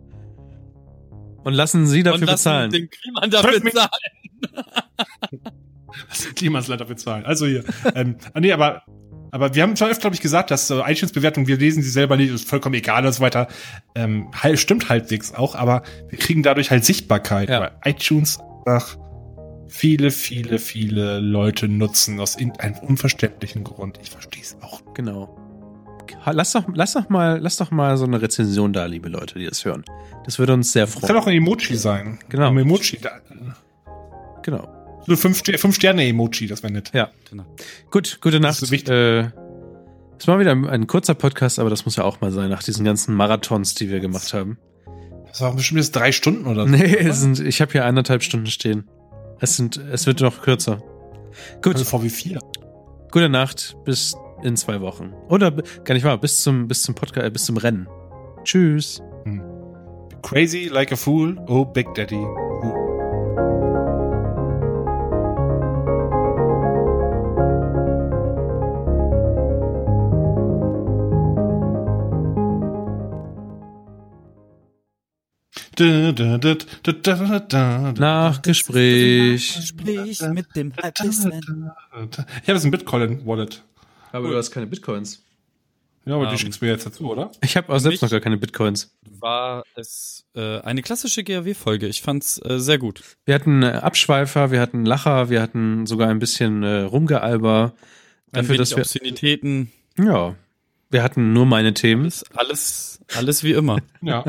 Und 1.44 1.54
lassen 1.54 1.88
sie 1.88 2.04
dafür 2.04 2.16
und 2.16 2.26
lassen 2.26 2.34
bezahlen. 2.36 2.72
den 2.72 2.90
Kliman 2.90 3.30
dafür 3.30 3.60
bezahlen. 3.60 3.90
Das 6.10 6.26
Klimansland 6.36 6.82
dafür 6.82 6.98
zahlen. 6.98 7.26
Also 7.26 7.46
hier. 7.46 7.64
ähm, 7.96 8.16
ah, 8.34 8.40
nee, 8.40 8.52
aber, 8.52 8.84
aber 9.32 9.54
wir 9.56 9.64
haben 9.64 9.76
schon 9.76 9.88
öfter, 9.90 10.02
glaube 10.02 10.16
ich, 10.16 10.22
gesagt, 10.22 10.52
dass 10.52 10.70
äh, 10.70 10.76
iTunes-Bewertungen, 10.86 11.48
wir 11.48 11.58
lesen 11.58 11.84
sie 11.84 11.90
selber 11.90 12.18
nicht, 12.18 12.32
ist 12.34 12.48
vollkommen 12.48 12.76
egal 12.76 13.06
und 13.06 13.14
so 13.14 13.22
weiter. 13.22 13.48
Ähm, 13.96 14.30
halt, 14.34 14.60
stimmt 14.60 14.90
halbwegs 14.90 15.34
auch, 15.34 15.56
aber 15.56 15.84
wir 16.10 16.18
kriegen 16.20 16.44
dadurch 16.44 16.72
halt 16.72 16.86
Sichtbarkeit, 16.86 17.50
Ja. 17.50 17.62
weil 17.62 17.72
iTunes 17.86 18.40
einfach 18.66 18.98
viele, 19.68 20.12
viele, 20.12 20.60
viele 20.60 21.20
Leute 21.20 21.68
nutzen 21.70 22.20
aus 22.20 22.36
irgendeinem 22.36 22.78
unverständlichen 22.80 23.64
Grund. 23.64 24.00
Ich 24.02 24.10
verstehe 24.12 24.42
es 24.44 24.58
auch. 24.62 24.82
Genau. 24.94 25.38
Lass 26.26 26.52
doch, 26.52 26.66
lass 26.74 26.94
doch 26.94 27.08
mal, 27.10 27.40
lass 27.42 27.56
doch 27.58 27.72
mal 27.72 27.96
so 27.98 28.04
eine 28.06 28.22
Rezension 28.22 28.74
da, 28.74 28.86
liebe 28.86 29.08
Leute, 29.10 29.40
die 29.40 29.46
das 29.46 29.64
hören. 29.66 29.84
Das 30.26 30.38
würde 30.40 30.54
uns 30.54 30.72
sehr 30.74 30.86
Das 30.86 30.96
kann 30.96 31.02
freuen. 31.10 31.18
auch 31.20 31.28
ein 31.28 31.34
Emoji 31.38 31.76
sein. 31.78 32.20
Genau. 32.30 32.50
Ein 32.50 32.58
Emoji. 32.58 33.00
Da, 33.02 33.12
Genau. 34.44 34.68
So 35.08 35.16
fünf, 35.16 35.42
fünf 35.44 35.76
Sterne 35.76 36.06
Emoji, 36.08 36.48
das 36.48 36.64
wäre 36.64 36.74
nett. 36.74 36.92
Ja. 36.94 37.10
Genau. 37.30 37.46
Gut, 37.90 38.20
gute 38.22 38.40
Das 38.40 38.56
Nacht. 38.56 38.64
ist 38.64 38.72
wichtig. 38.72 38.94
Äh, 38.94 39.30
ist 40.18 40.28
mal 40.28 40.40
wieder 40.40 40.52
ein, 40.52 40.68
ein 40.68 40.88
kurzer 40.88 41.16
Podcast, 41.16 41.58
aber 41.60 41.70
das 41.70 41.86
muss 41.86 41.96
ja 41.96 42.04
auch 42.04 42.22
mal 42.22 42.32
sein, 42.32 42.50
nach 42.50 42.62
diesen 42.64 42.86
ganzen 42.86 43.16
Marathons, 43.16 43.74
die 43.76 43.90
wir 43.90 44.00
gemacht 44.00 44.34
haben. 44.34 44.58
Das 45.28 45.42
war 45.42 45.54
bestimmt 45.56 45.80
jetzt 45.80 45.96
drei 45.96 46.12
Stunden 46.12 46.46
oder 46.46 46.66
so. 46.66 46.70
Nee, 46.72 46.96
es 46.98 47.22
sind, 47.22 47.40
ich 47.40 47.62
habe 47.62 47.72
hier 47.72 47.86
eineinhalb 47.86 48.22
Stunden 48.22 48.48
stehen. 48.48 48.88
Es 49.40 49.56
sind, 49.58 49.78
es 49.78 50.06
wird 50.06 50.22
noch 50.22 50.42
kürzer. 50.42 50.84
Gut, 51.64 51.76
Also 51.76 51.86
VW4. 51.98 52.38
gute 53.12 53.30
Nacht, 53.30 53.76
bis 53.86 54.16
in 54.44 54.56
zwei 54.58 54.82
Wochen. 54.82 55.14
Oder 55.30 55.52
gar 55.52 55.94
nicht 55.96 56.04
wahr, 56.04 56.20
bis 56.20 56.38
zum, 56.42 56.68
bis 56.68 56.84
zum 56.84 56.94
Podcast, 56.96 57.26
äh, 57.26 57.30
bis 57.32 57.46
zum 57.46 57.58
Rennen. 57.58 57.88
Tschüss. 58.44 59.02
Crazy 60.22 60.68
like 60.72 60.92
a 60.92 60.96
fool, 60.96 61.38
oh 61.48 61.66
Big 61.66 61.94
Daddy. 61.96 62.16
Oh. 62.16 62.81
Nachgespräch. 78.00 79.56
Gespräch 79.56 80.22
mit 80.34 80.56
dem 80.56 80.74
Halbwissen. 80.82 81.32
Ich 81.34 82.18
habe 82.20 82.28
jetzt 82.46 82.66
ein 82.66 82.72
Bitcoin-Wallet. 82.72 83.64
Aber 84.12 84.30
du 84.30 84.36
hast 84.38 84.52
keine 84.52 84.68
Bitcoins. 84.68 85.24
Ja, 86.06 86.16
aber 86.16 86.26
die 86.26 86.32
Ähm. 86.32 86.38
schickst 86.40 86.62
du 86.62 86.66
mir 86.66 86.72
jetzt 86.72 86.86
dazu, 86.86 87.12
oder? 87.12 87.32
Ich 87.44 87.56
habe 87.56 87.72
auch 87.72 87.78
selbst 87.80 88.02
noch 88.02 88.10
gar 88.10 88.20
keine 88.20 88.38
Bitcoins. 88.38 88.92
War 89.20 89.64
es 89.76 90.26
äh, 90.36 90.60
eine 90.62 90.82
klassische 90.82 91.24
GAW-Folge. 91.24 91.88
Ich 91.88 92.02
fand's 92.02 92.42
äh, 92.44 92.60
sehr 92.60 92.80
gut. 92.80 93.04
Wir 93.26 93.36
hatten 93.36 93.62
äh, 93.62 93.68
Abschweifer, 93.68 94.50
wir 94.52 94.60
hatten 94.62 94.84
Lacher, 94.86 95.30
wir 95.30 95.42
hatten 95.42 95.86
sogar 95.86 96.10
ein 96.10 96.18
bisschen 96.20 96.64
äh, 96.64 96.82
Rumgealber. 96.82 97.74
Ein 98.32 98.32
Dafür, 98.32 98.58
dass 98.58 98.72
wir, 98.72 98.80
Obszönitäten. 98.80 99.72
ja, 99.98 100.36
wir 100.90 101.04
hatten 101.04 101.34
nur 101.34 101.46
meine 101.46 101.74
Themen. 101.76 102.02
Alles, 102.06 102.26
alles, 102.34 103.00
alles 103.16 103.44
wie 103.44 103.52
immer. 103.54 103.78
Ja. 104.02 104.26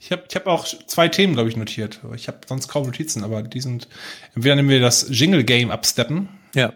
Ich 0.00 0.12
habe 0.12 0.24
ich 0.28 0.36
hab 0.36 0.46
auch 0.46 0.64
zwei 0.66 1.08
Themen, 1.08 1.34
glaube 1.34 1.48
ich, 1.48 1.56
notiert. 1.56 2.00
Ich 2.14 2.28
habe 2.28 2.40
sonst 2.46 2.68
kaum 2.68 2.86
Notizen, 2.86 3.24
aber 3.24 3.42
die 3.42 3.60
sind, 3.60 3.88
entweder 4.34 4.54
nehmen 4.56 4.68
wir 4.68 4.80
das 4.80 5.06
Jingle-Game 5.10 5.70
absteppen 5.70 6.28
Ja. 6.54 6.72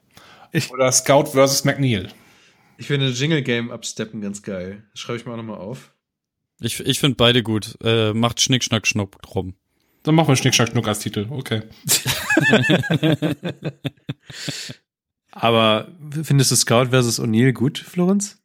oder 0.70 0.90
Scout 0.90 1.26
versus 1.26 1.64
McNeil. 1.64 2.08
Ich 2.76 2.86
finde 2.86 3.08
Jingle 3.10 3.42
Game 3.42 3.70
absteppen 3.70 4.20
ganz 4.20 4.42
geil. 4.42 4.84
Das 4.92 5.00
schreibe 5.00 5.18
ich 5.18 5.26
mir 5.26 5.32
auch 5.32 5.36
nochmal 5.36 5.58
auf. 5.58 5.92
Ich, 6.60 6.80
ich 6.80 6.98
finde 7.00 7.16
beide 7.16 7.42
gut. 7.42 7.76
Äh, 7.82 8.12
macht 8.14 8.40
Schnick, 8.40 8.64
Schnack, 8.64 8.86
Schnuck 8.86 9.20
drum. 9.22 9.54
Dann 10.04 10.14
machen 10.14 10.28
wir 10.28 10.36
Schnick, 10.36 10.54
Schnack, 10.54 10.70
Schnuck 10.70 10.86
als 10.88 11.00
Titel. 11.00 11.26
Okay. 11.30 11.62
Aber 15.32 15.88
findest 16.22 16.50
du 16.50 16.56
Scout 16.56 16.86
versus 16.86 17.20
O'Neill 17.20 17.52
gut, 17.52 17.78
Florenz? 17.78 18.38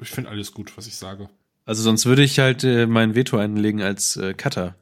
Ich 0.00 0.08
finde 0.10 0.30
alles 0.30 0.52
gut, 0.52 0.76
was 0.76 0.86
ich 0.86 0.96
sage. 0.96 1.28
Also 1.64 1.82
sonst 1.82 2.06
würde 2.06 2.22
ich 2.24 2.38
halt 2.38 2.64
äh, 2.64 2.86
mein 2.86 3.14
Veto 3.14 3.36
einlegen 3.38 3.82
als 3.82 4.16
äh, 4.16 4.34
Cutter. 4.34 4.74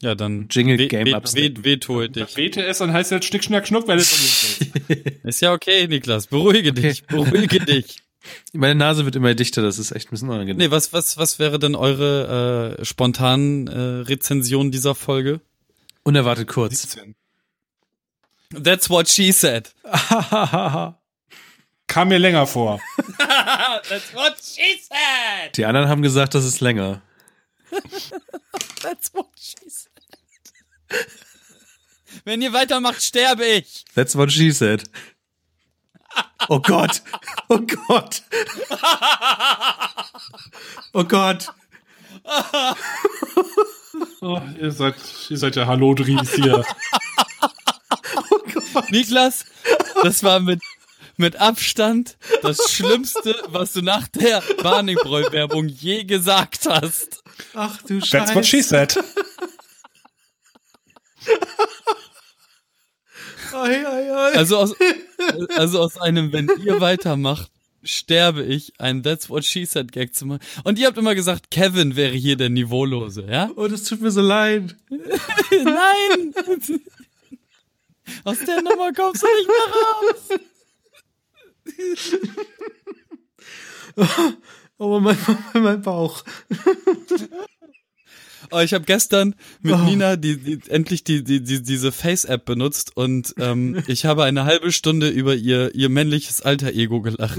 Ja, 0.00 0.14
dann 0.14 0.48
Jingle 0.50 0.78
we- 0.78 0.88
Game 0.88 1.06
we- 1.06 1.14
absteppen. 1.16 1.64
we- 1.64 1.70
Vetoe 1.70 2.02
Wenn 2.04 2.12
dich. 2.12 2.34
Bete 2.34 2.60
ist, 2.62 2.80
dann 2.80 2.92
heißt 2.92 3.10
jetzt 3.12 3.24
Schnick, 3.26 3.44
Schnack, 3.44 3.66
Schnuck, 3.68 3.86
weil 3.88 3.98
es 3.98 4.58
Ist 5.24 5.40
ja 5.42 5.52
okay, 5.52 5.86
Niklas. 5.86 6.26
Beruhige 6.26 6.72
dich. 6.72 7.04
Beruhige 7.06 7.58
dich. 7.64 8.02
Meine 8.52 8.76
Nase 8.76 9.04
wird 9.04 9.16
immer 9.16 9.34
dichter, 9.34 9.62
das 9.62 9.78
ist 9.80 9.90
echt 9.90 10.08
ein 10.08 10.10
bisschen 10.10 10.28
unangenehm. 10.28 10.56
Nee, 10.56 10.70
was, 10.70 10.92
was, 10.92 11.18
was 11.18 11.38
wäre 11.40 11.58
denn 11.58 11.74
eure 11.74 12.76
äh, 12.78 12.84
spontanen 12.84 13.66
äh, 13.66 13.78
Rezension 14.02 14.70
dieser 14.70 14.94
Folge? 14.94 15.40
Unerwartet 16.04 16.46
kurz. 16.48 16.82
17. 16.82 17.14
That's 18.62 18.88
what 18.90 19.08
she 19.08 19.32
said. 19.32 19.72
Kam 21.92 22.08
mir 22.08 22.18
länger 22.18 22.46
vor. 22.46 22.80
That's 23.18 24.14
what 24.14 24.36
she 24.42 24.80
said. 24.80 25.54
Die 25.58 25.66
anderen 25.66 25.88
haben 25.88 26.00
gesagt, 26.00 26.34
das 26.34 26.42
ist 26.42 26.62
länger. 26.62 27.02
That's 28.82 29.12
what 29.12 29.26
she 29.36 29.68
said. 29.68 31.06
Wenn 32.24 32.40
ihr 32.40 32.54
weitermacht, 32.54 33.02
sterbe 33.02 33.44
ich. 33.44 33.84
That's 33.94 34.16
what 34.16 34.32
she 34.32 34.52
said. 34.52 34.84
Oh 36.48 36.60
Gott. 36.60 37.02
Oh 37.50 37.58
Gott. 37.58 38.22
Oh 40.94 41.04
Gott. 41.04 41.48
Oh, 44.22 44.40
ihr 44.58 44.72
seid, 44.72 44.94
ihr 45.28 45.36
seid 45.36 45.56
ja 45.56 45.66
Hallo-Dries 45.66 46.34
hier. 46.36 46.64
Niklas, 48.90 49.44
das 50.02 50.22
war 50.22 50.40
mit, 50.40 50.62
mit 51.16 51.36
Abstand 51.36 52.16
das 52.42 52.70
Schlimmste, 52.70 53.34
was 53.48 53.72
du 53.72 53.82
nach 53.82 54.08
der 54.08 54.42
Warningbräu-Werbung 54.58 55.68
je 55.68 56.04
gesagt 56.04 56.66
hast. 56.66 57.22
Ach 57.54 57.80
du 57.82 58.00
That's 58.00 58.34
what 58.34 58.46
she 58.46 58.62
said. 58.62 58.96
Ei, 63.52 63.86
ei, 63.86 64.14
ei. 64.14 64.32
Also 64.34 64.56
aus, 64.56 64.74
also 65.56 65.80
aus 65.80 65.98
einem, 65.98 66.32
wenn 66.32 66.50
ihr 66.64 66.80
weitermacht, 66.80 67.50
sterbe 67.84 68.42
ich, 68.42 68.72
ein 68.78 69.02
That's 69.02 69.28
what 69.28 69.44
she 69.44 69.64
said 69.64 69.92
Gag 69.92 70.14
zu 70.14 70.26
machen. 70.26 70.40
Und 70.64 70.78
ihr 70.78 70.86
habt 70.86 70.98
immer 70.98 71.14
gesagt, 71.14 71.50
Kevin 71.50 71.96
wäre 71.96 72.14
hier 72.14 72.36
der 72.36 72.48
Niveaulose, 72.48 73.26
ja? 73.28 73.50
Oh, 73.56 73.68
das 73.68 73.84
tut 73.84 74.00
mir 74.00 74.10
so 74.10 74.20
leid. 74.20 74.76
Nein! 74.88 76.34
Aus 78.24 78.38
der 78.40 78.62
Nummer 78.62 78.92
kommst 78.92 79.22
du 79.22 79.26
nicht 79.26 79.48
mehr 79.48 79.74
raus. 79.74 80.40
Oh, 84.78 84.98
mein, 85.00 85.16
mein 85.54 85.82
Bauch. 85.82 86.24
Oh, 88.50 88.58
ich 88.58 88.74
habe 88.74 88.84
gestern 88.84 89.34
mit 89.60 89.74
Oh. 89.74 89.78
Nina 89.78 90.16
die, 90.16 90.36
die 90.38 90.58
endlich 90.68 91.04
die, 91.04 91.22
die, 91.22 91.42
die 91.42 91.62
diese 91.62 91.92
Face-App 91.92 92.44
benutzt 92.44 92.96
und 92.96 93.34
ähm, 93.38 93.82
ich 93.86 94.04
habe 94.04 94.24
eine 94.24 94.44
halbe 94.44 94.72
Stunde 94.72 95.08
über 95.08 95.34
ihr 95.34 95.74
ihr 95.74 95.88
männliches 95.88 96.42
Alter-Ego 96.42 97.00
gelacht. 97.02 97.38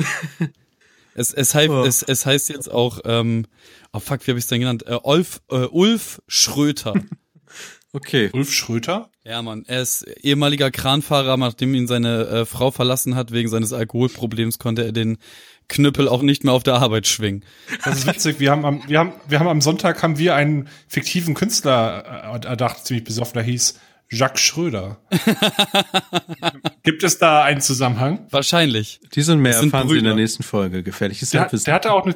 Es, 1.15 1.33
es, 1.33 1.53
heißt, 1.53 1.69
Oh. 1.69 1.83
es, 1.83 2.01
es 2.01 2.25
heißt 2.25 2.49
jetzt 2.49 2.71
auch, 2.71 3.01
ähm, 3.05 3.45
oh 3.91 3.99
fuck, 3.99 4.25
wie 4.25 4.31
habe 4.31 4.39
ich 4.39 4.45
es 4.45 4.47
denn 4.47 4.61
genannt? 4.61 4.85
Äh, 4.87 4.97
Ulf, 5.03 5.41
äh, 5.51 5.65
Ulf 5.65 6.21
Schröter. 6.27 6.93
Okay. 7.93 8.29
Ulf 8.33 8.51
Schröter? 8.51 9.09
ja, 9.23 9.41
Mann, 9.41 9.63
er 9.67 9.81
ist 9.81 10.03
ehemaliger 10.21 10.71
Kranfahrer, 10.71 11.37
nachdem 11.37 11.73
ihn 11.75 11.87
seine 11.87 12.25
äh, 12.27 12.45
Frau 12.45 12.71
verlassen 12.71 13.15
hat 13.15 13.31
wegen 13.31 13.47
seines 13.49 13.71
Alkoholproblems, 13.71 14.57
konnte 14.59 14.83
er 14.83 14.91
den 14.91 15.17
Knüppel 15.69 16.07
auch 16.09 16.21
nicht 16.23 16.43
mehr 16.43 16.53
auf 16.53 16.63
der 16.63 16.75
Arbeit 16.75 17.07
schwingen. 17.07 17.45
Das 17.85 17.99
ist 17.99 18.07
witzig. 18.07 18.39
Wir 18.39 18.51
haben 18.51 18.65
am, 18.65 18.83
wir 18.87 18.99
haben, 18.99 19.13
wir 19.29 19.39
haben 19.39 19.47
am 19.47 19.61
Sonntag 19.61 20.03
haben 20.03 20.17
wir 20.17 20.35
einen 20.35 20.67
fiktiven 20.87 21.35
Künstler 21.35 22.33
äh, 22.43 22.45
erdacht, 22.47 22.85
ziemlich 22.85 23.05
besoffen, 23.05 23.35
der 23.35 23.43
hieß 23.43 23.79
Jacques 24.09 24.41
Schröder. 24.41 24.99
Gibt 26.83 27.03
es 27.03 27.17
da 27.17 27.43
einen 27.43 27.61
Zusammenhang? 27.61 28.27
Wahrscheinlich. 28.29 28.99
Die 29.15 29.21
sind 29.21 29.39
mehr 29.39 29.53
Das 29.53 29.61
sind 29.61 29.73
erfahren 29.73 29.89
Sie 29.89 29.97
in 29.97 30.03
der 30.03 30.15
nächsten 30.15 30.43
Folge. 30.43 30.83
Gefährliches 30.83 31.29
Der, 31.29 31.41
Halbwissen. 31.41 31.65
der 31.65 31.73
hatte 31.75 31.93
auch 31.93 32.05
eine, 32.05 32.15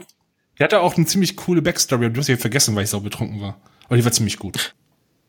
der 0.60 0.66
hatte 0.66 0.80
auch 0.82 0.98
eine 0.98 1.06
ziemlich 1.06 1.38
coole 1.38 1.62
Backstory, 1.62 2.06
aber 2.06 2.14
du 2.14 2.20
hast 2.20 2.28
ja 2.28 2.38
vergessen, 2.38 2.76
weil 2.76 2.84
ich 2.84 2.90
so 2.90 3.00
betrunken 3.00 3.40
war. 3.42 3.60
Aber 3.86 3.96
die 3.96 4.04
war 4.04 4.12
ziemlich 4.12 4.38
gut. 4.38 4.76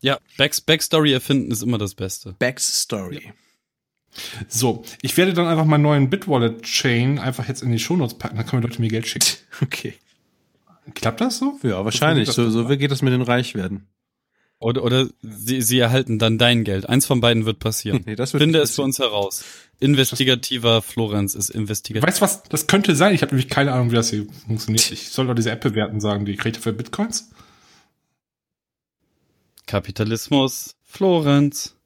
Ja, 0.01 0.19
Back 0.37 0.55
Backstory 0.65 1.13
erfinden 1.13 1.51
ist 1.51 1.61
immer 1.63 1.77
das 1.77 1.95
Beste. 1.95 2.35
Backstory. 2.39 3.33
So, 4.47 4.83
ich 5.01 5.15
werde 5.17 5.33
dann 5.33 5.47
einfach 5.47 5.65
meinen 5.65 5.83
neuen 5.83 6.09
Bitwallet-Chain 6.09 7.19
einfach 7.19 7.47
jetzt 7.47 7.61
in 7.61 7.71
die 7.71 7.79
Shownotes 7.79 8.17
packen, 8.17 8.37
dann 8.37 8.45
können 8.45 8.61
die 8.61 8.67
Leute 8.67 8.81
mir 8.81 8.89
Geld 8.89 9.07
schicken. 9.07 9.25
Okay. 9.61 9.93
Klappt 10.95 11.21
das 11.21 11.37
so? 11.37 11.59
Ja, 11.61 11.85
wahrscheinlich. 11.85 12.25
Das- 12.25 12.35
So, 12.35 12.49
so 12.49 12.65
geht 12.67 12.89
das 12.89 13.01
mit 13.03 13.13
den 13.13 13.21
Reichwerden. 13.21 13.87
Oder, 14.57 14.83
oder 14.83 15.07
sie, 15.21 15.61
sie 15.61 15.77
erhalten 15.79 16.17
dann 16.19 16.37
dein 16.37 16.63
Geld. 16.63 16.89
Eins 16.89 17.05
von 17.05 17.21
beiden 17.21 17.45
wird 17.45 17.59
passieren. 17.59 18.01
Nee, 18.05 18.15
das 18.15 18.33
wird 18.33 18.41
Finde 18.41 18.59
es 18.59 18.75
für 18.75 18.81
uns 18.81 18.97
heraus. 18.99 19.43
Investigativer 19.79 20.81
Florenz 20.81 21.35
ist 21.35 21.49
investigativ. 21.49 22.07
Weißt 22.07 22.17
du 22.19 22.21
was? 22.23 22.43
Das 22.43 22.67
könnte 22.67 22.95
sein. 22.95 23.13
Ich 23.13 23.21
habe 23.21 23.33
nämlich 23.35 23.49
keine 23.49 23.71
Ahnung, 23.73 23.91
wie 23.91 23.95
das 23.95 24.09
hier 24.09 24.25
funktioniert. 24.47 24.91
Ich 24.91 25.09
soll 25.09 25.27
doch 25.27 25.35
diese 25.35 25.51
App 25.51 25.61
bewerten, 25.61 26.01
sagen 26.01 26.25
die. 26.25 26.35
Kriegt 26.35 26.57
ihr 26.57 26.61
für 26.63 26.73
Bitcoins? 26.73 27.29
Kapitalismus, 29.69 30.75
Florenz. 30.83 31.78